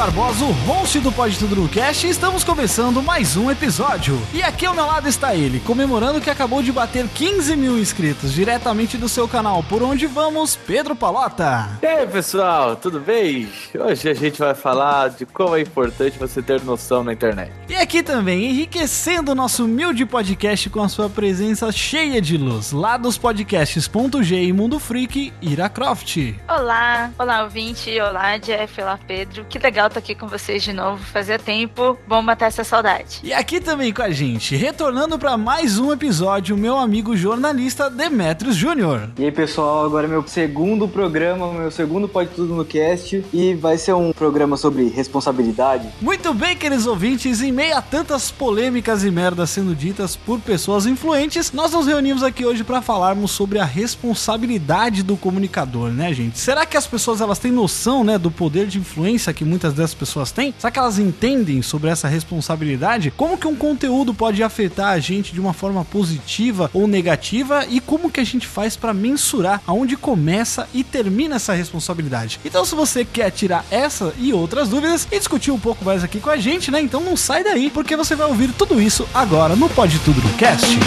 Barbosa, 0.00 0.46
o 0.46 0.50
host 0.50 0.98
do 1.00 1.12
Pode 1.12 1.38
Tudo 1.38 1.56
no 1.56 1.68
Cast, 1.68 2.06
e 2.06 2.10
estamos 2.10 2.42
começando 2.42 3.02
mais 3.02 3.36
um 3.36 3.50
episódio. 3.50 4.18
E 4.32 4.42
aqui 4.42 4.64
ao 4.64 4.74
meu 4.74 4.86
lado 4.86 5.06
está 5.06 5.34
ele, 5.34 5.60
comemorando 5.60 6.22
que 6.22 6.30
acabou 6.30 6.62
de 6.62 6.72
bater 6.72 7.06
15 7.06 7.54
mil 7.54 7.78
inscritos, 7.78 8.32
diretamente 8.32 8.96
do 8.96 9.10
seu 9.10 9.28
canal. 9.28 9.62
Por 9.62 9.82
onde 9.82 10.06
vamos, 10.06 10.56
Pedro 10.56 10.96
Palota? 10.96 11.78
E 11.82 11.86
aí, 11.86 12.06
pessoal, 12.06 12.76
tudo 12.76 12.98
bem? 12.98 13.46
Hoje 13.78 14.08
a 14.08 14.14
gente 14.14 14.38
vai 14.38 14.54
falar 14.54 15.10
de 15.10 15.26
como 15.26 15.54
é 15.54 15.60
importante 15.60 16.18
você 16.18 16.40
ter 16.40 16.62
noção 16.62 17.04
na 17.04 17.12
internet. 17.12 17.52
E 17.68 17.74
aqui 17.74 18.02
também, 18.02 18.46
enriquecendo 18.46 19.32
o 19.32 19.34
nosso 19.34 19.66
humilde 19.66 20.06
podcast 20.06 20.70
com 20.70 20.82
a 20.82 20.88
sua 20.88 21.10
presença 21.10 21.70
cheia 21.70 22.22
de 22.22 22.38
luz, 22.38 22.72
lá 22.72 22.96
dos 22.96 23.18
podcasts.g 23.18 24.34
e 24.34 24.50
Mundo 24.50 24.78
Freak, 24.78 25.30
Ira 25.42 25.68
Croft. 25.68 26.16
Olá, 26.48 27.10
olá 27.18 27.42
ouvinte, 27.42 28.00
olá 28.00 28.38
Jeff, 28.38 28.80
olá 28.80 28.98
Pedro. 29.06 29.44
Que 29.44 29.58
legal 29.58 29.89
estar 29.90 30.00
aqui 30.00 30.14
com 30.14 30.26
vocês 30.26 30.62
de 30.62 30.72
novo. 30.72 31.02
Fazia 31.04 31.38
tempo, 31.38 31.98
bom 32.06 32.22
matar 32.22 32.46
essa 32.46 32.64
saudade. 32.64 33.20
E 33.22 33.32
aqui 33.32 33.60
também 33.60 33.92
com 33.92 34.02
a 34.02 34.10
gente, 34.10 34.56
retornando 34.56 35.18
para 35.18 35.36
mais 35.36 35.78
um 35.78 35.92
episódio, 35.92 36.56
meu 36.56 36.78
amigo 36.78 37.16
jornalista 37.16 37.90
Demetrios 37.90 38.56
Júnior. 38.56 39.10
E 39.18 39.24
aí 39.24 39.32
pessoal, 39.32 39.84
agora 39.84 40.06
é 40.06 40.10
meu 40.10 40.26
segundo 40.26 40.88
programa, 40.88 41.52
meu 41.52 41.70
segundo 41.70 42.08
Pode 42.08 42.30
Tudo 42.30 42.54
no 42.54 42.64
Cast 42.64 43.24
e 43.32 43.54
vai 43.54 43.76
ser 43.76 43.92
um 43.94 44.12
programa 44.12 44.56
sobre 44.56 44.88
responsabilidade. 44.88 45.88
Muito 46.00 46.32
bem, 46.32 46.56
queridos 46.56 46.86
ouvintes, 46.86 47.42
em 47.42 47.52
meio 47.52 47.76
a 47.76 47.82
tantas 47.82 48.30
polêmicas 48.30 49.04
e 49.04 49.10
merdas 49.10 49.50
sendo 49.50 49.74
ditas 49.74 50.14
por 50.14 50.40
pessoas 50.40 50.86
influentes, 50.86 51.52
nós 51.52 51.72
nos 51.72 51.86
reunimos 51.86 52.22
aqui 52.22 52.44
hoje 52.46 52.62
para 52.62 52.80
falarmos 52.80 53.32
sobre 53.32 53.58
a 53.58 53.64
responsabilidade 53.64 55.02
do 55.02 55.16
comunicador, 55.16 55.90
né, 55.90 56.12
gente? 56.14 56.38
Será 56.38 56.64
que 56.64 56.76
as 56.76 56.86
pessoas 56.86 57.20
elas 57.20 57.38
têm 57.38 57.50
noção, 57.50 58.04
né, 58.04 58.16
do 58.16 58.30
poder 58.30 58.66
de 58.66 58.78
influência 58.78 59.32
que 59.32 59.44
muitas 59.44 59.69
dessas 59.74 59.94
pessoas 59.94 60.32
têm? 60.32 60.54
Será 60.58 60.70
que 60.70 60.78
elas 60.78 60.98
entendem 60.98 61.62
sobre 61.62 61.90
essa 61.90 62.08
responsabilidade? 62.08 63.12
Como 63.16 63.38
que 63.38 63.46
um 63.46 63.56
conteúdo 63.56 64.14
pode 64.14 64.42
afetar 64.42 64.88
a 64.88 64.98
gente 64.98 65.32
de 65.32 65.40
uma 65.40 65.52
forma 65.52 65.84
positiva 65.84 66.70
ou 66.72 66.86
negativa 66.86 67.66
e 67.68 67.80
como 67.80 68.10
que 68.10 68.20
a 68.20 68.24
gente 68.24 68.46
faz 68.46 68.76
para 68.76 68.94
mensurar 68.94 69.62
aonde 69.66 69.96
começa 69.96 70.68
e 70.72 70.82
termina 70.82 71.36
essa 71.36 71.52
responsabilidade? 71.52 72.40
Então, 72.44 72.64
se 72.64 72.74
você 72.74 73.04
quer 73.04 73.30
tirar 73.30 73.64
essa 73.70 74.12
e 74.18 74.32
outras 74.32 74.68
dúvidas 74.68 75.06
e 75.10 75.18
discutir 75.18 75.50
um 75.50 75.58
pouco 75.58 75.84
mais 75.84 76.04
aqui 76.04 76.20
com 76.20 76.30
a 76.30 76.36
gente, 76.36 76.70
né? 76.70 76.80
Então 76.80 77.00
não 77.00 77.16
sai 77.16 77.44
daí, 77.44 77.70
porque 77.70 77.96
você 77.96 78.14
vai 78.14 78.26
ouvir 78.26 78.52
tudo 78.52 78.80
isso 78.80 79.08
agora 79.14 79.56
no 79.56 79.68
Pode 79.68 79.98
Tudo 80.00 80.20
no 80.20 80.32
Cast. 80.34 80.78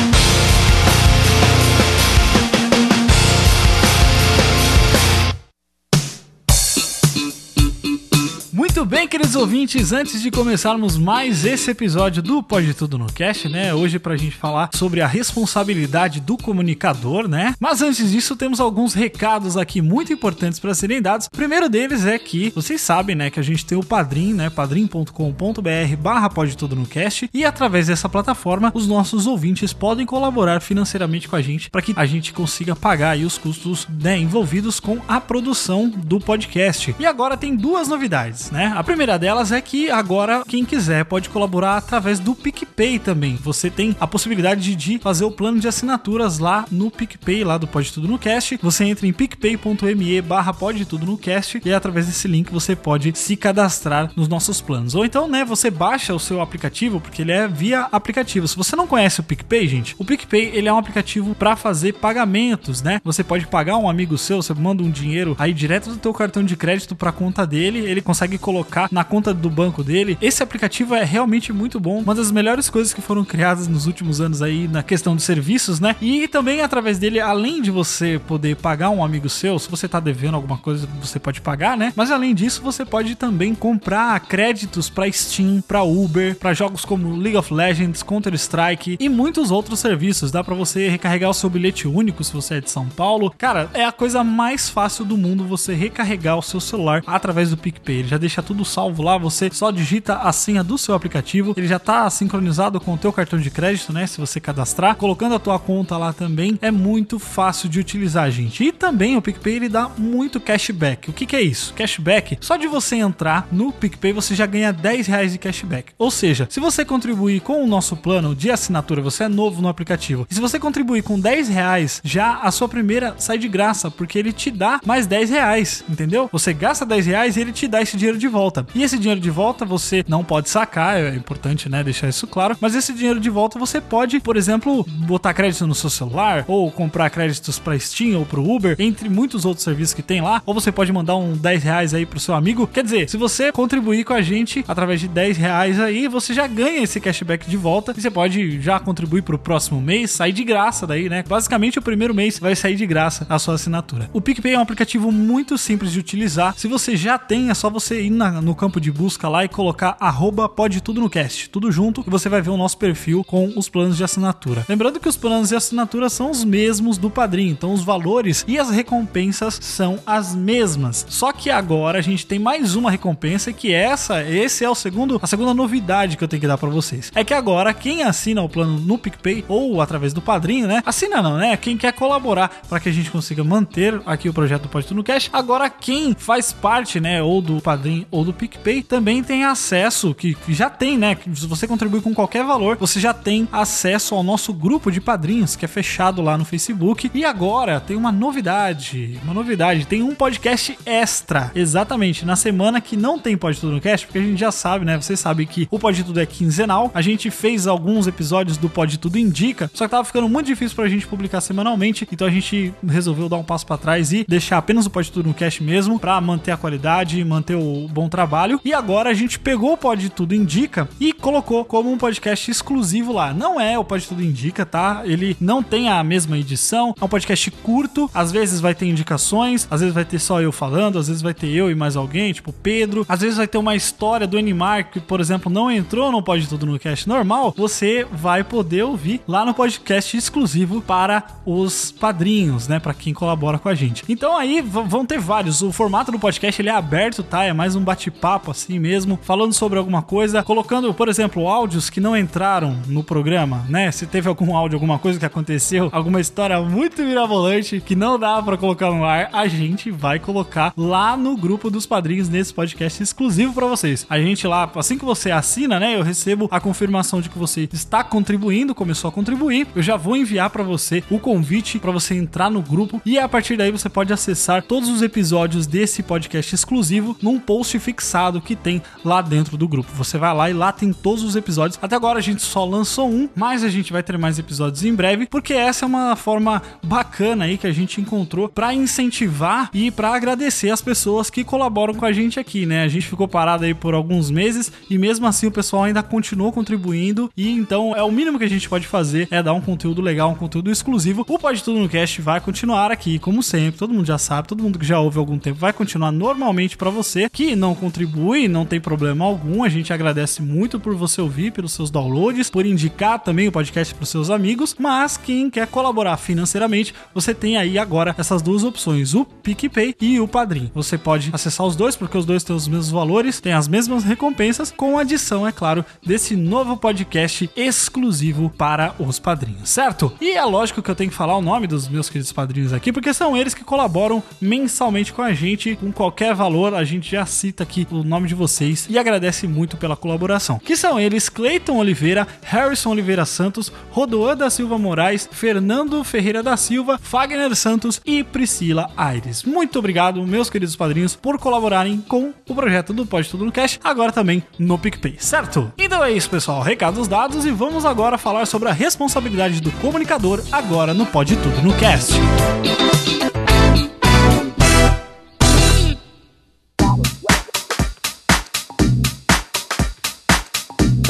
Muito 8.84 8.96
bem, 8.98 9.08
queridos 9.08 9.34
ouvintes, 9.34 9.94
antes 9.94 10.22
de 10.22 10.30
começarmos 10.30 10.98
mais 10.98 11.46
esse 11.46 11.72
episódio 11.72 12.22
do 12.22 12.44
Pode 12.44 12.74
Tudo 12.74 12.98
no 12.98 13.06
Cast, 13.06 13.48
né? 13.48 13.74
Hoje 13.74 13.98
pra 13.98 14.18
gente 14.18 14.36
falar 14.36 14.72
sobre 14.76 15.00
a 15.00 15.08
responsabilidade 15.08 16.20
do 16.20 16.36
comunicador, 16.36 17.26
né? 17.26 17.56
Mas 17.62 17.82
antes 17.82 18.12
disso, 18.12 18.36
temos 18.36 18.60
alguns 18.60 18.94
recados 18.94 19.56
aqui 19.56 19.82
muito 19.82 20.12
importantes 20.12 20.60
para 20.60 20.76
serem 20.76 21.02
dados. 21.02 21.28
O 21.28 21.32
primeiro 21.32 21.70
deles 21.70 22.06
é 22.06 22.20
que 22.20 22.52
vocês 22.54 22.82
sabem, 22.82 23.16
né, 23.16 23.30
que 23.30 23.40
a 23.40 23.44
gente 23.44 23.66
tem 23.66 23.78
o 23.78 23.86
Padrim, 23.86 24.34
né, 24.34 24.50
padrim.com.br 24.50 25.96
barra 25.98 26.30
Pode 26.30 26.58
Tudo 26.58 26.76
no 26.76 26.86
Cast 26.86 27.30
e 27.34 27.46
através 27.46 27.88
dessa 27.88 28.10
plataforma 28.10 28.70
os 28.74 28.86
nossos 28.86 29.26
ouvintes 29.28 29.72
podem 29.72 30.06
colaborar 30.06 30.60
financeiramente 30.60 31.30
com 31.30 31.38
a 31.38 31.42
gente 31.42 31.70
para 31.70 31.82
que 31.82 31.94
a 31.96 32.06
gente 32.06 32.34
consiga 32.34 32.76
pagar 32.76 33.12
aí 33.12 33.24
os 33.24 33.38
custos 33.38 33.88
né, 33.88 34.20
envolvidos 34.20 34.82
com 34.82 35.00
a 35.08 35.22
produção 35.22 35.88
do 35.88 36.20
podcast. 36.20 36.94
E 37.00 37.06
agora 37.06 37.38
tem 37.38 37.56
duas 37.56 37.88
novidades, 37.88 38.52
né? 38.52 38.73
A 38.76 38.84
primeira 38.84 39.20
delas 39.20 39.52
é 39.52 39.62
que 39.62 39.92
agora 39.92 40.44
quem 40.48 40.66
quiser 40.66 41.06
pode 41.06 41.30
colaborar 41.30 41.78
através 41.78 42.20
do 42.20 42.34
PicPay 42.34 42.98
também. 42.98 43.36
Você 43.36 43.70
tem 43.70 43.96
a 44.00 44.08
possibilidade 44.08 44.76
de 44.76 44.98
fazer 44.98 45.26
o 45.26 45.32
plano 45.32 45.60
de 45.60 45.68
assinaturas 45.68 46.40
lá 46.40 46.66
no 46.72 46.90
PicPay, 46.90 47.44
lá 47.44 47.60
do 47.60 47.68
Pode 47.68 47.94
Tudo 47.94 48.08
no 48.08 48.18
Cast. 48.18 48.58
Você 48.64 48.86
entra 48.86 49.06
em 49.06 49.14
picpay.me 49.14 50.22
barra 50.22 50.54
Pode 50.54 50.86
Tudo 50.86 51.06
no 51.06 51.18
Cast 51.20 51.62
e 51.64 51.72
através 51.72 52.08
desse 52.08 52.28
link 52.28 52.52
você 52.52 52.76
pode 52.76 53.14
se 53.16 53.36
cadastrar 53.36 54.12
nos 54.16 54.28
nossos 54.28 54.60
planos. 54.60 54.96
Ou 54.96 55.06
então, 55.06 55.28
né, 55.28 55.46
você 55.46 55.70
baixa 55.70 56.14
o 56.14 56.20
seu 56.20 56.42
aplicativo, 56.42 57.00
porque 57.00 57.22
ele 57.22 57.32
é 57.32 57.48
via 57.48 57.88
aplicativo. 57.92 58.48
Se 58.48 58.58
você 58.58 58.76
não 58.76 58.88
conhece 58.88 59.20
o 59.20 59.24
PicPay, 59.24 59.68
gente, 59.68 59.96
o 60.00 60.06
PicPay 60.06 60.50
ele 60.52 60.68
é 60.68 60.74
um 60.74 60.80
aplicativo 60.80 61.36
para 61.36 61.56
fazer 61.56 61.94
pagamentos, 61.94 62.82
né? 62.82 63.00
Você 63.04 63.24
pode 63.24 63.46
pagar 63.46 63.78
um 63.78 63.88
amigo 63.88 64.18
seu, 64.18 64.42
você 64.42 64.54
manda 64.56 64.82
um 64.82 64.90
dinheiro 64.90 65.36
aí 65.38 65.54
direto 65.54 65.92
do 65.92 65.98
teu 65.98 66.14
cartão 66.14 66.44
de 66.44 66.58
crédito 66.58 66.96
para 66.96 67.12
conta 67.12 67.46
dele, 67.46 67.80
ele 67.80 68.02
consegue 68.02 68.40
colocar 68.40 68.63
na 68.92 69.04
conta 69.04 69.34
do 69.34 69.50
banco 69.50 69.84
dele. 69.84 70.18
Esse 70.22 70.44
aplicativo 70.44 70.96
é 70.96 71.04
realmente 71.04 71.52
muito 71.54 71.80
bom, 71.80 72.00
uma 72.00 72.16
das 72.16 72.32
melhores 72.32 72.70
coisas 72.70 72.94
que 72.94 73.02
foram 73.02 73.24
criadas 73.24 73.68
nos 73.68 73.88
últimos 73.88 74.22
anos 74.22 74.42
aí 74.42 74.68
na 74.68 74.84
questão 74.84 75.16
de 75.16 75.22
serviços, 75.22 75.80
né? 75.80 75.96
E 76.02 76.28
também 76.28 76.62
através 76.62 77.00
dele, 77.00 77.20
além 77.20 77.62
de 77.62 77.72
você 77.72 78.20
poder 78.28 78.56
pagar 78.56 78.90
um 78.90 79.04
amigo 79.04 79.30
seu, 79.30 79.58
se 79.58 79.70
você 79.70 79.88
tá 79.88 80.00
devendo 80.00 80.36
alguma 80.36 80.58
coisa, 80.58 80.88
você 81.02 81.20
pode 81.20 81.42
pagar, 81.42 81.78
né? 81.78 81.94
Mas 81.96 82.12
além 82.12 82.34
disso, 82.34 82.62
você 82.62 82.86
pode 82.86 83.16
também 83.16 83.56
comprar 83.56 84.20
créditos 84.22 84.90
para 84.90 85.12
Steam, 85.12 85.62
para 85.62 85.84
Uber, 85.84 86.36
para 86.36 86.54
jogos 86.54 86.86
como 86.86 87.16
League 87.16 87.38
of 87.38 87.54
Legends, 87.54 88.04
Counter 88.04 88.34
Strike 88.34 88.98
e 89.00 89.10
muitos 89.10 89.52
outros 89.52 89.80
serviços. 89.80 90.32
Dá 90.32 90.44
para 90.44 90.56
você 90.56 90.90
recarregar 90.90 91.30
o 91.30 91.34
seu 91.34 91.50
bilhete 91.50 91.88
único 91.88 92.24
se 92.24 92.34
você 92.34 92.56
é 92.56 92.62
de 92.62 92.70
São 92.70 92.88
Paulo. 92.88 93.34
Cara, 93.38 93.70
é 93.74 93.86
a 93.86 93.92
coisa 93.92 94.24
mais 94.24 94.70
fácil 94.70 95.06
do 95.06 95.18
mundo 95.18 95.46
você 95.46 95.74
recarregar 95.74 96.38
o 96.38 96.42
seu 96.42 96.60
celular 96.60 97.02
através 97.08 97.50
do 97.50 97.58
PicPay. 97.58 98.00
Ele 98.00 98.08
já 98.08 98.18
deixa 98.18 98.44
tudo 98.44 98.53
salvo 98.64 99.02
lá, 99.02 99.18
você 99.18 99.50
só 99.52 99.72
digita 99.72 100.18
a 100.18 100.32
senha 100.32 100.64
do 100.64 100.78
seu 100.78 100.94
aplicativo, 100.94 101.54
ele 101.58 101.68
já 101.68 101.80
tá 101.80 102.10
sincronizado 102.10 102.80
com 102.80 102.94
o 102.94 102.98
teu 102.98 103.12
cartão 103.12 103.40
de 103.40 103.50
crédito, 103.50 103.92
né? 103.92 104.06
Se 104.06 104.20
você 104.20 104.40
cadastrar, 104.40 104.96
colocando 104.96 105.36
a 105.36 105.40
tua 105.40 105.58
conta 105.58 105.98
lá 105.98 106.14
também, 106.14 106.60
é 106.62 106.70
muito 106.70 107.18
fácil 107.18 107.68
de 107.70 107.80
utilizar, 107.80 108.30
gente. 108.30 108.64
E 108.64 108.72
também 108.72 109.18
o 109.18 109.22
PicPay 109.22 109.56
ele 109.56 109.70
dá 109.70 109.90
muito 109.98 110.40
cashback. 110.40 111.10
O 111.10 111.14
que, 111.14 111.26
que 111.26 111.36
é 111.36 111.42
isso? 111.42 111.74
Cashback, 111.74 112.38
só 112.40 112.56
de 112.58 112.68
você 112.68 112.98
entrar 112.98 113.48
no 113.52 113.72
PicPay 113.72 114.14
você 114.14 114.36
já 114.36 114.46
ganha 114.46 114.72
10 114.72 115.08
reais 115.08 115.32
de 115.32 115.38
cashback. 115.38 115.94
Ou 115.98 116.12
seja, 116.12 116.48
se 116.50 116.60
você 116.60 116.86
contribuir 116.86 117.42
com 117.42 117.64
o 117.64 117.68
nosso 117.68 117.96
plano 117.96 118.36
de 118.36 118.52
assinatura, 118.52 119.02
você 119.02 119.24
é 119.24 119.28
novo 119.28 119.62
no 119.62 119.68
aplicativo, 119.68 120.28
e 120.30 120.36
se 120.36 120.42
você 120.42 120.60
contribuir 120.60 121.04
com 121.04 121.20
10 121.20 121.50
reais, 121.50 122.02
já 122.04 122.40
a 122.40 122.52
sua 122.52 122.68
primeira 122.68 123.16
sai 123.18 123.38
de 123.38 123.48
graça, 123.48 123.90
porque 123.90 124.20
ele 124.20 124.34
te 124.34 124.52
dá 124.52 124.80
mais 124.86 125.08
10 125.08 125.30
reais, 125.30 125.84
entendeu? 125.90 126.30
Você 126.32 126.54
gasta 126.54 126.86
10 126.86 127.06
reais 127.06 127.38
e 127.38 127.42
ele 127.42 127.52
te 127.52 127.68
dá 127.68 127.82
esse 127.82 127.98
dinheiro 127.98 128.18
de 128.18 128.28
volta. 128.28 128.43
E 128.74 128.84
esse 128.84 128.98
dinheiro 128.98 129.20
de 129.20 129.30
volta 129.30 129.66
você 129.66 130.04
não 130.08 130.24
pode 130.24 130.50
sacar, 130.50 130.98
é 130.98 131.16
importante, 131.16 131.70
né, 131.70 131.84
deixar 131.84 132.10
isso 132.10 132.28
claro, 132.28 132.58
mas 132.60 132.76
esse 132.76 132.94
dinheiro 132.94 133.20
de 133.20 133.30
volta 133.30 133.60
você 133.60 133.80
pode, 133.80 134.20
por 134.20 134.38
exemplo, 134.38 134.86
botar 134.88 135.34
crédito 135.34 135.68
no 135.68 135.76
seu 135.76 135.90
celular, 135.90 136.46
ou 136.48 136.72
comprar 136.72 137.10
créditos 137.10 137.60
para 137.60 137.78
Steam 137.80 138.20
ou 138.20 138.26
pro 138.26 138.48
Uber, 138.48 138.76
entre 138.80 139.10
muitos 139.10 139.46
outros 139.46 139.64
serviços 139.64 139.94
que 139.94 140.02
tem 140.02 140.22
lá, 140.22 140.42
ou 140.46 140.54
você 140.54 140.72
pode 140.72 140.92
mandar 140.92 141.16
um 141.16 141.34
10 141.34 141.64
reais 141.64 141.94
aí 141.94 142.06
pro 142.06 142.20
seu 142.20 142.34
amigo. 142.34 142.68
Quer 142.68 142.84
dizer, 142.84 143.10
se 143.10 143.18
você 143.18 143.52
contribuir 143.52 144.04
com 144.04 144.14
a 144.14 144.22
gente 144.22 144.64
através 144.68 145.00
de 145.00 145.08
10 145.08 145.38
reais 145.38 145.80
aí, 145.80 146.08
você 146.08 146.34
já 146.34 146.48
ganha 146.48 146.84
esse 146.84 147.00
cashback 147.00 147.50
de 147.50 147.58
volta 147.58 147.94
e 147.96 148.02
você 148.02 148.12
pode 148.12 148.62
já 148.62 148.80
contribuir 148.80 149.22
pro 149.22 149.38
próximo 149.38 149.82
mês, 149.82 150.12
sair 150.12 150.34
de 150.34 150.44
graça 150.44 150.86
daí, 150.88 151.10
né? 151.10 151.24
Basicamente, 151.28 151.80
o 151.80 151.82
primeiro 151.82 152.14
mês 152.14 152.40
vai 152.40 152.56
sair 152.56 152.76
de 152.76 152.86
graça 152.86 153.26
a 153.30 153.40
sua 153.40 153.56
assinatura. 153.56 154.10
O 154.14 154.22
PicPay 154.22 154.54
é 154.54 154.60
um 154.60 154.62
aplicativo 154.62 155.12
muito 155.12 155.58
simples 155.58 155.92
de 155.92 156.00
utilizar. 156.00 156.54
Se 156.58 156.68
você 156.68 156.96
já 156.96 157.18
tem, 157.18 157.50
é 157.50 157.54
só 157.54 157.70
você 157.70 158.02
ir 158.02 158.10
na 158.10 158.33
no 158.42 158.56
campo 158.56 158.80
de 158.80 158.92
busca 158.92 159.28
lá 159.28 159.44
e 159.44 159.50
colocar 159.50 159.98
arroba 160.00 160.48
pode 160.48 160.82
tudo 160.82 161.02
no 161.02 161.10
cast, 161.10 161.50
tudo 161.50 161.72
junto, 161.72 162.04
e 162.06 162.10
você 162.10 162.30
vai 162.30 162.42
ver 162.42 162.50
o 162.50 162.58
nosso 162.58 162.78
perfil 162.78 163.24
com 163.24 163.54
os 163.56 163.70
planos 163.70 163.98
de 163.98 164.04
assinatura. 164.04 164.66
Lembrando 164.68 165.00
que 165.00 165.10
os 165.10 165.18
planos 165.18 165.50
de 165.50 165.56
assinatura 165.56 166.10
são 166.10 166.32
os 166.32 166.44
mesmos 166.44 166.98
do 166.98 167.10
padrinho, 167.10 167.52
então 167.52 167.74
os 167.74 167.84
valores 167.84 168.44
e 168.48 168.60
as 168.60 168.70
recompensas 168.70 169.60
são 169.62 170.00
as 170.06 170.36
mesmas. 170.36 171.06
Só 171.10 171.32
que 171.32 171.50
agora 171.50 172.00
a 172.00 172.02
gente 172.02 172.26
tem 172.26 172.40
mais 172.40 172.76
uma 172.76 172.92
recompensa 172.92 173.54
que 173.54 173.74
essa, 173.74 174.24
esse 174.24 174.64
é 174.64 174.70
o 174.70 174.76
segundo, 174.76 175.20
a 175.22 175.28
segunda 175.28 175.54
novidade 175.54 176.18
que 176.18 176.24
eu 176.24 176.28
tenho 176.28 176.42
que 176.42 176.48
dar 176.48 176.58
para 176.58 176.70
vocês. 176.70 177.12
É 177.16 177.24
que 177.24 177.34
agora 177.34 177.74
quem 177.74 178.04
assina 178.04 178.42
o 178.42 178.50
plano 178.50 178.80
no 178.80 178.98
PicPay 178.98 179.46
ou 179.48 179.82
através 179.82 180.14
do 180.14 180.22
padrinho, 180.22 180.68
né? 180.68 180.82
Assina 180.86 181.22
não, 181.22 181.38
né? 181.38 181.56
Quem 181.58 181.78
quer 181.78 181.94
colaborar 181.94 182.62
para 182.68 182.80
que 182.80 182.90
a 182.90 182.92
gente 182.92 183.12
consiga 183.12 183.44
manter 183.44 184.02
aqui 184.06 184.30
o 184.30 184.34
projeto 184.34 184.64
do 184.64 184.70
Pode 184.70 184.88
Tudo 184.88 184.98
no 184.98 185.04
Cash. 185.04 185.30
Agora 185.32 185.70
quem 185.70 186.14
faz 186.14 186.54
parte, 186.54 187.00
né, 187.00 187.22
ou 187.22 187.42
do 187.42 187.62
padrinho 187.62 188.06
ou 188.10 188.23
do 188.24 188.34
PicPay 188.34 188.84
também 188.84 189.24
tem 189.24 189.44
acesso 189.44 190.14
que 190.14 190.34
que 190.34 190.54
já 190.54 190.70
tem, 190.70 190.98
né? 190.98 191.16
que 191.16 191.34
Se 191.36 191.48
você 191.48 191.68
contribui 191.68 192.02
com 192.02 192.14
qualquer 192.14 192.44
valor, 192.44 192.78
você 192.78 193.00
já 193.00 193.14
tem 193.14 193.48
acesso 193.52 194.16
ao 194.16 194.24
nosso 194.24 194.54
grupo 194.54 194.92
de 194.92 195.02
padrinhos 195.02 195.56
que 195.56 195.66
é 195.66 195.68
fechado 195.68 196.22
lá 196.22 196.38
no 196.38 196.46
Facebook. 196.46 197.10
E 197.14 197.26
agora 197.26 197.80
tem 197.80 197.96
uma 197.96 198.12
novidade, 198.12 199.20
uma 199.24 199.34
novidade, 199.34 199.86
tem 199.86 200.02
um 200.02 200.16
podcast 200.16 200.78
extra, 200.86 201.52
exatamente 201.56 202.26
na 202.26 202.36
semana 202.36 202.82
que 202.82 202.96
não 202.96 203.20
tem 203.20 203.38
Pode 203.38 203.60
Tudo 203.60 203.74
no 203.74 203.82
Cast, 203.82 204.08
porque 204.08 204.20
a 204.20 204.22
gente 204.22 204.40
já 204.40 204.52
sabe, 204.52 204.86
né? 204.86 205.00
Você 205.00 205.16
sabe 205.16 205.46
que 205.46 205.68
o 205.70 205.80
Pode 205.80 206.04
Tudo 206.04 206.20
é 206.20 206.26
quinzenal. 206.26 206.92
A 206.94 207.02
gente 207.02 207.30
fez 207.30 207.68
alguns 207.68 208.08
episódios 208.08 208.58
do 208.58 208.70
Pode 208.70 208.98
Tudo 208.98 209.18
Indica, 209.18 209.70
só 209.74 209.86
que 209.86 209.92
tava 209.92 210.06
ficando 210.06 210.30
muito 210.30 210.48
difícil 210.48 210.76
pra 210.76 210.88
gente 210.88 211.08
publicar 211.08 211.42
semanalmente, 211.42 212.08
então 212.12 212.28
a 212.28 212.32
gente 212.32 212.74
resolveu 212.88 213.28
dar 213.28 213.38
um 213.38 213.44
passo 213.44 213.66
pra 213.66 213.78
trás 213.78 214.14
e 214.14 214.26
deixar 214.28 214.58
apenas 214.58 214.86
o 214.86 214.90
Pode 214.90 215.12
Tudo 215.12 215.28
no 215.28 215.34
Cast 215.34 215.64
mesmo, 215.64 216.00
pra 216.00 216.20
manter 216.22 216.52
a 216.52 216.58
qualidade 216.58 217.24
manter 217.24 217.56
o 217.56 217.88
bom 217.88 218.03
trabalho. 218.10 218.60
E 218.64 218.74
agora 218.74 219.10
a 219.10 219.14
gente 219.14 219.40
pegou 219.40 219.74
o 219.74 219.78
Pode 219.78 220.10
Tudo 220.10 220.36
Indica 220.36 220.88
e 221.00 221.14
colocou 221.14 221.66
como 221.66 221.92
um 221.92 221.98
podcast 221.98 222.50
exclusivo 222.50 223.14
lá. 223.14 223.34
Não 223.34 223.60
é 223.60 223.78
o 223.78 223.84
Pode 223.84 224.08
Tudo 224.08 224.24
Indica, 224.24 224.66
tá? 224.66 225.02
Ele 225.06 225.36
não 225.40 225.62
tem 225.62 225.90
a 225.90 226.04
mesma 226.04 226.38
edição, 226.38 226.94
é 227.00 227.06
um 227.06 227.08
podcast 227.08 227.50
curto, 227.52 228.10
às 228.14 228.32
vezes 228.32 228.60
vai 228.60 228.76
ter 228.76 228.88
indicações, 228.88 229.68
às 229.70 229.82
vezes 229.82 229.94
vai 229.94 230.06
ter 230.06 230.20
só 230.20 230.42
eu 230.42 230.52
falando, 230.52 231.00
às 231.00 231.08
vezes 231.08 231.22
vai 231.22 231.34
ter 231.34 231.48
eu 231.48 231.70
e 231.70 231.76
mais 231.76 231.96
alguém, 231.96 232.34
tipo 232.34 232.52
Pedro, 232.52 233.06
às 233.08 233.22
vezes 233.22 233.38
vai 233.38 233.48
ter 233.48 233.58
uma 233.58 233.76
história 233.76 234.28
do 234.28 234.38
Animar 234.38 234.90
que, 234.90 235.00
por 235.00 235.20
exemplo, 235.20 235.52
não 235.52 235.72
entrou 235.72 236.12
no 236.12 236.22
Pode 236.22 236.48
Tudo 236.48 236.66
no 236.66 236.80
Cast 236.80 237.08
normal, 237.08 237.54
você 237.56 238.06
vai 238.12 238.44
poder 238.44 238.84
ouvir 238.84 239.22
lá 239.28 239.46
no 239.46 239.54
podcast 239.54 240.16
exclusivo 240.16 240.82
para 240.82 241.24
os 241.46 241.92
padrinhos, 241.92 242.68
né, 242.68 242.80
para 242.80 242.94
quem 242.94 243.14
colabora 243.14 243.60
com 243.60 243.70
a 243.70 243.76
gente. 243.76 244.04
Então 244.08 244.38
aí 244.38 244.62
vão 244.62 245.06
ter 245.06 245.20
vários. 245.20 245.62
O 245.62 245.72
formato 245.72 246.12
do 246.12 246.20
podcast 246.20 246.62
ele 246.62 246.70
é 246.70 246.74
aberto, 246.74 247.24
tá? 247.24 247.44
É 247.44 247.54
mais 247.54 247.76
um 247.76 247.84
bate-papo 247.94 248.50
assim 248.50 248.80
mesmo, 248.80 249.20
falando 249.22 249.54
sobre 249.54 249.78
alguma 249.78 250.02
coisa, 250.02 250.42
colocando, 250.42 250.92
por 250.94 251.08
exemplo, 251.08 251.48
áudios 251.48 251.92
que 251.92 252.02
não 252.02 252.18
entraram 252.18 252.76
no 252.88 253.04
programa, 253.04 253.66
né? 253.70 253.92
Se 253.92 254.08
teve 254.08 254.28
algum 254.28 254.56
áudio, 254.56 254.76
alguma 254.76 254.98
coisa 254.98 255.20
que 255.20 255.26
aconteceu, 255.26 255.90
alguma 255.92 256.20
história 256.20 256.60
muito 256.60 257.04
mirabolante 257.04 257.80
que 257.80 257.96
não 257.96 258.18
dá 258.18 258.42
pra 258.42 258.58
colocar 258.58 258.90
no 258.90 259.06
ar, 259.06 259.30
a 259.32 259.48
gente 259.48 259.92
vai 259.92 260.18
colocar 260.18 260.74
lá 260.76 261.16
no 261.16 261.38
grupo 261.38 261.70
dos 261.70 261.86
padrinhos 261.86 262.28
nesse 262.30 262.52
podcast 262.52 263.04
exclusivo 263.04 263.54
pra 263.54 263.68
vocês. 263.68 264.08
A 264.10 264.18
gente 264.18 264.48
lá, 264.48 264.70
assim 264.76 264.98
que 264.98 265.06
você 265.06 265.30
assina, 265.30 265.80
né, 265.80 265.96
eu 265.96 266.02
recebo 266.02 266.48
a 266.50 266.60
confirmação 266.60 267.22
de 267.22 267.30
que 267.30 267.38
você 267.38 267.70
está 267.72 268.04
contribuindo, 268.04 268.74
começou 268.74 269.08
a 269.08 269.12
contribuir, 269.12 269.68
eu 269.76 269.84
já 269.84 269.96
vou 269.96 270.18
enviar 270.18 270.50
pra 270.50 270.64
você 270.64 271.04
o 271.12 271.20
convite 271.20 271.78
pra 271.78 271.92
você 271.92 272.16
entrar 272.16 272.50
no 272.50 272.62
grupo 272.62 273.00
e 273.06 273.20
a 273.20 273.30
partir 273.30 273.56
daí 273.56 273.72
você 273.72 273.88
pode 273.88 274.12
acessar 274.12 274.64
todos 274.64 274.90
os 274.90 275.04
episódios 275.04 275.68
desse 275.68 276.02
podcast 276.02 276.56
exclusivo 276.56 277.16
num 277.22 277.40
post 277.40 277.78
fixado 277.84 278.42
que 278.42 278.56
tem 278.56 278.82
lá 279.04 279.22
dentro 279.22 279.58
do 279.58 279.68
grupo. 279.68 279.92
Você 279.94 280.18
vai 280.18 280.34
lá 280.34 280.50
e 280.50 280.54
lá 280.54 280.72
tem 280.72 280.94
todos 280.94 281.24
os 281.24 281.36
episódios. 281.36 281.78
Até 281.82 281.96
agora 281.96 282.20
a 282.20 282.22
gente 282.22 282.42
só 282.42 282.64
lançou 282.66 283.10
um, 283.10 283.30
mas 283.36 283.64
a 283.64 283.70
gente 283.70 283.92
vai 283.92 284.02
ter 284.02 284.18
mais 284.18 284.40
episódios 284.40 284.84
em 284.84 284.96
breve, 284.96 285.28
porque 285.28 285.54
essa 285.54 285.86
é 285.86 285.88
uma 285.88 286.16
forma 286.16 286.62
bacana 286.84 287.46
aí 287.46 287.58
que 287.58 287.68
a 287.68 287.72
gente 287.72 288.00
encontrou 288.00 288.48
pra 288.48 288.74
incentivar 288.74 289.70
e 289.74 289.92
pra 289.92 290.16
agradecer 290.16 290.70
as 290.70 290.82
pessoas 290.82 291.30
que 291.30 291.44
colaboram 291.44 291.94
com 291.94 292.06
a 292.06 292.12
gente 292.12 292.40
aqui, 292.40 292.66
né? 292.66 292.84
A 292.84 292.88
gente 292.88 293.08
ficou 293.08 293.28
parado 293.28 293.66
aí 293.66 293.74
por 293.74 293.94
alguns 293.94 294.32
meses 294.32 294.72
e 294.90 294.98
mesmo 294.98 295.28
assim 295.28 295.48
o 295.48 295.52
pessoal 295.52 295.84
ainda 295.84 296.02
continuou 296.02 296.52
contribuindo 296.52 297.30
e 297.36 297.50
então 297.50 297.96
é 297.96 298.04
o 298.04 298.12
mínimo 298.12 298.40
que 298.40 298.46
a 298.46 298.50
gente 298.50 298.70
pode 298.70 298.88
fazer 298.88 299.28
é 299.30 299.44
dar 299.44 299.54
um 299.54 299.62
conteúdo 299.62 300.02
legal, 300.02 300.32
um 300.32 300.36
conteúdo 300.36 300.72
exclusivo. 300.72 301.26
O 301.28 301.40
Pode 301.40 301.64
Tudo 301.64 301.80
no 301.80 301.90
Cast 301.90 302.22
vai 302.22 302.40
continuar 302.40 302.92
aqui, 302.92 303.20
como 303.20 303.44
sempre, 303.44 303.80
todo 303.80 303.94
mundo 303.94 304.06
já 304.06 304.18
sabe, 304.18 304.48
todo 304.48 304.64
mundo 304.64 304.80
que 304.80 304.86
já 304.86 305.00
ouve 305.00 305.18
há 305.18 305.22
algum 305.22 305.38
tempo 305.38 305.60
vai 305.60 305.74
continuar 305.74 306.12
normalmente 306.12 306.78
pra 306.78 306.90
você 306.90 307.30
que 307.30 307.56
não 307.56 307.73
contribui, 307.76 308.48
não 308.48 308.66
tem 308.66 308.80
problema 308.80 309.26
algum. 309.26 309.64
A 309.64 309.70
gente 309.70 309.94
agradece 309.94 310.42
muito 310.42 310.80
por 310.80 310.96
você 310.96 311.22
ouvir, 311.22 311.52
pelos 311.52 311.74
seus 311.74 311.90
downloads, 311.90 312.50
por 312.50 312.66
indicar 312.66 313.20
também 313.20 313.48
o 313.48 313.52
podcast 313.52 313.94
pros 313.96 314.10
seus 314.10 314.30
amigos, 314.30 314.76
mas 314.80 315.18
quem 315.18 315.50
quer 315.50 315.68
colaborar 315.68 316.18
financeiramente, 316.18 316.94
você 317.14 317.34
tem 317.34 317.58
aí 317.58 317.78
agora 317.78 318.16
essas 318.18 318.42
duas 318.42 318.64
opções, 318.64 319.14
o 319.14 319.26
PicPay 319.26 319.96
e 320.00 320.20
o 320.20 320.28
Padrim. 320.28 320.72
Você 320.74 320.98
pode 320.98 321.30
acessar 321.34 321.66
os 321.66 321.76
dois 321.76 321.96
porque 321.96 322.18
os 322.18 322.26
dois 322.26 322.44
têm 322.44 322.56
os 322.56 322.68
mesmos 322.68 322.92
valores, 322.92 323.40
têm 323.40 323.54
as 323.54 323.68
mesmas 323.68 324.04
recompensas, 324.04 324.72
com 324.72 324.98
adição, 324.98 325.48
é 325.48 325.52
claro, 325.52 325.86
desse 326.06 326.36
novo 326.36 326.78
podcast 326.78 327.50
exclusivo 327.56 328.50
para 328.50 328.96
os 329.00 329.20
padrinhos, 329.20 329.70
certo? 329.70 330.12
E 330.20 330.32
é 330.32 330.44
lógico 330.44 330.82
que 330.82 330.90
eu 330.90 330.96
tenho 330.96 331.10
que 331.10 331.16
falar 331.16 331.38
o 331.38 331.42
nome 331.42 331.68
dos 331.68 331.88
meus 331.88 332.10
queridos 332.10 332.32
padrinhos 332.32 332.74
aqui, 332.74 332.92
porque 332.92 333.14
são 333.14 333.36
eles 333.36 333.54
que 333.54 333.64
colaboram 333.64 334.22
mensalmente 334.42 335.14
com 335.14 335.22
a 335.22 335.34
gente, 335.34 335.76
com 335.76 335.92
qualquer 335.92 336.34
valor, 336.34 336.74
a 336.74 336.84
gente 336.84 337.12
já 337.12 337.26
cita 337.26 337.63
aqui 337.64 337.88
o 337.90 338.04
nome 338.04 338.28
de 338.28 338.36
vocês 338.36 338.86
e 338.90 338.98
agradece 338.98 339.48
muito 339.48 339.78
pela 339.78 339.96
colaboração. 339.96 340.60
Que 340.60 340.78
são 340.78 341.00
eles 341.00 341.30
Cleiton 341.30 341.78
Oliveira, 341.78 342.28
Harrison 342.44 342.92
Oliveira 342.92 343.26
Santos, 343.26 343.72
Rodoan 343.90 344.38
da 344.38 344.50
Silva 344.50 344.78
Moraes, 344.78 345.28
Fernando 345.32 346.04
Ferreira 346.04 346.44
da 346.44 346.56
Silva, 346.56 347.00
Fagner 347.02 347.56
Santos 347.56 348.02
e 348.06 348.24
Priscila 348.24 348.92
Aires. 348.96 349.44
Muito 349.44 349.80
obrigado, 349.80 350.26
meus 350.26 350.50
queridos 350.50 350.76
padrinhos, 350.76 351.16
por 351.16 351.40
colaborarem 351.40 352.04
com 352.08 352.34
o 352.48 352.56
projeto 352.56 352.94
do 352.94 353.06
Pode 353.06 353.30
Tudo 353.30 353.46
no 353.46 353.52
Cash, 353.52 353.80
agora 353.84 354.12
também 354.12 354.44
no 354.60 354.78
PicPay, 354.78 355.16
certo? 355.20 355.72
Então 355.78 356.04
é 356.04 356.12
isso, 356.12 356.30
pessoal. 356.30 356.62
Recados 356.62 357.08
dados 357.08 357.46
e 357.46 357.52
vamos 357.52 357.86
agora 357.86 358.18
falar 358.18 358.46
sobre 358.46 358.70
a 358.70 358.74
responsabilidade 358.74 359.62
do 359.62 359.72
comunicador 359.74 360.44
agora 360.52 360.94
no 360.94 361.06
Pode 361.06 361.36
Tudo 361.38 361.62
no 361.62 361.74
Cast. 361.76 362.14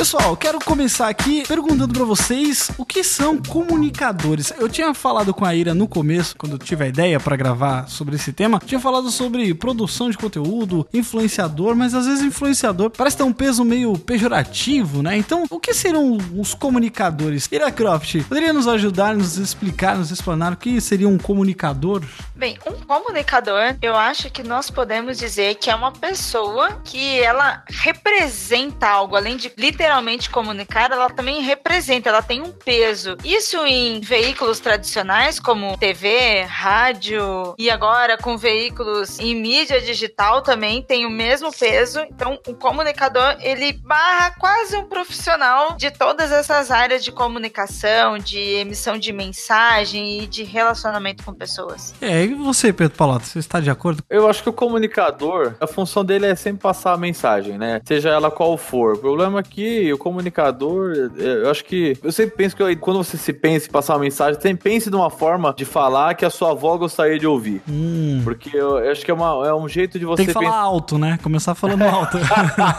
Pessoal, 0.03 0.35
quero 0.35 0.59
começar 0.59 1.07
aqui 1.07 1.45
perguntando 1.47 1.94
pra 1.94 2.03
vocês 2.03 2.69
o 2.77 2.85
que 2.85 3.05
são 3.05 3.41
comunicadores. 3.41 4.51
Eu 4.59 4.67
tinha 4.67 4.94
falado 4.94 5.33
com 5.33 5.45
a 5.45 5.55
Ira 5.55 5.73
no 5.73 5.88
começo, 5.88 6.35
quando 6.38 6.51
eu 6.51 6.59
tive 6.59 6.83
a 6.83 6.88
ideia 6.89 7.21
pra 7.21 7.38
gravar 7.38 7.88
sobre 7.88 8.17
esse 8.17 8.33
tema, 8.33 8.59
tinha 8.65 8.81
falado 8.81 9.09
sobre 9.09 9.53
produção 9.53 10.09
de 10.09 10.17
conteúdo, 10.17 10.85
influenciador, 10.94 11.73
mas 11.73 11.94
às 11.94 12.05
vezes 12.05 12.21
influenciador 12.21 12.89
parece 12.89 13.15
ter 13.15 13.23
um 13.23 13.31
peso 13.31 13.63
meio 13.63 13.97
pejorativo, 13.97 15.01
né? 15.01 15.15
Então, 15.15 15.45
o 15.50 15.57
que 15.57 15.73
seriam 15.73 16.17
os 16.38 16.53
comunicadores? 16.53 17.47
Ira 17.49 17.71
Croft, 17.71 18.23
poderia 18.28 18.51
nos 18.51 18.68
ajudar, 18.68 19.16
nos 19.16 19.37
explicar, 19.37 19.95
nos 19.95 20.11
explanar 20.11 20.51
o 20.51 20.57
que 20.57 20.81
seria 20.81 21.07
um 21.07 21.18
comunicador? 21.18 22.04
Bem, 22.35 22.59
um 22.68 22.73
comunicador, 22.73 23.78
eu 23.81 23.95
acho 23.95 24.30
que 24.30 24.44
nós 24.44 24.69
podemos 24.69 25.18
dizer 25.18 25.56
que 25.56 25.69
é 25.69 25.75
uma 25.75 25.94
pessoa 25.94 26.81
que 26.83 27.21
ela 27.21 27.63
representa 27.69 28.89
algo, 28.89 29.16
além 29.16 29.37
de 29.37 29.49
literalmente 29.57 29.93
comunicar, 30.30 30.92
ela 30.92 31.09
também 31.09 31.42
representa, 31.42 32.09
ela 32.09 32.21
tem 32.21 32.42
um 32.42 32.52
peso. 32.52 33.18
Isso 33.23 33.66
em 33.66 34.00
veículos 34.02 34.59
tradicionais 34.59 35.40
como 35.40 35.78
TV, 35.78 36.42
rádio 36.44 37.56
e 37.57 37.69
agora 37.69 38.18
com 38.18 38.38
veículos 38.38 39.19
em 39.19 39.35
mídia 39.35 39.80
digital 39.81 40.42
também 40.42 40.81
tem 40.81 41.06
o 41.06 41.09
mesmo 41.09 41.52
peso. 41.52 42.00
Então, 42.09 42.40
o 42.47 42.54
comunicador, 42.54 43.35
ele 43.40 43.73
barra 43.73 44.31
quase 44.31 44.76
um 44.76 44.85
profissional 44.85 45.76
de 45.78 45.92
todas 45.92 46.31
essas 46.31 46.71
áreas 46.71 47.04
de 47.04 47.12
comunicação, 47.12 48.18
de 48.18 48.40
emissão 48.40 48.97
de 48.97 49.14
mensagem 49.14 50.21
e 50.21 50.28
de 50.28 50.44
relacionamento 50.44 51.23
com 51.23 51.33
pessoas. 51.33 51.94
É, 52.02 52.23
e 52.23 52.33
você, 52.33 52.73
Pedro 52.73 52.97
Palotta, 52.97 53.26
você 53.26 53.40
está 53.40 53.59
de 53.59 53.69
acordo? 53.69 54.04
Eu 54.09 54.28
acho 54.28 54.42
que 54.44 54.50
o 54.50 54.54
comunicador, 54.54 55.56
a 55.59 55.68
função 55.68 56.04
dele 56.04 56.26
é 56.26 56.35
sempre 56.35 56.62
passar 56.62 56.94
a 56.94 56.97
mensagem, 56.97 57.57
né? 57.57 57.81
Seja 57.85 58.09
ela 58.09 58.31
qual 58.31 58.57
for. 58.57 58.95
O 58.95 59.00
problema 59.00 59.40
é 59.40 59.44
que 59.44 59.82
o 59.92 59.97
comunicador, 59.97 60.94
é, 61.18 61.44
eu 61.44 61.49
acho 61.49 61.66
que. 61.66 61.97
Eu 62.04 62.11
sempre 62.11 62.35
penso 62.37 62.56
que 62.56 62.75
quando 62.78 63.04
você 63.04 63.18
se 63.18 63.33
pensa 63.33 63.68
em 63.68 63.71
passar 63.71 63.94
uma 63.94 63.99
mensagem, 63.99 64.40
sempre 64.40 64.71
pense 64.71 64.90
de 64.90 64.95
uma 64.95 65.09
forma 65.09 65.54
de 65.57 65.66
falar 65.66 66.13
que 66.13 66.23
a 66.23 66.30
sua 66.30 66.52
avó 66.52 66.78
gostaria 66.78 67.18
de 67.19 67.28
ouvir. 67.28 67.61
Hum. 67.68 68.21
Porque 68.23 68.56
eu, 68.56 68.78
eu 68.80 68.92
acho 68.92 69.04
que 69.04 69.11
é, 69.11 69.13
uma, 69.13 69.47
é 69.47 69.54
um 69.54 69.68
jeito 69.68 69.99
de 69.99 70.06
você 70.06 70.18
Tem 70.18 70.28
que 70.28 70.33
falar 70.33 70.56
alto, 70.56 70.97
né? 70.97 71.19
Começar 71.21 71.56
falando 71.56 71.83
alto. 71.83 72.18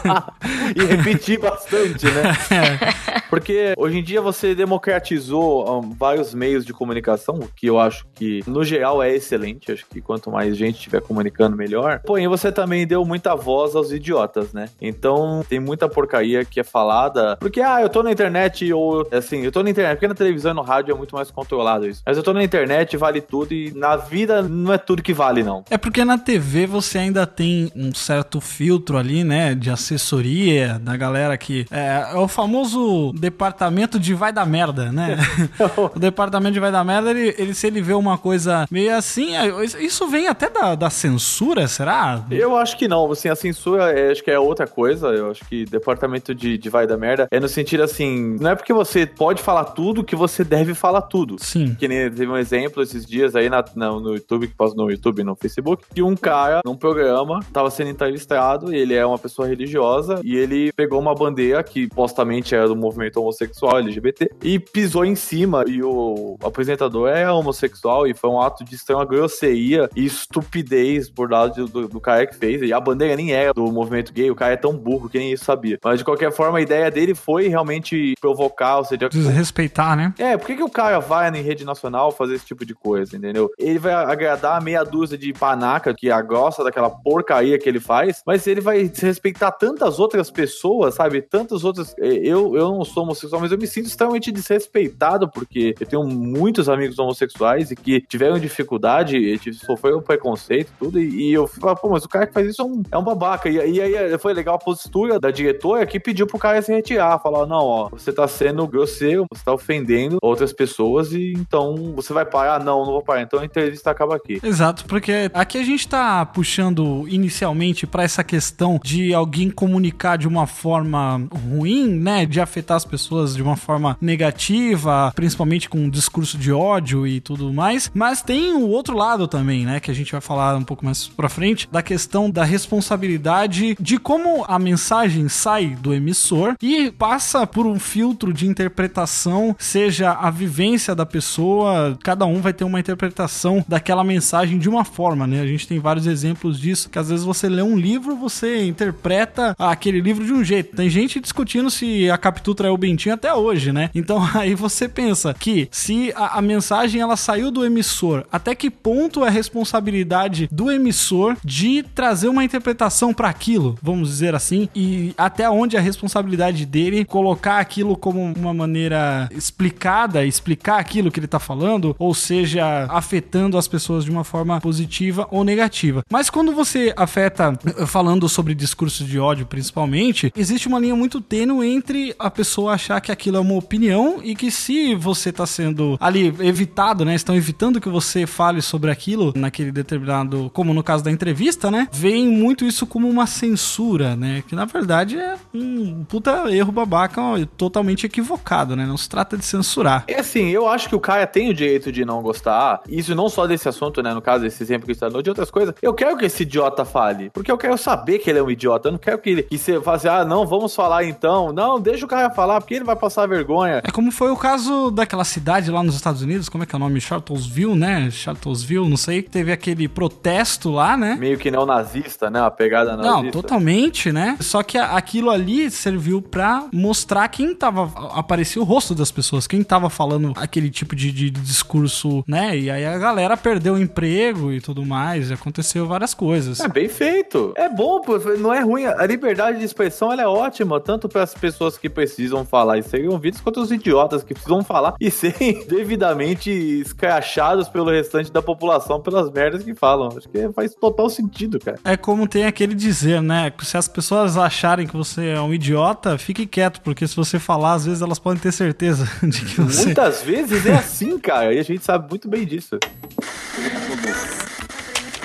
e 0.75 0.83
repetir 0.83 1.39
bastante, 1.39 2.05
né? 2.05 2.35
É. 2.55 3.21
Porque 3.29 3.73
hoje 3.77 3.97
em 3.97 4.03
dia 4.03 4.21
você 4.21 4.55
democratizou 4.55 5.79
um, 5.79 5.91
vários 5.91 6.33
meios 6.33 6.65
de 6.65 6.73
comunicação, 6.73 7.35
o 7.35 7.47
que 7.47 7.67
eu 7.67 7.79
acho 7.79 8.05
que, 8.13 8.43
no 8.47 8.63
geral, 8.63 9.01
é 9.01 9.13
excelente. 9.13 9.71
Acho 9.71 9.85
que 9.87 10.01
quanto 10.01 10.31
mais 10.31 10.55
gente 10.55 10.75
estiver 10.75 11.01
comunicando, 11.01 11.55
melhor. 11.55 12.01
Porém, 12.05 12.27
você 12.27 12.51
também 12.51 12.85
deu 12.85 13.03
muita 13.03 13.35
voz 13.35 13.75
aos 13.75 13.91
idiotas, 13.91 14.53
né? 14.53 14.69
Então, 14.79 15.43
tem 15.47 15.59
muita 15.59 15.89
porcaria 15.89 16.45
que 16.45 16.59
é 16.59 16.63
falada. 16.95 17.37
Porque, 17.37 17.61
ah, 17.61 17.81
eu 17.81 17.89
tô 17.89 18.01
na 18.01 18.11
internet, 18.11 18.71
ou 18.71 19.07
assim, 19.11 19.41
eu 19.41 19.51
tô 19.51 19.61
na 19.61 19.69
internet, 19.69 19.95
porque 19.95 20.07
na 20.07 20.15
televisão 20.15 20.51
e 20.51 20.55
no 20.55 20.61
rádio 20.61 20.93
é 20.93 20.97
muito 20.97 21.15
mais 21.15 21.29
controlado 21.29 21.87
isso. 21.87 22.01
Mas 22.05 22.17
eu 22.17 22.23
tô 22.23 22.33
na 22.33 22.43
internet, 22.43 22.95
vale 22.97 23.21
tudo, 23.21 23.53
e 23.53 23.71
na 23.75 23.95
vida 23.97 24.41
não 24.41 24.73
é 24.73 24.77
tudo 24.77 25.01
que 25.03 25.13
vale, 25.13 25.43
não. 25.43 25.63
É 25.69 25.77
porque 25.77 26.05
na 26.05 26.17
TV 26.17 26.65
você 26.65 26.99
ainda 26.99 27.25
tem 27.25 27.71
um 27.75 27.93
certo 27.93 28.39
filtro 28.39 28.97
ali, 28.97 29.23
né? 29.23 29.53
De 29.53 29.69
assessoria, 29.69 30.79
da 30.79 30.95
galera 30.95 31.37
que. 31.37 31.65
É, 31.71 32.11
é 32.13 32.17
o 32.17 32.27
famoso 32.27 33.11
departamento 33.13 33.99
de 33.99 34.13
vai 34.13 34.31
da 34.31 34.45
merda, 34.45 34.91
né? 34.91 35.17
o 35.95 35.99
departamento 35.99 36.53
de 36.53 36.59
vai 36.59 36.71
da 36.71 36.83
merda, 36.83 37.11
ele, 37.11 37.35
ele- 37.37 37.53
se 37.55 37.67
ele 37.67 37.81
vê 37.81 37.93
uma 37.93 38.17
coisa 38.17 38.65
meio 38.69 38.95
assim. 38.95 39.35
é, 39.35 39.47
Isso 39.83 40.07
vem 40.07 40.27
até 40.27 40.49
da, 40.49 40.75
da 40.75 40.89
censura, 40.89 41.67
será? 41.67 42.23
Eu 42.29 42.55
acho 42.57 42.77
que 42.77 42.87
não, 42.87 43.11
assim, 43.11 43.29
a 43.29 43.35
censura 43.35 43.91
é, 43.97 44.11
acho 44.11 44.23
que 44.23 44.31
é 44.31 44.39
outra 44.39 44.67
coisa. 44.67 45.07
Eu 45.07 45.31
acho 45.31 45.43
que 45.45 45.65
departamento 45.65 46.33
de, 46.35 46.57
de 46.57 46.69
vai 46.69 46.84
da 46.87 46.97
merda 46.97 47.27
é 47.31 47.39
no 47.39 47.47
sentido 47.47 47.83
assim, 47.83 48.37
não 48.39 48.51
é 48.51 48.55
porque 48.55 48.73
você 48.73 49.05
pode 49.05 49.41
falar 49.41 49.65
tudo 49.65 50.03
que 50.03 50.15
você 50.15 50.43
deve 50.43 50.73
falar 50.73 51.01
tudo. 51.01 51.35
Sim. 51.39 51.75
Que 51.75 51.87
nem 51.87 52.09
teve 52.09 52.27
um 52.27 52.37
exemplo 52.37 52.81
esses 52.83 53.05
dias 53.05 53.35
aí 53.35 53.49
na, 53.49 53.63
na- 53.75 53.91
no 53.99 54.13
YouTube, 54.13 54.47
que 54.47 54.53
passou 54.55 54.75
no 54.77 54.89
YouTube 54.91 55.19
e 55.19 55.23
no 55.23 55.35
Facebook, 55.35 55.83
que 55.93 56.01
um 56.01 56.15
cara, 56.15 56.61
num 56.65 56.75
programa, 56.75 57.39
tava 57.53 57.69
sendo 57.69 57.89
entrevistado, 57.89 58.73
e 58.73 58.77
ele 58.77 58.93
é 58.93 59.05
uma 59.05 59.17
pessoa 59.17 59.47
religiosa, 59.47 60.19
e 60.23 60.35
ele 60.35 60.71
pegou 60.73 60.99
uma 60.99 61.13
bandeira 61.15 61.63
que 61.63 61.85
supostamente 61.85 62.53
era 62.55 62.67
do 62.67 62.75
movimento 62.75 63.17
homossexual 63.19 63.77
LGBT, 63.79 64.29
e 64.43 64.59
pisou 64.59 65.05
em 65.05 65.15
cima, 65.15 65.63
e 65.67 65.81
o 65.83 66.37
apresentador 66.43 67.09
é 67.09 67.29
homossexual, 67.31 68.07
e 68.07 68.13
foi 68.13 68.29
um 68.29 68.39
ato 68.41 68.63
de 68.63 68.75
extrema 68.75 69.05
grosseria 69.05 69.89
e 69.95 70.05
estupidez 70.05 71.09
por 71.09 71.31
lado 71.31 71.67
do, 71.67 71.87
do 71.87 71.99
cara 71.99 72.25
que 72.27 72.35
fez, 72.35 72.61
e 72.61 72.73
a 72.73 72.79
bandeira 72.79 73.15
nem 73.15 73.31
era 73.33 73.53
do 73.53 73.65
movimento 73.71 74.13
gay, 74.13 74.29
o 74.29 74.35
cara 74.35 74.53
é 74.53 74.57
tão 74.57 74.73
burro 74.77 75.09
que 75.09 75.17
nem 75.17 75.31
isso 75.31 75.45
sabia. 75.45 75.79
Mas 75.83 75.99
de 75.99 76.05
qualquer 76.05 76.31
forma, 76.31 76.61
ideia 76.65 76.91
dele 76.91 77.15
foi 77.15 77.47
realmente 77.47 78.13
provocar, 78.19 78.77
ou 78.77 78.83
seja, 78.85 79.07
Desrespeitar, 79.09 79.95
né? 79.95 80.13
é, 80.17 80.37
por 80.37 80.47
que, 80.47 80.55
que 80.55 80.63
o 80.63 80.69
cara 80.69 80.99
vai 80.99 81.29
em 81.29 81.41
rede 81.41 81.65
nacional 81.65 82.11
fazer 82.11 82.35
esse 82.35 82.45
tipo 82.45 82.65
de 82.65 82.73
coisa, 82.73 83.15
entendeu? 83.17 83.49
Ele 83.57 83.79
vai 83.79 83.93
agradar 83.93 84.57
a 84.57 84.61
meia 84.61 84.83
dúzia 84.83 85.17
de 85.17 85.31
panaca 85.33 85.93
que 85.93 86.09
a 86.11 86.21
gosta 86.21 86.63
daquela 86.63 86.89
porcaria 86.89 87.57
que 87.57 87.67
ele 87.67 87.79
faz, 87.79 88.21
mas 88.25 88.45
ele 88.47 88.61
vai 88.61 88.87
desrespeitar 88.87 89.51
tantas 89.57 89.99
outras 89.99 90.29
pessoas, 90.31 90.95
sabe? 90.95 91.21
Tantas 91.21 91.63
outras. 91.63 91.93
eh, 91.99 92.19
Eu, 92.23 92.55
eu 92.55 92.69
não 92.71 92.85
sou 92.85 93.03
homossexual, 93.03 93.41
mas 93.41 93.51
eu 93.51 93.57
me 93.57 93.67
sinto 93.67 93.87
extremamente 93.87 94.31
desrespeitado 94.31 95.29
porque 95.29 95.75
eu 95.79 95.85
tenho 95.87 96.03
muitos 96.03 96.67
amigos 96.69 96.97
homossexuais 96.99 97.71
e 97.71 97.75
que 97.75 98.01
tiveram 98.01 98.39
dificuldade, 98.39 99.39
sofreram 99.65 100.01
preconceito 100.01 100.71
tudo, 100.79 100.99
e, 100.99 101.29
e 101.29 101.33
eu 101.33 101.47
falo, 101.47 101.75
pô, 101.75 101.89
mas 101.89 102.03
o 102.05 102.09
cara 102.09 102.25
que 102.27 102.33
faz 102.33 102.47
isso 102.47 102.61
é 102.61 102.65
um, 102.65 102.83
é 102.91 102.97
um 102.97 103.03
babaca. 103.03 103.49
E, 103.49 103.55
e 103.75 103.81
aí 103.81 104.17
foi 104.17 104.33
legal 104.33 104.55
a 104.55 104.59
postura 104.59 105.19
da 105.19 105.31
diretora 105.31 105.85
que 105.85 105.99
pediu 105.99 106.25
pro 106.27 106.37
cara 106.39 106.54
se 106.61 106.71
retirar, 106.71 107.19
falar, 107.19 107.45
não, 107.45 107.63
ó, 107.63 107.89
você 107.89 108.11
tá 108.11 108.27
sendo 108.27 108.67
grosseiro, 108.67 109.25
você 109.31 109.43
tá 109.43 109.53
ofendendo 109.53 110.17
outras 110.21 110.53
pessoas 110.53 111.11
e 111.13 111.33
então 111.33 111.93
você 111.95 112.13
vai 112.13 112.25
parar? 112.25 112.63
Não, 112.63 112.85
não 112.85 112.91
vou 112.93 113.03
parar. 113.03 113.21
Então 113.21 113.39
a 113.39 113.45
entrevista 113.45 113.91
acaba 113.91 114.15
aqui. 114.15 114.39
Exato, 114.43 114.85
porque 114.85 115.29
aqui 115.33 115.57
a 115.57 115.63
gente 115.63 115.87
tá 115.87 116.25
puxando 116.25 117.05
inicialmente 117.07 117.87
pra 117.87 118.03
essa 118.03 118.23
questão 118.23 118.79
de 118.83 119.13
alguém 119.13 119.49
comunicar 119.49 120.17
de 120.17 120.27
uma 120.27 120.47
forma 120.47 121.27
ruim, 121.49 121.87
né? 121.87 122.25
De 122.25 122.39
afetar 122.39 122.77
as 122.77 122.85
pessoas 122.85 123.35
de 123.35 123.41
uma 123.41 123.55
forma 123.55 123.97
negativa, 124.01 125.11
principalmente 125.15 125.69
com 125.69 125.79
um 125.79 125.89
discurso 125.89 126.37
de 126.37 126.51
ódio 126.51 127.07
e 127.07 127.19
tudo 127.19 127.51
mais. 127.53 127.91
Mas 127.93 128.21
tem 128.21 128.53
o 128.53 128.67
outro 128.67 128.95
lado 128.95 129.27
também, 129.27 129.65
né? 129.65 129.79
Que 129.79 129.91
a 129.91 129.93
gente 129.93 130.11
vai 130.11 130.21
falar 130.21 130.55
um 130.55 130.63
pouco 130.63 130.85
mais 130.85 131.07
pra 131.07 131.29
frente, 131.29 131.67
da 131.71 131.81
questão 131.81 132.29
da 132.29 132.43
responsabilidade 132.43 133.75
de 133.79 133.97
como 133.97 134.45
a 134.47 134.59
mensagem 134.59 135.27
sai 135.29 135.67
do 135.67 135.93
emissor 135.93 136.44
e 136.61 136.91
passa 136.91 137.47
por 137.47 137.65
um 137.65 137.79
filtro 137.79 138.33
de 138.33 138.47
interpretação, 138.47 139.55
seja 139.57 140.11
a 140.11 140.29
vivência 140.29 140.93
da 140.93 141.05
pessoa, 141.05 141.97
cada 142.03 142.25
um 142.25 142.41
vai 142.41 142.53
ter 142.53 142.63
uma 142.63 142.79
interpretação 142.79 143.63
daquela 143.67 144.03
mensagem 144.03 144.59
de 144.59 144.69
uma 144.69 144.83
forma, 144.83 145.25
né? 145.25 145.41
A 145.41 145.47
gente 145.47 145.67
tem 145.67 145.79
vários 145.79 146.07
exemplos 146.07 146.59
disso, 146.59 146.89
que 146.89 146.99
às 146.99 147.09
vezes 147.09 147.25
você 147.25 147.47
lê 147.49 147.61
um 147.61 147.77
livro, 147.77 148.15
você 148.15 148.65
interpreta 148.65 149.55
aquele 149.57 149.99
livro 149.99 150.25
de 150.25 150.33
um 150.33 150.43
jeito. 150.43 150.75
Tem 150.75 150.89
gente 150.89 151.19
discutindo 151.19 151.69
se 151.69 152.09
a 152.09 152.17
Capitu 152.17 152.53
traiu 152.53 152.73
o 152.73 152.77
Bentinho 152.77 153.15
até 153.15 153.33
hoje, 153.33 153.71
né? 153.71 153.89
Então 153.93 154.21
aí 154.33 154.55
você 154.55 154.87
pensa 154.87 155.33
que 155.33 155.67
se 155.71 156.11
a, 156.15 156.37
a 156.39 156.41
mensagem 156.41 157.01
ela 157.01 157.17
saiu 157.17 157.51
do 157.51 157.65
emissor, 157.65 158.25
até 158.31 158.53
que 158.55 158.69
ponto 158.69 159.25
é 159.25 159.29
responsabilidade 159.29 160.47
do 160.51 160.71
emissor 160.71 161.35
de 161.43 161.83
trazer 161.83 162.27
uma 162.27 162.43
interpretação 162.43 163.13
para 163.13 163.29
aquilo, 163.29 163.77
vamos 163.81 164.09
dizer 164.09 164.35
assim, 164.35 164.69
e 164.75 165.13
até 165.17 165.49
onde 165.49 165.77
a 165.77 165.81
responsabilidade 165.81 166.34
dele 166.65 167.05
colocar 167.05 167.59
aquilo 167.59 167.95
como 167.95 168.21
uma 168.21 168.53
maneira 168.53 169.29
explicada, 169.31 170.25
explicar 170.25 170.79
aquilo 170.79 171.11
que 171.11 171.19
ele 171.19 171.27
tá 171.27 171.39
falando, 171.39 171.95
ou 171.97 172.13
seja, 172.13 172.85
afetando 172.89 173.57
as 173.57 173.67
pessoas 173.67 174.03
de 174.03 174.11
uma 174.11 174.23
forma 174.23 174.59
positiva 174.61 175.27
ou 175.31 175.43
negativa. 175.43 176.03
Mas 176.11 176.29
quando 176.29 176.51
você 176.51 176.93
afeta, 176.95 177.57
eh, 177.65 177.85
falando 177.85 178.27
sobre 178.27 178.53
discurso 178.53 179.03
de 179.03 179.19
ódio 179.19 179.45
principalmente, 179.45 180.31
existe 180.35 180.67
uma 180.67 180.79
linha 180.79 180.95
muito 180.95 181.21
tênue 181.21 181.67
entre 181.67 182.15
a 182.17 182.29
pessoa 182.29 182.73
achar 182.73 182.99
que 183.01 183.11
aquilo 183.11 183.37
é 183.37 183.39
uma 183.39 183.55
opinião 183.55 184.19
e 184.23 184.35
que 184.35 184.51
se 184.51 184.95
você 184.95 185.31
tá 185.31 185.45
sendo 185.45 185.97
ali 185.99 186.33
evitado, 186.39 187.05
né, 187.05 187.15
estão 187.15 187.35
evitando 187.35 187.81
que 187.81 187.89
você 187.89 188.25
fale 188.25 188.61
sobre 188.61 188.91
aquilo 188.91 189.33
naquele 189.35 189.71
determinado, 189.71 190.49
como 190.53 190.73
no 190.73 190.83
caso 190.83 191.03
da 191.03 191.11
entrevista, 191.11 191.69
né, 191.69 191.87
veem 191.91 192.27
muito 192.27 192.65
isso 192.65 192.85
como 192.85 193.09
uma 193.09 193.27
censura, 193.27 194.15
né, 194.15 194.43
que 194.47 194.55
na 194.55 194.65
verdade 194.65 195.17
é 195.17 195.35
um 195.53 196.03
puta 196.03 196.24
erro 196.49 196.71
babaca 196.71 197.21
totalmente 197.57 198.05
equivocado, 198.05 198.75
né, 198.75 198.85
não 198.85 198.97
se 198.97 199.07
trata 199.09 199.37
de 199.37 199.45
censurar. 199.45 200.03
É 200.07 200.19
assim, 200.19 200.49
eu 200.49 200.67
acho 200.67 200.89
que 200.89 200.95
o 200.95 200.99
cara 200.99 201.25
tem 201.27 201.49
o 201.49 201.53
direito 201.53 201.91
de 201.91 202.05
não 202.05 202.21
gostar. 202.21 202.81
Isso 202.87 203.13
não 203.15 203.29
só 203.29 203.45
desse 203.47 203.67
assunto, 203.67 204.01
né? 204.01 204.13
No 204.13 204.21
caso, 204.21 204.43
desse 204.43 204.61
exemplo 204.63 204.87
que 204.87 204.93
deu, 204.93 205.21
de 205.21 205.29
outras 205.29 205.51
coisas. 205.51 205.73
Eu 205.81 205.93
quero 205.93 206.17
que 206.17 206.25
esse 206.25 206.43
idiota 206.43 206.83
fale. 206.85 207.29
Porque 207.31 207.51
eu 207.51 207.57
quero 207.57 207.77
saber 207.77 208.19
que 208.19 208.29
ele 208.29 208.39
é 208.39 208.43
um 208.43 208.49
idiota. 208.49 208.87
Eu 208.87 208.93
não 208.93 208.99
quero 208.99 209.17
que 209.19 209.29
ele 209.29 209.43
que 209.43 209.57
você 209.57 209.79
assim, 209.85 210.07
ah, 210.07 210.25
não, 210.25 210.45
vamos 210.45 210.75
falar 210.75 211.03
então. 211.05 211.51
Não, 211.53 211.79
deixa 211.79 212.05
o 212.05 212.07
cara 212.07 212.29
falar, 212.29 212.59
porque 212.61 212.73
ele 212.75 212.85
vai 212.85 212.95
passar 212.95 213.27
vergonha. 213.27 213.81
É 213.83 213.91
como 213.91 214.11
foi 214.11 214.31
o 214.31 214.37
caso 214.37 214.91
daquela 214.91 215.23
cidade 215.23 215.69
lá 215.71 215.83
nos 215.83 215.95
Estados 215.95 216.21
Unidos, 216.21 216.49
como 216.49 216.63
é 216.63 216.67
que 216.67 216.75
é 216.75 216.77
o 216.77 216.79
nome? 216.79 216.99
Charlottesville, 217.01 217.75
né? 217.75 218.09
Charlottesville, 218.11 218.87
não 218.89 218.97
sei. 218.97 219.21
Teve 219.21 219.51
aquele 219.51 219.87
protesto 219.87 220.69
lá, 220.71 220.95
né? 220.97 221.15
Meio 221.19 221.37
que 221.37 221.49
neonazista, 221.51 222.29
né? 222.29 222.41
Uma 222.41 222.51
pegada 222.51 222.95
nazista. 222.95 223.21
Não, 223.23 223.31
totalmente, 223.31 224.11
né? 224.11 224.37
Só 224.39 224.63
que 224.63 224.77
a- 224.77 224.91
aquilo 224.95 225.29
ali 225.29 225.69
serviu 225.69 226.14
pra 226.21 226.67
mostrar 226.71 227.27
quem 227.29 227.53
tava. 227.55 227.91
Aparecia 228.17 228.61
o 228.61 228.65
rosto 228.65 228.93
das 228.95 229.11
pessoas, 229.11 229.47
quem 229.47 229.63
tava 229.63 229.89
falando 229.89 230.33
aquele 230.35 230.69
tipo 230.69 230.95
de, 230.95 231.11
de 231.11 231.29
discurso, 231.29 232.23
né? 232.27 232.57
E 232.57 232.69
aí 232.69 232.85
a 232.85 232.97
galera 232.97 233.37
perdeu 233.37 233.75
o 233.75 233.79
emprego 233.79 234.51
e 234.51 234.61
tudo 234.61 234.85
mais. 234.85 235.29
e 235.29 235.33
Aconteceu 235.33 235.85
várias 235.87 236.13
coisas. 236.13 236.59
É 236.59 236.67
bem 236.67 236.89
feito. 236.89 237.53
É 237.55 237.69
bom, 237.69 238.01
não 238.39 238.53
é 238.53 238.61
ruim. 238.61 238.85
A 238.85 239.05
liberdade 239.05 239.59
de 239.59 239.65
expressão 239.65 240.11
ela 240.11 240.21
é 240.21 240.27
ótima, 240.27 240.79
tanto 240.79 241.07
para 241.07 241.23
as 241.23 241.33
pessoas 241.33 241.77
que 241.77 241.89
precisam 241.89 242.45
falar 242.45 242.77
e 242.77 242.83
serem 242.83 243.07
ouvidas, 243.09 243.41
quanto 243.41 243.61
os 243.61 243.71
idiotas 243.71 244.23
que 244.23 244.33
precisam 244.33 244.63
falar 244.63 244.95
e 244.99 245.09
serem 245.11 245.65
devidamente 245.67 246.49
escrachados 246.49 247.67
pelo 247.67 247.89
restante 247.89 248.31
da 248.31 248.41
população 248.41 249.01
pelas 249.01 249.31
merdas 249.31 249.63
que 249.63 249.73
falam. 249.73 250.09
Acho 250.15 250.27
que 250.29 250.49
faz 250.53 250.73
total 250.75 251.09
sentido, 251.09 251.59
cara. 251.59 251.77
É 251.83 251.97
como 251.97 252.27
tem 252.27 252.45
aquele 252.45 252.73
dizer, 252.73 253.21
né? 253.21 253.51
Se 253.61 253.77
as 253.77 253.87
pessoas 253.87 254.37
acharem 254.37 254.87
que 254.87 254.95
você 254.95 255.29
é 255.29 255.41
um 255.41 255.53
idiota, 255.53 256.04
fique 256.17 256.45
quieto, 256.45 256.81
porque 256.81 257.07
se 257.07 257.15
você 257.15 257.39
falar, 257.39 257.73
às 257.73 257.85
vezes 257.85 258.01
elas 258.01 258.19
podem 258.19 258.39
ter 258.39 258.51
certeza 258.51 259.07
de 259.23 259.45
que 259.45 259.61
você. 259.61 259.85
Muitas 259.85 260.21
vezes 260.21 260.65
é 260.65 260.73
assim, 260.73 261.17
cara, 261.19 261.53
e 261.53 261.59
a 261.59 261.63
gente 261.63 261.83
sabe 261.83 262.09
muito 262.09 262.27
bem 262.27 262.45
disso. 262.45 262.77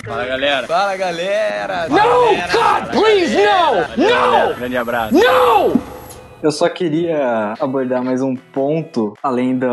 Fala 0.05 0.25
galera. 0.25 0.67
Fala, 0.67 0.97
galera! 0.97 1.89
No, 1.89 1.97
God, 1.97 2.91
please, 2.93 3.37
no! 3.37 4.03
No! 4.03 4.55
Grande 4.57 4.77
abraço. 4.77 5.15
No! 5.15 5.90
Eu 6.43 6.51
só 6.51 6.69
queria 6.71 7.55
abordar 7.61 8.03
mais 8.03 8.23
um 8.23 8.35
ponto, 8.35 9.13
além 9.23 9.59
do 9.59 9.67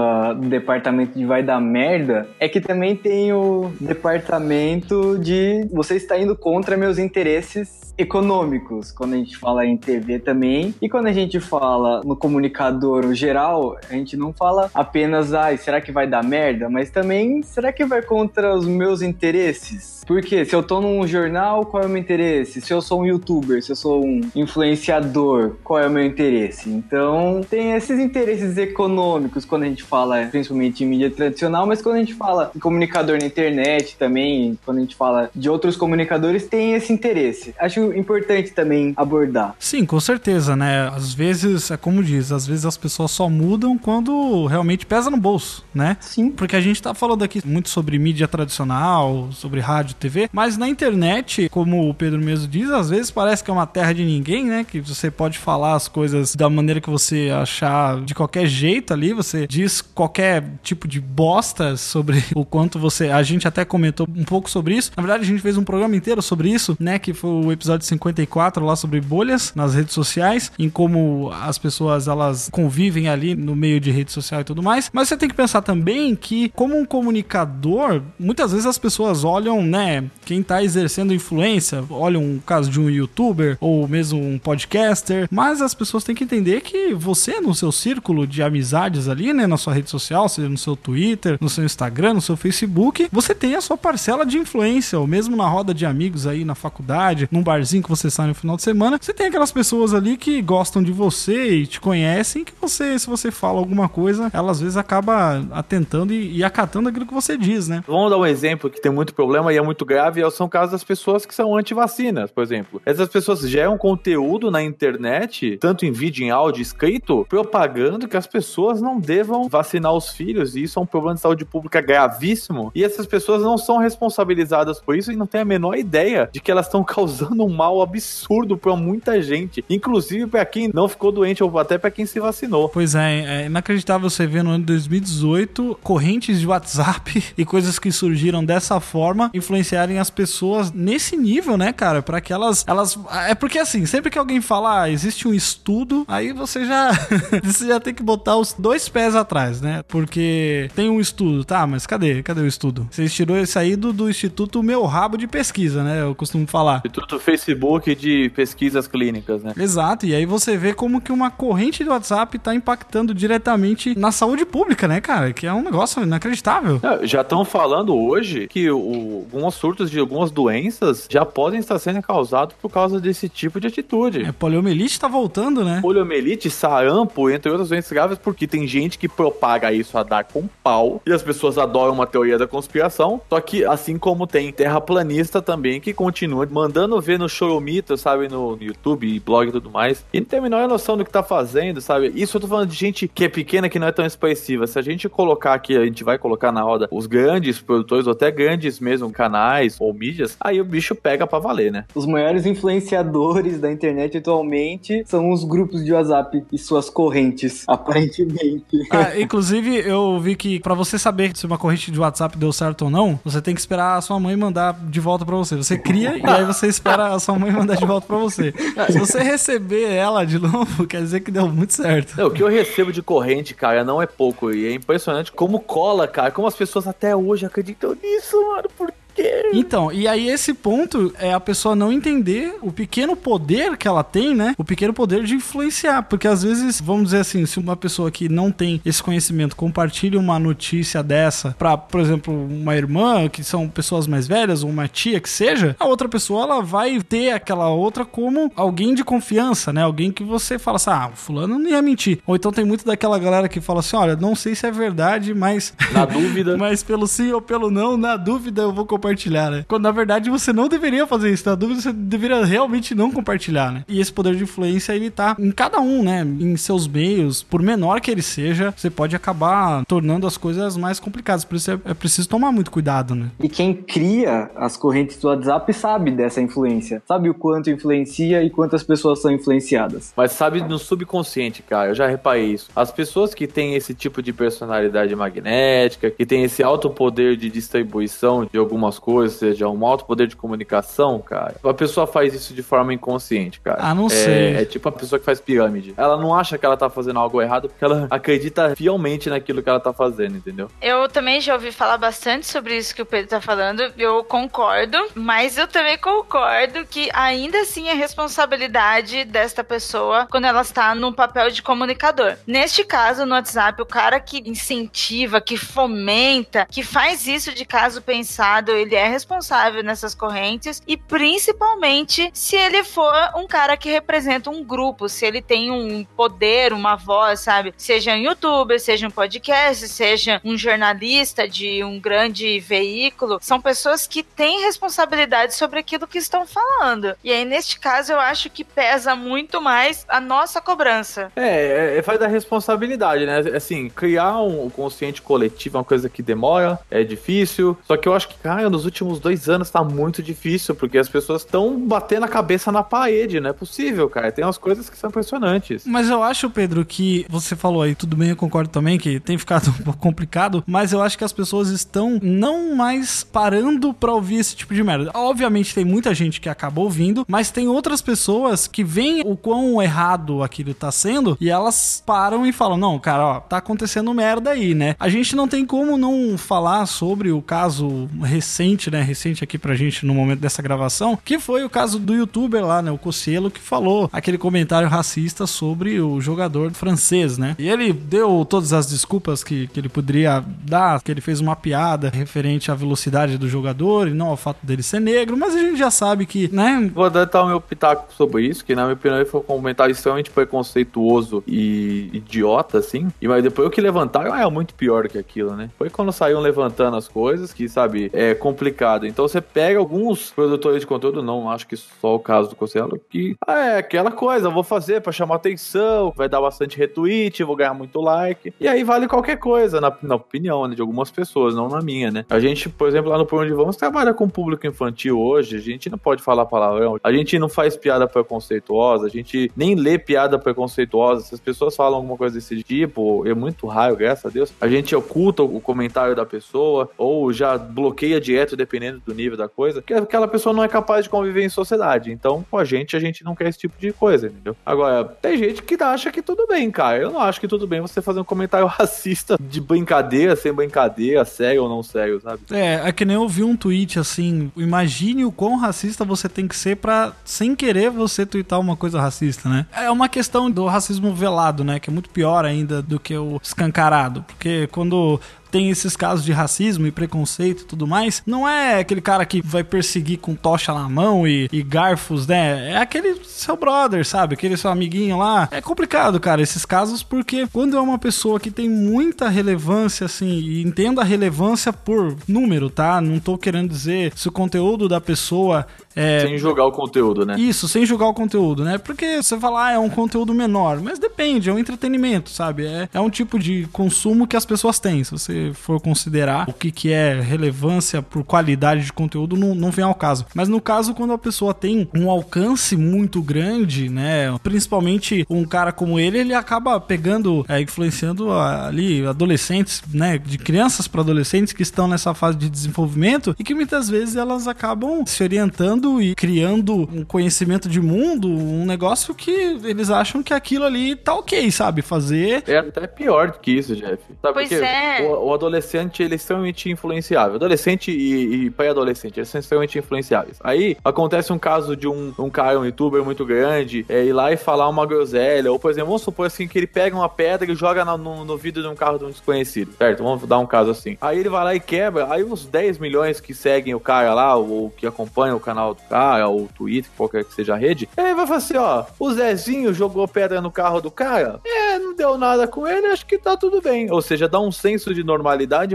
departamento 0.49 1.17
de 1.17 1.25
vai 1.25 1.41
dar 1.41 1.61
merda, 1.61 2.27
é 2.39 2.49
que 2.49 2.59
também 2.59 2.93
tem 2.93 3.31
o 3.31 3.71
departamento 3.79 5.17
de 5.17 5.65
você 5.71 5.95
está 5.95 6.17
indo 6.17 6.35
contra 6.35 6.75
meus 6.75 6.97
interesses 6.97 7.87
econômicos, 7.97 8.91
quando 8.91 9.13
a 9.13 9.17
gente 9.17 9.37
fala 9.37 9.65
em 9.65 9.75
TV 9.75 10.19
também, 10.19 10.75
e 10.81 10.87
quando 10.87 11.07
a 11.07 11.13
gente 11.13 11.39
fala 11.39 12.01
no 12.03 12.15
comunicador 12.15 13.13
geral, 13.13 13.75
a 13.89 13.93
gente 13.93 14.15
não 14.15 14.31
fala 14.31 14.69
apenas, 14.73 15.33
ai, 15.33 15.57
será 15.57 15.81
que 15.81 15.91
vai 15.91 16.05
dar 16.05 16.23
merda? 16.23 16.69
Mas 16.69 16.91
também, 16.91 17.41
será 17.41 17.71
que 17.71 17.85
vai 17.85 18.01
contra 18.01 18.53
os 18.55 18.67
meus 18.67 19.01
interesses? 19.01 19.96
Porque 20.07 20.45
se 20.45 20.55
eu 20.55 20.63
tô 20.63 20.79
num 20.79 21.05
jornal, 21.05 21.65
qual 21.65 21.83
é 21.83 21.85
o 21.85 21.89
meu 21.89 21.97
interesse? 21.97 22.61
Se 22.61 22.73
eu 22.73 22.81
sou 22.81 23.01
um 23.01 23.05
youtuber, 23.05 23.61
se 23.61 23.71
eu 23.71 23.75
sou 23.75 24.03
um 24.03 24.21
influenciador, 24.33 25.55
qual 25.63 25.79
é 25.79 25.87
o 25.87 25.91
meu 25.91 26.05
interesse? 26.05 26.69
Então, 26.69 27.41
tem 27.49 27.73
esses 27.73 27.99
interesses 27.99 28.57
econômicos 28.57 29.43
quando 29.43 29.63
a 29.63 29.65
gente 29.67 29.83
fala, 29.83 30.25
principalmente 30.27 30.83
em 30.83 30.87
mídia 30.87 31.11
tradicional, 31.11 31.67
mas 31.67 31.81
quando 31.81 31.95
a 31.95 31.99
gente 31.99 32.13
fala 32.13 32.51
em 32.55 32.59
comunicador 32.59 33.19
na 33.19 33.25
internet 33.25 33.97
também, 33.97 34.57
quando 34.65 34.77
a 34.77 34.81
gente 34.81 34.95
fala 34.95 35.29
de 35.35 35.49
outros 35.49 35.75
comunicadores, 35.75 36.47
tem 36.47 36.73
esse 36.73 36.93
interesse. 36.93 37.53
Acho 37.59 37.93
importante 37.93 38.51
também 38.51 38.93
abordar. 38.95 39.55
Sim, 39.59 39.85
com 39.85 39.99
certeza, 39.99 40.55
né? 40.55 40.89
Às 40.95 41.13
vezes, 41.13 41.69
é 41.69 41.75
como 41.75 42.01
diz, 42.01 42.31
às 42.31 42.47
vezes 42.47 42.65
as 42.65 42.77
pessoas 42.77 43.11
só 43.11 43.29
mudam 43.29 43.77
quando 43.77 44.45
realmente 44.45 44.85
pesa 44.85 45.09
no 45.09 45.17
bolso, 45.17 45.65
né? 45.73 45.97
Sim. 45.99 46.31
Porque 46.31 46.55
a 46.55 46.61
gente 46.61 46.81
tá 46.81 46.93
falando 46.93 47.23
aqui 47.23 47.41
muito 47.45 47.69
sobre 47.69 47.99
mídia 47.99 48.27
tradicional, 48.27 49.29
sobre 49.31 49.59
rádio, 49.59 49.96
TV, 49.97 50.29
mas 50.31 50.57
na 50.57 50.67
internet, 50.67 51.49
como 51.49 51.89
o 51.89 51.93
Pedro 51.93 52.19
mesmo 52.19 52.47
diz, 52.47 52.69
às 52.69 52.89
vezes 52.89 53.11
parece 53.11 53.43
que 53.43 53.49
é 53.49 53.53
uma 53.53 53.67
terra 53.67 53.93
de 53.93 54.03
ninguém, 54.03 54.45
né? 54.45 54.63
Que 54.63 54.79
você 54.79 55.09
pode 55.09 55.37
falar 55.37 55.73
as 55.75 55.87
coisas 55.87 56.35
da 56.35 56.49
maneira 56.49 56.79
que 56.79 56.89
você 56.89 57.31
achar 57.33 58.01
de 58.01 58.13
qualquer 58.13 58.47
jeito 58.47 58.93
ali, 58.93 59.13
você 59.13 59.47
diz 59.47 59.81
qualquer 59.81 60.43
tipo 60.63 60.87
de 60.87 60.99
bosta 60.99 61.77
sobre 61.77 62.23
o 62.35 62.45
quanto 62.45 62.79
você. 62.79 63.09
A 63.09 63.23
gente 63.23 63.47
até 63.47 63.65
comentou 63.65 64.07
um 64.15 64.23
pouco 64.23 64.49
sobre 64.49 64.75
isso. 64.75 64.91
Na 64.95 65.03
verdade, 65.03 65.23
a 65.23 65.27
gente 65.27 65.41
fez 65.41 65.57
um 65.57 65.63
programa 65.63 65.95
inteiro 65.95 66.21
sobre 66.21 66.49
isso, 66.49 66.77
né? 66.79 66.99
Que 66.99 67.13
foi 67.13 67.29
o 67.29 67.51
episódio 67.51 67.85
54 67.85 68.65
lá 68.65 68.75
sobre 68.75 69.01
bolhas 69.01 69.53
nas 69.55 69.73
redes 69.73 69.93
sociais, 69.93 70.51
em 70.57 70.69
como 70.69 71.31
as 71.41 71.57
pessoas 71.57 72.07
elas 72.07 72.49
convivem 72.51 73.07
ali 73.07 73.35
no 73.35 73.55
meio 73.55 73.79
de 73.79 73.91
rede 73.91 74.11
social 74.11 74.41
e 74.41 74.43
tudo 74.43 74.61
mais. 74.61 74.89
Mas 74.93 75.07
você 75.07 75.17
tem 75.17 75.29
que 75.29 75.35
pensar 75.35 75.61
também 75.61 76.15
que, 76.15 76.49
como 76.49 76.77
um 76.77 76.85
comunicador, 76.85 78.01
muitas 78.19 78.51
vezes 78.51 78.65
as 78.65 78.77
pessoas 78.77 79.23
olham, 79.23 79.63
né, 79.63 79.86
quem 80.25 80.43
tá 80.43 80.63
exercendo 80.63 81.13
influência, 81.13 81.83
olham 81.89 82.21
um 82.21 82.39
caso 82.39 82.69
de 82.69 82.79
um 82.79 82.89
youtuber 82.89 83.57
ou 83.59 83.87
mesmo 83.87 84.19
um 84.19 84.37
podcaster, 84.37 85.27
mas 85.31 85.61
as 85.61 85.73
pessoas 85.73 86.03
têm 86.03 86.15
que 86.15 86.23
entender 86.23 86.61
que 86.61 86.93
você, 86.93 87.39
no 87.39 87.53
seu 87.53 87.71
círculo 87.71 88.27
de 88.27 88.43
amizades 88.43 89.07
ali, 89.07 89.33
né, 89.33 89.47
na 89.47 89.57
sua 89.57 89.73
rede 89.73 89.89
social, 89.89 90.27
seja 90.27 90.49
no 90.49 90.57
seu 90.57 90.75
Twitter, 90.75 91.37
no 91.39 91.49
seu 91.49 91.63
Instagram, 91.63 92.15
no 92.15 92.21
seu 92.21 92.35
Facebook, 92.35 93.07
você 93.11 93.33
tem 93.33 93.55
a 93.55 93.61
sua 93.61 93.77
parcela 93.77 94.25
de 94.25 94.37
influência, 94.37 94.99
ou 94.99 95.07
mesmo 95.07 95.35
na 95.35 95.47
roda 95.47 95.73
de 95.73 95.85
amigos 95.85 96.27
aí 96.27 96.43
na 96.43 96.55
faculdade, 96.55 97.27
num 97.31 97.43
barzinho 97.43 97.83
que 97.83 97.89
você 97.89 98.09
sai 98.09 98.27
no 98.27 98.35
final 98.35 98.55
de 98.55 98.63
semana, 98.63 98.97
você 99.01 99.13
tem 99.13 99.27
aquelas 99.27 99.51
pessoas 99.51 99.93
ali 99.93 100.17
que 100.17 100.41
gostam 100.41 100.83
de 100.83 100.91
você 100.91 101.51
e 101.57 101.67
te 101.67 101.79
conhecem, 101.79 102.43
que 102.43 102.53
você, 102.59 102.97
se 102.97 103.07
você 103.07 103.31
fala 103.31 103.59
alguma 103.59 103.87
coisa, 103.87 104.29
ela 104.33 104.51
às 104.51 104.59
vezes 104.59 104.77
acaba 104.77 105.45
atentando 105.51 106.13
e, 106.13 106.37
e 106.37 106.43
acatando 106.43 106.89
aquilo 106.89 107.05
que 107.05 107.13
você 107.13 107.37
diz, 107.37 107.67
né? 107.67 107.83
Vamos 107.87 108.09
dar 108.09 108.17
um 108.17 108.25
exemplo 108.25 108.69
que 108.69 108.81
tem 108.81 108.91
muito 108.91 109.13
problema 109.13 109.53
e 109.53 109.57
é 109.57 109.61
muito 109.61 109.76
grave, 109.85 110.29
são 110.31 110.47
o 110.47 110.49
caso 110.49 110.71
das 110.71 110.83
pessoas 110.83 111.25
que 111.25 111.33
são 111.33 111.55
anti-vacinas, 111.55 112.31
por 112.31 112.43
exemplo. 112.43 112.81
Essas 112.85 113.09
pessoas 113.09 113.41
geram 113.41 113.77
conteúdo 113.77 114.51
na 114.51 114.61
internet, 114.61 115.57
tanto 115.59 115.85
em 115.85 115.91
vídeo, 115.91 116.25
em 116.25 116.31
áudio, 116.31 116.61
escrito, 116.61 117.25
propagando 117.29 118.07
que 118.07 118.17
as 118.17 118.27
pessoas 118.27 118.81
não 118.81 118.99
devam 118.99 119.47
vacinar 119.47 119.93
os 119.93 120.11
filhos, 120.11 120.55
e 120.55 120.63
isso 120.63 120.79
é 120.79 120.81
um 120.81 120.85
problema 120.85 121.15
de 121.15 121.21
saúde 121.21 121.45
pública 121.45 121.81
gravíssimo. 121.81 122.71
E 122.75 122.83
essas 122.83 123.05
pessoas 123.05 123.41
não 123.41 123.57
são 123.57 123.77
responsabilizadas 123.77 124.79
por 124.79 124.95
isso 124.95 125.11
e 125.11 125.15
não 125.15 125.25
têm 125.25 125.41
a 125.41 125.45
menor 125.45 125.75
ideia 125.75 126.29
de 126.31 126.39
que 126.39 126.51
elas 126.51 126.65
estão 126.65 126.83
causando 126.85 127.43
um 127.43 127.49
mal 127.49 127.81
absurdo 127.81 128.57
pra 128.57 128.75
muita 128.75 129.21
gente, 129.21 129.63
inclusive 129.69 130.27
pra 130.27 130.45
quem 130.45 130.69
não 130.73 130.87
ficou 130.87 131.11
doente 131.11 131.43
ou 131.43 131.57
até 131.59 131.77
pra 131.77 131.91
quem 131.91 132.05
se 132.05 132.19
vacinou. 132.19 132.69
Pois 132.69 132.95
é, 132.95 133.43
é 133.43 133.45
inacreditável 133.45 134.09
você 134.09 134.27
ver 134.27 134.43
no 134.43 134.51
ano 134.51 134.59
de 134.59 134.65
2018 134.65 135.79
correntes 135.83 136.39
de 136.39 136.47
WhatsApp 136.47 137.23
e 137.37 137.45
coisas 137.45 137.79
que 137.79 137.91
surgiram 137.91 138.43
dessa 138.43 138.79
forma 138.79 139.29
influenciarem 139.67 139.99
as 139.99 140.09
pessoas 140.09 140.71
nesse 140.71 141.17
nível, 141.17 141.57
né, 141.57 141.73
cara? 141.73 142.01
Pra 142.01 142.21
que 142.21 142.31
elas, 142.31 142.63
elas. 142.67 142.97
É 143.27 143.35
porque 143.35 143.59
assim, 143.59 143.85
sempre 143.85 144.09
que 144.09 144.17
alguém 144.17 144.39
fala, 144.41 144.83
ah, 144.83 144.89
existe 144.89 145.27
um 145.27 145.33
estudo, 145.33 146.05
aí 146.07 146.31
você 146.31 146.65
já. 146.65 146.91
você 147.43 147.67
já 147.67 147.79
tem 147.79 147.93
que 147.93 148.01
botar 148.03 148.37
os 148.37 148.53
dois 148.53 148.87
pés 148.87 149.15
atrás, 149.15 149.61
né? 149.61 149.83
Porque 149.87 150.69
tem 150.75 150.89
um 150.89 150.99
estudo, 150.99 151.43
tá? 151.43 151.65
Mas 151.67 151.85
cadê? 151.85 152.23
Cadê 152.23 152.41
o 152.41 152.47
estudo? 152.47 152.87
Vocês 152.89 153.13
tirou 153.13 153.37
esse 153.37 153.57
aí 153.59 153.75
do, 153.75 153.91
do 153.91 154.09
Instituto 154.09 154.63
Meu 154.63 154.83
Rabo 154.85 155.17
de 155.17 155.27
Pesquisa, 155.27 155.83
né? 155.83 156.01
Eu 156.01 156.15
costumo 156.15 156.47
falar. 156.47 156.77
Instituto 156.77 157.19
Facebook 157.19 157.93
de 157.95 158.29
pesquisas 158.35 158.87
clínicas, 158.87 159.43
né? 159.43 159.53
Exato, 159.57 160.05
e 160.05 160.15
aí 160.15 160.25
você 160.25 160.55
vê 160.57 160.73
como 160.73 161.01
que 161.01 161.11
uma 161.11 161.29
corrente 161.29 161.83
do 161.83 161.91
WhatsApp 161.91 162.39
tá 162.39 162.55
impactando 162.55 163.13
diretamente 163.13 163.97
na 163.97 164.11
saúde 164.11 164.45
pública, 164.45 164.87
né, 164.87 165.01
cara? 165.01 165.33
Que 165.33 165.45
é 165.45 165.53
um 165.53 165.61
negócio 165.63 166.01
inacreditável. 166.03 166.79
É, 166.83 167.05
Já 167.05 167.21
estão 167.21 167.43
falando 167.43 167.93
hoje 167.95 168.47
que 168.47 168.69
o- 168.71 169.25
alguns 169.33 169.56
surtos 169.57 169.91
de 169.91 169.99
algumas 169.99 170.31
doenças 170.31 171.07
já 171.09 171.25
podem 171.25 171.59
estar 171.59 171.77
sendo 171.79 172.01
causados 172.01 172.55
por 172.61 172.69
causa 172.69 172.99
desse 172.99 173.27
tipo 173.27 173.59
de 173.59 173.67
atitude. 173.67 174.23
É, 174.23 174.31
poliomielite 174.31 174.99
tá 174.99 175.07
voltando, 175.07 175.63
né? 175.63 175.79
Poliomielite, 175.81 176.49
sarampo, 176.49 177.29
entre 177.29 177.51
outras 177.51 177.69
doenças 177.69 177.91
graves, 177.91 178.17
porque 178.17 178.47
tem 178.47 178.67
gente 178.67 178.97
que 178.97 179.07
propaga 179.07 179.71
isso 179.71 179.97
a 179.97 180.03
dar 180.03 180.23
com 180.23 180.47
pau 180.63 181.01
e 181.05 181.11
as 181.11 181.21
pessoas 181.21 181.57
adoram 181.57 181.93
uma 181.93 182.07
teoria 182.07 182.37
da 182.37 182.47
conspiração. 182.47 183.21
Só 183.29 183.39
que, 183.41 183.65
assim 183.65 183.97
como 183.97 184.27
tem 184.27 184.51
terraplanista 184.51 185.41
também 185.41 185.79
que 185.79 185.93
continua 185.93 186.47
mandando 186.49 186.99
ver 187.01 187.17
no 187.19 187.27
Choromito, 187.27 187.97
sabe, 187.97 188.27
no 188.27 188.57
YouTube 188.59 189.07
e 189.07 189.19
blog 189.19 189.49
e 189.49 189.51
tudo 189.51 189.69
mais, 189.69 190.05
e 190.13 190.19
não 190.19 190.27
tem 190.27 190.39
a 190.39 190.41
menor 190.41 190.67
noção 190.67 190.97
do 190.97 191.05
que 191.05 191.11
tá 191.11 191.23
fazendo, 191.23 191.81
sabe? 191.81 192.11
Isso 192.15 192.37
eu 192.37 192.41
tô 192.41 192.47
falando 192.47 192.69
de 192.69 192.75
gente 192.75 193.07
que 193.07 193.25
é 193.25 193.29
pequena, 193.29 193.69
que 193.69 193.79
não 193.79 193.87
é 193.87 193.91
tão 193.91 194.05
expressiva. 194.05 194.67
Se 194.67 194.77
a 194.77 194.81
gente 194.81 195.09
colocar 195.09 195.53
aqui, 195.53 195.75
a 195.75 195.85
gente 195.85 196.03
vai 196.03 196.17
colocar 196.17 196.51
na 196.51 196.61
roda 196.61 196.87
os 196.91 197.07
grandes 197.07 197.59
produtores, 197.59 198.07
ou 198.07 198.13
até 198.13 198.29
grandes 198.29 198.79
mesmo 198.79 199.11
canais 199.11 199.36
ou 199.79 199.93
mídias, 199.93 200.35
aí 200.39 200.59
o 200.59 200.65
bicho 200.65 200.95
pega 200.95 201.27
pra 201.27 201.39
valer, 201.39 201.71
né? 201.71 201.85
Os 201.93 202.05
maiores 202.05 202.45
influenciadores 202.45 203.59
da 203.59 203.71
internet 203.71 204.17
atualmente 204.17 205.03
são 205.05 205.31
os 205.31 205.43
grupos 205.43 205.83
de 205.83 205.93
WhatsApp 205.93 206.43
e 206.51 206.57
suas 206.57 206.89
correntes, 206.89 207.63
aparentemente. 207.67 208.65
Ah, 208.89 209.19
inclusive, 209.19 209.77
eu 209.77 210.19
vi 210.19 210.35
que 210.35 210.59
pra 210.59 210.73
você 210.73 210.97
saber 210.97 211.35
se 211.35 211.45
uma 211.45 211.57
corrente 211.57 211.91
de 211.91 211.99
WhatsApp 211.99 212.37
deu 212.37 212.51
certo 212.51 212.85
ou 212.85 212.89
não, 212.89 213.19
você 213.23 213.41
tem 213.41 213.53
que 213.53 213.59
esperar 213.59 213.97
a 213.97 214.01
sua 214.01 214.19
mãe 214.19 214.35
mandar 214.35 214.73
de 214.73 214.99
volta 214.99 215.25
pra 215.25 215.35
você. 215.35 215.55
Você 215.55 215.77
cria 215.77 216.17
e 216.17 216.25
aí 216.25 216.45
você 216.45 216.67
espera 216.67 217.13
a 217.13 217.19
sua 217.19 217.37
mãe 217.37 217.51
mandar 217.51 217.75
de 217.75 217.85
volta 217.85 218.07
pra 218.07 218.17
você. 218.17 218.53
Se 218.91 218.99
você 218.99 219.21
receber 219.21 219.89
ela 219.91 220.25
de 220.25 220.39
novo, 220.39 220.85
quer 220.87 221.01
dizer 221.01 221.21
que 221.21 221.31
deu 221.31 221.47
muito 221.47 221.73
certo. 221.73 222.15
Não, 222.17 222.27
o 222.27 222.31
que 222.31 222.41
eu 222.41 222.47
recebo 222.47 222.91
de 222.91 223.01
corrente, 223.01 223.53
cara, 223.53 223.83
não 223.83 224.01
é 224.01 224.05
pouco. 224.05 224.51
E 224.51 224.67
é 224.67 224.73
impressionante 224.73 225.31
como 225.31 225.59
cola, 225.59 226.07
cara. 226.07 226.31
Como 226.31 226.47
as 226.47 226.55
pessoas 226.55 226.87
até 226.87 227.15
hoje 227.15 227.45
acreditam 227.45 227.95
nisso, 228.01 228.37
mano. 228.47 228.69
Por 228.77 228.91
quê? 229.17 229.49
Então, 229.53 229.91
e 229.91 230.07
aí 230.07 230.29
esse 230.29 230.53
ponto 230.53 231.13
é 231.19 231.33
a 231.33 231.39
pessoa 231.39 231.75
não 231.75 231.91
entender 231.91 232.55
o 232.61 232.71
pequeno 232.71 233.15
poder 233.15 233.75
que 233.75 233.87
ela 233.87 234.03
tem, 234.03 234.35
né? 234.35 234.53
O 234.57 234.63
pequeno 234.63 234.93
poder 234.93 235.23
de 235.23 235.35
influenciar. 235.35 236.03
Porque 236.03 236.27
às 236.27 236.43
vezes, 236.43 236.79
vamos 236.79 237.05
dizer 237.05 237.19
assim, 237.19 237.45
se 237.45 237.59
uma 237.59 237.75
pessoa 237.75 238.11
que 238.11 238.29
não 238.29 238.51
tem 238.51 238.81
esse 238.85 239.01
conhecimento 239.01 239.55
compartilha 239.55 240.19
uma 240.19 240.37
notícia 240.39 241.01
dessa 241.01 241.55
pra, 241.57 241.77
por 241.77 241.99
exemplo, 241.99 242.33
uma 242.33 242.75
irmã, 242.75 243.27
que 243.27 243.43
são 243.43 243.67
pessoas 243.67 244.07
mais 244.07 244.27
velhas, 244.27 244.63
ou 244.63 244.69
uma 244.69 244.87
tia 244.87 245.19
que 245.19 245.29
seja, 245.29 245.75
a 245.79 245.85
outra 245.85 246.07
pessoa 246.07 246.43
ela 246.43 246.61
vai 246.61 247.01
ter 247.01 247.31
aquela 247.31 247.69
outra 247.69 248.05
como 248.05 248.51
alguém 248.55 248.93
de 248.93 249.03
confiança, 249.03 249.73
né? 249.73 249.81
Alguém 249.81 250.11
que 250.11 250.23
você 250.23 250.59
fala 250.59 250.75
assim, 250.77 250.89
ah, 250.89 251.09
o 251.13 251.15
fulano 251.17 251.57
não 251.57 251.69
ia 251.69 251.81
mentir. 251.81 252.19
Ou 252.25 252.35
então 252.35 252.51
tem 252.51 252.65
muito 252.65 252.85
daquela 252.85 253.17
galera 253.17 253.49
que 253.49 253.59
fala 253.59 253.79
assim, 253.79 253.95
olha, 253.95 254.15
não 254.15 254.35
sei 254.35 254.53
se 254.55 254.65
é 254.67 254.71
verdade, 254.71 255.33
mas 255.33 255.73
Na 255.91 256.05
dúvida. 256.05 256.55
mas 256.57 256.83
pelo 256.83 257.07
sim 257.07 257.31
ou 257.31 257.41
pelo 257.41 257.71
não, 257.71 257.97
na 257.97 258.15
dúvida 258.17 258.61
eu 258.61 258.73
vou 258.73 258.85
compartilhar, 258.85 259.06
né? 259.49 259.65
Quando 259.67 259.83
na 259.83 259.91
verdade 259.91 260.29
você 260.29 260.51
não 260.51 260.67
deveria 260.67 261.07
fazer 261.07 261.31
isso, 261.31 261.47
na 261.47 261.55
dúvida 261.55 261.81
você 261.81 261.93
deveria 261.93 262.43
realmente 262.43 262.93
não 262.93 263.11
compartilhar, 263.11 263.71
né? 263.71 263.83
E 263.87 263.99
esse 263.99 264.11
poder 264.11 264.35
de 264.35 264.43
influência 264.43 264.93
ele 264.93 265.09
tá 265.09 265.35
em 265.39 265.51
cada 265.51 265.79
um, 265.79 266.03
né? 266.03 266.21
Em 266.21 266.55
seus 266.57 266.87
meios, 266.87 267.43
por 267.43 267.61
menor 267.61 268.01
que 268.01 268.11
ele 268.11 268.21
seja, 268.21 268.73
você 268.75 268.89
pode 268.89 269.15
acabar 269.15 269.85
tornando 269.85 270.27
as 270.27 270.37
coisas 270.37 270.77
mais 270.77 270.99
complicadas. 270.99 271.45
Por 271.45 271.55
isso 271.55 271.71
é, 271.71 271.79
é 271.85 271.93
preciso 271.93 272.27
tomar 272.27 272.51
muito 272.51 272.71
cuidado, 272.71 273.15
né? 273.15 273.29
E 273.39 273.49
quem 273.49 273.73
cria 273.73 274.49
as 274.55 274.77
correntes 274.77 275.17
do 275.17 275.27
WhatsApp 275.27 275.71
sabe 275.73 276.11
dessa 276.11 276.41
influência, 276.41 277.01
sabe 277.07 277.29
o 277.29 277.33
quanto 277.33 277.69
influencia 277.69 278.43
e 278.43 278.49
quantas 278.49 278.83
pessoas 278.83 279.21
são 279.21 279.31
influenciadas. 279.31 280.13
Mas 280.15 280.31
sabe 280.31 280.61
no 280.61 280.77
subconsciente, 280.77 281.63
cara, 281.63 281.89
eu 281.89 281.95
já 281.95 282.07
reparei 282.07 282.51
isso. 282.51 282.69
As 282.75 282.91
pessoas 282.91 283.33
que 283.33 283.47
têm 283.47 283.75
esse 283.75 283.93
tipo 283.93 284.21
de 284.21 284.33
personalidade 284.33 285.15
magnética, 285.15 286.11
que 286.11 286.25
têm 286.25 286.43
esse 286.43 286.63
alto 286.63 286.89
poder 286.89 287.37
de 287.37 287.49
distribuição 287.49 288.45
de 288.45 288.57
algumas 288.57 288.96
algumas 288.97 288.99
coisas, 288.99 289.37
seja 289.39 289.67
um 289.69 289.85
alto 289.85 290.05
poder 290.05 290.27
de 290.27 290.35
comunicação, 290.35 291.19
cara, 291.19 291.55
a 291.63 291.73
pessoa 291.73 292.05
faz 292.07 292.33
isso 292.33 292.53
de 292.53 292.63
forma 292.63 292.93
inconsciente, 292.93 293.59
cara. 293.61 293.77
Ah, 293.81 293.93
não 293.95 294.07
É- 294.07 294.09
sei. 294.09 294.55
É 294.57 294.65
tipo 294.65 294.87
a 294.89 294.91
pessoa 294.91 295.19
que 295.19 295.25
faz 295.25 295.39
pirâmide. 295.39 295.93
Ela 295.97 296.17
não 296.17 296.33
acha 296.35 296.57
que 296.57 296.65
ela 296.65 296.75
tá 296.77 296.89
fazendo 296.89 297.19
algo 297.19 297.41
errado 297.41 297.69
porque 297.69 297.83
ela 297.83 298.07
acredita 298.09 298.75
fielmente 298.75 299.29
naquilo 299.29 299.61
que 299.61 299.69
ela 299.69 299.79
tá 299.79 299.93
fazendo, 299.93 300.35
entendeu? 300.37 300.69
Eu 300.81 301.07
também 301.09 301.39
já 301.41 301.53
ouvi 301.53 301.71
falar 301.71 301.97
bastante 301.97 302.45
sobre 302.47 302.77
isso 302.77 302.93
que 302.95 303.01
o 303.01 303.05
Pedro 303.05 303.29
tá 303.29 303.41
falando. 303.41 303.81
Eu 303.97 304.23
concordo, 304.23 304.97
mas 305.15 305.57
eu 305.57 305.67
também 305.67 305.97
concordo 305.97 306.85
que 306.85 307.09
ainda 307.13 307.59
assim 307.61 307.89
é 307.89 307.93
responsabilidade 307.93 309.23
desta 309.25 309.63
pessoa 309.63 310.27
quando 310.29 310.45
ela 310.45 310.61
está 310.61 310.93
no 310.95 311.13
papel 311.13 311.49
de 311.51 311.61
comunicador. 311.61 312.35
Neste 312.45 312.83
caso, 312.83 313.25
no 313.25 313.33
WhatsApp, 313.35 313.81
o 313.81 313.85
cara 313.85 314.19
que 314.19 314.37
incentiva, 314.49 315.39
que 315.41 315.57
fomenta, 315.57 316.65
que 316.69 316.83
faz 316.83 317.27
isso 317.27 317.53
de 317.53 317.65
caso 317.65 318.01
pensado, 318.01 318.71
ele 318.71 318.86
é 318.95 319.07
responsável 319.07 319.83
nessas 319.83 320.13
correntes 320.13 320.81
e 320.87 320.97
principalmente 320.97 322.29
se 322.33 322.55
ele 322.55 322.83
for 322.83 323.13
um 323.35 323.47
cara 323.47 323.77
que 323.77 323.89
representa 323.89 324.49
um 324.49 324.63
grupo, 324.63 325.09
se 325.09 325.25
ele 325.25 325.41
tem 325.41 325.71
um 325.71 326.03
poder, 326.03 326.73
uma 326.73 326.95
voz, 326.95 327.39
sabe? 327.39 327.73
Seja 327.77 328.13
um 328.13 328.17
youtuber, 328.17 328.79
seja 328.79 329.07
um 329.07 329.11
podcast, 329.11 329.87
seja 329.87 330.41
um 330.43 330.57
jornalista 330.57 331.47
de 331.47 331.83
um 331.83 331.99
grande 331.99 332.59
veículo, 332.59 333.39
são 333.41 333.61
pessoas 333.61 334.07
que 334.07 334.23
têm 334.23 334.61
responsabilidade 334.65 335.55
sobre 335.55 335.79
aquilo 335.79 336.07
que 336.07 336.17
estão 336.17 336.45
falando. 336.45 337.15
E 337.23 337.31
aí, 337.31 337.45
neste 337.45 337.79
caso, 337.79 338.13
eu 338.13 338.19
acho 338.19 338.49
que 338.49 338.63
pesa 338.63 339.15
muito 339.15 339.61
mais 339.61 340.05
a 340.07 340.19
nossa 340.19 340.61
cobrança. 340.61 341.31
É, 341.35 341.95
é, 341.95 341.97
é 341.97 342.01
faz 342.01 342.19
da 342.19 342.27
responsabilidade, 342.27 343.25
né? 343.25 343.39
Assim, 343.55 343.89
criar 343.89 344.41
um 344.41 344.69
consciente 344.69 345.21
coletivo 345.21 345.77
é 345.77 345.79
uma 345.79 345.85
coisa 345.85 346.09
que 346.09 346.21
demora, 346.21 346.79
é 346.89 347.03
difícil. 347.03 347.77
Só 347.85 347.97
que 347.97 348.07
eu 348.07 348.13
acho 348.13 348.27
que, 348.29 348.35
cara, 348.35 348.69
nos 348.77 348.85
últimos 348.85 349.19
dois 349.19 349.49
anos 349.49 349.71
tá 349.71 349.83
muito 349.83 350.21
difícil, 350.21 350.75
porque 350.75 350.99
as 350.99 351.09
pessoas 351.09 351.41
estão 351.41 351.79
batendo 351.87 352.25
a 352.25 352.27
cabeça 352.27 352.71
na 352.71 352.83
parede, 352.83 353.39
não 353.39 353.49
é 353.49 353.53
possível, 353.53 354.07
cara. 354.07 354.31
Tem 354.31 354.45
umas 354.45 354.57
coisas 354.57 354.87
que 354.87 354.97
são 354.97 355.09
impressionantes. 355.09 355.83
Mas 355.85 356.09
eu 356.09 356.21
acho, 356.21 356.47
Pedro, 356.49 356.85
que 356.85 357.25
você 357.27 357.55
falou 357.55 357.81
aí, 357.81 357.95
tudo 357.95 358.15
bem, 358.15 358.29
eu 358.29 358.35
concordo 358.35 358.69
também 358.69 358.99
que 358.99 359.19
tem 359.19 359.35
ficado 359.37 359.69
um 359.79 359.83
pouco 359.83 359.99
complicado, 359.99 360.63
mas 360.67 360.93
eu 360.93 361.01
acho 361.01 361.17
que 361.17 361.23
as 361.23 361.33
pessoas 361.33 361.69
estão 361.69 362.19
não 362.21 362.75
mais 362.75 363.23
parando 363.23 363.93
pra 363.93 364.13
ouvir 364.13 364.35
esse 364.35 364.55
tipo 364.55 364.75
de 364.75 364.83
merda. 364.83 365.09
Obviamente 365.15 365.73
tem 365.73 365.83
muita 365.83 366.13
gente 366.13 366.39
que 366.39 366.47
acaba 366.47 366.79
ouvindo, 366.79 367.25
mas 367.27 367.49
tem 367.49 367.67
outras 367.67 367.99
pessoas 367.99 368.67
que 368.67 368.83
veem 368.83 369.23
o 369.25 369.35
quão 369.35 369.81
errado 369.81 370.43
aquilo 370.43 370.73
tá 370.75 370.91
sendo 370.91 371.35
e 371.41 371.49
elas 371.49 372.03
param 372.05 372.45
e 372.45 372.53
falam: 372.53 372.77
"Não, 372.77 372.99
cara, 372.99 373.25
ó, 373.25 373.39
tá 373.39 373.57
acontecendo 373.57 374.13
merda 374.13 374.51
aí, 374.51 374.75
né?". 374.75 374.95
A 374.99 375.09
gente 375.09 375.35
não 375.35 375.47
tem 375.47 375.65
como 375.65 375.97
não 375.97 376.37
falar 376.37 376.85
sobre 376.85 377.31
o 377.31 377.41
caso 377.41 378.07
recente, 378.21 378.56
né, 378.91 379.01
recente 379.01 379.43
aqui 379.43 379.57
pra 379.57 379.75
gente 379.75 380.05
no 380.05 380.13
momento 380.13 380.39
dessa 380.39 380.61
gravação, 380.61 381.17
que 381.23 381.39
foi 381.39 381.63
o 381.63 381.69
caso 381.69 381.99
do 381.99 382.15
youtuber 382.15 382.65
lá, 382.65 382.81
né, 382.81 382.91
o 382.91 382.97
Cocielo, 382.97 383.51
que 383.51 383.59
falou 383.59 384.09
aquele 384.11 384.37
comentário 384.37 384.87
racista 384.87 385.45
sobre 385.45 385.99
o 385.99 386.19
jogador 386.19 386.71
francês, 386.71 387.37
né? 387.37 387.55
E 387.59 387.69
ele 387.69 387.93
deu 387.93 388.45
todas 388.45 388.73
as 388.73 388.87
desculpas 388.87 389.43
que, 389.43 389.67
que 389.67 389.79
ele 389.79 389.89
poderia 389.89 390.43
dar, 390.63 391.01
que 391.01 391.11
ele 391.11 391.21
fez 391.21 391.39
uma 391.39 391.55
piada 391.55 392.09
referente 392.09 392.71
à 392.71 392.75
velocidade 392.75 393.37
do 393.37 393.47
jogador 393.47 394.07
e 394.07 394.13
não 394.13 394.27
ao 394.27 394.37
fato 394.37 394.65
dele 394.65 394.83
ser 394.83 394.99
negro, 394.99 395.37
mas 395.37 395.55
a 395.55 395.59
gente 395.59 395.77
já 395.77 395.91
sabe 395.91 396.25
que, 396.25 396.49
né, 396.53 396.89
Vou 396.93 397.09
dar 397.09 397.27
o 397.43 397.47
meu 397.47 397.61
pitaco 397.61 398.13
sobre 398.13 398.43
isso, 398.45 398.65
que 398.65 398.75
na 398.75 398.83
minha 398.83 398.93
opinião 398.93 399.23
foi 399.25 399.39
um 399.39 399.43
comentário 399.43 399.91
extremamente 399.91 400.29
preconceituoso 400.29 401.43
e 401.47 402.09
idiota, 402.13 402.79
assim. 402.79 403.07
E 403.21 403.27
mas 403.27 403.43
depois 403.43 403.67
o 403.67 403.71
que 403.71 403.81
levantaram 403.81 404.35
é 404.35 404.49
muito 404.49 404.73
pior 404.73 405.07
que 405.07 405.17
aquilo, 405.17 405.55
né? 405.55 405.69
Foi 405.77 405.89
quando 405.89 406.11
saíram 406.11 406.39
levantando 406.39 406.97
as 406.97 407.07
coisas 407.07 407.53
que, 407.53 407.67
sabe, 407.67 408.09
é 408.13 408.33
complicado. 408.47 409.05
Então 409.05 409.27
você 409.27 409.41
pega 409.41 409.77
alguns 409.77 410.31
produtores 410.31 410.79
de 410.81 410.87
conteúdo, 410.87 411.21
não 411.21 411.49
acho 411.49 411.67
que 411.67 411.75
só 411.75 412.15
o 412.15 412.19
caso 412.19 412.49
do 412.49 412.55
Costello, 412.55 412.99
que 413.09 413.35
ah, 413.45 413.59
é 413.59 413.77
aquela 413.79 414.09
coisa, 414.09 414.49
vou 414.49 414.63
fazer 414.63 415.01
pra 415.01 415.11
chamar 415.11 415.35
atenção, 415.35 416.13
vai 416.15 416.29
dar 416.29 416.39
bastante 416.39 416.77
retweet, 416.77 417.43
vou 417.43 417.57
ganhar 417.57 417.73
muito 417.73 417.99
like. 417.99 418.53
E 418.59 418.67
aí 418.67 418.83
vale 418.83 419.07
qualquer 419.07 419.37
coisa, 419.37 419.81
na, 419.81 419.95
na 420.01 420.15
opinião 420.15 420.65
né, 420.65 420.75
de 420.75 420.81
algumas 420.81 421.11
pessoas, 421.11 421.53
não 421.53 421.67
na 421.67 421.81
minha, 421.81 422.09
né? 422.09 422.25
A 422.29 422.39
gente, 422.39 422.69
por 422.69 422.87
exemplo, 422.87 423.11
lá 423.11 423.17
no 423.17 423.25
Por 423.25 423.43
Onde 423.43 423.53
Vamos, 423.53 423.75
trabalha 423.75 424.13
com 424.13 424.29
público 424.29 424.65
infantil 424.65 425.19
hoje, 425.19 425.57
a 425.57 425.59
gente 425.59 425.89
não 425.89 425.97
pode 425.97 426.23
falar 426.23 426.45
palavrão, 426.45 426.97
a 427.03 427.11
gente 427.11 427.37
não 427.37 427.49
faz 427.49 427.75
piada 427.75 428.07
preconceituosa, 428.07 429.07
a 429.07 429.09
gente 429.09 429.51
nem 429.55 429.75
lê 429.75 429.99
piada 429.99 430.39
preconceituosa. 430.39 431.25
Se 431.25 431.35
as 431.35 431.41
pessoas 431.41 431.75
falam 431.75 431.97
alguma 431.97 432.15
coisa 432.15 432.35
desse 432.35 432.63
tipo, 432.63 433.27
é 433.27 433.33
muito 433.33 433.67
raio, 433.67 433.95
graças 433.95 434.25
a 434.25 434.29
Deus, 434.29 434.53
a 434.61 434.67
gente 434.69 434.95
oculta 434.95 435.43
o 435.43 435.59
comentário 435.59 436.15
da 436.15 436.25
pessoa 436.25 436.89
ou 436.97 437.33
já 437.33 437.57
bloqueia 437.57 438.21
direto, 438.37 438.55
dependendo 438.55 439.01
do 439.05 439.13
nível 439.13 439.37
da 439.37 439.49
coisa, 439.49 439.81
que 439.81 439.93
aquela 439.93 440.27
pessoa 440.27 440.53
não 440.53 440.63
é 440.63 440.67
capaz 440.67 441.03
de 441.03 441.09
conviver 441.09 441.43
em 441.43 441.49
sociedade. 441.49 442.11
Então, 442.11 442.45
com 442.49 442.57
a 442.57 442.63
gente, 442.63 442.95
a 442.95 442.99
gente 442.99 443.23
não 443.23 443.35
quer 443.35 443.49
esse 443.49 443.57
tipo 443.57 443.73
de 443.79 443.91
coisa, 443.91 444.27
entendeu? 444.27 444.55
Agora, 444.65 445.03
tem 445.05 445.37
gente 445.37 445.63
que 445.63 445.81
acha 445.81 446.11
que 446.11 446.21
tudo 446.21 446.45
bem, 446.47 446.69
cara. 446.69 446.97
Eu 446.97 447.11
não 447.11 447.19
acho 447.19 447.39
que 447.39 447.47
tudo 447.47 447.65
bem 447.65 447.81
você 447.81 448.01
fazer 448.01 448.19
um 448.19 448.23
comentário 448.23 448.67
racista 448.67 449.37
de 449.39 449.59
brincadeira, 449.59 450.35
sem 450.35 450.53
brincadeira, 450.53 451.25
sério 451.25 451.63
ou 451.63 451.69
não 451.69 451.81
sério, 451.81 452.21
sabe? 452.21 452.41
É, 452.51 452.87
é 452.87 452.91
que 452.91 453.05
nem 453.05 453.15
eu 453.15 453.27
vi 453.27 453.43
um 453.43 453.55
tweet 453.55 453.99
assim, 453.99 454.51
imagine 454.55 455.25
o 455.25 455.31
quão 455.31 455.57
racista 455.57 456.05
você 456.05 456.29
tem 456.29 456.47
que 456.47 456.55
ser 456.55 456.77
pra, 456.77 457.13
sem 457.25 457.55
querer, 457.55 457.89
você 457.89 458.25
twittar 458.25 458.59
uma 458.59 458.75
coisa 458.75 458.99
racista, 458.99 459.49
né? 459.49 459.65
É 459.73 459.89
uma 459.89 460.09
questão 460.09 460.51
do 460.51 460.65
racismo 460.65 461.13
velado, 461.13 461.63
né? 461.63 461.79
Que 461.79 461.89
é 461.89 461.93
muito 461.93 462.09
pior 462.09 462.45
ainda 462.45 462.81
do 462.81 462.99
que 462.99 463.17
o 463.17 463.39
escancarado. 463.41 464.23
Porque 464.23 464.67
quando 464.67 465.19
tem 465.51 465.69
esses 465.69 465.95
casos 465.95 466.25
de 466.25 466.31
racismo 466.31 466.87
e 466.87 466.91
preconceito 466.91 467.61
e 467.61 467.65
tudo 467.65 467.87
mais, 467.87 468.21
não 468.25 468.47
é 468.47 468.79
aquele 468.79 469.01
cara 469.01 469.25
que 469.25 469.41
vai 469.41 469.63
perseguir 469.63 470.19
com 470.19 470.35
tocha 470.35 470.73
na 470.73 470.87
mão 470.89 471.27
e, 471.27 471.47
e 471.51 471.61
garfos, 471.61 472.27
né? 472.27 472.71
É 472.71 472.77
aquele 472.77 473.15
seu 473.23 473.55
brother, 473.55 474.05
sabe? 474.05 474.33
Aquele 474.33 474.57
seu 474.57 474.71
amiguinho 474.71 475.17
lá. 475.17 475.47
É 475.51 475.61
complicado, 475.61 476.19
cara, 476.19 476.41
esses 476.41 476.65
casos, 476.65 477.03
porque 477.03 477.47
quando 477.51 477.77
é 477.77 477.81
uma 477.81 477.97
pessoa 477.97 478.39
que 478.39 478.51
tem 478.51 478.69
muita 478.69 479.29
relevância, 479.29 480.05
assim, 480.05 480.27
e 480.27 480.61
entenda 480.61 481.01
a 481.01 481.05
relevância 481.05 481.71
por 481.71 482.15
número, 482.27 482.69
tá? 482.69 482.99
Não 483.01 483.19
tô 483.19 483.37
querendo 483.37 483.69
dizer 483.69 484.13
se 484.15 484.27
o 484.27 484.31
conteúdo 484.31 484.87
da 484.87 484.99
pessoa 484.99 485.65
é, 485.99 486.19
Sem 486.19 486.37
jogar 486.37 486.63
o 486.63 486.71
conteúdo, 486.71 487.25
né? 487.25 487.39
isso, 487.39 487.67
sem 487.67 487.83
julgar 487.83 488.07
o 488.07 488.13
conteúdo, 488.13 488.63
né? 488.63 488.77
Porque 488.77 489.23
você 489.23 489.35
fala, 489.39 489.65
ah, 489.65 489.71
é 489.71 489.79
um 489.79 489.89
conteúdo 489.89 490.31
menor, 490.31 490.79
mas 490.79 490.99
depende, 490.99 491.49
é 491.49 491.53
um 491.53 491.57
entretenimento, 491.57 492.29
sabe? 492.29 492.67
É, 492.67 492.87
é 492.93 492.99
um 492.99 493.09
tipo 493.09 493.39
de 493.39 493.67
consumo 493.71 494.27
que 494.27 494.37
as 494.37 494.45
pessoas 494.45 494.77
têm. 494.77 495.03
Se 495.03 495.09
você 495.09 495.36
for 495.53 495.79
considerar 495.79 496.47
o 496.49 496.53
que, 496.53 496.71
que 496.71 496.91
é 496.91 497.19
relevância 497.19 498.01
por 498.01 498.23
qualidade 498.23 498.85
de 498.85 498.93
conteúdo, 498.93 499.35
não, 499.35 499.55
não 499.55 499.71
vem 499.71 499.85
ao 499.85 499.95
caso. 499.95 500.25
Mas 500.33 500.47
no 500.47 500.61
caso, 500.61 500.93
quando 500.93 501.13
a 501.13 501.17
pessoa 501.17 501.53
tem 501.53 501.87
um 501.93 502.09
alcance 502.09 502.75
muito 502.75 503.21
grande, 503.21 503.89
né? 503.89 504.37
Principalmente 504.43 505.25
um 505.29 505.45
cara 505.45 505.71
como 505.71 505.99
ele, 505.99 506.19
ele 506.19 506.33
acaba 506.33 506.79
pegando, 506.79 507.45
é, 507.47 507.61
influenciando 507.61 508.31
ali 508.31 509.05
adolescentes, 509.05 509.81
né? 509.93 510.17
De 510.17 510.37
crianças 510.37 510.87
para 510.87 511.01
adolescentes 511.01 511.53
que 511.53 511.63
estão 511.63 511.87
nessa 511.87 512.13
fase 512.13 512.37
de 512.37 512.49
desenvolvimento 512.49 513.35
e 513.37 513.43
que 513.43 513.53
muitas 513.53 513.89
vezes 513.89 514.15
elas 514.15 514.47
acabam 514.47 515.05
se 515.05 515.23
orientando 515.23 516.01
e 516.01 516.15
criando 516.15 516.87
um 516.93 517.03
conhecimento 517.03 517.69
de 517.69 517.81
mundo, 517.81 518.29
um 518.29 518.65
negócio 518.65 519.13
que 519.13 519.31
eles 519.31 519.89
acham 519.89 520.21
que 520.23 520.33
aquilo 520.33 520.65
ali 520.65 520.95
tá 520.95 521.13
ok, 521.15 521.49
sabe? 521.51 521.81
Fazer. 521.81 522.43
É 522.47 522.57
até 522.57 522.87
pior 522.87 523.31
do 523.31 523.39
que 523.39 523.51
isso, 523.51 523.75
Jeff. 523.75 524.01
Sabe 524.21 524.33
Pois 524.33 524.49
porque 524.49 524.63
é. 524.63 525.03
o, 525.03 525.26
o 525.29 525.33
adolescente 525.33 526.01
ele 526.03 526.13
é 526.13 526.15
extremamente 526.15 526.69
influenciável. 526.69 527.35
Adolescente 527.35 527.91
e, 527.91 528.45
e 528.45 528.49
pré-adolescente, 528.49 529.17
eles 529.19 529.29
são 529.29 529.39
extremamente 529.39 529.77
influenciáveis. 529.77 530.37
Aí 530.43 530.77
acontece 530.83 531.31
um 531.33 531.39
caso 531.39 531.75
de 531.75 531.87
um, 531.87 532.13
um 532.17 532.29
cara, 532.29 532.59
um 532.59 532.65
youtuber 532.65 533.03
muito 533.03 533.25
grande, 533.25 533.85
é, 533.89 534.05
ir 534.05 534.13
lá 534.13 534.31
e 534.31 534.37
falar 534.37 534.67
uma 534.69 534.85
groselha. 534.85 535.51
Ou, 535.51 535.59
por 535.59 535.69
exemplo, 535.71 535.87
vamos 535.87 536.01
supor 536.01 536.27
assim 536.27 536.47
que 536.47 536.57
ele 536.57 536.67
pega 536.67 536.95
uma 536.95 537.09
pedra 537.09 537.51
e 537.51 537.55
joga 537.55 537.83
na- 537.83 537.97
no, 537.97 538.23
no 538.23 538.37
vidro 538.37 538.61
de 538.61 538.67
um 538.67 538.75
carro 538.75 538.97
de 538.97 539.05
um 539.05 539.09
desconhecido. 539.09 539.73
Certo? 539.77 540.03
Vamos 540.03 540.25
dar 540.27 540.39
um 540.39 540.45
caso 540.45 540.71
assim. 540.71 540.97
Aí 541.01 541.19
ele 541.19 541.29
vai 541.29 541.43
lá 541.43 541.55
e 541.55 541.59
quebra. 541.59 542.07
Aí 542.11 542.23
os 542.23 542.45
10 542.45 542.77
milhões 542.77 543.19
que 543.19 543.33
seguem 543.33 543.75
o 543.75 543.79
cara 543.79 544.13
lá, 544.13 544.35
ou 544.35 544.69
que 544.71 544.87
acompanham 544.87 545.37
o 545.37 545.39
canal 545.39 545.73
do 545.73 545.81
cara, 545.89 546.27
ou 546.27 546.43
o 546.43 546.49
Twitter, 546.55 546.89
qualquer 546.95 547.23
que 547.25 547.33
seja 547.33 547.53
a 547.53 547.57
rede, 547.57 547.89
ele 547.97 548.13
vai 548.15 548.25
falar 548.25 548.37
assim: 548.37 548.57
ó, 548.57 548.85
o 548.99 549.11
Zezinho 549.11 549.73
jogou 549.73 550.07
pedra 550.07 550.39
no 550.41 550.51
carro 550.51 550.79
do 550.81 550.89
cara. 550.89 551.39
É, 551.45 551.79
não 551.79 551.95
deu 551.95 552.17
nada 552.17 552.47
com 552.47 552.65
ele, 552.67 552.87
acho 552.87 553.05
que 553.05 553.17
tá 553.17 553.35
tudo 553.35 553.61
bem. 553.61 553.91
Ou 553.91 554.01
seja, 554.01 554.27
dá 554.27 554.39
um 554.39 554.51
senso 554.51 554.93
de 554.93 555.03
normalidade 555.03 555.16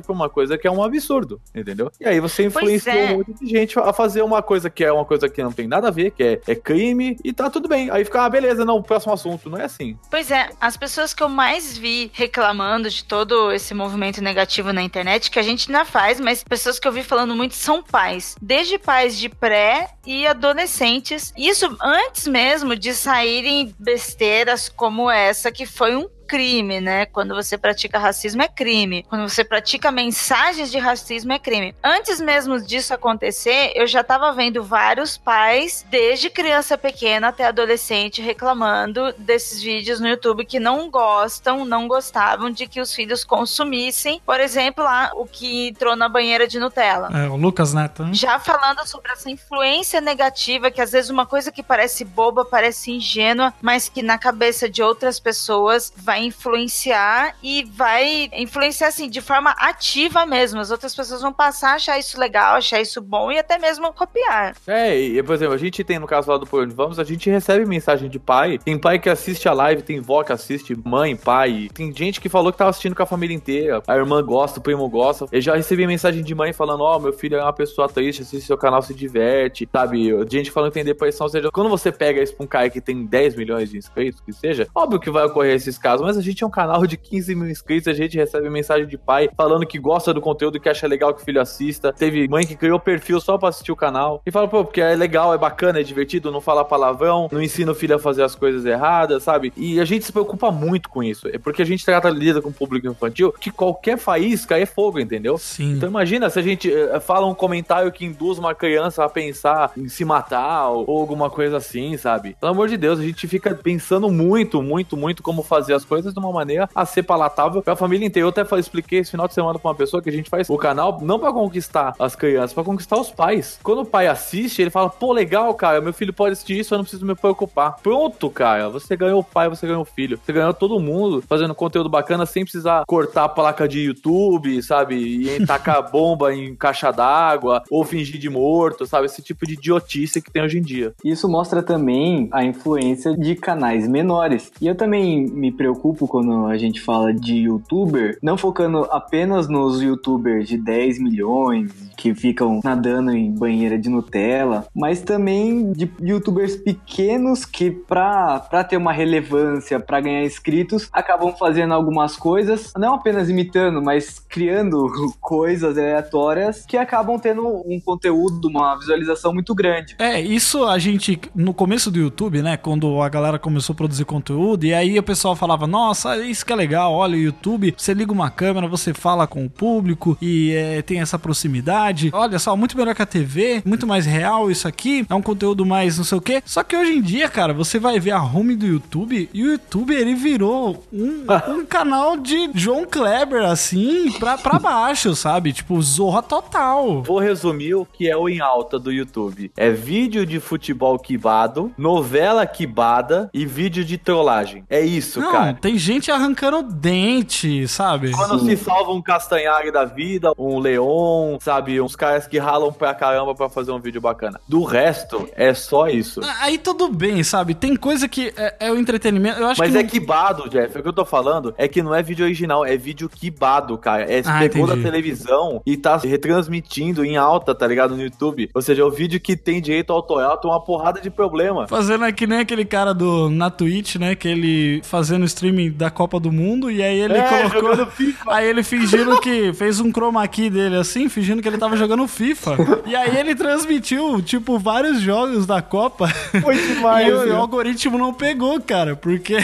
pra 0.02 0.12
uma 0.12 0.28
coisa 0.28 0.57
que 0.59 0.66
é 0.66 0.70
um 0.70 0.83
absurdo, 0.83 1.40
entendeu? 1.55 1.90
E 2.00 2.07
aí 2.07 2.20
você 2.20 2.44
influenciou 2.44 2.96
é. 2.96 3.12
um 3.12 3.18
monte 3.18 3.35
de 3.35 3.46
gente 3.46 3.78
a 3.78 3.92
fazer 3.92 4.22
uma 4.22 4.42
coisa 4.42 4.68
que 4.70 4.85
é 4.85 4.92
uma 4.92 5.05
coisa 5.05 5.28
que 5.28 5.42
não 5.42 5.52
tem 5.52 5.66
nada 5.66 5.88
a 5.88 5.90
ver, 5.90 6.11
que 6.11 6.22
é, 6.22 6.40
é 6.46 6.55
crime, 6.55 7.16
e 7.24 7.33
tá 7.33 7.50
tudo 7.50 7.68
bem. 7.68 7.90
Aí 7.90 8.05
fica, 8.05 8.24
ah, 8.24 8.31
beleza, 8.31 8.64
não, 8.64 8.83
próximo 8.83 9.12
assunto. 9.12 9.48
Não 9.48 9.59
é 9.59 9.64
assim. 9.64 9.96
Pois 10.11 10.31
é, 10.31 10.50
as 10.61 10.76
pessoas 10.76 11.14
que 11.14 11.22
eu 11.22 11.28
mais 11.28 11.76
vi 11.76 12.11
reclamando 12.12 12.88
de 12.88 13.05
todo 13.05 13.52
esse 13.52 13.74
movimento 13.74 14.22
negativo 14.22 14.72
na 14.72 14.83
internet, 14.83 15.31
que 15.31 15.38
a 15.38 15.42
gente 15.42 15.70
ainda 15.70 15.85
faz, 15.85 16.20
mas 16.20 16.44
pessoas 16.44 16.78
que 16.78 16.87
eu 16.87 16.92
vi 16.92 17.02
falando 17.02 17.35
muito 17.35 17.55
são 17.55 17.83
pais. 17.83 18.37
Desde 18.40 18.78
pais 18.78 19.18
de 19.18 19.28
pré 19.28 19.90
e 20.07 20.26
adolescentes. 20.26 21.33
Isso 21.37 21.76
antes 21.81 22.26
mesmo 22.26 22.76
de 22.76 22.94
saírem 22.94 23.74
besteiras 23.78 24.68
como 24.68 25.11
essa, 25.11 25.50
que 25.50 25.66
foi 25.66 25.96
um 25.96 26.09
crime, 26.33 26.81
né? 26.81 27.05
Quando 27.05 27.35
você 27.35 27.59
pratica 27.59 27.99
racismo 27.99 28.40
é 28.40 28.49
crime. 28.49 29.05
Quando 29.07 29.29
você 29.29 29.45
pratica 29.45 29.92
mensagens 29.92 30.71
de 30.71 30.79
racismo 30.79 31.31
é 31.31 31.38
crime. 31.38 31.75
Antes 31.85 32.23
mesmo 32.23 32.59
disso 32.59 32.95
acontecer, 32.95 33.71
eu 33.75 33.87
já 33.87 34.03
tava 34.03 34.33
vendo 34.33 34.64
vários 34.64 35.18
pais, 35.18 35.85
desde 35.90 36.31
criança 36.31 36.79
pequena 36.79 37.29
até 37.29 37.45
adolescente, 37.45 38.23
reclamando 38.23 39.12
desses 39.18 39.62
vídeos 39.62 40.01
no 40.01 40.09
YouTube 40.09 40.47
que 40.47 40.59
não 40.59 40.90
gostam, 40.90 41.66
não 41.66 41.87
gostavam 41.87 42.51
de 42.51 42.66
que 42.66 42.81
os 42.81 42.95
filhos 42.95 43.25
consumissem, 43.25 44.18
por 44.25 44.40
exemplo, 44.40 44.83
lá 44.83 45.11
o 45.14 45.27
que 45.27 45.68
entrou 45.68 45.95
na 45.95 46.09
banheira 46.09 46.49
de 46.49 46.59
Nutella. 46.59 47.11
É, 47.12 47.29
o 47.29 47.37
Lucas 47.37 47.75
Neto. 47.75 48.05
né? 48.05 48.14
Já 48.14 48.38
falando 48.38 48.87
sobre 48.88 49.12
essa 49.12 49.31
influência 49.31 50.01
negativa, 50.01 50.71
que 50.71 50.81
às 50.81 50.92
vezes 50.92 51.11
uma 51.11 51.27
coisa 51.27 51.53
que 51.53 51.62
parece 51.62 52.07
boba, 52.07 52.42
parece 52.42 52.90
ingênua, 52.90 53.53
mas 53.61 53.90
que 53.90 54.01
na 54.03 54.16
cabeça 54.16 54.66
de 54.66 54.83
outras 54.83 55.21
pessoas 55.21 55.92
vai 55.95 56.22
influenciar 56.23 57.35
e 57.43 57.65
vai 57.65 58.31
influenciar 58.33 58.89
assim 58.89 59.09
de 59.09 59.21
forma 59.21 59.51
ativa 59.59 60.25
mesmo. 60.27 60.61
As 60.61 60.71
outras 60.71 60.95
pessoas 60.95 61.21
vão 61.21 61.33
passar 61.33 61.73
a 61.73 61.75
achar 61.75 61.99
isso 61.99 62.19
legal, 62.19 62.57
achar 62.57 62.81
isso 62.81 63.01
bom 63.01 63.31
e 63.31 63.39
até 63.39 63.59
mesmo 63.59 63.93
copiar. 63.93 64.55
É, 64.67 64.99
e 64.99 65.23
por 65.23 65.35
exemplo, 65.35 65.55
a 65.55 65.59
gente 65.59 65.83
tem 65.85 65.99
no 65.99 66.07
caso 66.07 66.31
lá 66.31 66.39
do 66.39 66.47
Por 66.47 66.63
Onde 66.63 66.75
Vamos, 66.75 66.99
a 66.99 67.05
gente 67.05 67.29
recebe 67.31 67.65
mensagem 67.67 68.09
de 68.09 68.19
pai. 68.19 68.59
Tem 68.59 68.79
pai 68.79 68.99
que 68.99 69.09
assiste 69.09 69.49
a 69.49 69.53
live, 69.53 69.83
tem 69.83 70.01
vó 70.01 70.23
que 70.23 70.33
assiste, 70.33 70.75
mãe, 70.85 71.17
pai. 71.17 71.69
Tem 71.75 71.95
gente 71.95 72.21
que 72.21 72.29
falou 72.29 72.53
que 72.53 72.59
tava 72.59 72.71
assistindo 72.71 72.95
com 72.95 73.03
a 73.03 73.07
família 73.07 73.35
inteira. 73.35 73.83
A 73.87 73.97
irmã 73.97 74.23
gosta, 74.23 74.59
o 74.59 74.63
primo 74.63 74.89
gosta. 74.89 75.27
Eu 75.31 75.41
já 75.41 75.57
recebi 75.57 75.87
mensagem 75.87 76.23
de 76.23 76.35
mãe 76.35 76.53
falando: 76.53 76.83
Ó, 76.83 76.99
meu 76.99 77.13
filho 77.13 77.37
é 77.37 77.43
uma 77.43 77.53
pessoa 77.53 77.89
triste, 77.89 78.23
assiste 78.23 78.47
seu 78.47 78.59
canal, 78.59 78.83
se 78.83 78.95
diverte, 78.95 79.69
sabe? 79.71 80.11
Gente 80.31 80.51
falando 80.51 80.71
que 80.71 80.75
tem 80.75 80.85
depressão. 80.85 81.27
Ou 81.27 81.31
seja, 81.31 81.51
quando 81.53 81.71
você 81.71 81.93
pega 81.93 82.23
isso 82.23 82.35
pra 82.35 82.45
um 82.45 82.49
cara 82.49 82.71
que 82.71 82.81
tem 82.81 83.05
10 83.05 83.37
milhões 83.37 83.71
de 83.71 83.79
inscritos, 83.79 84.21
que 84.21 84.33
seja, 84.33 84.69
óbvio 84.75 85.01
que 85.01 85.11
vai 85.11 85.25
ocorrer 85.25 85.55
esses 85.55 85.79
casos, 85.79 86.02
mas 86.03 86.17
a 86.17 86.23
gente 86.23 86.43
é 86.43 86.47
um 86.47 86.51
canal 86.51 86.87
de 86.87 86.97
15 86.97 87.35
mil 87.35 87.49
inscritos, 87.49 87.88
a 87.88 87.95
gente 87.95 88.17
recebe 88.17 88.49
mensagem 88.51 88.87
de 88.87 88.99
pai 88.99 89.29
falando 89.37 89.67
que 89.67 89.79
gosta 89.79 90.12
do 90.12 90.21
conteúdo, 90.21 90.61
que 90.61 90.69
acha 90.69 90.87
legal 90.87 91.15
que 91.15 91.23
o 91.23 91.25
filho 91.25 91.41
assista. 91.41 91.93
Teve 91.93 92.29
mãe 92.29 92.47
que 92.47 92.57
criou 92.57 92.79
perfil 92.79 93.21
só 93.21 93.38
pra 93.38 93.49
assistir 93.49 93.73
o 93.73 93.77
canal 93.77 94.23
e 94.27 94.31
fala, 94.31 94.49
pô, 94.49 94.65
porque 94.65 94.81
é 94.81 94.95
legal, 94.95 95.33
é 95.35 95.38
bacana, 95.38 95.81
é 95.81 95.83
divertido, 95.83 96.31
não 96.31 96.41
fala 96.41 96.65
palavrão, 96.65 97.29
não 97.31 97.43
ensina 97.43 97.73
o 97.73 97.75
filho 97.75 97.97
a 97.97 97.99
fazer 97.99 98.23
as 98.23 98.35
coisas 98.35 98.65
erradas, 98.65 99.23
sabe? 99.23 99.53
E 99.57 99.81
a 99.81 99.85
gente 99.85 100.05
se 100.05 100.12
preocupa 100.12 100.51
muito 100.51 100.88
com 100.88 101.03
isso. 101.03 101.29
É 101.29 101.38
porque 101.38 101.62
a 101.62 101.67
gente 101.67 101.85
trata 101.85 102.09
lida 102.09 102.41
com 102.41 102.49
o 102.49 102.53
público 102.53 102.87
infantil 102.87 103.33
que 103.33 103.51
qualquer 103.51 103.99
faísca 103.99 104.59
é 104.59 104.67
fogo, 104.67 104.99
entendeu? 104.99 105.38
Sim. 105.38 105.75
Então 105.75 105.88
imagina 105.88 106.29
se 106.31 106.38
a 106.38 106.43
gente 106.43 106.73
eh, 106.73 107.01
fala 107.01 107.27
um 107.27 107.35
comentário 107.35 107.91
que 107.93 108.05
induz 108.05 108.38
uma 108.38 108.55
criança 108.55 109.05
a 109.05 109.09
pensar 109.09 109.73
em 109.77 109.88
se 109.88 110.05
matar 110.05 110.69
ou, 110.69 110.85
ou 110.88 111.01
alguma 111.01 111.31
coisa 111.31 111.57
assim, 111.57 111.97
sabe? 111.97 112.37
Pelo 112.41 112.53
amor 112.53 112.69
de 112.69 112.77
Deus, 112.77 112.99
a 112.99 113.03
gente 113.03 113.27
fica 113.29 113.55
pensando 113.55 114.11
muito, 114.11 114.62
muito, 114.62 114.97
muito 114.97 115.23
como 115.23 115.43
fazer 115.43 115.75
as 115.75 115.85
coisas 115.85 115.91
de 116.00 116.18
uma 116.18 116.33
maneira 116.33 116.68
a 116.74 116.87
ser 116.87 117.02
palatável 117.02 117.62
pra 117.62 117.76
família 117.76 118.07
inteira. 118.07 118.26
Eu 118.26 118.31
até 118.31 118.42
expliquei 118.59 119.00
esse 119.00 119.11
final 119.11 119.28
de 119.28 119.35
semana 119.35 119.59
pra 119.59 119.70
uma 119.70 119.74
pessoa 119.74 120.02
que 120.02 120.09
a 120.09 120.12
gente 120.12 120.31
faz 120.31 120.48
o 120.48 120.57
canal 120.57 120.98
não 121.02 121.18
pra 121.18 121.33
conquistar 121.33 121.94
as 121.98 122.14
crianças, 122.14 122.52
pra 122.52 122.64
conquistar 122.64 122.96
os 122.96 123.11
pais. 123.11 123.59
Quando 123.62 123.83
o 123.83 123.87
pai 123.87 124.07
assiste, 124.07 124.62
ele 124.62 124.70
fala, 124.70 124.88
pô, 124.88 125.12
legal, 125.12 125.52
cara, 125.55 125.81
meu 125.81 125.92
filho 125.92 126.12
pode 126.12 126.33
assistir 126.33 126.59
isso, 126.59 126.74
eu 126.74 126.78
não 126.78 126.85
preciso 126.85 127.05
me 127.05 127.14
preocupar. 127.14 127.76
Pronto, 127.83 128.31
cara, 128.31 128.68
você 128.68 128.96
ganhou 128.96 129.20
o 129.20 129.24
pai, 129.24 129.48
você 129.48 129.66
ganhou 129.66 129.83
o 129.83 129.85
filho. 129.85 130.18
Você 130.22 130.33
ganhou 130.33 130.55
todo 130.55 130.81
mundo 130.81 131.22
fazendo 131.28 131.55
conteúdo 131.55 131.88
bacana 131.88 132.24
sem 132.24 132.44
precisar 132.44 132.85
cortar 132.87 133.24
a 133.24 133.28
placa 133.28 133.68
de 133.68 133.81
YouTube, 133.81 134.62
sabe? 134.62 134.94
E 134.96 135.46
tacar 135.46 135.83
bomba 135.90 136.35
em 136.35 136.55
caixa 136.55 136.90
d'água 136.90 137.62
ou 137.70 137.85
fingir 137.85 138.18
de 138.18 138.31
morto, 138.31 138.87
sabe? 138.87 139.07
Esse 139.07 139.22
tipo 139.22 139.46
de 139.46 139.55
idiotice 139.55 140.22
que 140.22 140.31
tem 140.31 140.42
hoje 140.42 140.59
em 140.59 140.62
dia. 140.62 140.92
Isso 141.05 141.28
mostra 141.28 141.62
também 141.62 142.28
a 142.33 142.44
influência 142.44 143.16
de 143.16 143.35
canais 143.35 143.88
menores. 143.88 144.52
E 144.61 144.66
eu 144.66 144.74
também 144.74 145.26
me 145.26 145.50
preocupo 145.52 145.82
quando 146.09 146.47
a 146.47 146.57
gente 146.57 146.81
fala 146.81 147.12
de 147.12 147.35
youtuber, 147.35 148.18
não 148.23 148.37
focando 148.37 148.87
apenas 148.90 149.49
nos 149.49 149.83
youtubers 149.83 150.49
de 150.49 150.57
10 150.57 151.01
milhões 151.01 151.73
que 151.97 152.14
ficam 152.14 152.61
nadando 152.64 153.12
em 153.12 153.33
banheira 153.33 153.79
de 153.79 153.88
Nutella, 153.88 154.66
mas 154.75 155.03
também 155.03 155.73
de 155.73 155.90
youtubers 156.01 156.57
pequenos 156.57 157.45
que 157.45 157.71
pra, 157.71 158.40
pra 158.40 158.64
ter 158.64 158.77
uma 158.77 158.92
relevância, 158.92 159.79
pra 159.79 160.01
ganhar 160.01 160.25
inscritos, 160.25 160.88
acabam 160.92 161.33
fazendo 161.37 161.75
algumas 161.75 162.16
coisas, 162.16 162.73
não 162.77 162.95
apenas 162.95 163.29
imitando, 163.29 163.83
mas 163.83 164.18
criando 164.18 164.87
coisas 165.21 165.77
aleatórias 165.77 166.64
que 166.66 166.77
acabam 166.77 167.18
tendo 167.18 167.47
um 167.47 167.81
conteúdo, 167.81 168.49
uma 168.49 168.77
visualização 168.77 169.33
muito 169.33 169.55
grande. 169.55 169.97
É, 169.99 170.21
isso 170.21 170.64
a 170.64 170.79
gente, 170.79 171.21
no 171.35 171.55
começo 171.55 171.90
do 171.90 171.99
YouTube, 171.99 172.42
né, 172.42 172.57
quando 172.57 173.01
a 173.01 173.09
galera 173.09 173.38
começou 173.38 173.75
a 173.75 173.77
produzir 173.77 174.05
conteúdo, 174.05 174.64
e 174.64 174.75
aí 174.75 174.99
o 174.99 175.03
pessoal 175.03 175.35
falava, 175.37 175.66
nossa, 175.73 176.19
isso 176.19 176.45
que 176.45 176.53
é 176.53 176.57
legal, 176.57 176.93
olha 176.93 177.15
o 177.15 177.21
YouTube, 177.21 177.75
você 177.75 177.95
liga 177.95 178.13
uma 178.13 178.29
câmera, 178.31 178.69
você 178.69 178.93
fala 178.93 179.27
com 179.27 179.47
o 179.47 179.49
público 179.49 180.19
e 180.21 180.53
é, 180.53 180.83
tem 180.83 181.01
essa 181.01 181.19
proximidade, 181.19 182.11
olha 182.13 182.39
só, 182.39 182.55
muito 182.55 182.77
melhor 182.77 182.95
que 182.95 183.01
a 183.01 183.07
TV, 183.07 183.63
muito 183.65 183.87
mais 183.87 184.05
real 184.05 184.51
isso 184.51 184.69
aqui, 184.69 185.07
é 185.09 185.15
um 185.15 185.23
conteúdo 185.23 185.65
mais 185.65 185.97
não 185.97 186.05
sei 186.05 186.19
o 186.19 186.21
que. 186.21 186.43
Só 186.45 186.63
que 186.63 186.77
hoje 186.77 186.93
em 186.93 187.01
dia, 187.01 187.27
cara, 187.27 187.55
você 187.55 187.79
vai 187.79 187.99
ver 187.99 188.11
a 188.11 188.23
home 188.23 188.55
do 188.55 188.67
YouTube 188.67 189.31
e 189.33 189.43
o 189.43 189.53
YouTube 189.53 189.95
ele 189.95 190.15
virou 190.15 190.85
um, 190.93 191.25
um 191.49 191.65
canal 191.67 192.19
de 192.19 192.51
João 192.55 192.85
Kleber, 192.85 193.43
assim, 193.45 194.13
pra, 194.19 194.37
pra 194.37 194.59
baixo, 194.59 195.17
sabe? 195.17 195.55
Tipo, 195.55 195.81
zorra 195.81 196.23
total. 196.23 197.03
Vou 197.03 197.19
resumir 197.19 197.77
o 197.77 197.87
que 197.87 198.11
é 198.11 198.17
o 198.17 198.29
em 198.29 198.41
alta 198.41 198.79
do 198.79 198.93
YouTube. 198.93 199.51
É 199.57 199.71
vídeo 199.71 200.27
de 200.27 200.39
futebol 200.39 200.99
quibado, 200.99 201.73
novela 201.79 202.47
quibada 202.47 203.31
e 203.33 203.47
vídeo 203.47 203.83
de 203.83 203.97
trollagem. 203.97 204.65
É 204.69 204.83
isso, 204.83 205.19
Não, 205.19 205.33
cara. 205.33 205.62
Tem 205.62 205.79
gente 205.79 206.11
arrancando 206.11 206.61
dente, 206.62 207.68
sabe? 207.68 208.11
Quando 208.11 208.40
se 208.40 208.57
salva 208.57 208.90
um 208.90 209.01
Castanhari 209.01 209.70
da 209.70 209.85
vida, 209.85 210.33
um 210.37 210.59
Leon, 210.59 211.38
sabe? 211.40 211.81
Uns 211.81 211.94
caras 211.94 212.27
que 212.27 212.37
ralam 212.37 212.72
pra 212.72 212.92
caramba 212.92 213.33
pra 213.33 213.48
fazer 213.48 213.70
um 213.70 213.79
vídeo 213.79 214.01
bacana. 214.01 214.40
Do 214.48 214.64
resto, 214.64 215.29
é 215.37 215.55
só 215.55 215.87
isso. 215.87 216.20
Aí 216.40 216.59
tudo 216.59 216.88
bem, 216.88 217.22
sabe? 217.22 217.55
Tem 217.55 217.77
coisa 217.77 218.09
que 218.09 218.33
é, 218.37 218.57
é 218.59 218.72
o 218.72 218.77
entretenimento. 218.77 219.38
Eu 219.38 219.46
acho 219.46 219.61
Mas 219.61 219.70
que 219.70 219.79
é 219.79 219.83
não- 219.83 219.88
quibado, 219.88 220.51
Jeff. 220.51 220.77
O 220.77 220.83
que 220.83 220.88
eu 220.88 220.92
tô 220.92 221.05
falando 221.05 221.55
é 221.57 221.68
que 221.68 221.81
não 221.81 221.94
é 221.94 222.03
vídeo 222.03 222.25
original, 222.25 222.64
é 222.66 222.77
vídeo 222.77 223.09
quibado, 223.09 223.79
cara. 223.79 224.03
É 224.12 224.20
Ah, 224.27 224.40
pegou 224.40 224.66
da 224.66 224.77
televisão 224.77 225.62
e 225.64 225.77
tá 225.77 225.96
retransmitindo 225.96 227.05
em 227.05 227.16
alta, 227.16 227.55
tá 227.55 227.66
ligado? 227.66 227.94
No 227.96 228.03
YouTube. 228.03 228.51
Ou 228.53 228.61
seja, 228.62 228.83
é 228.83 228.85
o 228.85 228.90
vídeo 228.90 229.20
que 229.20 229.37
tem 229.37 229.61
direito 229.61 229.92
autoral 229.92 230.38
tem 230.38 230.51
uma 230.51 230.61
porrada 230.61 231.01
de 231.01 231.11
problema. 231.11 231.68
Fazendo 231.68 232.05
é 232.05 232.11
que 232.12 232.27
nem 232.27 232.40
aquele 232.40 232.64
cara 232.64 232.92
do 232.92 233.31
na 233.31 233.48
Twitch, 233.51 233.96
né? 233.96 234.14
Que 234.16 234.27
ele 234.29 234.81
fazendo 234.83 235.25
streaming 235.53 235.71
da 235.73 235.91
Copa 235.91 236.19
do 236.19 236.33
Mundo 236.33 236.71
e 236.71 236.83
aí 236.83 236.99
ele 237.01 237.15
É, 237.17 237.49
colocou. 237.49 237.88
Aí 238.29 238.49
ele 238.49 238.62
fingindo 238.62 239.21
que 239.21 239.53
fez 239.53 239.79
um 239.81 239.91
chroma 239.93 240.27
key 240.27 240.49
dele 240.51 240.77
assim, 240.77 241.09
fingindo 241.09 241.43
que 241.43 241.49
ele 241.49 241.59
tava 241.59 241.77
jogando 241.77 242.07
FIFA. 242.09 242.57
E 242.87 242.97
aí 242.97 243.17
ele 243.19 243.35
transmitiu, 243.35 244.21
tipo, 244.23 244.59
vários 244.59 245.01
jogos 245.01 245.47
da 245.47 245.61
Copa. 245.61 246.09
Foi 246.09 246.57
demais, 246.57 247.03
E 247.09 247.11
o, 247.12 247.17
e 247.17 247.21
o 247.21 247.25
viu? 247.25 247.37
algoritmo 247.37 247.99
não 247.99 248.12
pegou, 248.15 248.61
cara, 248.61 248.97
porque. 248.97 249.37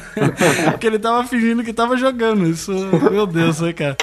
porque 0.70 0.86
ele 0.86 0.98
tava 0.98 1.24
fingindo 1.26 1.62
que 1.62 1.72
tava 1.72 1.96
jogando. 1.96 2.46
Isso, 2.48 2.72
meu 3.10 3.26
Deus, 3.26 3.60
né, 3.60 3.72
cara? 3.72 3.96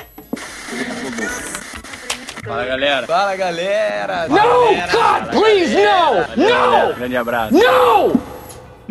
Fala 2.43 2.65
galera. 2.65 3.08
Fala 3.08 3.36
galera! 3.36 4.27
No, 4.27 4.36
God, 4.36 5.32
please, 5.32 5.73
no! 5.75 6.43
No! 6.43 6.93
Grande 6.95 7.15
abraço. 7.17 7.53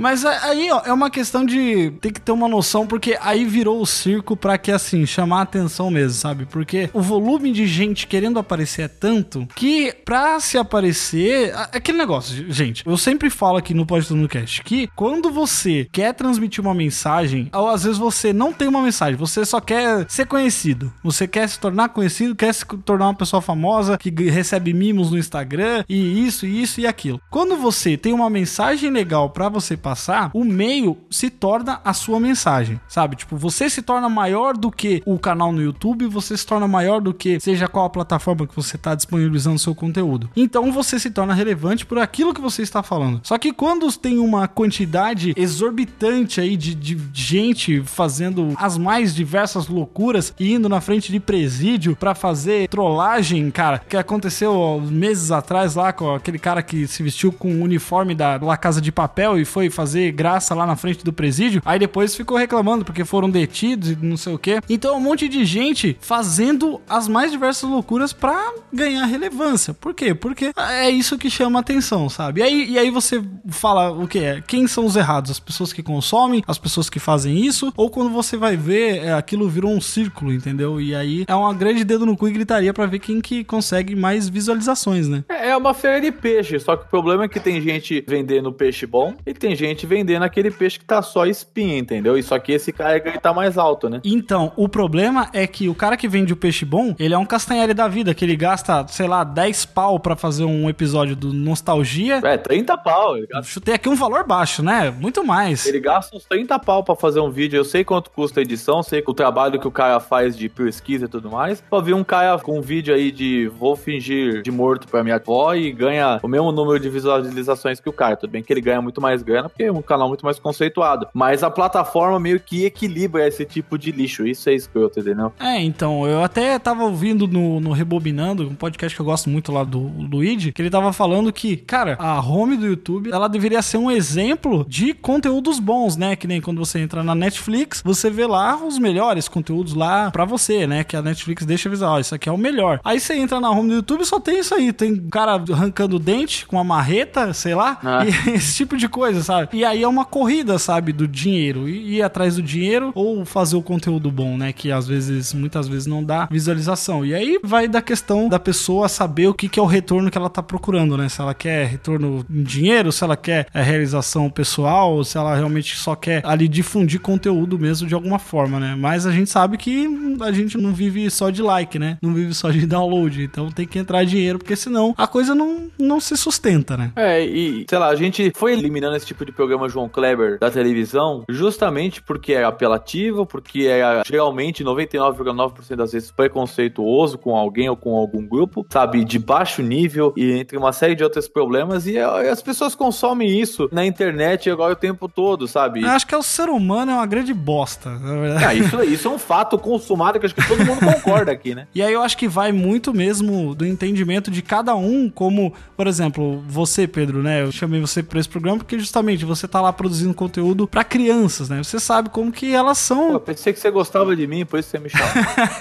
Mas 0.02 0.24
aí, 0.24 0.68
ó, 0.72 0.82
é 0.84 0.92
uma 0.92 1.08
questão 1.08 1.44
de 1.46 1.92
ter 2.00 2.10
que 2.10 2.20
ter 2.20 2.32
uma 2.32 2.48
noção, 2.48 2.86
porque 2.88 3.16
aí 3.20 3.44
virou 3.44 3.80
o 3.80 3.86
circo 3.86 4.36
pra 4.36 4.58
que, 4.58 4.72
assim, 4.72 5.06
chamar 5.06 5.38
a 5.38 5.42
atenção 5.42 5.90
mesmo, 5.92 6.14
sabe? 6.18 6.44
Porque 6.44 6.90
o 6.92 7.00
volume 7.00 7.52
de 7.52 7.66
gente 7.68 8.06
querendo 8.08 8.36
aparecer 8.38 8.82
é 8.82 8.88
tanto 8.88 9.46
que 9.54 9.94
pra 10.04 10.40
se 10.40 10.58
aparecer. 10.58 11.54
a- 11.54 11.70
Aquele 11.72 11.98
negócio, 11.98 12.50
gente, 12.52 12.84
eu 12.86 12.96
sempre 12.96 13.30
falo 13.30 13.56
aqui 13.58 13.72
no 13.72 13.86
Pode 13.86 14.06
Tudo 14.08 14.20
no 14.20 14.28
Cast 14.28 14.62
que 14.62 14.88
quando 14.96 15.30
você 15.30 15.86
quer 15.92 16.12
transmitir 16.14 16.60
uma 16.64 16.74
mensagem, 16.74 17.48
ou 17.54 17.68
às 17.68 17.84
vezes 17.84 17.98
você 17.98 18.32
não 18.32 18.52
tem 18.52 18.66
uma 18.66 18.82
mensagem, 18.82 19.14
você 19.16 19.44
só 19.44 19.60
quer 19.60 20.04
ser 20.08 20.26
conhecido, 20.26 20.92
você 21.02 21.28
quer 21.28 21.48
se 21.48 21.60
tornar 21.60 21.90
conhecido, 21.90 22.34
quer 22.34 22.52
se 22.52 22.64
tornar 22.84 23.06
uma 23.06 23.14
pessoa 23.14 23.40
famosa 23.40 23.96
que 23.98 24.10
recebe 24.28 24.72
mimos 24.74 25.10
no 25.12 25.18
Instagram 25.18 25.84
e 25.88 26.26
isso, 26.26 26.44
e 26.44 26.60
isso 26.62 26.80
e 26.80 26.86
aquilo. 26.88 27.20
Quando 27.30 27.56
você 27.56 27.96
tem 27.96 28.12
uma 28.12 28.28
mensagem 28.28 28.90
legal 28.90 29.30
pra 29.30 29.48
você 29.48 29.76
passar, 29.76 29.91
o 30.32 30.44
meio 30.44 30.96
se 31.10 31.30
torna 31.30 31.80
a 31.84 31.92
sua 31.92 32.18
mensagem, 32.18 32.80
sabe? 32.88 33.16
Tipo, 33.16 33.36
você 33.36 33.68
se 33.68 33.82
torna 33.82 34.08
maior 34.08 34.56
do 34.56 34.70
que 34.70 35.02
o 35.04 35.18
canal 35.18 35.52
no 35.52 35.62
YouTube, 35.62 36.06
você 36.06 36.36
se 36.36 36.46
torna 36.46 36.68
maior 36.68 37.00
do 37.00 37.12
que 37.12 37.40
seja 37.40 37.68
qual 37.68 37.86
a 37.86 37.90
plataforma 37.90 38.46
que 38.46 38.54
você 38.54 38.76
está 38.76 38.94
disponibilizando 38.94 39.58
seu 39.58 39.74
conteúdo. 39.74 40.30
Então 40.36 40.72
você 40.72 40.98
se 40.98 41.10
torna 41.10 41.34
relevante 41.34 41.86
por 41.86 41.98
aquilo 41.98 42.34
que 42.34 42.40
você 42.40 42.62
está 42.62 42.82
falando. 42.82 43.20
Só 43.22 43.38
que 43.38 43.52
quando 43.52 43.90
tem 43.96 44.18
uma 44.18 44.48
quantidade 44.48 45.34
exorbitante 45.36 46.40
aí 46.40 46.56
de, 46.56 46.74
de 46.74 46.98
gente 47.12 47.82
fazendo 47.82 48.54
as 48.56 48.78
mais 48.78 49.14
diversas 49.14 49.68
loucuras 49.68 50.34
e 50.38 50.52
indo 50.52 50.68
na 50.68 50.80
frente 50.80 51.12
de 51.12 51.20
presídio 51.20 51.96
pra 51.96 52.14
fazer 52.14 52.68
trollagem, 52.68 53.50
cara, 53.50 53.78
que 53.78 53.96
aconteceu 53.96 54.80
meses 54.90 55.30
atrás 55.30 55.74
lá 55.74 55.92
com 55.92 56.14
aquele 56.14 56.38
cara 56.38 56.62
que 56.62 56.86
se 56.86 57.02
vestiu 57.02 57.32
com 57.32 57.52
o 57.52 57.62
uniforme 57.62 58.14
da 58.14 58.38
La 58.40 58.56
Casa 58.56 58.80
de 58.80 58.92
Papel 58.92 59.38
e 59.38 59.44
foi 59.44 59.70
fazer 59.72 60.12
graça 60.12 60.54
lá 60.54 60.66
na 60.66 60.76
frente 60.76 61.04
do 61.04 61.12
presídio, 61.12 61.62
aí 61.64 61.78
depois 61.78 62.14
ficou 62.14 62.36
reclamando 62.36 62.84
porque 62.84 63.04
foram 63.04 63.30
detidos 63.30 63.90
e 63.90 63.96
não 64.00 64.16
sei 64.16 64.34
o 64.34 64.38
quê. 64.38 64.60
Então, 64.68 64.96
um 64.96 65.00
monte 65.00 65.28
de 65.28 65.44
gente 65.44 65.96
fazendo 66.00 66.80
as 66.88 67.08
mais 67.08 67.30
diversas 67.30 67.68
loucuras 67.68 68.12
pra 68.12 68.52
ganhar 68.72 69.04
relevância. 69.06 69.72
Por 69.74 69.94
quê? 69.94 70.14
Porque 70.14 70.52
é 70.56 70.90
isso 70.90 71.16
que 71.16 71.30
chama 71.30 71.60
atenção, 71.60 72.08
sabe? 72.08 72.40
E 72.40 72.42
aí, 72.42 72.70
e 72.70 72.78
aí 72.78 72.90
você 72.90 73.22
fala 73.48 73.90
o 73.90 74.08
que 74.08 74.18
é? 74.18 74.40
Quem 74.40 74.66
são 74.66 74.84
os 74.84 74.96
errados? 74.96 75.30
As 75.30 75.40
pessoas 75.40 75.72
que 75.72 75.82
consomem, 75.82 76.42
as 76.46 76.58
pessoas 76.58 76.90
que 76.90 76.98
fazem 76.98 77.44
isso, 77.44 77.72
ou 77.76 77.88
quando 77.88 78.10
você 78.10 78.36
vai 78.36 78.56
ver, 78.56 79.04
é, 79.04 79.12
aquilo 79.12 79.48
virou 79.48 79.72
um 79.72 79.80
círculo, 79.80 80.32
entendeu? 80.32 80.80
E 80.80 80.94
aí 80.94 81.24
é 81.26 81.34
uma 81.34 81.54
grande 81.54 81.84
dedo 81.84 82.04
no 82.04 82.16
cu 82.16 82.28
e 82.28 82.32
gritaria 82.32 82.72
pra 82.72 82.86
ver 82.86 82.98
quem 82.98 83.20
que 83.20 83.44
consegue 83.44 83.94
mais 83.94 84.28
visualizações, 84.28 85.08
né? 85.08 85.24
É 85.28 85.52
é 85.52 85.56
uma 85.56 85.74
feira 85.74 86.00
de 86.00 86.10
peixe, 86.10 86.58
só 86.58 86.76
que 86.76 86.86
o 86.86 86.88
problema 86.88 87.24
é 87.24 87.28
que 87.28 87.38
tem 87.38 87.60
gente 87.60 88.02
vendendo 88.06 88.52
peixe 88.52 88.86
bom 88.86 89.14
e 89.24 89.34
tem 89.34 89.54
gente 89.54 89.61
vendendo 89.86 90.22
aquele 90.22 90.50
peixe 90.50 90.78
que 90.78 90.84
tá 90.84 91.02
só 91.02 91.26
espinha, 91.26 91.78
entendeu? 91.78 92.16
E 92.16 92.22
só 92.22 92.38
que 92.38 92.52
esse 92.52 92.72
cara 92.72 92.98
ganha 92.98 93.18
tá 93.20 93.32
mais 93.32 93.56
alto, 93.58 93.88
né? 93.88 94.00
Então, 94.04 94.52
o 94.56 94.68
problema 94.68 95.28
é 95.32 95.46
que 95.46 95.68
o 95.68 95.74
cara 95.74 95.96
que 95.96 96.08
vende 96.08 96.32
o 96.32 96.36
peixe 96.36 96.64
bom, 96.64 96.94
ele 96.98 97.14
é 97.14 97.18
um 97.18 97.26
castanheiro 97.26 97.74
da 97.74 97.88
vida, 97.88 98.14
que 98.14 98.24
ele 98.24 98.36
gasta, 98.36 98.86
sei 98.88 99.06
lá, 99.06 99.24
10 99.24 99.66
pau 99.66 99.98
pra 100.00 100.16
fazer 100.16 100.44
um 100.44 100.68
episódio 100.68 101.14
do 101.16 101.32
Nostalgia. 101.32 102.20
É, 102.24 102.36
30 102.36 102.76
pau. 102.78 103.16
Ele 103.16 103.26
gasta, 103.26 103.50
Chutei 103.50 103.74
aqui 103.74 103.88
um 103.88 103.94
valor 103.94 104.24
baixo, 104.26 104.62
né? 104.62 104.90
Muito 104.90 105.24
mais. 105.24 105.66
ele 105.66 105.80
gasta 105.80 106.16
uns 106.16 106.24
30 106.24 106.58
pau 106.58 106.82
pra 106.82 106.94
fazer 106.96 107.20
um 107.20 107.30
vídeo. 107.30 107.56
Eu 107.56 107.64
sei 107.64 107.84
quanto 107.84 108.10
custa 108.10 108.40
a 108.40 108.42
edição, 108.42 108.82
sei 108.82 109.02
o 109.06 109.14
trabalho 109.14 109.60
que 109.60 109.68
o 109.68 109.70
cara 109.70 110.00
faz 110.00 110.36
de 110.36 110.48
pesquisa 110.48 111.04
e 111.04 111.08
tudo 111.08 111.30
mais. 111.30 111.60
Pra 111.60 111.80
ver 111.80 111.94
um 111.94 112.04
cara 112.04 112.38
com 112.38 112.58
um 112.58 112.60
vídeo 112.60 112.94
aí 112.94 113.10
de 113.10 113.48
vou 113.48 113.76
fingir 113.76 114.42
de 114.42 114.50
morto 114.50 114.88
pra 114.88 115.02
minha 115.02 115.16
avó 115.16 115.54
e 115.54 115.70
ganha 115.72 116.18
o 116.22 116.28
mesmo 116.28 116.52
número 116.52 116.78
de 116.78 116.88
visualizações 116.88 117.80
que 117.80 117.88
o 117.88 117.92
cara. 117.92 118.16
Tudo 118.16 118.30
bem 118.30 118.42
que 118.42 118.52
ele 118.52 118.60
ganha 118.60 118.80
muito 118.80 119.00
mais 119.00 119.22
grana 119.22 119.48
porque 119.52 119.64
é 119.64 119.72
um 119.72 119.82
canal 119.82 120.08
muito 120.08 120.24
mais 120.24 120.38
conceituado. 120.38 121.06
Mas 121.12 121.42
a 121.42 121.50
plataforma 121.50 122.18
meio 122.18 122.40
que 122.40 122.64
equilibra 122.64 123.26
esse 123.26 123.44
tipo 123.44 123.78
de 123.78 123.92
lixo. 123.92 124.26
Isso 124.26 124.48
é 124.48 124.54
escroto, 124.54 124.98
entendeu? 125.00 125.32
É, 125.38 125.60
então, 125.60 126.06
eu 126.06 126.22
até 126.22 126.58
tava 126.58 126.82
ouvindo 126.84 127.26
no, 127.28 127.60
no 127.60 127.72
Rebobinando, 127.72 128.48
um 128.48 128.54
podcast 128.54 128.94
que 128.96 129.00
eu 129.00 129.06
gosto 129.06 129.28
muito 129.30 129.52
lá 129.52 129.64
do 129.64 129.80
Luigi, 129.80 130.52
que 130.52 130.60
ele 130.62 130.70
tava 130.70 130.92
falando 130.92 131.32
que, 131.32 131.56
cara, 131.56 131.96
a 131.98 132.20
home 132.20 132.56
do 132.56 132.66
YouTube, 132.66 133.10
ela 133.12 133.28
deveria 133.28 133.62
ser 133.62 133.76
um 133.76 133.90
exemplo 133.90 134.64
de 134.68 134.94
conteúdos 134.94 135.58
bons, 135.60 135.96
né? 135.96 136.16
Que 136.16 136.26
nem 136.26 136.40
quando 136.40 136.58
você 136.58 136.78
entra 136.78 137.02
na 137.02 137.14
Netflix, 137.14 137.82
você 137.84 138.10
vê 138.10 138.26
lá 138.26 138.56
os 138.56 138.78
melhores 138.78 139.28
conteúdos 139.28 139.74
lá 139.74 140.10
pra 140.10 140.24
você, 140.24 140.66
né? 140.66 140.84
Que 140.84 140.96
a 140.96 141.02
Netflix 141.02 141.44
deixa 141.44 141.68
avisar, 141.68 141.90
ó, 141.90 141.98
isso 141.98 142.14
aqui 142.14 142.28
é 142.28 142.32
o 142.32 142.38
melhor. 142.38 142.80
Aí 142.84 142.98
você 143.00 143.14
entra 143.14 143.40
na 143.40 143.50
home 143.50 143.68
do 143.68 143.74
YouTube 143.76 144.02
e 144.02 144.06
só 144.06 144.18
tem 144.18 144.38
isso 144.40 144.54
aí, 144.54 144.72
tem 144.72 144.92
um 144.92 145.08
cara 145.10 145.42
arrancando 145.52 145.96
o 145.96 145.98
dente 145.98 146.46
com 146.46 146.56
uma 146.56 146.64
marreta, 146.64 147.32
sei 147.32 147.54
lá, 147.54 147.78
Ah. 147.82 148.04
e 148.06 148.08
esse 148.34 148.56
tipo 148.56 148.76
de 148.76 148.88
coisa, 148.88 149.22
sabe? 149.22 149.41
E 149.52 149.64
aí 149.64 149.82
é 149.82 149.88
uma 149.88 150.04
corrida, 150.04 150.58
sabe, 150.58 150.92
do 150.92 151.06
dinheiro, 151.06 151.68
e 151.68 151.96
ir 151.96 152.02
atrás 152.02 152.36
do 152.36 152.42
dinheiro 152.42 152.92
ou 152.94 153.24
fazer 153.24 153.56
o 153.56 153.62
conteúdo 153.62 154.10
bom, 154.10 154.36
né? 154.36 154.52
Que 154.52 154.70
às 154.70 154.86
vezes, 154.86 155.32
muitas 155.32 155.68
vezes 155.68 155.86
não 155.86 156.02
dá 156.02 156.28
visualização. 156.30 157.04
E 157.04 157.14
aí 157.14 157.38
vai 157.42 157.68
da 157.68 157.82
questão 157.82 158.28
da 158.28 158.38
pessoa 158.38 158.88
saber 158.88 159.28
o 159.28 159.34
que, 159.34 159.48
que 159.48 159.58
é 159.58 159.62
o 159.62 159.66
retorno 159.66 160.10
que 160.10 160.18
ela 160.18 160.30
tá 160.30 160.42
procurando, 160.42 160.96
né? 160.96 161.08
Se 161.08 161.20
ela 161.20 161.34
quer 161.34 161.66
retorno 161.66 162.24
em 162.30 162.42
dinheiro, 162.42 162.92
se 162.92 163.04
ela 163.04 163.16
quer 163.16 163.46
é, 163.52 163.62
realização 163.62 164.30
pessoal, 164.30 164.92
ou 164.92 165.04
se 165.04 165.16
ela 165.16 165.34
realmente 165.34 165.76
só 165.76 165.94
quer 165.94 166.22
ali 166.24 166.48
difundir 166.48 167.00
conteúdo 167.00 167.58
mesmo 167.58 167.88
de 167.88 167.94
alguma 167.94 168.18
forma, 168.18 168.58
né? 168.60 168.74
Mas 168.76 169.06
a 169.06 169.12
gente 169.12 169.30
sabe 169.30 169.56
que 169.56 169.88
a 170.20 170.32
gente 170.32 170.58
não 170.58 170.72
vive 170.72 171.10
só 171.10 171.30
de 171.30 171.42
like, 171.42 171.78
né? 171.78 171.98
Não 172.02 172.12
vive 172.14 172.34
só 172.34 172.50
de 172.50 172.66
download. 172.66 173.22
Então 173.22 173.50
tem 173.50 173.66
que 173.66 173.78
entrar 173.78 174.04
dinheiro, 174.04 174.38
porque 174.38 174.56
senão 174.56 174.94
a 174.96 175.06
coisa 175.06 175.34
não, 175.34 175.68
não 175.78 176.00
se 176.00 176.16
sustenta, 176.16 176.76
né? 176.76 176.92
É, 176.96 177.24
e 177.24 177.64
sei 177.68 177.78
lá, 177.78 177.88
a 177.88 177.96
gente 177.96 178.32
foi 178.34 178.52
eliminando 178.52 178.96
esse 178.96 179.06
tipo 179.06 179.24
de 179.24 179.31
programa 179.32 179.68
João 179.68 179.88
Kleber 179.88 180.38
da 180.38 180.50
televisão 180.50 181.24
justamente 181.28 182.02
porque 182.02 182.32
é 182.32 182.44
apelativo, 182.44 183.26
porque 183.26 183.66
é 183.66 184.02
geralmente 184.06 184.64
99,9% 184.64 185.76
das 185.76 185.92
vezes 185.92 186.10
preconceituoso 186.10 187.18
com 187.18 187.36
alguém 187.36 187.68
ou 187.68 187.76
com 187.76 187.96
algum 187.96 188.26
grupo, 188.26 188.66
sabe, 188.70 189.04
de 189.04 189.18
baixo 189.18 189.62
nível 189.62 190.12
e 190.16 190.32
entre 190.32 190.56
uma 190.56 190.72
série 190.72 190.94
de 190.94 191.02
outros 191.02 191.28
problemas 191.28 191.86
e, 191.86 191.96
é, 191.96 192.30
as 192.30 192.42
pessoas 192.42 192.74
consomem 192.74 193.40
isso 193.40 193.68
na 193.72 193.84
internet 193.84 194.50
agora 194.50 194.72
o 194.72 194.76
tempo 194.76 195.08
todo, 195.08 195.46
sabe? 195.46 195.82
Eu 195.82 195.90
acho 195.90 196.06
que 196.06 196.14
é 196.14 196.18
o 196.18 196.22
ser 196.22 196.48
humano 196.48 196.92
é 196.92 196.94
uma 196.94 197.06
grande 197.06 197.32
bosta, 197.32 197.90
na 197.98 198.14
verdade. 198.14 198.44
Ah, 198.44 198.54
isso, 198.54 198.82
isso 198.82 199.08
é 199.08 199.10
um 199.10 199.18
fato 199.18 199.58
consumado 199.58 200.18
que 200.18 200.26
acho 200.26 200.34
que 200.34 200.46
todo 200.46 200.64
mundo 200.64 200.80
concorda 200.80 201.32
aqui, 201.32 201.54
né? 201.54 201.66
E 201.74 201.82
aí 201.82 201.92
eu 201.92 202.02
acho 202.02 202.16
que 202.16 202.28
vai 202.28 202.52
muito 202.52 202.92
mesmo 202.92 203.54
do 203.54 203.66
entendimento 203.66 204.30
de 204.30 204.42
cada 204.42 204.74
um, 204.74 205.08
como, 205.08 205.52
por 205.76 205.86
exemplo, 205.86 206.42
você, 206.46 206.86
Pedro, 206.86 207.22
né? 207.22 207.42
Eu 207.42 207.50
chamei 207.50 207.80
você 207.80 208.02
pra 208.02 208.20
esse 208.20 208.28
programa 208.28 208.58
porque 208.58 208.78
justamente 208.78 209.21
você 209.24 209.48
tá 209.48 209.60
lá 209.60 209.72
produzindo 209.72 210.14
conteúdo 210.14 210.66
pra 210.66 210.84
crianças, 210.84 211.48
né? 211.48 211.62
Você 211.62 211.78
sabe 211.78 212.10
como 212.10 212.32
que 212.32 212.54
elas 212.54 212.78
Pô, 212.88 212.94
são 212.94 213.20
pensei 213.20 213.52
que 213.52 213.60
você 213.60 213.70
gostava 213.70 214.14
de 214.14 214.26
mim, 214.26 214.44
por 214.44 214.58
isso 214.58 214.70
você 214.70 214.78
me 214.78 214.88
chama. 214.88 215.04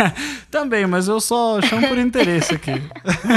também, 0.50 0.86
mas 0.86 1.08
eu 1.08 1.20
só 1.20 1.62
chamo 1.62 1.88
por 1.88 1.98
interesse 1.98 2.54
aqui. 2.54 2.82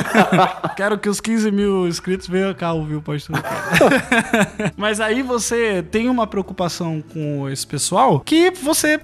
Quero 0.76 0.98
que 0.98 1.08
os 1.08 1.20
15 1.20 1.50
mil 1.50 1.86
inscritos 1.86 2.26
venham 2.26 2.52
cá 2.54 2.72
ouvir 2.72 2.96
o 2.96 3.02
pastor. 3.02 3.42
mas 4.76 5.00
aí 5.00 5.22
você 5.22 5.82
tem 5.82 6.08
uma 6.08 6.26
preocupação 6.26 7.02
com 7.12 7.48
esse 7.48 7.66
pessoal 7.66 8.20
que 8.20 8.50
você, 8.50 8.98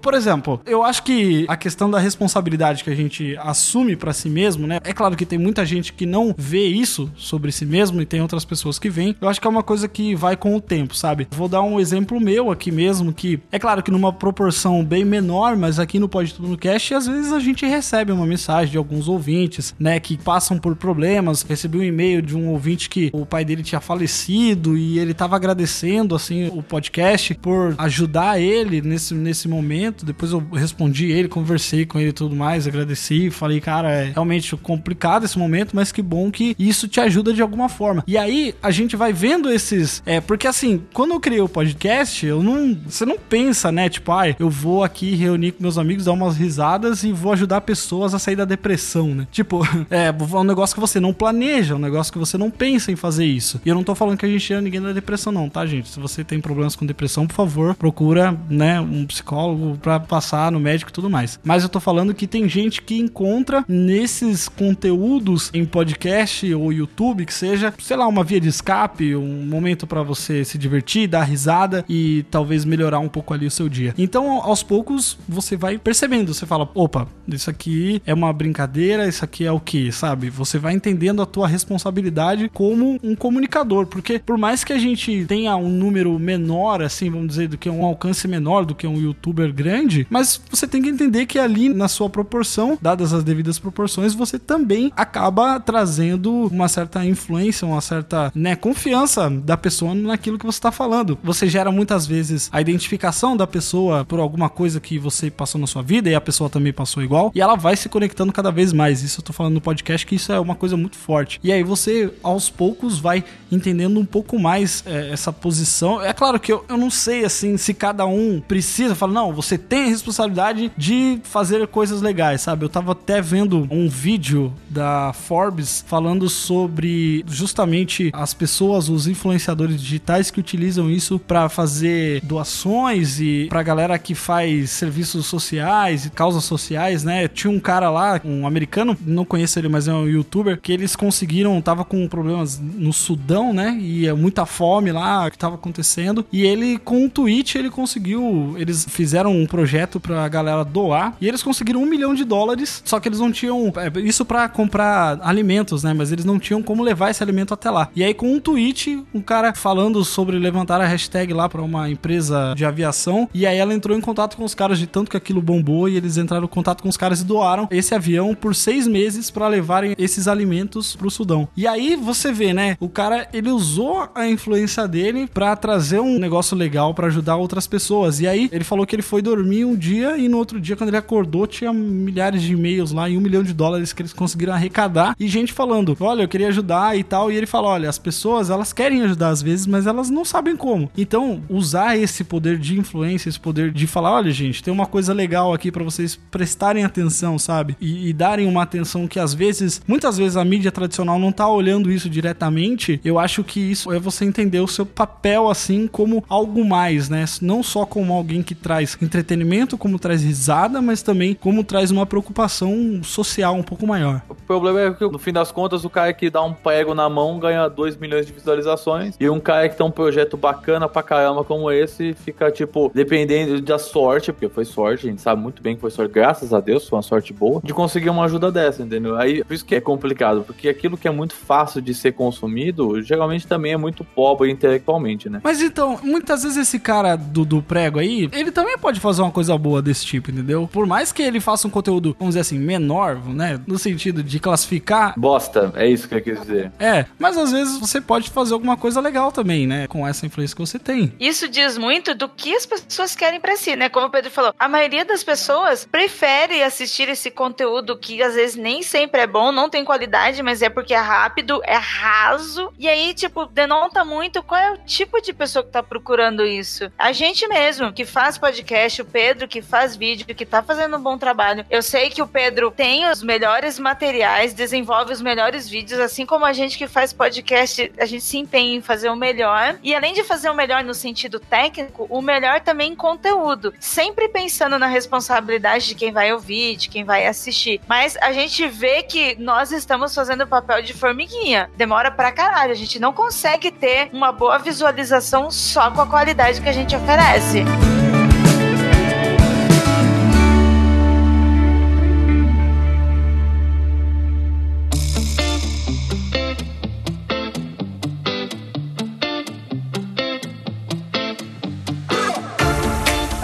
por 0.00 0.14
exemplo, 0.14 0.60
eu 0.66 0.82
acho 0.82 1.02
que 1.02 1.44
a 1.48 1.56
questão 1.56 1.90
da 1.90 1.98
responsabilidade 1.98 2.84
que 2.84 2.90
a 2.90 2.94
gente 2.94 3.36
assume 3.38 3.96
pra 3.96 4.12
si 4.12 4.28
mesmo, 4.28 4.66
né? 4.66 4.80
É 4.84 4.92
claro 4.92 5.16
que 5.16 5.26
tem 5.26 5.38
muita 5.38 5.64
gente 5.64 5.92
que 5.92 6.06
não 6.06 6.34
vê 6.36 6.66
isso 6.66 7.10
sobre 7.16 7.52
si 7.52 7.66
mesmo 7.66 8.00
e 8.00 8.06
tem 8.06 8.20
outras 8.20 8.44
pessoas 8.44 8.78
que 8.78 8.88
veem. 8.88 9.16
Eu 9.20 9.28
acho 9.28 9.40
que 9.40 9.46
é 9.46 9.50
uma 9.50 9.62
coisa 9.62 9.88
que 9.88 10.14
vai 10.14 10.36
com 10.36 10.56
o 10.56 10.60
tempo, 10.62 10.94
sabe? 10.96 11.28
Vou 11.30 11.48
dar 11.48 11.62
um 11.62 11.78
exemplo 11.78 12.20
meu 12.20 12.50
aqui 12.50 12.70
mesmo, 12.70 13.12
que 13.12 13.40
é 13.50 13.58
claro 13.58 13.82
que 13.82 13.90
numa 13.90 14.12
proporção 14.12 14.84
bem 14.84 15.04
menor, 15.04 15.56
mas 15.56 15.78
aqui 15.78 15.98
no 15.98 16.08
Pode 16.08 16.34
Tudo 16.34 16.48
no 16.48 16.58
Cast, 16.58 16.94
às 16.94 17.06
vezes 17.06 17.32
a 17.32 17.40
gente 17.40 17.66
recebe 17.66 18.12
uma 18.12 18.26
mensagem 18.26 18.72
de 18.72 18.78
alguns 18.78 19.08
ouvintes, 19.08 19.74
né, 19.78 19.98
que 20.00 20.16
passam 20.16 20.58
por 20.58 20.76
problemas. 20.76 21.42
Recebi 21.42 21.78
um 21.78 21.82
e-mail 21.82 22.22
de 22.22 22.36
um 22.36 22.48
ouvinte 22.48 22.88
que 22.88 23.10
o 23.12 23.26
pai 23.26 23.44
dele 23.44 23.62
tinha 23.62 23.80
falecido 23.80 24.76
e 24.76 24.98
ele 24.98 25.14
tava 25.14 25.36
agradecendo, 25.36 26.14
assim, 26.14 26.48
o 26.52 26.62
podcast 26.62 27.34
por 27.34 27.74
ajudar 27.78 28.40
ele 28.40 28.80
nesse, 28.80 29.14
nesse 29.14 29.48
momento. 29.48 30.04
Depois 30.04 30.32
eu 30.32 30.42
respondi 30.52 31.10
ele, 31.10 31.28
conversei 31.28 31.84
com 31.84 31.98
ele 31.98 32.10
e 32.10 32.12
tudo 32.12 32.34
mais, 32.34 32.66
agradeci, 32.66 33.30
falei, 33.30 33.60
cara, 33.60 33.90
é 33.90 34.04
realmente 34.12 34.56
complicado 34.56 35.24
esse 35.24 35.38
momento, 35.38 35.74
mas 35.74 35.92
que 35.92 36.02
bom 36.02 36.30
que 36.30 36.54
isso 36.58 36.88
te 36.88 37.00
ajuda 37.00 37.32
de 37.32 37.42
alguma 37.42 37.68
forma. 37.68 38.04
E 38.06 38.16
aí 38.16 38.54
a 38.62 38.70
gente 38.70 38.96
vai 38.96 39.12
vendo 39.12 39.50
esses. 39.50 40.02
É, 40.06 40.20
porque 40.20 40.46
assim, 40.52 40.82
quando 40.92 41.12
eu 41.12 41.20
criei 41.20 41.40
o 41.40 41.48
podcast, 41.48 42.24
eu 42.24 42.42
não. 42.42 42.78
Você 42.86 43.04
não 43.04 43.18
pensa, 43.18 43.72
né? 43.72 43.88
Tipo, 43.88 44.12
ai, 44.12 44.36
eu 44.38 44.48
vou 44.48 44.84
aqui 44.84 45.14
reunir 45.14 45.52
com 45.52 45.62
meus 45.62 45.78
amigos, 45.78 46.04
dar 46.04 46.12
umas 46.12 46.36
risadas 46.36 47.02
e 47.02 47.12
vou 47.12 47.32
ajudar 47.32 47.62
pessoas 47.62 48.14
a 48.14 48.18
sair 48.18 48.36
da 48.36 48.44
depressão, 48.44 49.08
né? 49.08 49.26
Tipo, 49.32 49.66
é, 49.90 50.06
é 50.08 50.36
um 50.36 50.44
negócio 50.44 50.74
que 50.74 50.80
você 50.80 51.00
não 51.00 51.12
planeja, 51.12 51.74
é 51.74 51.76
um 51.76 51.80
negócio 51.80 52.12
que 52.12 52.18
você 52.18 52.38
não 52.38 52.50
pensa 52.50 52.92
em 52.92 52.96
fazer 52.96 53.24
isso. 53.24 53.60
E 53.64 53.68
eu 53.68 53.74
não 53.74 53.82
tô 53.82 53.94
falando 53.94 54.18
que 54.18 54.26
a 54.26 54.28
gente 54.28 54.44
tira 54.44 54.60
ninguém 54.60 54.80
da 54.80 54.92
depressão, 54.92 55.32
não, 55.32 55.48
tá, 55.48 55.64
gente? 55.66 55.88
Se 55.88 55.98
você 55.98 56.22
tem 56.22 56.40
problemas 56.40 56.76
com 56.76 56.86
depressão, 56.86 57.26
por 57.26 57.34
favor, 57.34 57.74
procura, 57.74 58.38
né, 58.48 58.80
um 58.80 59.06
psicólogo 59.06 59.78
pra 59.78 59.98
passar 59.98 60.52
no 60.52 60.60
médico 60.60 60.90
e 60.90 60.92
tudo 60.92 61.10
mais. 61.10 61.40
Mas 61.42 61.62
eu 61.62 61.68
tô 61.68 61.80
falando 61.80 62.14
que 62.14 62.26
tem 62.26 62.48
gente 62.48 62.82
que 62.82 62.98
encontra 62.98 63.64
nesses 63.66 64.48
conteúdos 64.48 65.50
em 65.54 65.64
podcast 65.64 66.52
ou 66.54 66.72
YouTube 66.72 67.24
que 67.24 67.34
seja, 67.34 67.72
sei 67.80 67.96
lá, 67.96 68.06
uma 68.06 68.22
via 68.22 68.40
de 68.40 68.48
escape, 68.48 69.16
um 69.16 69.46
momento 69.46 69.86
pra 69.86 70.02
você 70.02 70.31
se 70.44 70.58
divertir, 70.58 71.08
dar 71.08 71.22
risada 71.22 71.84
e 71.88 72.24
talvez 72.30 72.64
melhorar 72.64 72.98
um 72.98 73.08
pouco 73.08 73.34
ali 73.34 73.46
o 73.46 73.50
seu 73.50 73.68
dia. 73.68 73.94
Então, 73.96 74.42
aos 74.42 74.62
poucos, 74.62 75.18
você 75.28 75.56
vai 75.56 75.78
percebendo, 75.78 76.32
você 76.32 76.46
fala, 76.46 76.68
opa, 76.74 77.06
isso 77.28 77.50
aqui 77.50 78.02
é 78.06 78.14
uma 78.14 78.32
brincadeira, 78.32 79.06
isso 79.06 79.24
aqui 79.24 79.44
é 79.44 79.52
o 79.52 79.60
que, 79.60 79.92
sabe? 79.92 80.30
Você 80.30 80.58
vai 80.58 80.74
entendendo 80.74 81.22
a 81.22 81.26
tua 81.26 81.46
responsabilidade 81.46 82.50
como 82.52 82.98
um 83.02 83.14
comunicador, 83.14 83.86
porque 83.86 84.18
por 84.18 84.38
mais 84.38 84.64
que 84.64 84.72
a 84.72 84.78
gente 84.78 85.24
tenha 85.26 85.56
um 85.56 85.68
número 85.68 86.18
menor, 86.18 86.82
assim, 86.82 87.10
vamos 87.10 87.28
dizer, 87.28 87.48
do 87.48 87.58
que 87.58 87.68
um 87.68 87.84
alcance 87.84 88.26
menor 88.26 88.64
do 88.64 88.74
que 88.74 88.86
um 88.86 88.96
youtuber 88.96 89.52
grande, 89.52 90.06
mas 90.10 90.40
você 90.50 90.66
tem 90.66 90.82
que 90.82 90.88
entender 90.88 91.26
que 91.26 91.38
ali 91.38 91.68
na 91.68 91.88
sua 91.88 92.08
proporção, 92.08 92.78
dadas 92.80 93.12
as 93.12 93.24
devidas 93.24 93.58
proporções, 93.58 94.14
você 94.14 94.38
também 94.38 94.92
acaba 94.96 95.58
trazendo 95.60 96.46
uma 96.46 96.68
certa 96.68 97.04
influência, 97.04 97.66
uma 97.66 97.80
certa, 97.80 98.32
né, 98.34 98.56
confiança 98.56 99.30
da 99.30 99.56
pessoa 99.56 99.94
naquilo 100.22 100.38
que 100.38 100.46
você 100.46 100.58
está 100.58 100.70
falando. 100.70 101.18
Você 101.24 101.48
gera 101.48 101.72
muitas 101.72 102.06
vezes 102.06 102.48
a 102.52 102.60
identificação 102.60 103.36
da 103.36 103.44
pessoa 103.46 104.04
por 104.04 104.20
alguma 104.20 104.48
coisa 104.48 104.80
que 104.80 104.96
você 104.96 105.30
passou 105.30 105.60
na 105.60 105.66
sua 105.66 105.82
vida 105.82 106.08
e 106.08 106.14
a 106.14 106.20
pessoa 106.20 106.48
também 106.48 106.72
passou 106.72 107.02
igual, 107.02 107.32
e 107.34 107.40
ela 107.40 107.56
vai 107.56 107.76
se 107.76 107.88
conectando 107.88 108.32
cada 108.32 108.52
vez 108.52 108.72
mais. 108.72 109.02
Isso 109.02 109.20
eu 109.20 109.24
tô 109.24 109.32
falando 109.32 109.54
no 109.54 109.60
podcast 109.60 110.06
que 110.06 110.14
isso 110.14 110.32
é 110.32 110.38
uma 110.38 110.54
coisa 110.54 110.76
muito 110.76 110.96
forte. 110.96 111.40
E 111.42 111.50
aí 111.50 111.64
você, 111.64 112.12
aos 112.22 112.48
poucos, 112.48 113.00
vai 113.00 113.24
entendendo 113.50 113.98
um 113.98 114.04
pouco 114.04 114.38
mais 114.38 114.84
é, 114.86 115.10
essa 115.10 115.32
posição. 115.32 116.00
É 116.00 116.12
claro 116.12 116.38
que 116.38 116.52
eu, 116.52 116.64
eu 116.68 116.78
não 116.78 116.90
sei, 116.90 117.24
assim, 117.24 117.56
se 117.56 117.74
cada 117.74 118.06
um 118.06 118.40
precisa, 118.40 118.94
fala, 118.94 119.12
não, 119.12 119.32
você 119.32 119.58
tem 119.58 119.84
a 119.84 119.88
responsabilidade 119.88 120.70
de 120.76 121.20
fazer 121.24 121.66
coisas 121.66 122.00
legais, 122.00 122.42
sabe? 122.42 122.64
Eu 122.64 122.68
tava 122.68 122.92
até 122.92 123.20
vendo 123.20 123.66
um 123.70 123.88
vídeo 123.88 124.52
da 124.70 125.12
Forbes 125.12 125.84
falando 125.86 126.28
sobre 126.28 127.24
justamente 127.26 128.10
as 128.12 128.32
pessoas, 128.32 128.88
os 128.88 129.08
influenciadores 129.08 129.82
hospitais 130.12 130.30
que 130.30 130.40
utilizam 130.40 130.90
isso 130.90 131.18
pra 131.18 131.48
fazer 131.48 132.20
doações 132.22 133.20
e 133.20 133.46
pra 133.48 133.62
galera 133.62 133.98
que 133.98 134.14
faz 134.14 134.70
serviços 134.70 135.26
sociais 135.26 136.04
e 136.06 136.10
causas 136.10 136.44
sociais, 136.44 137.02
né? 137.02 137.28
Tinha 137.28 137.50
um 137.50 137.60
cara 137.60 137.90
lá, 137.90 138.20
um 138.24 138.46
americano, 138.46 138.96
não 139.04 139.24
conheço 139.24 139.58
ele, 139.58 139.68
mas 139.68 139.88
é 139.88 139.92
um 139.92 140.06
youtuber, 140.06 140.60
que 140.60 140.72
eles 140.72 140.94
conseguiram, 140.94 141.60
tava 141.60 141.84
com 141.84 142.06
problemas 142.06 142.60
no 142.60 142.92
Sudão, 142.92 143.52
né? 143.52 143.76
E 143.80 144.06
é 144.06 144.12
muita 144.12 144.44
fome 144.44 144.92
lá 144.92 145.30
que 145.30 145.38
tava 145.38 145.54
acontecendo. 145.54 146.24
E 146.32 146.42
ele, 146.44 146.78
com 146.78 147.04
um 147.04 147.08
tweet, 147.08 147.56
ele 147.56 147.70
conseguiu. 147.70 148.54
Eles 148.58 148.86
fizeram 148.88 149.34
um 149.34 149.46
projeto 149.46 149.98
pra 149.98 150.28
galera 150.28 150.64
doar. 150.64 151.16
E 151.20 151.28
eles 151.28 151.42
conseguiram 151.42 151.82
um 151.82 151.86
milhão 151.86 152.14
de 152.14 152.24
dólares. 152.24 152.82
Só 152.84 153.00
que 153.00 153.08
eles 153.08 153.20
não 153.20 153.32
tinham. 153.32 153.72
é, 153.76 154.00
Isso 154.00 154.24
pra 154.24 154.48
comprar 154.48 155.18
alimentos, 155.22 155.82
né? 155.82 155.94
Mas 155.94 156.12
eles 156.12 156.24
não 156.24 156.38
tinham 156.38 156.62
como 156.62 156.82
levar 156.82 157.10
esse 157.10 157.22
alimento 157.22 157.54
até 157.54 157.70
lá. 157.70 157.88
E 157.94 158.04
aí, 158.04 158.12
com 158.12 158.32
um 158.32 158.40
tweet, 158.40 159.02
um 159.14 159.20
cara 159.20 159.54
falando 159.54 160.01
sobre 160.04 160.38
levantar 160.38 160.80
a 160.80 160.86
hashtag 160.86 161.32
lá 161.32 161.48
pra 161.48 161.62
uma 161.62 161.90
empresa 161.90 162.54
de 162.56 162.64
aviação. 162.64 163.28
E 163.32 163.46
aí 163.46 163.58
ela 163.58 163.74
entrou 163.74 163.96
em 163.96 164.00
contato 164.00 164.36
com 164.36 164.44
os 164.44 164.54
caras 164.54 164.78
de 164.78 164.86
tanto 164.86 165.10
que 165.10 165.16
aquilo 165.16 165.42
bombou. 165.42 165.88
E 165.88 165.96
eles 165.96 166.16
entraram 166.16 166.44
em 166.44 166.48
contato 166.48 166.82
com 166.82 166.88
os 166.88 166.96
caras 166.96 167.20
e 167.20 167.24
doaram 167.24 167.68
esse 167.70 167.94
avião 167.94 168.34
por 168.34 168.54
seis 168.54 168.86
meses 168.86 169.30
pra 169.30 169.48
levarem 169.48 169.94
esses 169.98 170.28
alimentos 170.28 170.96
pro 170.96 171.10
Sudão. 171.10 171.48
E 171.56 171.66
aí 171.66 171.96
você 171.96 172.32
vê, 172.32 172.52
né? 172.52 172.76
O 172.80 172.88
cara 172.88 173.28
ele 173.32 173.50
usou 173.50 174.08
a 174.14 174.26
influência 174.28 174.86
dele 174.86 175.28
pra 175.32 175.54
trazer 175.56 176.00
um 176.00 176.18
negócio 176.18 176.56
legal 176.56 176.94
pra 176.94 177.06
ajudar 177.06 177.36
outras 177.36 177.66
pessoas. 177.66 178.20
E 178.20 178.26
aí 178.26 178.48
ele 178.52 178.64
falou 178.64 178.86
que 178.86 178.94
ele 178.94 179.02
foi 179.02 179.22
dormir 179.22 179.64
um 179.64 179.76
dia 179.76 180.16
e 180.16 180.28
no 180.28 180.38
outro 180.38 180.60
dia, 180.60 180.76
quando 180.76 180.88
ele 180.88 180.96
acordou, 180.96 181.46
tinha 181.46 181.72
milhares 181.72 182.42
de 182.42 182.52
e-mails 182.52 182.92
lá 182.92 183.08
e 183.08 183.16
um 183.16 183.20
milhão 183.20 183.42
de 183.42 183.52
dólares 183.52 183.92
que 183.92 184.02
eles 184.02 184.12
conseguiram 184.12 184.54
arrecadar. 184.54 185.14
E 185.18 185.28
gente 185.28 185.52
falando: 185.52 185.96
Olha, 186.00 186.22
eu 186.22 186.28
queria 186.28 186.48
ajudar 186.48 186.96
e 186.96 187.04
tal. 187.04 187.30
E 187.30 187.36
ele 187.36 187.46
falou: 187.46 187.70
Olha, 187.70 187.88
as 187.88 187.98
pessoas 187.98 188.50
elas 188.50 188.72
querem 188.72 189.02
ajudar 189.02 189.28
às 189.28 189.42
vezes, 189.42 189.66
mas 189.66 189.86
elas 189.92 190.10
não 190.10 190.24
sabem 190.24 190.56
como. 190.56 190.90
Então, 190.96 191.42
usar 191.48 191.96
esse 191.96 192.24
poder 192.24 192.58
de 192.58 192.78
influência, 192.78 193.28
esse 193.28 193.38
poder 193.38 193.70
de 193.70 193.86
falar: 193.86 194.12
Olha, 194.12 194.30
gente, 194.30 194.62
tem 194.62 194.72
uma 194.72 194.86
coisa 194.86 195.12
legal 195.12 195.52
aqui 195.52 195.70
pra 195.70 195.84
vocês 195.84 196.16
prestarem 196.30 196.84
atenção, 196.84 197.38
sabe? 197.38 197.76
E, 197.80 198.08
e 198.08 198.12
darem 198.12 198.46
uma 198.46 198.62
atenção 198.62 199.06
que 199.06 199.18
às 199.18 199.34
vezes, 199.34 199.80
muitas 199.86 200.18
vezes 200.18 200.36
a 200.36 200.44
mídia 200.44 200.72
tradicional 200.72 201.18
não 201.18 201.32
tá 201.32 201.48
olhando 201.48 201.90
isso 201.90 202.08
diretamente. 202.08 203.00
Eu 203.04 203.18
acho 203.18 203.44
que 203.44 203.60
isso 203.60 203.92
é 203.92 203.98
você 203.98 204.24
entender 204.24 204.60
o 204.60 204.68
seu 204.68 204.84
papel 204.84 205.48
assim 205.48 205.86
como 205.86 206.24
algo 206.28 206.64
mais, 206.64 207.08
né? 207.08 207.24
Não 207.40 207.62
só 207.62 207.84
como 207.86 208.12
alguém 208.12 208.42
que 208.42 208.54
traz 208.54 208.96
entretenimento, 209.00 209.78
como 209.78 209.98
traz 209.98 210.22
risada, 210.22 210.80
mas 210.80 211.02
também 211.02 211.34
como 211.34 211.62
traz 211.64 211.90
uma 211.90 212.06
preocupação 212.06 213.00
social 213.02 213.54
um 213.54 213.62
pouco 213.62 213.86
maior. 213.86 214.22
O 214.28 214.34
problema 214.34 214.80
é 214.80 214.90
que, 214.92 215.04
no 215.04 215.18
fim 215.18 215.32
das 215.32 215.52
contas, 215.52 215.84
o 215.84 215.90
cara 215.90 216.12
que 216.12 216.30
dá 216.30 216.42
um 216.42 216.52
prego 216.52 216.94
na 216.94 217.08
mão 217.08 217.38
ganha 217.38 217.68
2 217.68 217.96
milhões 217.96 218.26
de 218.26 218.32
visualizações. 218.32 219.16
E 219.18 219.28
um 219.28 219.40
cara 219.40 219.68
que 219.68 219.76
tem 219.82 219.88
um 219.88 219.90
projeto 219.90 220.36
bacana 220.36 220.88
pra 220.88 221.02
caramba 221.02 221.42
como 221.42 221.70
esse 221.70 222.14
fica, 222.14 222.50
tipo, 222.50 222.90
dependendo 222.94 223.60
da 223.60 223.78
sorte, 223.78 224.32
porque 224.32 224.48
foi 224.48 224.64
sorte, 224.64 225.06
a 225.06 225.10
gente 225.10 225.20
sabe 225.20 225.42
muito 225.42 225.60
bem 225.60 225.74
que 225.74 225.80
foi 225.80 225.90
sorte, 225.90 226.12
graças 226.12 226.54
a 226.54 226.60
Deus, 226.60 226.88
foi 226.88 226.96
uma 226.96 227.02
sorte 227.02 227.32
boa, 227.32 227.60
de 227.62 227.74
conseguir 227.74 228.10
uma 228.10 228.24
ajuda 228.24 228.52
dessa, 228.52 228.82
entendeu? 228.82 229.16
Aí, 229.16 229.42
por 229.42 229.52
isso 229.52 229.64
que 229.64 229.74
é 229.74 229.80
complicado, 229.80 230.44
porque 230.46 230.68
aquilo 230.68 230.96
que 230.96 231.08
é 231.08 231.10
muito 231.10 231.34
fácil 231.34 231.80
de 231.82 231.92
ser 231.92 232.12
consumido, 232.12 233.02
geralmente 233.02 233.46
também 233.46 233.72
é 233.72 233.76
muito 233.76 234.04
pobre 234.04 234.50
intelectualmente, 234.50 235.28
né? 235.28 235.40
Mas 235.42 235.60
então, 235.60 235.98
muitas 236.02 236.44
vezes 236.44 236.58
esse 236.58 236.78
cara 236.78 237.16
do, 237.16 237.44
do 237.44 237.60
prego 237.60 237.98
aí, 237.98 238.28
ele 238.32 238.52
também 238.52 238.78
pode 238.78 239.00
fazer 239.00 239.22
uma 239.22 239.32
coisa 239.32 239.58
boa 239.58 239.82
desse 239.82 240.04
tipo, 240.04 240.30
entendeu? 240.30 240.68
Por 240.72 240.86
mais 240.86 241.10
que 241.10 241.22
ele 241.22 241.40
faça 241.40 241.66
um 241.66 241.70
conteúdo, 241.70 242.14
vamos 242.18 242.34
dizer 242.34 242.40
assim, 242.40 242.58
menor, 242.58 243.16
né? 243.16 243.60
No 243.66 243.78
sentido 243.78 244.22
de 244.22 244.38
classificar. 244.38 245.18
Bosta, 245.18 245.72
é 245.74 245.88
isso 245.88 246.08
que 246.08 246.14
eu 246.14 246.20
quis 246.20 246.40
dizer. 246.40 246.70
É, 246.78 247.06
mas 247.18 247.36
às 247.36 247.50
vezes 247.50 247.78
você 247.78 248.00
pode 248.00 248.30
fazer 248.30 248.54
alguma 248.54 248.76
coisa 248.76 249.00
legal 249.00 249.32
também, 249.32 249.66
né? 249.66 249.71
Com 249.88 250.06
essa 250.06 250.26
influência 250.26 250.54
que 250.54 250.60
você 250.60 250.78
tem. 250.78 251.14
Isso 251.18 251.48
diz 251.48 251.76
muito 251.76 252.14
do 252.14 252.28
que 252.28 252.54
as 252.54 252.66
pessoas 252.66 253.14
querem 253.14 253.40
pra 253.40 253.56
si, 253.56 253.76
né? 253.76 253.88
Como 253.88 254.06
o 254.06 254.10
Pedro 254.10 254.30
falou, 254.30 254.54
a 254.58 254.68
maioria 254.68 255.04
das 255.04 255.22
pessoas 255.22 255.84
prefere 255.84 256.62
assistir 256.62 257.08
esse 257.08 257.30
conteúdo 257.30 257.96
que 257.96 258.22
às 258.22 258.34
vezes 258.34 258.56
nem 258.56 258.82
sempre 258.82 259.20
é 259.20 259.26
bom, 259.26 259.52
não 259.52 259.68
tem 259.68 259.84
qualidade, 259.84 260.42
mas 260.42 260.62
é 260.62 260.68
porque 260.68 260.94
é 260.94 260.98
rápido, 260.98 261.60
é 261.64 261.76
raso. 261.76 262.72
E 262.78 262.88
aí, 262.88 263.14
tipo, 263.14 263.46
denota 263.46 264.04
muito 264.04 264.42
qual 264.42 264.60
é 264.60 264.72
o 264.72 264.78
tipo 264.78 265.20
de 265.20 265.32
pessoa 265.32 265.64
que 265.64 265.70
tá 265.70 265.82
procurando 265.82 266.44
isso. 266.44 266.90
A 266.98 267.12
gente 267.12 267.46
mesmo, 267.48 267.92
que 267.92 268.04
faz 268.04 268.38
podcast, 268.38 269.02
o 269.02 269.04
Pedro 269.04 269.48
que 269.48 269.62
faz 269.62 269.94
vídeo, 269.96 270.26
que 270.26 270.46
tá 270.46 270.62
fazendo 270.62 270.96
um 270.96 271.02
bom 271.02 271.18
trabalho. 271.18 271.64
Eu 271.70 271.82
sei 271.82 272.10
que 272.10 272.22
o 272.22 272.26
Pedro 272.26 272.70
tem 272.70 273.08
os 273.10 273.22
melhores 273.22 273.78
materiais, 273.78 274.54
desenvolve 274.54 275.12
os 275.12 275.20
melhores 275.20 275.68
vídeos, 275.68 276.00
assim 276.00 276.24
como 276.26 276.44
a 276.44 276.52
gente 276.52 276.78
que 276.78 276.86
faz 276.86 277.12
podcast, 277.12 277.92
a 277.98 278.06
gente 278.06 278.24
se 278.24 278.38
empenha 278.38 278.76
em 278.76 278.82
fazer 278.82 279.10
o 279.10 279.16
melhor. 279.16 279.61
E 279.82 279.94
além 279.94 280.12
de 280.12 280.24
fazer 280.24 280.50
o 280.50 280.54
melhor 280.54 280.82
no 280.84 280.94
sentido 280.94 281.38
técnico, 281.38 282.06
o 282.08 282.20
melhor 282.20 282.60
também 282.60 282.92
em 282.92 282.96
conteúdo. 282.96 283.72
Sempre 283.78 284.28
pensando 284.28 284.78
na 284.78 284.86
responsabilidade 284.86 285.88
de 285.88 285.94
quem 285.94 286.12
vai 286.12 286.32
ouvir, 286.32 286.76
de 286.76 286.88
quem 286.88 287.04
vai 287.04 287.26
assistir. 287.26 287.80
Mas 287.88 288.16
a 288.18 288.32
gente 288.32 288.66
vê 288.66 289.02
que 289.02 289.36
nós 289.38 289.72
estamos 289.72 290.14
fazendo 290.14 290.44
o 290.44 290.46
papel 290.46 290.82
de 290.82 290.92
formiguinha. 290.92 291.70
Demora 291.76 292.10
pra 292.10 292.32
caralho. 292.32 292.72
A 292.72 292.76
gente 292.76 292.98
não 292.98 293.12
consegue 293.12 293.70
ter 293.70 294.10
uma 294.12 294.32
boa 294.32 294.58
visualização 294.58 295.50
só 295.50 295.90
com 295.90 296.00
a 296.00 296.06
qualidade 296.06 296.60
que 296.60 296.68
a 296.68 296.72
gente 296.72 296.96
oferece. 296.96 297.64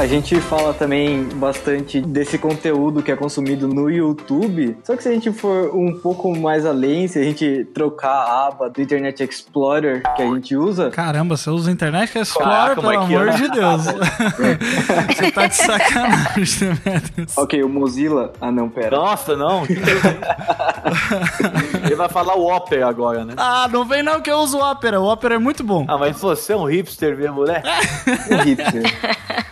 Gente 0.09 0.41
fala 0.41 0.73
também 0.73 1.25
bastante 1.35 2.01
desse 2.01 2.39
conteúdo 2.39 3.03
que 3.03 3.13
é 3.13 3.17
consumido 3.17 3.69
no 3.69 3.91
YouTube. 3.91 4.77
Só 4.83 4.97
que 4.97 5.03
se 5.03 5.09
a 5.11 5.13
gente 5.13 5.31
for 5.31 5.75
um 5.77 5.93
pouco 6.01 6.35
mais 6.37 6.65
além, 6.65 7.07
se 7.07 7.19
a 7.19 7.23
gente 7.23 7.67
trocar 7.75 8.11
a 8.11 8.47
aba 8.49 8.71
do 8.71 8.81
Internet 8.81 9.23
Explorer 9.23 10.03
que 10.17 10.23
a 10.23 10.27
gente 10.27 10.57
usa, 10.57 10.91
Caramba, 10.91 11.37
você 11.37 11.51
usa 11.51 11.69
a 11.69 11.73
internet 11.73 12.11
que 12.11 12.19
é 12.19 12.23
Explorer, 12.23 12.53
Caraca, 12.53 12.81
pelo 12.81 12.95
Marquinhos. 12.95 13.23
amor 13.23 13.35
de 13.35 13.51
Deus. 13.51 13.83
você 15.15 15.31
tá 15.31 15.47
de 15.47 15.57
sacanagem, 15.57 16.69
né, 16.85 17.03
ok, 17.37 17.63
o 17.63 17.69
Mozilla. 17.69 18.33
Ah, 18.41 18.51
não, 18.51 18.69
pera. 18.71 18.97
Nossa, 18.97 19.37
não. 19.37 19.65
Ele 21.85 21.95
vai 21.95 22.09
falar 22.09 22.35
o 22.35 22.47
Opera 22.47 22.89
agora, 22.89 23.25
né? 23.25 23.35
Ah, 23.37 23.69
não 23.71 23.85
vem 23.85 24.03
não 24.03 24.21
que 24.23 24.31
eu 24.31 24.39
uso 24.39 24.59
o 24.59 24.71
Opera. 24.71 25.01
O 25.01 25.05
Opera 25.05 25.35
é 25.35 25.39
muito 25.39 25.63
bom. 25.63 25.85
Ah, 25.87 25.99
mas 25.99 26.19
você 26.19 26.55
é 26.55 26.57
um 26.57 26.65
hipster 26.65 27.17
mesmo, 27.17 27.45
né? 27.45 27.63
Um 28.31 28.43
hipster. 28.43 28.83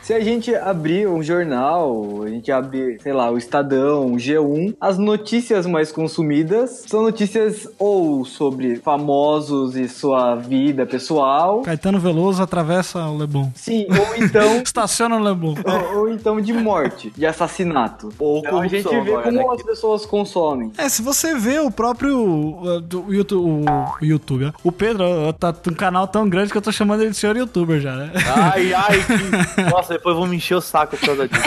Se 0.03 0.15
a 0.15 0.21
gente 0.21 0.46
abrir 0.55 1.09
um 1.09 1.23
jornal, 1.23 2.23
a 2.23 2.29
gente 2.29 2.51
abre, 2.51 2.99
sei 3.01 3.13
lá, 3.13 3.31
o 3.31 3.39
Estadão, 3.39 4.13
o 4.13 4.17
G1, 4.17 4.77
as 4.81 4.99
notícias 4.99 5.67
mais 5.67 5.91
consumidas 5.91 6.85
são 6.87 7.03
notícias 7.03 7.69
ou 7.79 8.25
sobre 8.25 8.77
famosos 8.77 9.77
e 9.77 9.89
sua 9.89 10.35
vida 10.37 10.87
pessoal. 10.87 11.63
Caetano 11.63 11.99
Veloso 11.99 12.43
atravessa 12.43 13.07
o 13.07 13.17
Leblon. 13.17 13.51
Sim, 13.55 13.87
ou 13.91 14.17
então. 14.23 14.57
Estaciona 14.63 15.19
no 15.19 15.25
Leblon. 15.25 15.55
ou, 15.65 16.01
ou 16.01 16.09
então 16.09 16.41
de 16.41 16.53
morte, 16.53 17.13
de 17.17 17.27
assassinato. 17.27 18.13
Ou 18.19 18.39
Então 18.39 18.61
a 18.61 18.69
gente 18.69 18.89
vê 18.89 19.13
como 19.23 19.31
né? 19.31 19.45
as 19.55 19.63
pessoas 19.63 20.07
consomem. 20.07 20.73
É, 20.77 20.89
se 20.89 21.03
você 21.03 21.35
vê 21.37 21.59
o 21.59 21.71
próprio 21.71 22.17
uh, 22.17 22.81
do 22.81 23.13
YouTube, 23.13 23.45
o, 23.45 23.65
o 24.01 24.05
YouTube, 24.05 24.47
ó. 24.47 24.53
o 24.63 24.73
Pedro 24.73 25.05
uh, 25.05 25.33
tá 25.33 25.55
um 25.69 25.75
canal 25.75 26.07
tão 26.07 26.29
grande 26.29 26.53
que 26.53 26.59
eu 26.59 26.63
tô 26.63 26.73
chamando 26.73 27.03
ele 27.03 27.11
de 27.11 27.17
senhor 27.17 27.37
youtuber 27.37 27.81
já, 27.81 27.95
né? 27.95 28.13
Ai, 28.37 28.73
ai, 28.73 28.99
que... 29.05 29.63
Nossa, 29.71 29.95
depois 29.95 30.17
vão 30.17 30.27
me 30.27 30.36
encher 30.37 30.55
o 30.55 30.61
saco 30.61 30.97
por 30.97 31.07
causa 31.07 31.29
disso. 31.29 31.45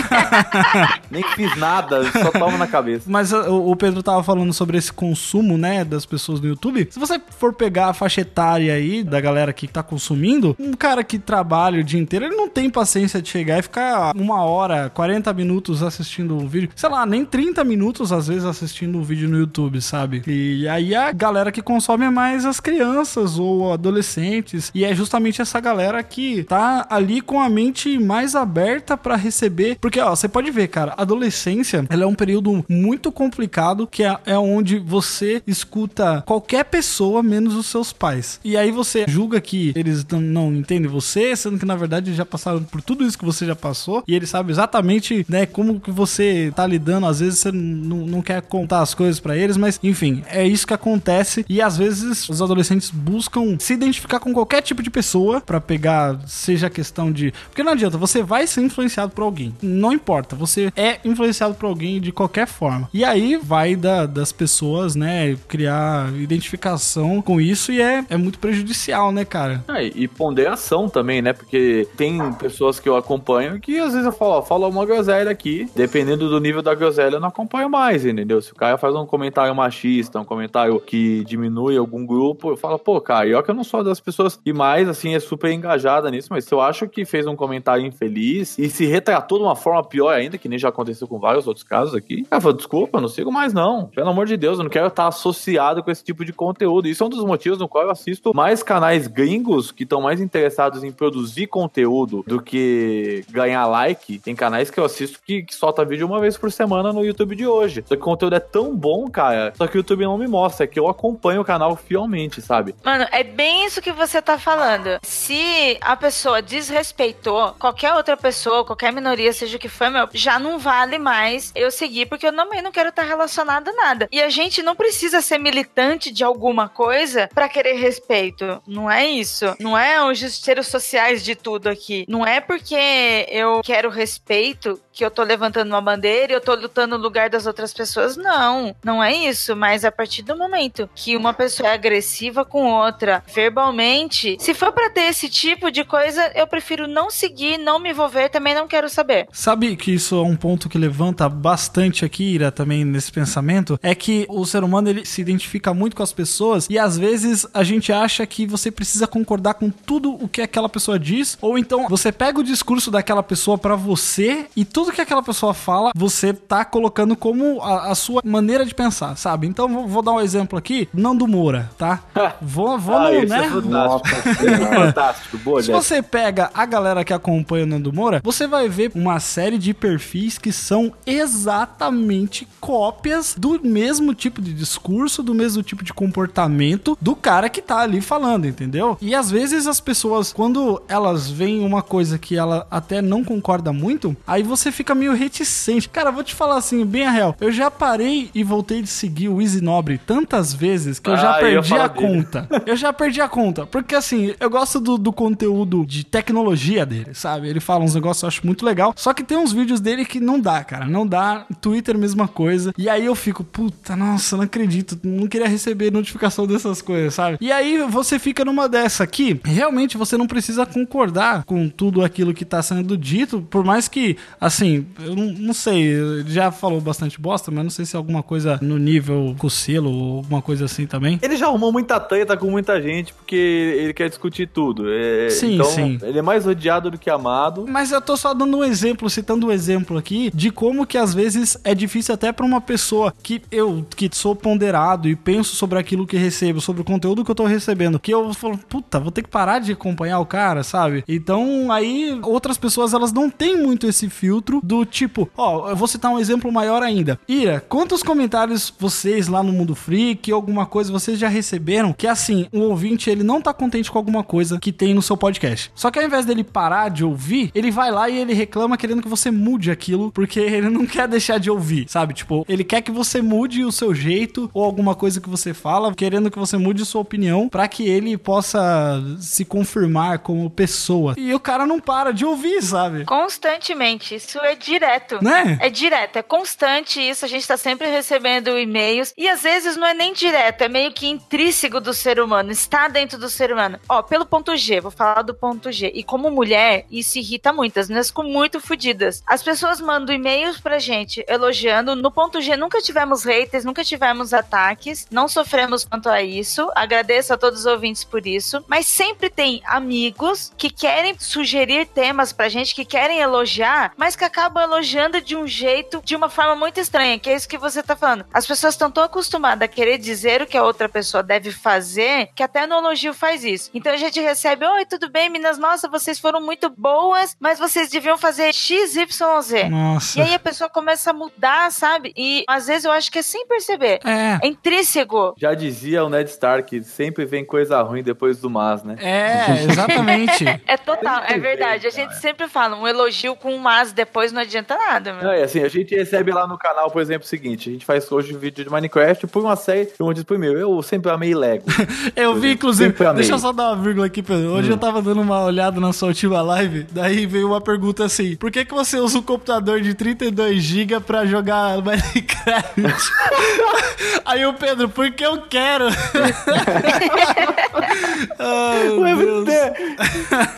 Nem 1.10 1.24
fiz 1.36 1.56
nada, 1.58 2.04
só 2.12 2.32
toma 2.32 2.58
na 2.58 2.68
cabeça. 2.68 3.06
Mas 3.08 3.32
uh, 3.32 3.50
o 3.50 3.70
o 3.72 3.76
Pedro 3.76 4.02
tava 4.02 4.24
falando 4.24 4.52
sobre 4.52 4.78
esse 4.78 4.92
consumo, 4.92 5.58
né, 5.58 5.86
das 5.86 6.06
pessoas 6.06 6.42
no 6.42 6.48
YouTube. 6.48 6.88
Se 6.90 7.00
você 7.00 7.22
for 7.38 7.54
pegar 7.54 7.90
a 7.90 7.94
faixa 7.94 8.22
etária 8.22 8.74
aí 8.74 9.04
da 9.04 9.22
galera 9.22 9.54
que 9.54 9.68
tá 9.68 9.84
consumindo, 9.84 10.56
um 10.60 10.74
cara 10.74 11.04
que 11.04 11.20
trabalha 11.20 11.80
o 11.80 11.84
dia 11.84 12.00
inteiro, 12.00 12.26
ele 12.26 12.36
não 12.36 12.50
tem 12.50 12.70
paciência 12.70 13.22
de 13.22 13.30
chegar 13.30 13.60
e 13.60 13.62
ficar 13.62 14.16
uma 14.16 14.44
hora, 14.44 14.90
40 14.90 15.32
minutos 15.34 15.84
assistindo 15.84 16.36
um 16.36 16.48
vídeo. 16.48 16.70
Sei 16.76 16.90
lá, 16.90 17.06
nem 17.06 17.24
30 17.24 17.64
minutos 17.64 18.12
às 18.12 18.28
vezes 18.28 18.46
assistindo 18.46 18.98
um 18.98 19.04
vídeo 19.04 19.30
no 19.30 19.38
YouTube, 19.38 19.82
sabe? 19.82 20.24
E 20.26 20.68
aí 20.68 20.96
a 20.96 21.12
galera 21.12 21.52
que 21.52 21.62
consome 21.62 22.06
é 22.06 22.10
mais 22.10 22.46
as 22.46 22.60
crianças 22.60 23.38
ou 23.38 23.72
adolescentes. 23.72 24.72
E 24.74 24.84
é 24.84 24.96
justamente 24.96 25.42
essa 25.42 25.60
galera 25.60 26.02
que 26.02 26.44
tá 26.44 26.88
ali 26.90 27.22
com 27.22 27.40
a 27.40 27.50
mente 27.50 28.00
mais 28.00 28.36
aberta 28.36 28.79
pra 28.98 29.16
receber. 29.16 29.78
Porque, 29.82 30.00
ó, 30.00 30.16
você 30.16 30.28
pode 30.28 30.50
ver, 30.52 30.68
cara, 30.68 30.94
adolescência, 30.98 31.86
ela 31.90 32.04
é 32.04 32.08
um 32.08 32.16
período 32.16 32.64
muito 32.70 33.12
complicado 33.12 33.86
que 33.86 34.04
é, 34.04 34.18
é 34.26 34.38
onde 34.38 34.80
você 34.80 35.42
escuta 35.46 36.24
qualquer 36.26 36.66
pessoa 36.66 37.22
menos 37.22 37.56
os 37.56 37.66
seus 37.66 37.92
pais. 37.92 38.40
E 38.44 38.56
aí 38.56 38.72
você 38.72 39.06
julga 39.08 39.42
que 39.42 39.74
eles 39.76 40.06
não, 40.06 40.22
não 40.22 40.56
entendem 40.56 40.90
você, 40.90 41.36
sendo 41.36 41.60
que 41.60 41.66
na 41.66 41.76
verdade 41.76 42.14
já 42.14 42.26
passaram 42.26 42.64
por 42.64 42.82
tudo 42.82 43.06
isso 43.06 43.18
que 43.18 43.26
você 43.26 43.46
já 43.46 43.56
passou 43.56 44.04
e 44.08 44.16
eles 44.16 44.30
sabem 44.30 44.52
exatamente, 44.52 45.26
né, 45.28 45.46
como 45.46 45.80
que 45.80 45.92
você 45.92 46.52
tá 46.56 46.66
lidando. 46.66 47.08
Às 47.08 47.20
vezes 47.20 47.40
você 47.40 47.52
não, 47.52 48.06
não 48.06 48.22
quer 48.22 48.42
contar 48.42 48.82
as 48.82 48.94
coisas 48.94 49.20
pra 49.20 49.36
eles, 49.36 49.50
eles, 49.50 49.58
mas 49.58 49.80
enfim, 49.84 50.24
é 50.28 50.48
isso 50.48 50.66
que 50.66 50.74
acontece 50.74 51.46
e 51.50 51.62
às 51.62 51.78
vezes 51.78 52.30
os 52.30 52.42
adolescentes 52.42 52.90
buscam 52.90 53.58
se 53.60 53.74
identificar 53.74 54.20
com 54.20 54.34
qualquer 54.34 54.62
tipo 54.62 54.84
de 54.84 54.90
pessoa 54.90 55.42
pra 55.42 55.60
pegar, 55.60 56.20
seja 56.28 56.68
a 56.68 56.70
questão 56.70 57.12
de. 57.12 57.34
Porque 57.50 57.64
não 57.64 57.74
adianta, 57.74 57.98
você 57.98 58.22
vai 58.22 58.46
ser 58.48 58.62
influenciado 58.70 59.12
por 59.12 59.24
alguém. 59.24 59.54
Não 59.62 59.92
importa, 59.92 60.36
você 60.36 60.72
é 60.76 61.00
influenciado 61.04 61.54
por 61.56 61.66
alguém 61.68 62.00
de 62.00 62.12
qualquer 62.12 62.48
forma. 62.48 62.90
E 62.94 63.04
aí 63.04 63.36
vai 63.38 63.76
da- 63.76 64.06
das 64.06 64.32
pessoas, 64.32 64.96
né, 64.96 65.36
criar 65.48 66.10
identificação 66.16 67.22
com 67.22 67.40
isso 67.40 67.72
e 67.72 67.82
é, 67.82 68.04
é 68.10 68.18
muito 68.18 68.40
prejudicial, 68.40 69.12
né, 69.12 69.24
cara? 69.26 69.64
Ah, 69.68 69.82
e 69.84 70.08
ponderação 70.08 70.90
também, 70.90 71.22
né? 71.22 71.34
Porque 71.34 71.88
tem 71.98 72.32
pessoas 72.34 72.80
que 72.80 72.88
eu 72.88 72.96
acompanho 72.96 73.60
que 73.60 73.78
às 73.80 73.92
vezes 73.92 74.06
eu 74.06 74.12
falo, 74.12 74.32
ó, 74.34 74.42
fala 74.42 74.68
uma 74.68 74.86
groselha 74.86 75.32
aqui, 75.32 75.68
dependendo 75.76 76.30
do 76.30 76.40
nível 76.40 76.62
da 76.62 76.74
groselha, 76.76 77.16
eu 77.16 77.20
não 77.20 77.28
acompanho 77.30 77.70
mais, 77.70 78.06
entendeu? 78.06 78.42
Se 78.42 78.52
o 78.52 78.56
cara 78.56 78.78
faz 78.78 78.96
um 78.96 79.06
comentário 79.06 79.54
machista, 79.56 80.20
um 80.20 80.26
comentário 80.26 80.80
que 80.80 81.24
diminui 81.26 81.78
algum 81.78 82.06
grupo, 82.06 82.50
eu 82.52 82.58
falo, 82.58 82.78
pô, 82.78 83.00
que 83.02 83.12
eu 83.50 83.56
não 83.56 83.64
sou 83.64 83.84
das 83.84 84.00
pessoas 84.00 84.36
que 84.36 84.54
mais, 84.54 84.88
assim, 84.88 85.16
é 85.16 85.20
super 85.20 85.52
engajada 85.52 86.10
nisso, 86.12 86.28
mas 86.32 86.46
se 86.46 86.54
eu 86.54 86.62
acho 86.62 86.88
que 86.88 87.06
fez 87.06 87.26
um 87.26 87.36
comentário 87.36 87.86
infeliz 87.86 88.59
e 88.60 88.70
se 88.70 88.86
retratou 88.86 89.38
de 89.38 89.46
uma 89.46 89.56
forma 89.56 89.84
pior 89.84 90.14
ainda, 90.14 90.38
que 90.38 90.50
nem 90.50 90.60
já 90.60 90.68
aconteceu 90.68 91.08
com 91.08 91.18
vários 91.18 91.48
outros 91.48 91.64
casos 91.64 91.96
aqui, 91.96 92.24
cara, 92.24 92.38
eu 92.38 92.42
falo, 92.42 92.54
desculpa, 92.56 93.00
não 93.00 93.08
sigo 93.08 93.32
mais 93.32 93.54
não. 93.54 93.88
Pelo 93.88 94.10
amor 94.10 94.26
de 94.26 94.36
Deus, 94.36 94.58
eu 94.58 94.64
não 94.64 94.70
quero 94.70 94.88
estar 94.88 95.08
associado 95.08 95.82
com 95.82 95.90
esse 95.90 96.04
tipo 96.04 96.26
de 96.26 96.34
conteúdo. 96.34 96.88
Isso 96.88 97.02
é 97.02 97.06
um 97.08 97.10
dos 97.10 97.24
motivos 97.24 97.58
no 97.58 97.70
qual 97.70 97.86
eu 97.86 97.92
assisto 97.92 98.34
mais 98.36 98.62
canais 98.62 99.08
gringos 99.08 99.72
que 99.72 99.84
estão 99.84 100.02
mais 100.02 100.20
interessados 100.20 100.84
em 100.84 100.92
produzir 100.92 101.48
conteúdo 101.48 102.24
do 102.28 102.42
que 102.42 103.24
ganhar 103.30 103.66
like. 103.66 104.20
Tem 104.20 104.36
canais 104.36 104.70
que 104.70 104.80
eu 104.80 104.84
assisto 104.84 105.20
que, 105.26 105.44
que 105.44 105.56
solta 105.56 105.86
vídeo 105.86 106.06
uma 106.06 106.20
vez 106.20 106.38
por 106.38 106.52
semana 106.52 106.92
no 106.92 107.06
YouTube 107.06 107.36
de 107.36 107.48
hoje. 107.48 107.84
Só 107.88 107.96
que 107.96 108.02
o 108.02 108.06
conteúdo 108.06 108.36
é 108.36 108.40
tão 108.42 108.76
bom, 108.76 109.10
cara, 109.10 109.54
só 109.56 109.68
que 109.68 109.78
o 109.78 109.80
YouTube 109.80 110.04
não 110.04 110.18
me 110.18 110.28
mostra, 110.28 110.66
é 110.66 110.68
que 110.68 110.80
eu 110.80 110.90
acompanho 110.90 111.42
o 111.42 111.46
canal 111.46 111.76
fielmente, 111.78 112.42
sabe? 112.42 112.76
Mano, 112.84 113.06
é 113.12 113.24
bem 113.24 113.66
isso 113.66 113.82
que 113.82 113.94
você 113.94 114.22
tá 114.22 114.38
falando. 114.38 115.00
Se 115.02 115.78
a 115.80 115.96
pessoa 115.96 116.42
desrespeitou 116.42 117.54
qualquer 117.58 117.94
outra 117.94 118.18
pessoa, 118.18 118.39
qualquer 118.66 118.92
minoria, 118.92 119.32
seja 119.32 119.58
o 119.58 119.60
que 119.60 119.70
for, 119.70 119.90
meu, 119.90 120.08
já 120.14 120.38
não 120.40 120.60
vale 120.60 120.98
mais 120.98 121.52
eu 121.56 121.72
seguir, 121.72 122.06
porque 122.06 122.28
eu 122.28 122.34
também 122.50 122.62
não 122.64 122.72
quero 122.72 122.90
estar 122.90 123.04
relacionado 123.04 123.70
a 123.70 123.74
nada. 123.74 124.10
E 124.12 124.22
a 124.22 124.30
gente 124.30 124.64
não 124.64 124.76
precisa 124.76 125.22
ser 125.22 125.38
militante 125.38 126.12
de 126.12 126.24
alguma 126.24 126.68
coisa 126.68 127.30
pra 127.34 127.48
querer 127.48 127.74
respeito. 127.74 128.62
Não 128.66 128.90
é 128.90 129.06
isso. 129.06 129.56
Não 129.60 129.78
é 129.78 130.04
os 130.04 130.18
justiceiros 130.18 130.68
sociais 130.68 131.24
de 131.24 131.36
tudo 131.36 131.70
aqui. 131.70 132.06
Não 132.08 132.26
é 132.26 132.42
porque 132.42 133.28
eu 133.30 133.62
quero 133.64 133.90
respeito 133.90 134.82
que 134.92 135.06
eu 135.06 135.12
tô 135.12 135.24
levantando 135.24 135.70
uma 135.70 135.82
bandeira 135.82 136.34
e 136.34 136.36
eu 136.36 136.42
tô 136.42 136.56
lutando 136.56 136.98
no 136.98 137.04
lugar 137.04 137.30
das 137.30 137.46
outras 137.46 137.74
pessoas. 137.74 138.18
Não, 138.18 138.76
não 138.84 139.04
é 139.04 139.14
isso. 139.14 139.56
Mas 139.56 139.86
a 139.86 139.92
partir 139.92 140.24
do 140.24 140.36
momento 140.36 140.90
que 140.96 141.16
uma 141.16 141.34
pessoa 141.34 141.70
é 141.70 141.74
agressiva 141.74 142.44
com 142.44 142.66
outra, 142.72 143.24
verbalmente, 143.28 144.38
se 144.40 144.54
for 144.54 144.72
pra 144.72 144.90
ter 144.90 145.04
esse 145.04 145.30
tipo 145.30 145.70
de 145.70 145.84
coisa, 145.84 146.32
eu 146.36 146.48
prefiro 146.48 146.88
não 146.88 147.10
seguir, 147.10 147.58
não 147.58 147.80
me 147.80 147.92
envolver, 147.92 148.29
também 148.30 148.54
não 148.56 148.68
quero 148.68 148.90
saber. 148.90 149.28
Sabe 149.32 149.76
que 149.76 149.92
isso 149.94 150.16
é 150.16 150.22
um 150.24 150.36
ponto 150.36 150.70
que 150.70 150.78
levanta 150.78 151.28
bastante 151.28 152.06
aqui, 152.06 152.24
Ira, 152.36 152.52
também 152.52 152.86
nesse 152.86 153.12
pensamento? 153.12 153.80
É 153.82 153.94
que 153.96 154.26
o 154.30 154.46
ser 154.46 154.64
humano 154.64 154.90
ele 154.90 155.06
se 155.06 155.22
identifica 155.22 155.74
muito 155.74 155.96
com 155.96 156.04
as 156.04 156.14
pessoas 156.14 156.68
e 156.70 156.78
às 156.78 156.98
vezes 156.98 157.46
a 157.54 157.64
gente 157.64 157.92
acha 157.92 158.26
que 158.26 158.46
você 158.46 158.72
precisa 158.72 159.08
concordar 159.08 159.56
com 159.56 159.70
tudo 159.70 160.14
o 160.14 160.28
que 160.28 160.42
aquela 160.42 160.70
pessoa 160.70 160.98
diz, 161.00 161.38
ou 161.42 161.58
então 161.58 161.88
você 161.90 162.12
pega 162.12 162.40
o 162.40 162.44
discurso 162.44 162.92
daquela 162.92 163.24
pessoa 163.24 163.58
pra 163.58 163.76
você 163.76 164.46
e 164.56 164.64
tudo 164.64 164.92
que 164.92 165.02
aquela 165.02 165.24
pessoa 165.24 165.54
fala, 165.54 165.92
você 165.96 166.34
tá 166.34 166.64
colocando 166.64 167.16
como 167.16 167.62
a, 167.62 167.92
a 167.92 167.96
sua 167.96 168.22
maneira 168.24 168.66
de 168.66 168.74
pensar, 168.76 169.16
sabe? 169.18 169.48
Então 169.48 169.68
vou, 169.68 169.88
vou 169.88 170.02
dar 170.02 170.12
um 170.14 170.22
exemplo 170.22 170.58
aqui, 170.58 170.88
Nando 170.94 171.28
Moura, 171.28 171.70
tá? 171.78 172.02
Vou, 172.42 172.78
vou 172.78 172.96
Ah, 172.96 173.12
no, 173.12 173.26
né? 173.26 173.46
é 173.46 173.50
fantástico. 173.50 174.70
fantástico, 174.76 175.38
boa, 175.40 175.64
Se 175.64 175.72
você 175.72 176.02
pega 176.02 176.50
a 176.54 176.66
galera 176.66 177.04
que 177.04 177.14
acompanha 177.14 177.64
o 177.64 177.68
Nando 177.68 177.92
Moura, 177.94 178.19
você 178.24 178.48
vai 178.48 178.68
ver 178.70 178.92
uma 178.96 179.20
série 179.20 179.58
de 179.58 179.74
perfis 179.74 180.38
que 180.38 180.52
são 180.52 180.94
exatamente 181.06 182.48
cópias 182.60 183.36
do 183.38 183.60
mesmo 183.64 184.14
tipo 184.14 184.42
de 184.42 184.54
discurso, 184.54 185.24
do 185.24 185.34
mesmo 185.34 185.64
tipo 185.64 185.84
de 185.84 185.94
comportamento 185.94 186.98
do 187.02 187.16
cara 187.16 187.50
que 187.50 187.62
tá 187.62 187.80
ali 187.80 188.02
falando, 188.02 188.46
entendeu? 188.48 188.98
E 189.02 189.16
às 189.16 189.30
vezes 189.32 189.68
as 189.68 189.80
pessoas, 189.80 190.34
quando 190.34 190.82
elas 190.88 191.30
veem 191.30 191.64
uma 191.66 191.82
coisa 191.82 192.18
que 192.18 192.36
ela 192.36 192.68
até 192.70 193.02
não 193.02 193.24
concorda 193.24 193.72
muito, 193.74 194.16
aí 194.28 194.44
você 194.44 194.72
fica 194.72 194.94
meio 194.94 195.14
reticente. 195.14 195.90
Cara, 195.90 196.12
vou 196.12 196.24
te 196.24 196.36
falar 196.36 196.58
assim, 196.58 196.86
bem 196.86 197.06
a 197.06 197.12
real. 197.12 197.36
Eu 197.40 197.52
já 197.52 197.70
parei 197.72 198.30
e 198.34 198.44
voltei 198.44 198.82
de 198.82 198.90
seguir 198.90 199.30
o 199.30 199.42
Easy 199.42 199.62
Nobre 199.62 199.98
tantas 199.98 200.54
vezes 200.54 201.00
que 201.00 201.10
eu 201.10 201.18
já 201.18 201.36
Ah, 201.36 201.42
eu 201.42 201.62
perdi 201.62 201.70
falar 201.70 201.84
a 201.86 201.88
dele. 201.88 202.08
conta 202.08 202.20
conta. 202.50 202.64
Eu 202.66 202.76
já 202.76 202.92
perdi 202.94 203.22
a 203.22 203.28
conta. 203.30 203.66
Porque 203.66 203.96
assim, 203.96 204.34
eu 204.40 204.50
gosto 204.50 204.80
do, 204.80 204.98
do 204.98 205.14
conteúdo 205.14 205.86
de 205.86 206.04
tecnologia 206.04 206.86
dele, 206.86 207.14
sabe? 207.14 207.48
Ele 207.48 207.60
fala 207.60 207.84
uns 207.84 207.96
negócios 207.96 208.09
que 208.18 208.26
eu 208.26 208.28
acho 208.28 208.46
muito 208.46 208.66
legal. 208.66 208.94
Só 208.96 209.14
que 209.14 209.24
tem 209.24 209.38
uns 209.38 209.52
vídeos 209.54 209.80
dele 209.80 210.06
que 210.06 210.20
não 210.20 210.40
dá, 210.40 210.64
cara. 210.64 210.86
Não 210.86 211.06
dá. 211.06 211.46
Twitter, 211.62 211.98
mesma 211.98 212.28
coisa. 212.28 212.74
E 212.78 212.90
aí 212.90 213.06
eu 213.06 213.16
fico, 213.16 213.44
puta, 213.44 213.96
nossa, 213.96 214.38
não 214.38 214.44
acredito. 214.44 215.00
Não 215.04 215.28
queria 215.28 215.48
receber 215.48 215.92
notificação 215.92 216.48
dessas 216.48 216.82
coisas, 216.82 217.14
sabe? 217.14 217.38
E 217.42 217.52
aí 217.52 217.80
você 217.90 218.18
fica 218.18 218.44
numa 218.44 218.68
dessa 218.68 219.04
aqui. 219.04 219.40
Realmente 219.44 219.98
você 219.98 220.18
não 220.18 220.28
precisa 220.28 220.66
concordar 220.66 221.44
com 221.44 221.70
tudo 221.70 222.04
aquilo 222.04 222.34
que 222.34 222.46
tá 222.46 222.62
sendo 222.62 222.98
dito. 222.98 223.42
Por 223.50 223.64
mais 223.64 223.88
que, 223.88 224.18
assim, 224.40 224.86
eu 225.04 225.16
não, 225.16 225.26
não 225.34 225.54
sei. 225.54 226.24
Já 226.28 226.52
falou 226.52 226.82
bastante 226.82 227.20
bosta, 227.20 227.52
mas 227.52 227.64
não 227.64 227.70
sei 227.70 227.86
se 227.86 227.96
é 227.96 227.98
alguma 227.98 228.24
coisa 228.24 228.60
no 228.62 228.78
nível 228.78 229.36
Cocelo 229.38 229.92
ou 229.92 230.18
alguma 230.18 230.42
coisa 230.42 230.66
assim 230.66 230.86
também. 230.86 231.20
Ele 231.22 231.36
já 231.36 231.48
arrumou 231.48 231.72
muita 231.72 232.00
treta 232.00 232.36
com 232.38 232.50
muita 232.50 232.82
gente 232.82 233.14
porque 233.14 233.36
ele 233.36 233.94
quer 233.94 234.10
discutir 234.10 234.48
tudo. 234.48 234.92
É, 234.92 235.30
Sim, 235.30 235.56
então, 235.56 235.66
sim. 235.66 236.00
Ele 236.02 236.20
é 236.20 236.22
mais 236.22 236.46
odiado 236.48 236.92
do 236.92 236.98
que 236.98 237.10
amado. 237.10 237.66
Mas 237.68 237.92
eu 237.92 237.99
tô 238.02 238.16
só 238.18 238.34
dando 238.34 238.58
um 238.58 238.64
exemplo, 238.64 239.10
citando 239.10 239.48
um 239.48 239.52
exemplo 239.52 239.98
aqui 239.98 240.32
de 240.34 240.52
como 240.52 240.86
que 240.86 240.98
às 240.98 241.14
vezes 241.14 241.58
é 241.64 241.74
difícil 241.74 242.14
até 242.14 242.32
pra 242.32 242.46
uma 242.46 242.62
pessoa 242.62 243.14
que 243.22 243.42
eu 243.52 243.86
que 243.96 244.10
sou 244.14 244.36
ponderado 244.36 245.08
e 245.08 245.16
penso 245.16 245.56
sobre 245.56 245.80
aquilo 245.80 246.08
que 246.08 246.18
recebo, 246.18 246.62
sobre 246.62 246.82
o 246.82 246.86
conteúdo 246.86 247.24
que 247.24 247.32
eu 247.32 247.36
tô 247.36 247.46
recebendo, 247.46 248.00
que 248.00 248.14
eu 248.14 248.34
falo, 248.34 248.58
puta, 248.58 249.00
vou 249.00 249.12
ter 249.12 249.24
que 249.24 249.30
parar 249.30 249.60
de 249.60 249.72
acompanhar 249.72 250.20
o 250.20 250.26
cara, 250.26 250.64
sabe? 250.64 251.04
Então 251.08 251.72
aí 251.72 252.20
outras 252.24 252.58
pessoas 252.58 252.94
elas 252.94 253.12
não 253.12 253.30
têm 253.30 253.58
muito 253.58 253.88
esse 253.88 254.10
filtro 254.10 254.60
do 254.64 254.86
tipo, 254.86 255.30
ó, 255.38 255.70
eu 255.70 255.76
vou 255.76 255.88
citar 255.88 256.12
um 256.12 256.20
exemplo 256.20 256.52
maior 256.52 256.84
ainda. 256.84 257.20
Ira, 257.28 257.64
quantos 257.68 258.04
comentários 258.04 258.74
vocês 258.80 259.28
lá 259.28 259.44
no 259.44 259.54
Mundo 259.54 259.76
Freak, 259.76 260.32
alguma 260.32 260.66
coisa, 260.66 260.92
vocês 260.92 261.18
já 261.18 261.28
receberam 261.28 261.94
que 261.94 262.08
assim, 262.08 262.48
o 262.52 262.60
ouvinte 262.60 263.10
ele 263.10 263.24
não 263.24 263.42
tá 263.42 263.54
contente 263.54 263.92
com 263.92 263.98
alguma 263.98 264.24
coisa 264.24 264.60
que 264.60 264.72
tem 264.72 264.94
no 264.94 265.02
seu 265.02 265.18
podcast. 265.18 265.72
Só 265.76 265.92
que 265.92 266.00
ao 266.00 266.06
invés 266.06 266.26
dele 266.26 266.44
parar 266.44 266.90
de 266.90 267.04
ouvir, 267.04 267.52
ele 267.54 267.72
vai 267.72 267.89
lá 267.92 268.10
e 268.10 268.18
ele 268.18 268.34
reclama 268.34 268.78
querendo 268.78 269.02
que 269.02 269.08
você 269.08 269.32
mude 269.32 269.72
aquilo, 269.72 270.12
porque 270.12 270.40
ele 270.40 270.70
não 270.70 270.86
quer 270.86 271.08
deixar 271.08 271.40
de 271.40 271.50
ouvir, 271.50 271.86
sabe? 271.88 272.14
Tipo, 272.14 272.46
ele 272.48 272.64
quer 272.64 272.82
que 272.82 272.92
você 272.92 273.22
mude 273.22 273.64
o 273.64 273.72
seu 273.72 273.94
jeito 273.94 274.50
ou 274.54 274.64
alguma 274.64 274.96
coisa 274.96 275.22
que 275.22 275.30
você 275.30 275.54
fala, 275.54 275.94
querendo 275.94 276.32
que 276.32 276.40
você 276.40 276.58
mude 276.58 276.86
sua 276.86 277.02
opinião 277.02 277.50
pra 277.50 277.68
que 277.68 277.88
ele 277.88 278.18
possa 278.18 279.02
se 279.20 279.46
confirmar 279.46 280.20
como 280.20 280.50
pessoa. 280.50 281.16
E 281.18 281.34
o 281.34 281.40
cara 281.40 281.66
não 281.66 281.80
para 281.80 282.12
de 282.12 282.26
ouvir, 282.26 282.62
sabe? 282.62 283.06
Constantemente, 283.06 284.16
isso 284.16 284.40
é 284.40 284.56
direto. 284.56 285.24
Né? 285.24 285.58
É 285.62 285.70
direto, 285.70 286.18
é 286.18 286.22
constante 286.22 287.00
isso, 287.00 287.26
a 287.26 287.28
gente 287.28 287.48
tá 287.48 287.58
sempre 287.58 287.88
recebendo 287.88 288.58
e-mails. 288.58 289.14
E 289.18 289.28
às 289.28 289.42
vezes 289.42 289.76
não 289.76 289.88
é 289.88 289.94
nem 289.94 290.14
direto, 290.14 290.62
é 290.64 290.68
meio 290.68 290.92
que 290.92 291.08
intrínseco 291.08 291.80
do 291.80 291.94
ser 291.94 292.20
humano, 292.20 292.52
está 292.52 292.88
dentro 292.88 293.18
do 293.18 293.30
ser 293.30 293.52
humano. 293.52 293.80
Ó, 293.88 294.02
pelo 294.02 294.26
ponto 294.26 294.56
G, 294.56 294.80
vou 294.80 294.92
falar 294.92 295.22
do 295.22 295.34
ponto 295.34 295.72
G. 295.72 295.92
E 295.94 296.04
como 296.04 296.30
mulher, 296.30 296.86
isso 296.92 297.18
irrita 297.18 297.54
muito, 297.54 297.79
as 297.80 297.88
meninas 297.88 298.10
ficam 298.10 298.26
muito 298.26 298.60
fodidas. 298.60 299.24
As 299.26 299.42
pessoas 299.42 299.80
mandam 299.80 300.16
e-mails 300.16 300.60
pra 300.60 300.80
gente 300.80 301.24
elogiando. 301.28 301.96
No 301.96 302.12
ponto 302.12 302.42
G 302.42 302.56
nunca 302.58 302.82
tivemos 302.82 303.24
haters, 303.24 303.66
nunca 303.66 303.84
tivemos 303.84 304.34
ataques, 304.34 305.08
não 305.10 305.28
sofremos 305.28 305.86
quanto 305.86 306.10
a 306.10 306.22
isso. 306.22 306.70
Agradeço 306.76 307.34
a 307.34 307.38
todos 307.38 307.60
os 307.62 307.66
ouvintes 307.66 308.04
por 308.04 308.26
isso. 308.28 308.64
Mas 308.68 308.86
sempre 308.88 309.30
tem 309.30 309.62
amigos 309.66 310.52
que 310.58 310.70
querem 310.70 311.16
sugerir 311.18 311.86
temas 311.88 312.34
pra 312.34 312.50
gente, 312.50 312.76
que 312.76 312.86
querem 312.86 313.20
elogiar, 313.20 313.94
mas 313.98 314.16
que 314.16 314.24
acabam 314.24 314.64
elogiando 314.64 315.22
de 315.22 315.36
um 315.36 315.48
jeito, 315.48 316.02
de 316.04 316.16
uma 316.16 316.30
forma 316.30 316.56
muito 316.56 316.80
estranha, 316.80 317.20
que 317.20 317.30
é 317.30 317.36
isso 317.36 317.48
que 317.48 317.58
você 317.58 317.82
tá 317.82 317.96
falando. 317.96 318.26
As 318.34 318.46
pessoas 318.46 318.74
estão 318.74 318.92
tão 318.92 319.04
acostumadas 319.04 319.66
a 319.66 319.68
querer 319.68 319.98
dizer 319.98 320.42
o 320.42 320.48
que 320.48 320.58
a 320.58 320.64
outra 320.64 320.90
pessoa 320.90 321.24
deve 321.24 321.52
fazer, 321.52 322.30
que 322.36 322.44
até 322.44 322.68
no 322.68 322.76
elogio 322.76 323.14
faz 323.14 323.44
isso. 323.44 323.70
Então 323.74 323.94
a 323.94 323.98
gente 323.98 324.20
recebe, 324.20 324.66
oi, 324.66 324.86
tudo 324.86 325.10
bem, 325.10 325.30
meninas? 325.30 325.58
Nossa, 325.58 325.88
vocês 325.88 326.20
foram 326.20 326.42
muito 326.42 326.70
boas, 326.70 327.36
mas 327.40 327.60
vocês 327.60 327.69
deviam 327.90 328.18
fazer 328.18 328.54
XYZ. 328.54 329.70
Nossa. 329.70 330.20
E 330.20 330.22
aí 330.22 330.34
a 330.34 330.40
pessoa 330.40 330.70
começa 330.70 331.12
a 331.12 331.14
mudar, 331.14 331.72
sabe? 331.72 332.14
E 332.16 332.44
às 332.48 332.68
vezes 332.68 332.86
eu 332.86 332.92
acho 332.92 333.12
que 333.12 333.20
é 333.20 333.22
sem 333.22 333.46
perceber. 333.48 334.00
É. 334.06 334.40
É 334.42 334.48
intrínseco. 334.48 335.34
Já 335.38 335.54
dizia 335.54 336.04
o 336.04 336.10
Ned 336.10 336.30
Stark, 336.30 336.84
sempre 336.84 337.26
vem 337.26 337.46
coisa 337.46 337.82
ruim 337.82 338.04
depois 338.04 338.40
do 338.40 338.50
mas, 338.50 338.84
né? 338.84 338.96
É, 339.00 339.64
exatamente. 339.64 340.46
É 340.68 340.78
total, 340.78 341.24
é 341.26 341.38
verdade. 341.38 341.88
vem, 341.90 342.04
A 342.04 342.06
gente 342.06 342.20
sempre 342.20 342.48
fala, 342.48 342.76
um 342.76 342.88
elogio 342.88 343.36
com 343.36 343.54
um 343.54 343.58
mas 343.58 343.92
depois 343.92 344.32
não 344.32 344.42
adianta 344.42 344.76
nada, 344.76 345.14
meu. 345.14 345.24
Não, 345.24 345.34
e 345.34 345.42
assim, 345.42 345.62
a 345.62 345.68
gente 345.68 345.96
recebe 345.96 346.32
lá 346.32 346.48
no 346.48 346.58
canal, 346.58 346.90
por 346.90 347.02
exemplo, 347.02 347.26
o 347.26 347.28
seguinte: 347.28 347.70
a 347.70 347.72
gente 347.72 347.86
faz 347.86 348.12
hoje 348.12 348.34
vídeo 348.36 348.64
de 348.64 348.70
Minecraft 348.70 349.28
por 349.28 349.44
uma 349.44 349.56
série 349.56 349.86
de 349.86 349.94
motivos. 350.00 350.24
Primeiro, 350.24 350.60
eu 350.60 350.82
sempre 350.82 351.12
amei 351.12 351.34
Lego. 351.36 351.66
Eu 352.16 352.36
vi, 352.36 352.54
inclusive. 352.54 352.94
Deixa 353.16 353.34
eu 353.34 353.40
só 353.40 353.52
dar 353.52 353.74
uma 353.74 353.84
vírgula 353.84 354.08
aqui, 354.08 354.22
Pedro. 354.22 354.52
Hoje 354.52 354.70
eu 354.70 354.78
tava 354.78 355.02
dando 355.02 355.22
uma 355.22 355.44
olhada 355.44 355.80
na 355.80 355.94
sua 355.94 356.10
última 356.10 356.42
live, 356.42 356.84
daí 356.92 357.26
veio 357.26 357.49
uma 357.50 357.62
pergunta 357.62 358.06
assim: 358.06 358.36
por 358.36 358.52
que, 358.52 358.66
que 358.66 358.74
você 358.74 358.98
usa 358.98 359.20
um 359.20 359.22
computador 359.22 359.82
de 359.82 359.94
32 359.94 360.62
GB 360.62 361.00
pra 361.02 361.26
jogar 361.26 361.82
Minecraft? 361.82 362.82
Aí 364.26 364.46
o 364.46 364.54
Pedro, 364.54 364.90
porque 364.90 365.26
eu 365.26 365.42
quero. 365.48 365.86
Deve 369.04 369.26
Deus. 369.26 369.48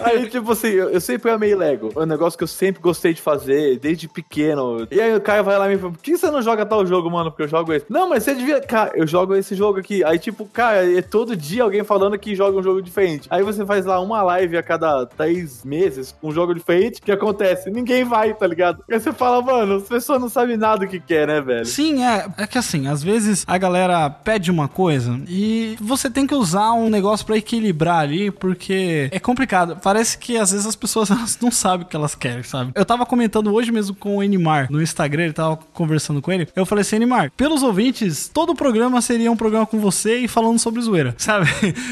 Aí, 0.01 0.29
tipo 0.29 0.51
assim, 0.51 0.69
eu, 0.69 0.89
eu 0.89 1.01
sempre 1.01 1.31
amei 1.31 1.55
Lego. 1.55 1.91
É 1.95 1.99
um 1.99 2.05
negócio 2.05 2.37
que 2.37 2.43
eu 2.43 2.47
sempre 2.47 2.81
gostei 2.81 3.13
de 3.13 3.21
fazer, 3.21 3.79
desde 3.79 4.07
pequeno. 4.07 4.87
E 4.91 4.99
aí 4.99 5.15
o 5.15 5.21
Caio 5.21 5.43
vai 5.43 5.57
lá 5.57 5.67
e 5.67 5.75
me 5.75 5.81
fala, 5.81 5.93
por 5.93 6.01
que 6.01 6.17
você 6.17 6.29
não 6.29 6.41
joga 6.41 6.65
tal 6.65 6.85
jogo, 6.85 7.09
mano? 7.09 7.31
Porque 7.31 7.43
eu 7.43 7.47
jogo 7.47 7.73
esse. 7.73 7.85
Não, 7.89 8.09
mas 8.09 8.23
você 8.23 8.33
devia... 8.33 8.61
Cara, 8.61 8.91
eu 8.95 9.07
jogo 9.07 9.35
esse 9.35 9.55
jogo 9.55 9.79
aqui. 9.79 10.03
Aí, 10.03 10.19
tipo, 10.19 10.45
cara, 10.45 10.91
é 10.91 11.01
todo 11.01 11.35
dia 11.35 11.63
alguém 11.63 11.83
falando 11.83 12.17
que 12.17 12.35
joga 12.35 12.57
um 12.57 12.63
jogo 12.63 12.81
diferente. 12.81 13.27
Aí 13.29 13.43
você 13.43 13.65
faz 13.65 13.85
lá 13.85 13.99
uma 13.99 14.21
live 14.23 14.57
a 14.57 14.63
cada 14.63 15.05
três 15.05 15.63
meses 15.63 16.13
com 16.19 16.29
um 16.29 16.33
jogo 16.33 16.53
diferente. 16.53 16.80
O 16.87 17.01
que 17.05 17.11
acontece? 17.11 17.69
Ninguém 17.69 18.03
vai, 18.03 18.33
tá 18.33 18.47
ligado? 18.47 18.83
Aí 18.89 18.99
você 18.99 19.11
fala, 19.11 19.41
mano, 19.41 19.75
as 19.75 19.83
pessoas 19.83 20.21
não 20.21 20.29
sabem 20.29 20.57
nada 20.57 20.85
do 20.85 20.87
que 20.87 20.99
quer, 20.99 21.27
né, 21.27 21.41
velho? 21.41 21.65
Sim, 21.65 22.03
é. 22.03 22.27
É 22.37 22.47
que 22.47 22.57
assim, 22.57 22.87
às 22.87 23.03
vezes 23.03 23.43
a 23.47 23.57
galera 23.57 24.09
pede 24.09 24.49
uma 24.49 24.67
coisa 24.67 25.19
e 25.27 25.75
você 25.79 26.09
tem 26.09 26.25
que 26.25 26.33
usar 26.35 26.71
um 26.73 26.89
negócio 26.89 27.25
pra 27.25 27.37
equilibrar 27.37 27.99
ali, 27.99 28.31
porque 28.31 29.09
é 29.11 29.19
complicado. 29.19 29.77
Parece 29.81 30.17
que 30.17 30.37
às 30.37 30.51
vezes 30.51 30.65
as 30.65 30.75
pessoas 30.75 31.09
não 31.41 31.51
sabem 31.51 31.85
o 31.85 31.89
que 31.89 31.95
elas 31.95 32.15
querem, 32.15 32.43
sabe? 32.43 32.71
Eu 32.75 32.85
tava 32.85 33.05
comentando 33.05 33.53
hoje 33.53 33.71
mesmo 33.71 33.95
com 33.95 34.17
o 34.17 34.23
Enimar 34.23 34.67
no 34.71 34.81
Instagram, 34.81 35.25
ele 35.25 35.33
tava 35.33 35.57
conversando 35.73 36.21
com 36.21 36.31
ele. 36.31 36.47
Eu 36.55 36.65
falei 36.65 36.81
assim, 36.81 36.95
Enimar, 36.95 37.31
pelos 37.35 37.63
ouvintes, 37.63 38.29
todo 38.33 38.51
o 38.51 38.55
programa 38.55 39.01
seria 39.01 39.31
um 39.31 39.37
programa 39.37 39.65
com 39.65 39.79
você 39.79 40.19
e 40.19 40.27
falando 40.27 40.59
sobre 40.59 40.81
zoeira, 40.81 41.13
sabe? 41.17 41.47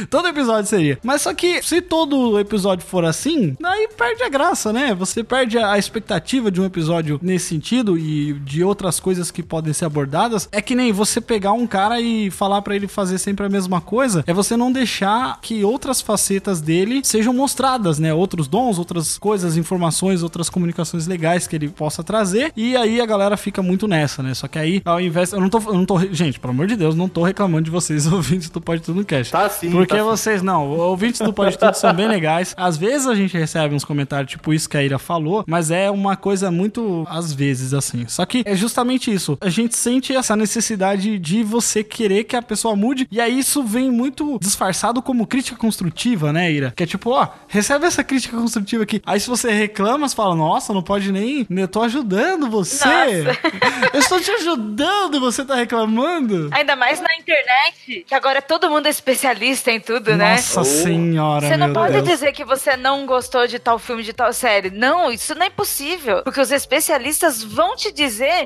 todo 0.10 0.28
episódio 0.28 0.70
seria. 0.70 0.98
Mas 1.04 1.22
só 1.22 1.34
que 1.34 1.62
se 1.62 1.82
todo 1.82 2.40
episódio 2.40 2.86
for 2.86 3.06
assim, 3.06 3.56
aí 3.64 3.90
perde 3.98 4.24
a 4.24 4.30
graça, 4.30 4.72
né? 4.72 4.79
Você 4.94 5.24
perde 5.24 5.58
a 5.58 5.78
expectativa 5.78 6.52
de 6.52 6.60
um 6.60 6.66
episódio 6.66 7.20
nesse 7.22 7.48
sentido 7.48 7.98
e 7.98 8.34
de 8.34 8.64
outras 8.64 9.00
coisas 9.00 9.32
que 9.32 9.44
podem 9.44 9.74
ser 9.74 9.86
abordadas. 9.86 10.48
É 10.52 10.62
que 10.62 10.76
nem 10.76 10.92
você 10.92 11.22
pegar 11.22 11.54
um 11.54 11.68
cara 11.68 12.00
e 12.00 12.30
falar 12.32 12.62
pra 12.62 12.76
ele 12.76 12.88
fazer 12.88 13.18
sempre 13.18 13.46
a 13.46 13.50
mesma 13.50 13.82
coisa, 13.82 14.24
é 14.26 14.34
você 14.34 14.56
não 14.56 14.72
deixar 14.72 15.40
que 15.42 15.64
outras 15.64 16.02
facetas 16.02 16.62
dele 16.62 17.02
sejam 17.04 17.34
mostradas, 17.34 18.00
né? 18.00 18.14
Outros 18.14 18.48
dons, 18.48 18.80
outras 18.80 19.18
coisas, 19.18 19.58
informações, 19.58 20.24
outras 20.24 20.50
comunicações 20.50 21.08
legais 21.08 21.48
que 21.48 21.56
ele 21.56 21.70
possa 21.70 22.04
trazer. 22.04 22.52
E 22.56 22.76
aí 22.76 23.02
a 23.02 23.06
galera 23.06 23.38
fica 23.38 23.62
muito 23.62 23.88
nessa, 23.88 24.24
né? 24.24 24.34
Só 24.34 24.48
que 24.48 24.58
aí, 24.58 24.82
ao 24.86 25.00
invés. 25.02 25.32
Eu 25.34 25.42
não 25.42 25.50
tô. 25.50 25.60
Eu 25.60 25.74
não 25.74 25.86
tô 25.86 26.00
gente, 26.12 26.40
pelo 26.40 26.54
amor 26.54 26.68
de 26.68 26.76
Deus, 26.76 26.96
não 26.96 27.10
tô 27.10 27.24
reclamando 27.24 27.64
de 27.64 27.72
vocês, 27.72 28.08
ouvintes 28.12 28.50
do 28.50 28.62
Pode 28.62 28.82
Tudo 28.82 28.98
no 29.00 29.06
Cast. 29.06 29.32
Tá 29.32 29.50
sim, 29.50 29.72
Porque 29.72 29.96
tá 29.96 30.00
sim. 30.00 30.04
vocês, 30.04 30.42
não, 30.42 30.68
ouvintes 30.68 31.22
do 31.22 31.34
Pode 31.34 31.58
Tudo 31.58 31.74
são 31.74 31.94
bem 31.94 32.08
legais. 32.08 32.54
Às 32.58 32.78
vezes 32.78 33.08
a 33.08 33.16
gente 33.16 33.38
recebe 33.38 33.76
uns 33.76 33.84
comentários 33.84 34.32
tipo 34.32 34.54
isso 34.54 34.69
que 34.70 34.78
a 34.78 34.84
Ira 34.84 35.00
falou, 35.00 35.44
mas 35.48 35.72
é 35.72 35.90
uma 35.90 36.16
coisa 36.16 36.52
muito 36.52 37.06
às 37.10 37.34
vezes 37.34 37.74
assim. 37.74 38.06
Só 38.08 38.26
que 38.26 38.44
é 38.46 38.56
justamente 38.56 39.12
isso. 39.14 39.38
A 39.42 39.50
gente 39.50 39.76
sente 39.76 40.16
essa 40.16 40.36
necessidade 40.36 41.18
de 41.20 41.44
você 41.44 41.84
querer 41.84 42.24
que 42.24 42.36
a 42.36 42.42
pessoa 42.42 42.76
mude, 42.76 43.08
e 43.12 43.20
aí 43.20 43.40
isso 43.40 43.64
vem 43.64 43.92
muito 43.92 44.38
disfarçado 44.42 45.02
como 45.02 45.26
crítica 45.28 45.58
construtiva, 45.58 46.32
né, 46.32 46.52
Ira? 46.52 46.74
Que 46.76 46.84
é 46.84 46.86
tipo, 46.86 47.12
ó, 47.12 47.28
recebe 47.48 47.86
essa 47.86 48.04
crítica 48.04 48.38
construtiva 48.38 48.84
aqui. 48.84 49.02
Aí 49.06 49.20
se 49.20 49.28
você 49.30 49.52
reclama, 49.52 50.08
você 50.08 50.16
fala, 50.16 50.36
nossa, 50.36 50.74
não 50.74 50.82
pode 50.84 51.12
nem. 51.12 51.48
Eu 51.50 51.68
tô 51.68 51.82
ajudando 51.82 52.50
você. 52.50 53.26
Eu 53.94 54.00
estou 54.00 54.20
te 54.20 54.32
ajudando 54.32 55.18
e 55.18 55.20
você 55.20 55.44
tá 55.44 55.56
reclamando. 55.56 56.50
Ainda 56.52 56.76
mais 56.76 57.00
na 57.00 57.14
internet, 57.16 58.06
que 58.08 58.14
agora 58.14 58.42
todo 58.42 58.70
mundo 58.70 58.88
é 58.88 58.90
especialista 58.90 59.72
em 59.72 59.80
tudo, 59.80 60.16
né? 60.16 60.32
Nossa 60.32 60.64
senhora, 60.64 61.48
Você 61.48 61.58
não 61.58 61.68
meu 61.68 61.76
pode 61.76 61.94
Deus. 61.94 62.08
dizer 62.08 62.32
que 62.34 62.44
você 62.44 62.76
não 62.76 63.06
gostou 63.06 63.48
de 63.48 63.60
tal 63.60 63.80
filme, 63.80 64.04
de 64.04 64.14
tal 64.14 64.32
série. 64.34 64.59
Não, 64.72 65.12
isso 65.12 65.34
não 65.36 65.45
é 65.45 65.49
possível. 65.49 66.22
Porque 66.24 66.41
os 66.41 66.51
especialistas 66.51 67.43
vão 67.43 67.76
te 67.76 67.91
dizer 67.91 68.45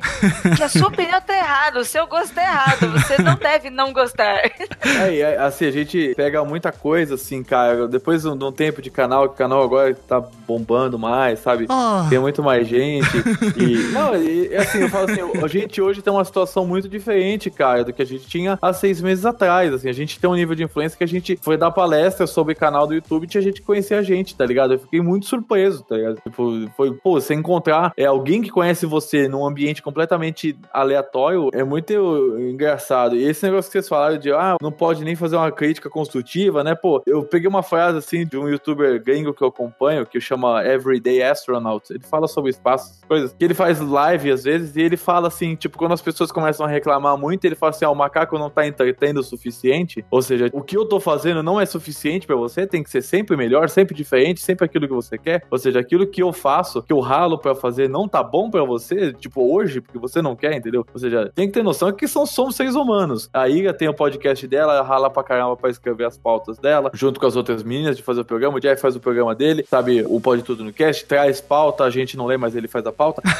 que 0.55 0.63
a 0.63 0.69
sua 0.69 0.87
opinião 0.87 1.19
tá 1.21 1.35
errada, 1.35 1.79
o 1.79 1.85
seu 1.85 2.05
gosto 2.07 2.33
tá 2.33 2.41
errado. 2.41 2.91
Você 2.91 3.21
não 3.21 3.35
deve 3.35 3.69
não 3.69 3.91
gostar. 3.91 4.43
É, 4.83 5.17
é, 5.19 5.37
assim, 5.37 5.65
a 5.65 5.71
gente 5.71 6.13
pega 6.15 6.43
muita 6.43 6.71
coisa, 6.71 7.15
assim, 7.15 7.43
cara. 7.43 7.87
Depois 7.87 8.21
de 8.21 8.27
um 8.29 8.37
de 8.37 8.43
um 8.43 8.51
tempo 8.51 8.81
de 8.81 8.89
canal, 8.89 9.27
que 9.27 9.35
o 9.35 9.37
canal 9.37 9.63
agora 9.63 9.95
tá 10.07 10.19
bombando 10.47 10.99
mais, 10.99 11.39
sabe? 11.39 11.65
Ah. 11.69 12.05
Tem 12.09 12.19
muito 12.19 12.43
mais 12.43 12.67
gente. 12.67 13.17
e, 13.57 13.91
não, 13.93 14.15
e 14.15 14.55
assim, 14.55 14.79
eu 14.79 14.89
falo 14.89 15.09
assim, 15.09 15.21
a 15.43 15.47
gente 15.47 15.81
hoje 15.81 16.01
tem 16.01 16.11
uma 16.11 16.25
situação 16.25 16.65
muito 16.65 16.87
diferente, 16.89 17.49
cara, 17.49 17.83
do 17.83 17.93
que 17.93 18.01
a 18.01 18.05
gente 18.05 18.27
tinha 18.27 18.57
há 18.61 18.73
seis 18.73 19.01
meses 19.01 19.25
atrás. 19.25 19.73
Assim, 19.73 19.89
a 19.89 19.93
gente 19.93 20.19
tem 20.19 20.29
um 20.29 20.35
nível 20.35 20.55
de 20.55 20.63
influência 20.63 20.97
que 20.97 21.03
a 21.03 21.07
gente 21.07 21.39
foi 21.41 21.57
dar 21.57 21.71
palestra 21.71 22.27
sobre 22.27 22.55
canal 22.55 22.85
do 22.85 22.93
YouTube 22.93 23.23
e 23.23 23.27
tinha 23.27 23.41
gente 23.41 23.61
que 23.61 23.65
conhecia 23.65 23.99
a 23.99 24.03
gente, 24.03 24.35
tá 24.35 24.45
ligado? 24.45 24.73
Eu 24.73 24.79
fiquei 24.79 25.01
muito 25.01 25.25
surpreso, 25.25 25.83
tá 25.83 25.95
ligado? 25.95 26.02
Tipo, 26.23 26.69
foi, 26.75 26.93
pô, 26.93 27.19
você 27.19 27.33
encontrar 27.33 27.93
é, 27.97 28.05
alguém 28.05 28.41
que 28.41 28.49
conhece 28.49 28.85
você 28.85 29.27
num 29.27 29.45
ambiente 29.45 29.81
completamente 29.81 30.57
aleatório 30.71 31.49
é 31.53 31.63
muito 31.63 31.93
engraçado. 32.39 33.15
E 33.15 33.23
esse 33.23 33.45
negócio 33.45 33.69
que 33.69 33.73
vocês 33.73 33.87
falaram 33.87 34.17
de, 34.17 34.31
ah, 34.31 34.57
não 34.61 34.71
pode 34.71 35.03
nem 35.03 35.15
fazer 35.15 35.35
uma 35.35 35.51
crítica 35.51 35.89
construtiva, 35.89 36.63
né? 36.63 36.75
Pô, 36.75 37.01
eu 37.05 37.23
peguei 37.23 37.47
uma 37.47 37.63
frase 37.63 37.97
assim 37.97 38.25
de 38.25 38.37
um 38.37 38.47
youtuber 38.47 39.01
gringo 39.03 39.33
que 39.33 39.43
eu 39.43 39.47
acompanho, 39.47 40.05
que 40.05 40.19
chama 40.19 40.63
Everyday 40.65 41.21
Astronaut. 41.23 41.91
Ele 41.91 42.03
fala 42.03 42.27
sobre 42.27 42.51
espaço, 42.51 43.01
coisas. 43.07 43.33
Que 43.33 43.45
ele 43.45 43.53
faz 43.53 43.79
live 43.79 44.31
às 44.31 44.43
vezes 44.43 44.75
e 44.75 44.81
ele 44.81 44.97
fala 44.97 45.27
assim, 45.27 45.55
tipo, 45.55 45.77
quando 45.77 45.93
as 45.93 46.01
pessoas 46.01 46.31
começam 46.31 46.65
a 46.65 46.69
reclamar 46.69 47.17
muito, 47.17 47.45
ele 47.45 47.55
fala 47.55 47.71
assim: 47.71 47.85
ah, 47.85 47.91
o 47.91 47.95
macaco 47.95 48.37
não 48.37 48.49
tá 48.49 48.65
entretendo 48.65 49.17
o 49.17 49.23
suficiente. 49.23 50.03
Ou 50.09 50.21
seja, 50.21 50.49
o 50.53 50.61
que 50.61 50.77
eu 50.77 50.85
tô 50.85 50.99
fazendo 50.99 51.43
não 51.43 51.59
é 51.59 51.65
suficiente 51.65 52.25
pra 52.25 52.35
você, 52.35 52.65
tem 52.65 52.83
que 52.83 52.89
ser 52.89 53.01
sempre 53.01 53.37
melhor, 53.37 53.69
sempre 53.69 53.95
diferente, 53.95 54.41
sempre 54.41 54.65
aquilo 54.65 54.87
que 54.87 54.93
você 54.93 55.17
quer. 55.17 55.43
Ou 55.49 55.57
seja, 55.57 55.79
aquilo 55.79 55.92
que 56.05 56.21
eu 56.21 56.33
faço, 56.33 56.81
que 56.81 56.91
eu 56.91 56.99
ralo 56.99 57.37
pra 57.37 57.55
fazer, 57.55 57.89
não 57.89 58.07
tá 58.07 58.21
bom 58.21 58.49
pra 58.49 58.63
você, 58.63 59.13
tipo, 59.13 59.53
hoje, 59.53 59.81
porque 59.81 59.97
você 59.97 60.21
não 60.21 60.35
quer, 60.35 60.53
entendeu? 60.53 60.85
Ou 60.93 60.99
seja, 60.99 61.31
tem 61.33 61.47
que 61.47 61.53
ter 61.53 61.63
noção 61.63 61.91
que 61.91 62.07
são, 62.07 62.25
somos 62.25 62.55
seres 62.55 62.75
humanos. 62.75 63.29
A 63.33 63.47
Iga 63.47 63.73
tem 63.73 63.87
o 63.87 63.93
podcast 63.93 64.45
dela, 64.47 64.73
ela 64.73 64.83
rala 64.83 65.09
pra 65.09 65.23
caramba 65.23 65.55
pra 65.55 65.69
escrever 65.69 66.05
as 66.05 66.17
pautas 66.17 66.57
dela, 66.57 66.91
junto 66.93 67.19
com 67.19 67.25
as 67.25 67.35
outras 67.35 67.63
meninas 67.63 67.95
de 67.95 68.03
fazer 68.03 68.21
o 68.21 68.25
programa. 68.25 68.57
O 68.57 68.59
Jeff 68.59 68.81
faz 68.81 68.95
o 68.95 68.99
programa 68.99 69.33
dele, 69.33 69.65
sabe? 69.69 70.03
O 70.07 70.19
Pode 70.19 70.43
Tudo 70.43 70.63
no 70.63 70.73
Cast, 70.73 71.05
traz 71.05 71.39
pauta, 71.39 71.83
a 71.83 71.89
gente 71.89 72.17
não 72.17 72.25
lê, 72.25 72.37
mas 72.37 72.55
ele 72.55 72.67
faz 72.67 72.85
a 72.85 72.91
pauta. 72.91 73.21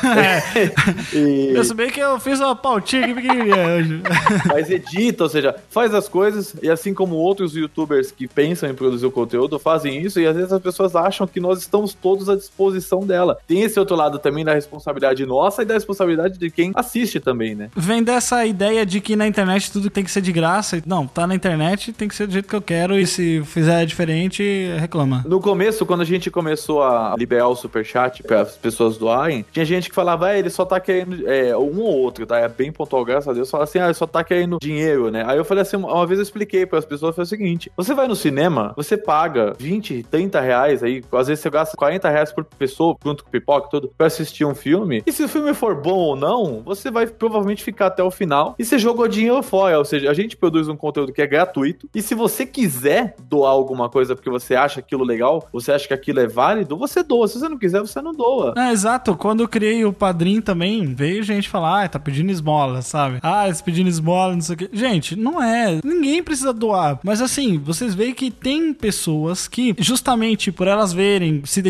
e... 1.13 1.53
Eu 1.53 1.63
bem 1.73 1.89
que 1.89 1.99
eu 1.99 2.19
fiz 2.19 2.39
uma 2.39 2.55
pautinha 2.55 3.03
aqui 3.03 3.13
pequenininha 3.13 3.55
hoje. 3.55 4.01
mas 4.47 4.69
edita, 4.69 5.23
ou 5.23 5.29
seja, 5.29 5.55
faz 5.69 5.93
as 5.93 6.07
coisas 6.07 6.55
e 6.61 6.69
assim 6.69 6.93
como 6.93 7.15
outros 7.15 7.55
youtubers 7.55 8.11
que 8.11 8.27
pensam 8.27 8.69
em 8.69 8.73
produzir 8.73 9.05
o 9.05 9.11
conteúdo 9.11 9.57
fazem 9.57 10.01
isso 10.01 10.19
e 10.19 10.27
às 10.27 10.35
vezes 10.35 10.51
as 10.51 10.61
pessoas 10.61 10.95
acham 10.95 11.25
que 11.25 11.39
nós 11.39 11.59
estamos 11.59 11.93
todos 11.93 12.29
à 12.29 12.35
disposição 12.43 13.01
dela. 13.01 13.37
Tem 13.47 13.61
esse 13.61 13.79
outro 13.79 13.95
lado 13.95 14.19
também 14.19 14.43
da 14.45 14.53
responsabilidade 14.53 15.25
nossa 15.25 15.61
e 15.61 15.65
da 15.65 15.73
responsabilidade 15.73 16.37
de 16.37 16.49
quem 16.49 16.71
assiste 16.75 17.19
também, 17.19 17.55
né? 17.55 17.69
Vem 17.75 18.03
dessa 18.03 18.45
ideia 18.45 18.85
de 18.85 19.01
que 19.01 19.15
na 19.15 19.27
internet 19.27 19.71
tudo 19.71 19.89
tem 19.89 20.03
que 20.03 20.11
ser 20.11 20.21
de 20.21 20.31
graça. 20.31 20.81
Não, 20.85 21.07
tá 21.07 21.25
na 21.25 21.35
internet, 21.35 21.93
tem 21.93 22.07
que 22.07 22.15
ser 22.15 22.27
do 22.27 22.33
jeito 22.33 22.47
que 22.47 22.55
eu 22.55 22.61
quero. 22.61 22.97
E 22.97 23.05
se 23.07 23.41
fizer 23.45 23.85
diferente, 23.85 24.43
reclama. 24.79 25.23
No 25.25 25.39
começo, 25.39 25.85
quando 25.85 26.01
a 26.01 26.05
gente 26.05 26.29
começou 26.29 26.83
a 26.83 27.15
liberar 27.17 27.47
o 27.47 27.55
superchat 27.55 28.23
para 28.23 28.41
as 28.41 28.57
pessoas 28.57 28.97
doarem, 28.97 29.45
tinha 29.51 29.65
gente 29.65 29.89
que 29.89 29.95
falava, 29.95 30.27
ah, 30.27 30.37
ele 30.37 30.49
só 30.49 30.65
tá 30.65 30.79
querendo, 30.79 31.27
é, 31.27 31.55
um 31.57 31.79
ou 31.79 31.97
outro, 31.97 32.25
tá? 32.25 32.39
É 32.39 32.47
bem 32.47 32.71
pontual, 32.71 33.05
graças 33.05 33.27
a 33.27 33.33
Deus, 33.33 33.49
fala 33.49 33.63
assim, 33.63 33.79
ah, 33.79 33.85
ele 33.85 33.93
só 33.93 34.05
tá 34.07 34.23
querendo 34.23 34.57
dinheiro, 34.61 35.09
né? 35.11 35.23
Aí 35.27 35.37
eu 35.37 35.45
falei 35.45 35.61
assim, 35.61 35.77
uma 35.77 36.05
vez 36.05 36.19
eu 36.19 36.23
expliquei 36.23 36.65
para 36.65 36.79
as 36.79 36.85
pessoas, 36.85 37.15
foi 37.15 37.23
o 37.23 37.27
seguinte, 37.27 37.71
você 37.75 37.93
vai 37.93 38.07
no 38.07 38.15
cinema, 38.15 38.73
você 38.75 38.97
paga 38.97 39.53
20, 39.59 40.03
30 40.09 40.39
reais 40.41 40.83
aí, 40.83 41.03
às 41.11 41.27
vezes 41.27 41.41
você 41.41 41.49
gasta 41.49 41.77
40 41.77 42.09
reais 42.09 42.31
por 42.33 42.43
pessoa, 42.45 42.95
junto 43.03 43.23
com 43.23 43.29
pipoca 43.29 43.69
tudo, 43.69 43.91
pra 43.97 44.07
assistir 44.07 44.45
um 44.45 44.55
filme, 44.55 45.03
e 45.05 45.11
se 45.11 45.23
o 45.23 45.27
filme 45.27 45.53
for 45.53 45.75
bom 45.75 45.97
ou 45.97 46.15
não, 46.15 46.61
você 46.65 46.89
vai 46.89 47.07
provavelmente 47.07 47.63
ficar 47.63 47.87
até 47.87 48.03
o 48.03 48.11
final, 48.11 48.55
e 48.57 48.65
você 48.65 48.77
jogou 48.77 49.07
dinheiro 49.07 49.41
fora, 49.43 49.77
ou 49.77 49.85
seja, 49.85 50.09
a 50.09 50.13
gente 50.13 50.35
produz 50.35 50.67
um 50.67 50.75
conteúdo 50.75 51.13
que 51.13 51.21
é 51.21 51.27
gratuito, 51.27 51.89
e 51.93 52.01
se 52.01 52.15
você 52.15 52.45
quiser 52.45 53.15
doar 53.29 53.51
alguma 53.51 53.89
coisa 53.89 54.15
porque 54.15 54.29
você 54.29 54.55
acha 54.55 54.79
aquilo 54.79 55.03
legal, 55.03 55.47
você 55.51 55.71
acha 55.71 55.87
que 55.87 55.93
aquilo 55.93 56.19
é 56.19 56.27
válido, 56.27 56.77
você 56.77 57.03
doa, 57.03 57.27
se 57.27 57.39
você 57.39 57.49
não 57.49 57.57
quiser, 57.57 57.79
você 57.79 58.01
não 58.01 58.13
doa. 58.13 58.53
É, 58.57 58.71
exato. 58.71 59.15
Quando 59.15 59.41
eu 59.41 59.47
criei 59.47 59.85
o 59.85 59.93
padrinho 59.93 60.41
também, 60.41 60.93
veio 60.93 61.23
gente 61.23 61.49
falar, 61.49 61.83
ah, 61.83 61.89
tá 61.89 61.99
pedindo 61.99 62.31
esmola, 62.31 62.81
sabe? 62.81 63.19
Ah, 63.21 63.45
eles 63.45 63.61
pedindo 63.61 63.89
esmola, 63.89 64.33
não 64.33 64.41
sei 64.41 64.55
o 64.55 64.57
quê. 64.57 64.69
Gente, 64.73 65.15
não 65.15 65.41
é. 65.41 65.79
Ninguém 65.83 66.23
precisa 66.23 66.53
doar. 66.53 66.99
Mas 67.03 67.21
assim, 67.21 67.57
vocês 67.57 67.95
veem 67.95 68.13
que 68.13 68.31
tem 68.31 68.73
pessoas 68.73 69.47
que, 69.47 69.75
justamente 69.79 70.51
por 70.51 70.67
elas 70.67 70.93
verem, 70.93 71.41
se 71.45 71.61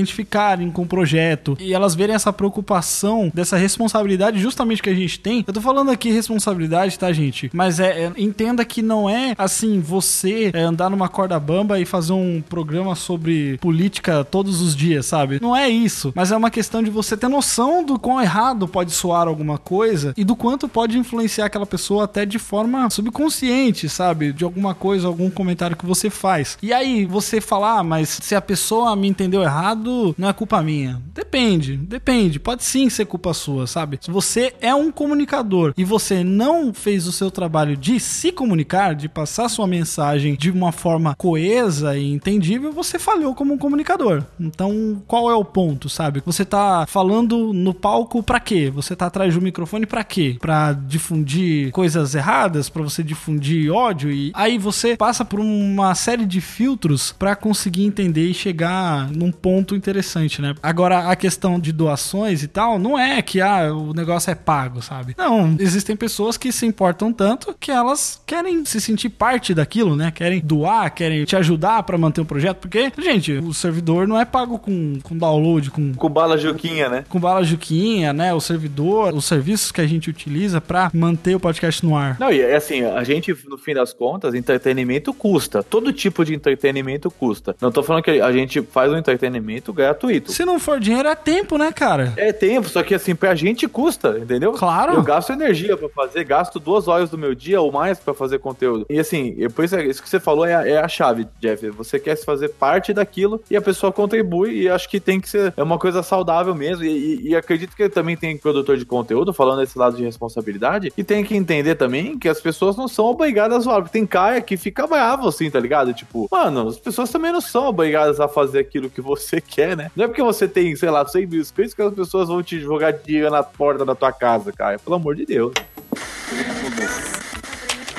com 0.74 0.84
o 0.84 0.88
projeto 0.88 1.58
e 1.60 1.74
elas 1.74 1.96
verem 1.96 2.16
essa 2.16 2.32
preocupação, 2.34 3.32
dessa 3.34 3.58
responsabilidade 3.58 4.40
justamente 4.40 4.82
que 4.82 4.90
a 4.90 4.94
gente 4.94 5.20
tem. 5.20 5.44
Eu 5.48 5.54
tô 5.54 5.62
falando 5.62 5.92
aqui 5.92 6.12
responsabilidade, 6.12 6.98
tá, 6.98 7.12
gente? 7.12 7.50
Mas 7.54 7.80
é, 7.80 8.06
é- 8.06 8.12
entenda 8.18 8.64
que 8.66 8.82
não 8.82 9.10
é 9.10 9.34
assim, 9.38 9.80
você 9.80 10.52
é, 10.54 10.62
andar 10.62 10.90
numa 10.90 11.10
corda 11.10 11.40
bamba 11.40 11.80
e 11.80 11.86
fazer 11.86 12.14
um 12.14 12.42
programa 12.48 12.96
sobre 12.96 13.58
política 13.60 14.24
todos 14.24 14.62
os 14.62 14.76
dias, 14.76 15.06
sabe? 15.06 15.40
Não 15.42 15.56
é 15.56 15.70
isso. 15.70 16.12
Mas 16.16 16.32
é 16.32 16.38
uma 16.38 16.50
questão 16.52 16.82
de 16.84 16.90
você 16.90 17.16
ter 17.18 17.28
noção 17.28 17.84
do 17.84 17.98
quão 18.00 18.22
errado 18.22 18.68
pode 18.68 18.92
soar 18.92 19.28
alguma 19.28 19.58
coisa 19.58 20.14
e 20.18 20.24
do 20.24 20.36
quanto 20.36 20.68
pode 20.68 20.98
influenciar 20.98 21.46
aquela 21.46 21.66
pessoa 21.66 22.04
até 22.06 22.26
de 22.26 22.40
forma 22.40 22.90
subconsciente, 22.90 23.88
sabe? 23.90 24.34
De 24.34 24.44
alguma 24.44 24.74
coisa, 24.74 25.08
algum 25.08 25.30
comentário 25.30 25.78
que 25.78 25.86
você 25.86 26.10
faz. 26.10 26.58
E 26.62 26.74
aí 26.74 27.06
você 27.06 27.40
fala, 27.40 27.80
ah, 27.80 27.84
mas 27.84 28.10
se 28.22 28.36
a 28.36 28.42
pessoa 28.42 28.96
me 28.96 29.08
entendeu 29.08 29.42
errado, 29.42 30.14
não 30.18 30.30
é 30.30 30.33
culpa 30.34 30.62
minha. 30.62 31.02
Depende, 31.14 31.78
depende. 31.78 32.40
Pode 32.40 32.64
sim 32.64 32.90
ser 32.90 33.06
culpa 33.06 33.34
sua, 33.34 33.68
sabe? 33.68 34.00
Se 34.02 34.12
você 34.12 34.54
é 34.62 34.74
um 34.74 34.92
comunicador 34.92 35.74
e 35.78 35.84
você 35.84 36.24
não 36.24 36.74
fez 36.74 37.08
o 37.08 37.12
seu 37.12 37.32
trabalho 37.32 37.76
de 37.76 38.00
se 38.00 38.32
comunicar, 38.32 38.96
de 38.96 39.08
passar 39.08 39.50
sua 39.50 39.68
mensagem 39.68 40.36
de 40.36 40.52
uma 40.52 40.72
forma 40.72 41.16
coesa 41.16 41.98
e 41.98 42.12
entendível, 42.12 42.72
você 42.72 43.00
falhou 43.00 43.36
como 43.36 43.54
um 43.54 43.58
comunicador. 43.58 44.24
Então, 44.40 45.02
qual 45.08 45.30
é 45.30 45.36
o 45.36 45.46
ponto, 45.46 45.90
sabe? 45.90 46.22
Você 46.26 46.46
tá 46.46 46.86
falando 46.88 47.54
no 47.54 47.74
palco 47.74 48.22
pra 48.24 48.40
quê? 48.40 48.72
Você 48.74 48.96
tá 48.96 49.08
atrás 49.08 49.34
do 49.34 49.42
microfone 49.42 49.86
pra 49.86 50.04
quê? 50.04 50.38
Pra 50.40 50.74
difundir 50.74 51.72
coisas 51.72 52.16
erradas, 52.16 52.70
pra 52.70 52.84
você 52.84 53.04
difundir 53.04 53.72
ódio 53.72 54.12
e 54.12 54.32
aí 54.34 54.58
você 54.58 54.96
passa 54.96 55.26
por 55.26 55.40
uma 55.40 55.94
série 55.96 56.26
de 56.26 56.42
filtros 56.42 57.12
pra 57.12 57.36
conseguir 57.36 57.84
entender 57.86 58.28
e 58.28 58.34
chegar 58.34 59.10
num 59.12 59.32
ponto 59.32 59.76
interessante, 59.76 60.23
né? 60.42 60.56
Agora 60.62 61.10
a 61.10 61.16
questão 61.16 61.60
de 61.60 61.72
doações 61.72 62.44
e 62.44 62.48
tal, 62.48 62.80
não 62.80 62.98
é 62.98 63.22
que 63.22 63.42
ah, 63.42 63.74
o 63.74 63.94
negócio 63.94 64.32
é 64.32 64.36
pago, 64.36 64.82
sabe? 64.82 65.16
Não, 65.18 65.56
existem 65.60 65.96
pessoas 65.96 66.38
que 66.38 66.52
se 66.52 66.66
importam 66.66 67.12
tanto 67.12 67.56
que 67.60 67.72
elas 67.72 68.22
querem 68.26 68.66
se 68.66 68.80
sentir 68.80 69.10
parte 69.10 69.54
daquilo, 69.54 69.96
né? 69.96 70.12
Querem 70.12 70.40
doar, 70.40 70.94
querem 70.94 71.24
te 71.26 71.36
ajudar 71.36 71.84
pra 71.84 71.98
manter 71.98 72.22
o 72.22 72.26
projeto, 72.26 72.58
porque, 72.58 72.92
gente, 73.00 73.34
o 73.34 73.54
servidor 73.54 74.08
não 74.08 74.20
é 74.20 74.26
pago 74.26 74.58
com, 74.58 75.00
com 75.02 75.18
download, 75.18 75.72
com 75.72 75.94
Com 75.94 76.10
bala 76.10 76.38
Juquinha, 76.38 76.90
né? 76.90 77.06
com 77.10 77.20
bala 77.20 77.44
juquinha, 77.44 78.14
né? 78.14 78.34
O 78.34 78.40
servidor, 78.40 79.14
os 79.14 79.26
serviços 79.26 79.72
que 79.72 79.82
a 79.82 79.88
gente 79.88 80.10
utiliza 80.10 80.60
pra 80.60 80.90
manter 80.94 81.36
o 81.36 81.40
podcast 81.40 81.86
no 81.86 81.96
ar. 81.96 82.18
Não, 82.20 82.32
e 82.32 82.42
é 82.42 82.56
assim, 82.56 82.84
a 82.84 83.04
gente, 83.04 83.36
no 83.48 83.58
fim 83.58 83.74
das 83.74 83.94
contas, 83.94 84.34
entretenimento 84.34 85.14
custa. 85.14 85.64
Todo 85.64 85.92
tipo 85.94 86.24
de 86.26 86.34
entretenimento 86.34 87.10
custa. 87.12 87.56
Não 87.62 87.72
tô 87.72 87.84
falando 87.84 88.04
que 88.04 88.12
a 88.12 88.32
gente 88.32 88.62
faz 88.62 88.92
um 88.92 88.98
entretenimento 88.98 89.72
gratuito. 89.74 90.13
Se 90.32 90.46
não 90.46 90.60
for 90.60 90.80
dinheiro, 90.80 91.08
é 91.08 91.16
tempo, 91.16 91.58
né, 91.58 91.72
cara? 91.72 92.14
É 92.18 92.32
tempo, 92.34 92.68
só 92.70 92.84
que 92.84 92.94
assim, 92.96 93.16
pra 93.16 93.36
gente 93.36 93.68
custa, 93.68 94.18
entendeu? 94.20 94.52
Claro. 94.54 94.94
Eu 94.94 95.02
gasto 95.04 95.32
energia 95.32 95.76
pra 95.78 95.90
fazer, 95.90 96.24
gasto 96.24 96.60
duas 96.60 96.88
horas 96.88 97.10
do 97.10 97.18
meu 97.18 97.34
dia 97.36 97.62
ou 97.62 97.72
mais 97.72 98.00
pra 98.00 98.14
fazer 98.14 98.40
conteúdo. 98.40 98.86
E 98.90 99.00
assim, 99.00 99.36
por 99.56 99.66
isso, 99.66 99.76
é- 99.76 99.86
isso 99.86 100.02
que 100.02 100.10
você 100.10 100.20
falou 100.20 100.46
é 100.46 100.56
a, 100.56 100.68
é 100.68 100.78
a 100.78 100.88
chave, 100.88 101.28
Jeff. 101.40 101.70
Você 101.72 102.00
quer 102.00 102.16
se 102.16 102.26
fazer 102.26 102.50
parte 102.50 102.94
daquilo 102.94 103.42
e 103.50 103.56
a 103.56 103.62
pessoa 103.62 103.92
contribui 103.92 104.62
e 104.64 104.70
acho 104.70 104.90
que 104.90 105.00
tem 105.00 105.20
que 105.20 105.30
ser 105.30 105.54
é 105.56 105.64
uma 105.64 105.78
coisa 105.80 106.04
saudável 106.04 106.54
mesmo. 106.56 106.84
E, 106.84 106.88
e- 106.90 107.30
e 107.30 107.36
acredito 107.36 107.76
que 107.76 107.88
também 107.90 108.16
tem 108.18 108.38
produtor 108.38 108.78
de 108.78 108.86
conteúdo, 108.86 109.34
falando 109.34 109.60
desse 109.60 109.78
lado 109.78 109.96
de 109.96 110.04
responsabilidade, 110.04 110.92
e 110.98 111.04
tem 111.04 111.24
que 111.24 111.36
entender 111.36 111.76
também 111.76 112.18
que 112.18 112.28
as 112.30 112.40
pessoas 112.42 112.76
não 112.76 112.88
são 112.88 113.06
obrigadas 113.06 113.58
a 113.58 113.60
zoar. 113.62 113.82
Porque 113.82 113.94
tem 113.98 114.06
cara 114.06 114.42
que 114.42 114.58
fica 114.58 114.86
bravo 114.88 115.28
assim, 115.28 115.50
tá 115.50 115.60
ligado? 115.60 115.94
Tipo, 115.94 116.28
mano, 116.32 116.68
as 116.68 116.78
pessoas 116.78 117.10
também 117.10 117.32
não 117.32 117.42
são 117.42 117.68
obrigadas 117.68 118.20
a 118.20 118.28
fazer 118.28 118.60
aquilo 118.60 118.90
que 118.90 119.02
você 119.02 119.40
quer, 119.42 119.76
né? 119.78 119.92
Não 120.04 120.06
é 120.06 120.08
porque 120.10 120.22
você 120.22 120.50
tem, 120.50 120.76
sei 120.76 120.90
lá, 120.90 121.08
100 121.08 121.28
mil 121.28 121.40
inscritos 121.40 121.74
que 121.74 121.82
as 121.82 121.94
pessoas 121.94 122.28
vão 122.28 122.44
te 122.44 122.60
jogar 122.60 122.92
dinheiro 122.92 123.32
na 123.32 123.42
porta 123.42 123.86
da 123.86 123.96
tua 123.96 124.12
casa, 124.12 124.52
cara. 124.52 124.78
Pelo 124.78 124.98
amor 124.98 125.16
de 125.16 125.26
Deus. 125.26 125.54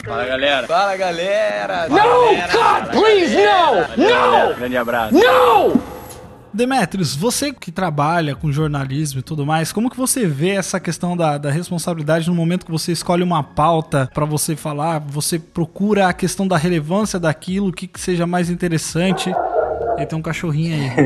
Fala 0.04 0.26
galera. 0.26 0.66
Fala 0.66 0.96
galera! 0.98 1.88
No, 1.88 1.96
God, 1.96 2.90
please, 2.90 3.34
no! 3.34 4.04
No! 4.04 4.54
Grande 4.54 4.76
abraço. 4.76 5.14
No! 5.14 5.82
Demetrios, 6.52 7.16
você 7.16 7.54
que 7.54 7.72
trabalha 7.72 8.36
com 8.36 8.52
jornalismo 8.52 9.20
e 9.20 9.22
tudo 9.22 9.46
mais, 9.46 9.72
como 9.72 9.88
que 9.88 9.96
você 9.96 10.26
vê 10.26 10.50
essa 10.50 10.78
questão 10.78 11.16
da, 11.16 11.38
da 11.38 11.50
responsabilidade 11.50 12.28
no 12.28 12.34
momento 12.34 12.66
que 12.66 12.70
você 12.70 12.92
escolhe 12.92 13.22
uma 13.22 13.42
pauta 13.42 14.10
pra 14.12 14.26
você 14.26 14.54
falar, 14.54 15.00
você 15.00 15.38
procura 15.38 16.06
a 16.06 16.12
questão 16.12 16.46
da 16.46 16.58
relevância 16.58 17.18
daquilo, 17.18 17.68
o 17.68 17.72
que, 17.72 17.86
que 17.86 17.98
seja 17.98 18.26
mais 18.26 18.50
interessante? 18.50 19.32
E 19.98 20.06
tem 20.06 20.18
um 20.18 20.22
cachorrinho 20.22 20.74
aí. 20.74 20.90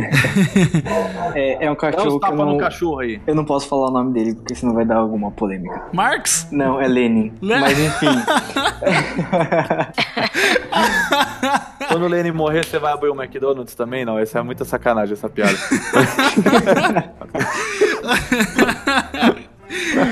É, 1.34 1.66
é 1.66 1.70
um 1.70 1.74
Dá 1.74 1.88
uns 1.88 1.94
cachorro 1.94 2.08
que 2.08 2.14
eu 2.14 2.20
tapas 2.20 2.38
não, 2.38 2.46
no 2.52 2.58
cachorro 2.58 2.98
aí. 3.00 3.20
eu 3.26 3.34
não 3.34 3.44
posso 3.44 3.68
falar 3.68 3.88
o 3.88 3.90
nome 3.90 4.12
dele, 4.14 4.34
porque 4.34 4.54
senão 4.54 4.72
vai 4.74 4.84
dar 4.84 4.96
alguma 4.96 5.30
polêmica. 5.30 5.82
Marx? 5.92 6.48
Não, 6.50 6.80
é 6.80 6.88
Lenin. 6.88 7.32
Le- 7.40 7.60
Mas 7.60 7.78
enfim. 7.78 8.06
Quando 11.88 12.04
o 12.04 12.08
Lenny 12.08 12.32
morrer, 12.32 12.64
você 12.64 12.78
vai 12.78 12.92
abrir 12.92 13.08
o 13.10 13.14
McDonald's 13.22 13.74
também? 13.74 14.04
Não, 14.04 14.18
essa 14.18 14.38
é 14.38 14.42
muita 14.42 14.64
sacanagem, 14.64 15.12
essa 15.14 15.28
piada. 15.28 15.56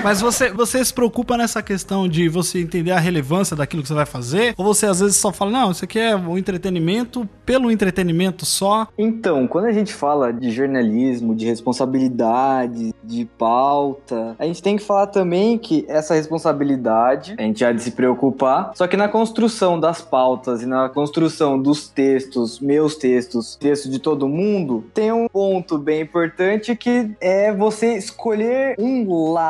Mas 0.03 0.21
você, 0.21 0.51
você 0.51 0.85
se 0.85 0.93
preocupa 0.93 1.37
nessa 1.37 1.63
questão 1.63 2.09
de 2.09 2.29
você 2.29 2.61
entender 2.61 2.91
a 2.91 2.99
relevância 2.99 3.57
daquilo 3.57 3.83
que 3.83 3.89
você 3.89 3.95
vai 3.95 4.07
fazer? 4.07 4.55
Ou 4.57 4.65
você 4.65 4.87
às 4.87 5.01
vezes 5.01 5.17
só 5.17 5.33
fala, 5.33 5.51
não, 5.51 5.71
isso 5.71 5.85
aqui 5.85 5.99
é 5.99 6.15
o 6.15 6.37
entretenimento 6.37 7.29
pelo 7.45 7.71
entretenimento 7.71 8.45
só? 8.45 8.89
Então, 8.99 9.47
quando 9.47 9.67
a 9.67 9.73
gente 9.73 9.93
fala 9.93 10.33
de 10.33 10.51
jornalismo, 10.51 11.35
de 11.35 11.47
responsabilidade, 11.47 12.95
de 13.03 13.25
pauta, 13.39 14.35
a 14.39 14.45
gente 14.45 14.63
tem 14.63 14.77
que 14.77 14.83
falar 14.83 15.07
também 15.07 15.57
que 15.59 15.85
essa 15.89 16.15
responsabilidade, 16.15 17.35
a 17.39 17.43
gente 17.43 17.65
há 17.65 17.73
de 17.73 17.83
se 17.83 17.93
preocupar, 17.93 18.73
só 18.75 18.87
que 18.87 18.97
na 18.97 19.09
construção 19.09 19.79
das 19.79 20.03
pautas 20.03 20.63
e 20.63 20.67
na 20.67 20.89
construção 20.89 21.61
dos 21.61 21.89
textos, 21.89 22.59
meus 22.61 22.97
textos, 22.97 23.57
textos 23.57 23.91
de 23.91 23.99
todo 23.99 24.29
mundo, 24.29 24.85
tem 24.93 25.13
um 25.13 25.29
ponto 25.29 25.79
bem 25.79 26.03
importante 26.03 26.75
que 26.75 27.11
é 27.21 27.53
você 27.53 27.97
escolher 27.97 28.75
um 28.79 29.31
lado. 29.33 29.46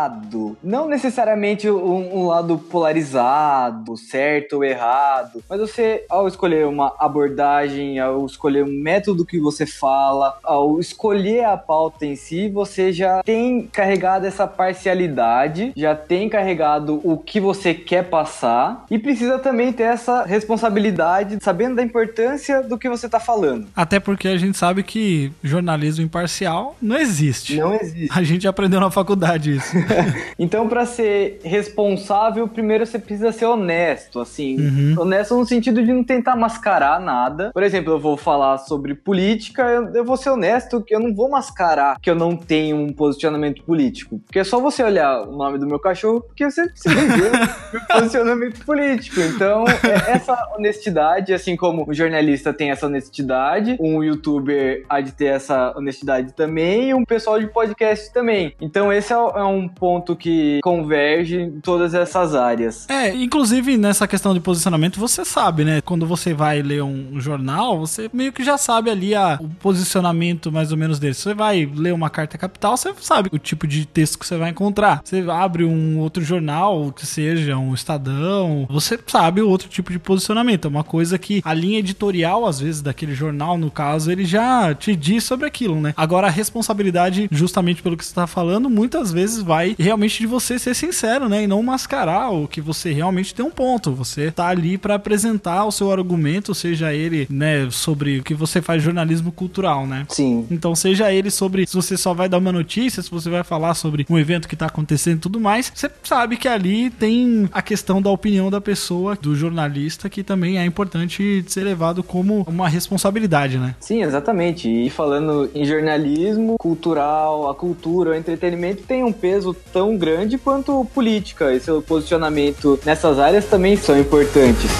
Não 0.62 0.88
necessariamente 0.88 1.68
um, 1.70 2.18
um 2.18 2.26
lado 2.26 2.58
polarizado, 2.58 3.96
certo 3.96 4.56
ou 4.56 4.64
errado, 4.64 5.42
mas 5.48 5.60
você, 5.60 6.04
ao 6.08 6.28
escolher 6.28 6.66
uma 6.66 6.94
abordagem, 6.98 7.98
ao 7.98 8.26
escolher 8.26 8.64
um 8.64 8.82
método 8.82 9.24
que 9.24 9.38
você 9.38 9.66
fala, 9.66 10.38
ao 10.42 10.78
escolher 10.80 11.44
a 11.44 11.56
pauta 11.56 12.04
em 12.04 12.16
si, 12.16 12.48
você 12.48 12.92
já 12.92 13.22
tem 13.22 13.66
carregado 13.66 14.26
essa 14.26 14.46
parcialidade, 14.46 15.72
já 15.76 15.94
tem 15.94 16.28
carregado 16.28 17.00
o 17.02 17.16
que 17.18 17.40
você 17.40 17.74
quer 17.74 18.04
passar 18.08 18.84
e 18.90 18.98
precisa 18.98 19.38
também 19.38 19.72
ter 19.72 19.84
essa 19.84 20.24
responsabilidade, 20.24 21.38
sabendo 21.40 21.76
da 21.76 21.82
importância 21.82 22.62
do 22.62 22.78
que 22.78 22.88
você 22.88 23.08
tá 23.08 23.20
falando. 23.20 23.66
Até 23.74 24.00
porque 24.00 24.28
a 24.28 24.36
gente 24.36 24.56
sabe 24.56 24.82
que 24.82 25.32
jornalismo 25.42 26.04
imparcial 26.04 26.76
não 26.80 26.96
existe. 26.96 27.56
Não 27.56 27.74
existe. 27.74 28.08
A 28.10 28.22
gente 28.22 28.46
aprendeu 28.46 28.80
na 28.80 28.90
faculdade 28.90 29.56
isso. 29.56 29.76
Então, 30.38 30.68
pra 30.68 30.84
ser 30.84 31.40
responsável, 31.42 32.46
primeiro 32.46 32.84
você 32.84 32.98
precisa 32.98 33.32
ser 33.32 33.46
honesto, 33.46 34.20
assim. 34.20 34.56
Uhum. 34.60 34.94
Honesto 34.98 35.34
no 35.34 35.46
sentido 35.46 35.82
de 35.82 35.92
não 35.92 36.04
tentar 36.04 36.36
mascarar 36.36 37.00
nada. 37.00 37.50
Por 37.52 37.62
exemplo, 37.62 37.94
eu 37.94 37.98
vou 37.98 38.16
falar 38.16 38.58
sobre 38.58 38.94
política, 38.94 39.62
eu, 39.62 39.94
eu 39.94 40.04
vou 40.04 40.16
ser 40.16 40.30
honesto 40.30 40.82
que 40.82 40.94
eu 40.94 41.00
não 41.00 41.14
vou 41.14 41.30
mascarar 41.30 41.98
que 42.00 42.10
eu 42.10 42.14
não 42.14 42.36
tenho 42.36 42.76
um 42.76 42.92
posicionamento 42.92 43.62
político. 43.62 44.18
Porque 44.20 44.38
é 44.38 44.44
só 44.44 44.60
você 44.60 44.82
olhar 44.82 45.22
o 45.22 45.36
nome 45.36 45.58
do 45.58 45.66
meu 45.66 45.78
cachorro, 45.78 46.20
porque 46.20 46.48
você 46.48 46.68
precisa 46.68 46.94
ver 46.94 47.30
meu 47.72 47.80
posicionamento 47.86 48.64
político. 48.64 49.20
Então, 49.20 49.64
é 49.66 50.12
essa 50.12 50.36
honestidade, 50.56 51.32
assim 51.32 51.56
como 51.56 51.84
o 51.88 51.94
jornalista 51.94 52.52
tem 52.52 52.70
essa 52.70 52.86
honestidade, 52.86 53.76
um 53.80 54.02
youtuber 54.02 54.84
há 54.88 55.00
de 55.00 55.12
ter 55.12 55.26
essa 55.26 55.72
honestidade 55.76 56.32
também, 56.32 56.90
e 56.90 56.94
um 56.94 57.04
pessoal 57.04 57.38
de 57.38 57.46
podcast 57.46 58.12
também. 58.12 58.54
Então, 58.60 58.92
esse 58.92 59.12
é, 59.12 59.16
é 59.16 59.44
um 59.44 59.68
ponto 59.78 60.16
que 60.16 60.60
converge 60.62 61.40
em 61.40 61.60
todas 61.60 61.94
essas 61.94 62.34
áreas. 62.34 62.88
É, 62.88 63.14
inclusive 63.14 63.76
nessa 63.76 64.08
questão 64.08 64.34
de 64.34 64.40
posicionamento, 64.40 64.98
você 64.98 65.24
sabe, 65.24 65.64
né? 65.64 65.80
Quando 65.80 66.06
você 66.06 66.32
vai 66.34 66.62
ler 66.62 66.82
um 66.82 67.20
jornal, 67.20 67.78
você 67.78 68.10
meio 68.12 68.32
que 68.32 68.42
já 68.42 68.58
sabe 68.58 68.90
ali 68.90 69.14
a, 69.14 69.38
o 69.40 69.48
posicionamento 69.48 70.50
mais 70.50 70.72
ou 70.72 70.78
menos 70.78 70.98
dele. 70.98 71.14
Você 71.14 71.34
vai 71.34 71.70
ler 71.72 71.92
uma 71.92 72.10
carta 72.10 72.38
capital, 72.38 72.76
você 72.76 72.92
sabe 73.00 73.28
o 73.32 73.38
tipo 73.38 73.66
de 73.66 73.86
texto 73.86 74.18
que 74.18 74.26
você 74.26 74.36
vai 74.36 74.50
encontrar. 74.50 75.00
Você 75.04 75.24
abre 75.28 75.64
um 75.64 75.98
outro 75.98 76.22
jornal, 76.22 76.92
que 76.92 77.06
seja 77.06 77.56
um 77.56 77.74
Estadão, 77.74 78.66
você 78.70 78.98
sabe 79.06 79.40
o 79.40 79.48
outro 79.48 79.68
tipo 79.68 79.92
de 79.92 79.98
posicionamento. 79.98 80.66
É 80.66 80.68
uma 80.68 80.84
coisa 80.84 81.18
que 81.18 81.42
a 81.44 81.52
linha 81.52 81.78
editorial, 81.78 82.46
às 82.46 82.60
vezes, 82.60 82.80
daquele 82.80 83.14
jornal, 83.14 83.58
no 83.58 83.70
caso, 83.70 84.10
ele 84.10 84.24
já 84.24 84.74
te 84.74 84.96
diz 84.96 85.24
sobre 85.24 85.46
aquilo, 85.46 85.80
né? 85.80 85.92
Agora, 85.96 86.28
a 86.28 86.30
responsabilidade, 86.30 87.28
justamente 87.30 87.82
pelo 87.82 87.96
que 87.96 88.04
você 88.04 88.14
tá 88.14 88.26
falando, 88.26 88.70
muitas 88.70 89.12
vezes 89.12 89.42
vai 89.42 89.65
realmente 89.78 90.18
de 90.18 90.26
você 90.26 90.58
ser 90.58 90.74
sincero, 90.74 91.28
né? 91.28 91.44
E 91.44 91.46
não 91.46 91.62
mascarar 91.62 92.30
o 92.30 92.46
que 92.46 92.60
você 92.60 92.92
realmente 92.92 93.34
tem 93.34 93.44
um 93.44 93.50
ponto. 93.50 93.92
Você 93.92 94.30
tá 94.30 94.48
ali 94.48 94.76
pra 94.76 94.94
apresentar 94.94 95.64
o 95.64 95.72
seu 95.72 95.90
argumento, 95.90 96.54
seja 96.54 96.92
ele, 96.92 97.26
né, 97.30 97.68
sobre 97.70 98.18
o 98.18 98.22
que 98.22 98.34
você 98.34 98.60
faz 98.60 98.82
jornalismo 98.82 99.32
cultural, 99.32 99.86
né? 99.86 100.06
Sim. 100.08 100.46
Então, 100.50 100.74
seja 100.74 101.12
ele 101.12 101.30
sobre 101.30 101.66
se 101.66 101.74
você 101.74 101.96
só 101.96 102.14
vai 102.14 102.28
dar 102.28 102.38
uma 102.38 102.52
notícia, 102.52 103.02
se 103.02 103.10
você 103.10 103.30
vai 103.30 103.42
falar 103.42 103.74
sobre 103.74 104.06
um 104.08 104.18
evento 104.18 104.48
que 104.48 104.56
tá 104.56 104.66
acontecendo 104.66 105.16
e 105.16 105.20
tudo 105.20 105.40
mais, 105.40 105.72
você 105.74 105.90
sabe 106.02 106.36
que 106.36 106.48
ali 106.48 106.90
tem 106.90 107.48
a 107.52 107.62
questão 107.62 108.00
da 108.00 108.10
opinião 108.10 108.50
da 108.50 108.60
pessoa, 108.60 109.16
do 109.20 109.34
jornalista, 109.34 110.08
que 110.08 110.22
também 110.22 110.58
é 110.58 110.64
importante 110.64 111.44
ser 111.48 111.64
levado 111.64 112.02
como 112.02 112.44
uma 112.48 112.68
responsabilidade, 112.68 113.58
né? 113.58 113.74
Sim, 113.80 114.02
exatamente. 114.02 114.68
E 114.68 114.90
falando 114.90 115.50
em 115.54 115.64
jornalismo 115.64 116.56
cultural, 116.58 117.48
a 117.48 117.54
cultura, 117.54 118.10
o 118.10 118.14
entretenimento 118.14 118.82
tem 118.82 119.04
um 119.04 119.12
peso 119.12 119.55
tão 119.72 119.96
grande 119.96 120.38
quanto 120.38 120.84
política. 120.94 121.52
E 121.52 121.60
seu 121.60 121.82
posicionamento 121.82 122.78
nessas 122.84 123.18
áreas 123.18 123.44
também 123.46 123.76
são 123.76 123.98
importantes. 123.98 124.70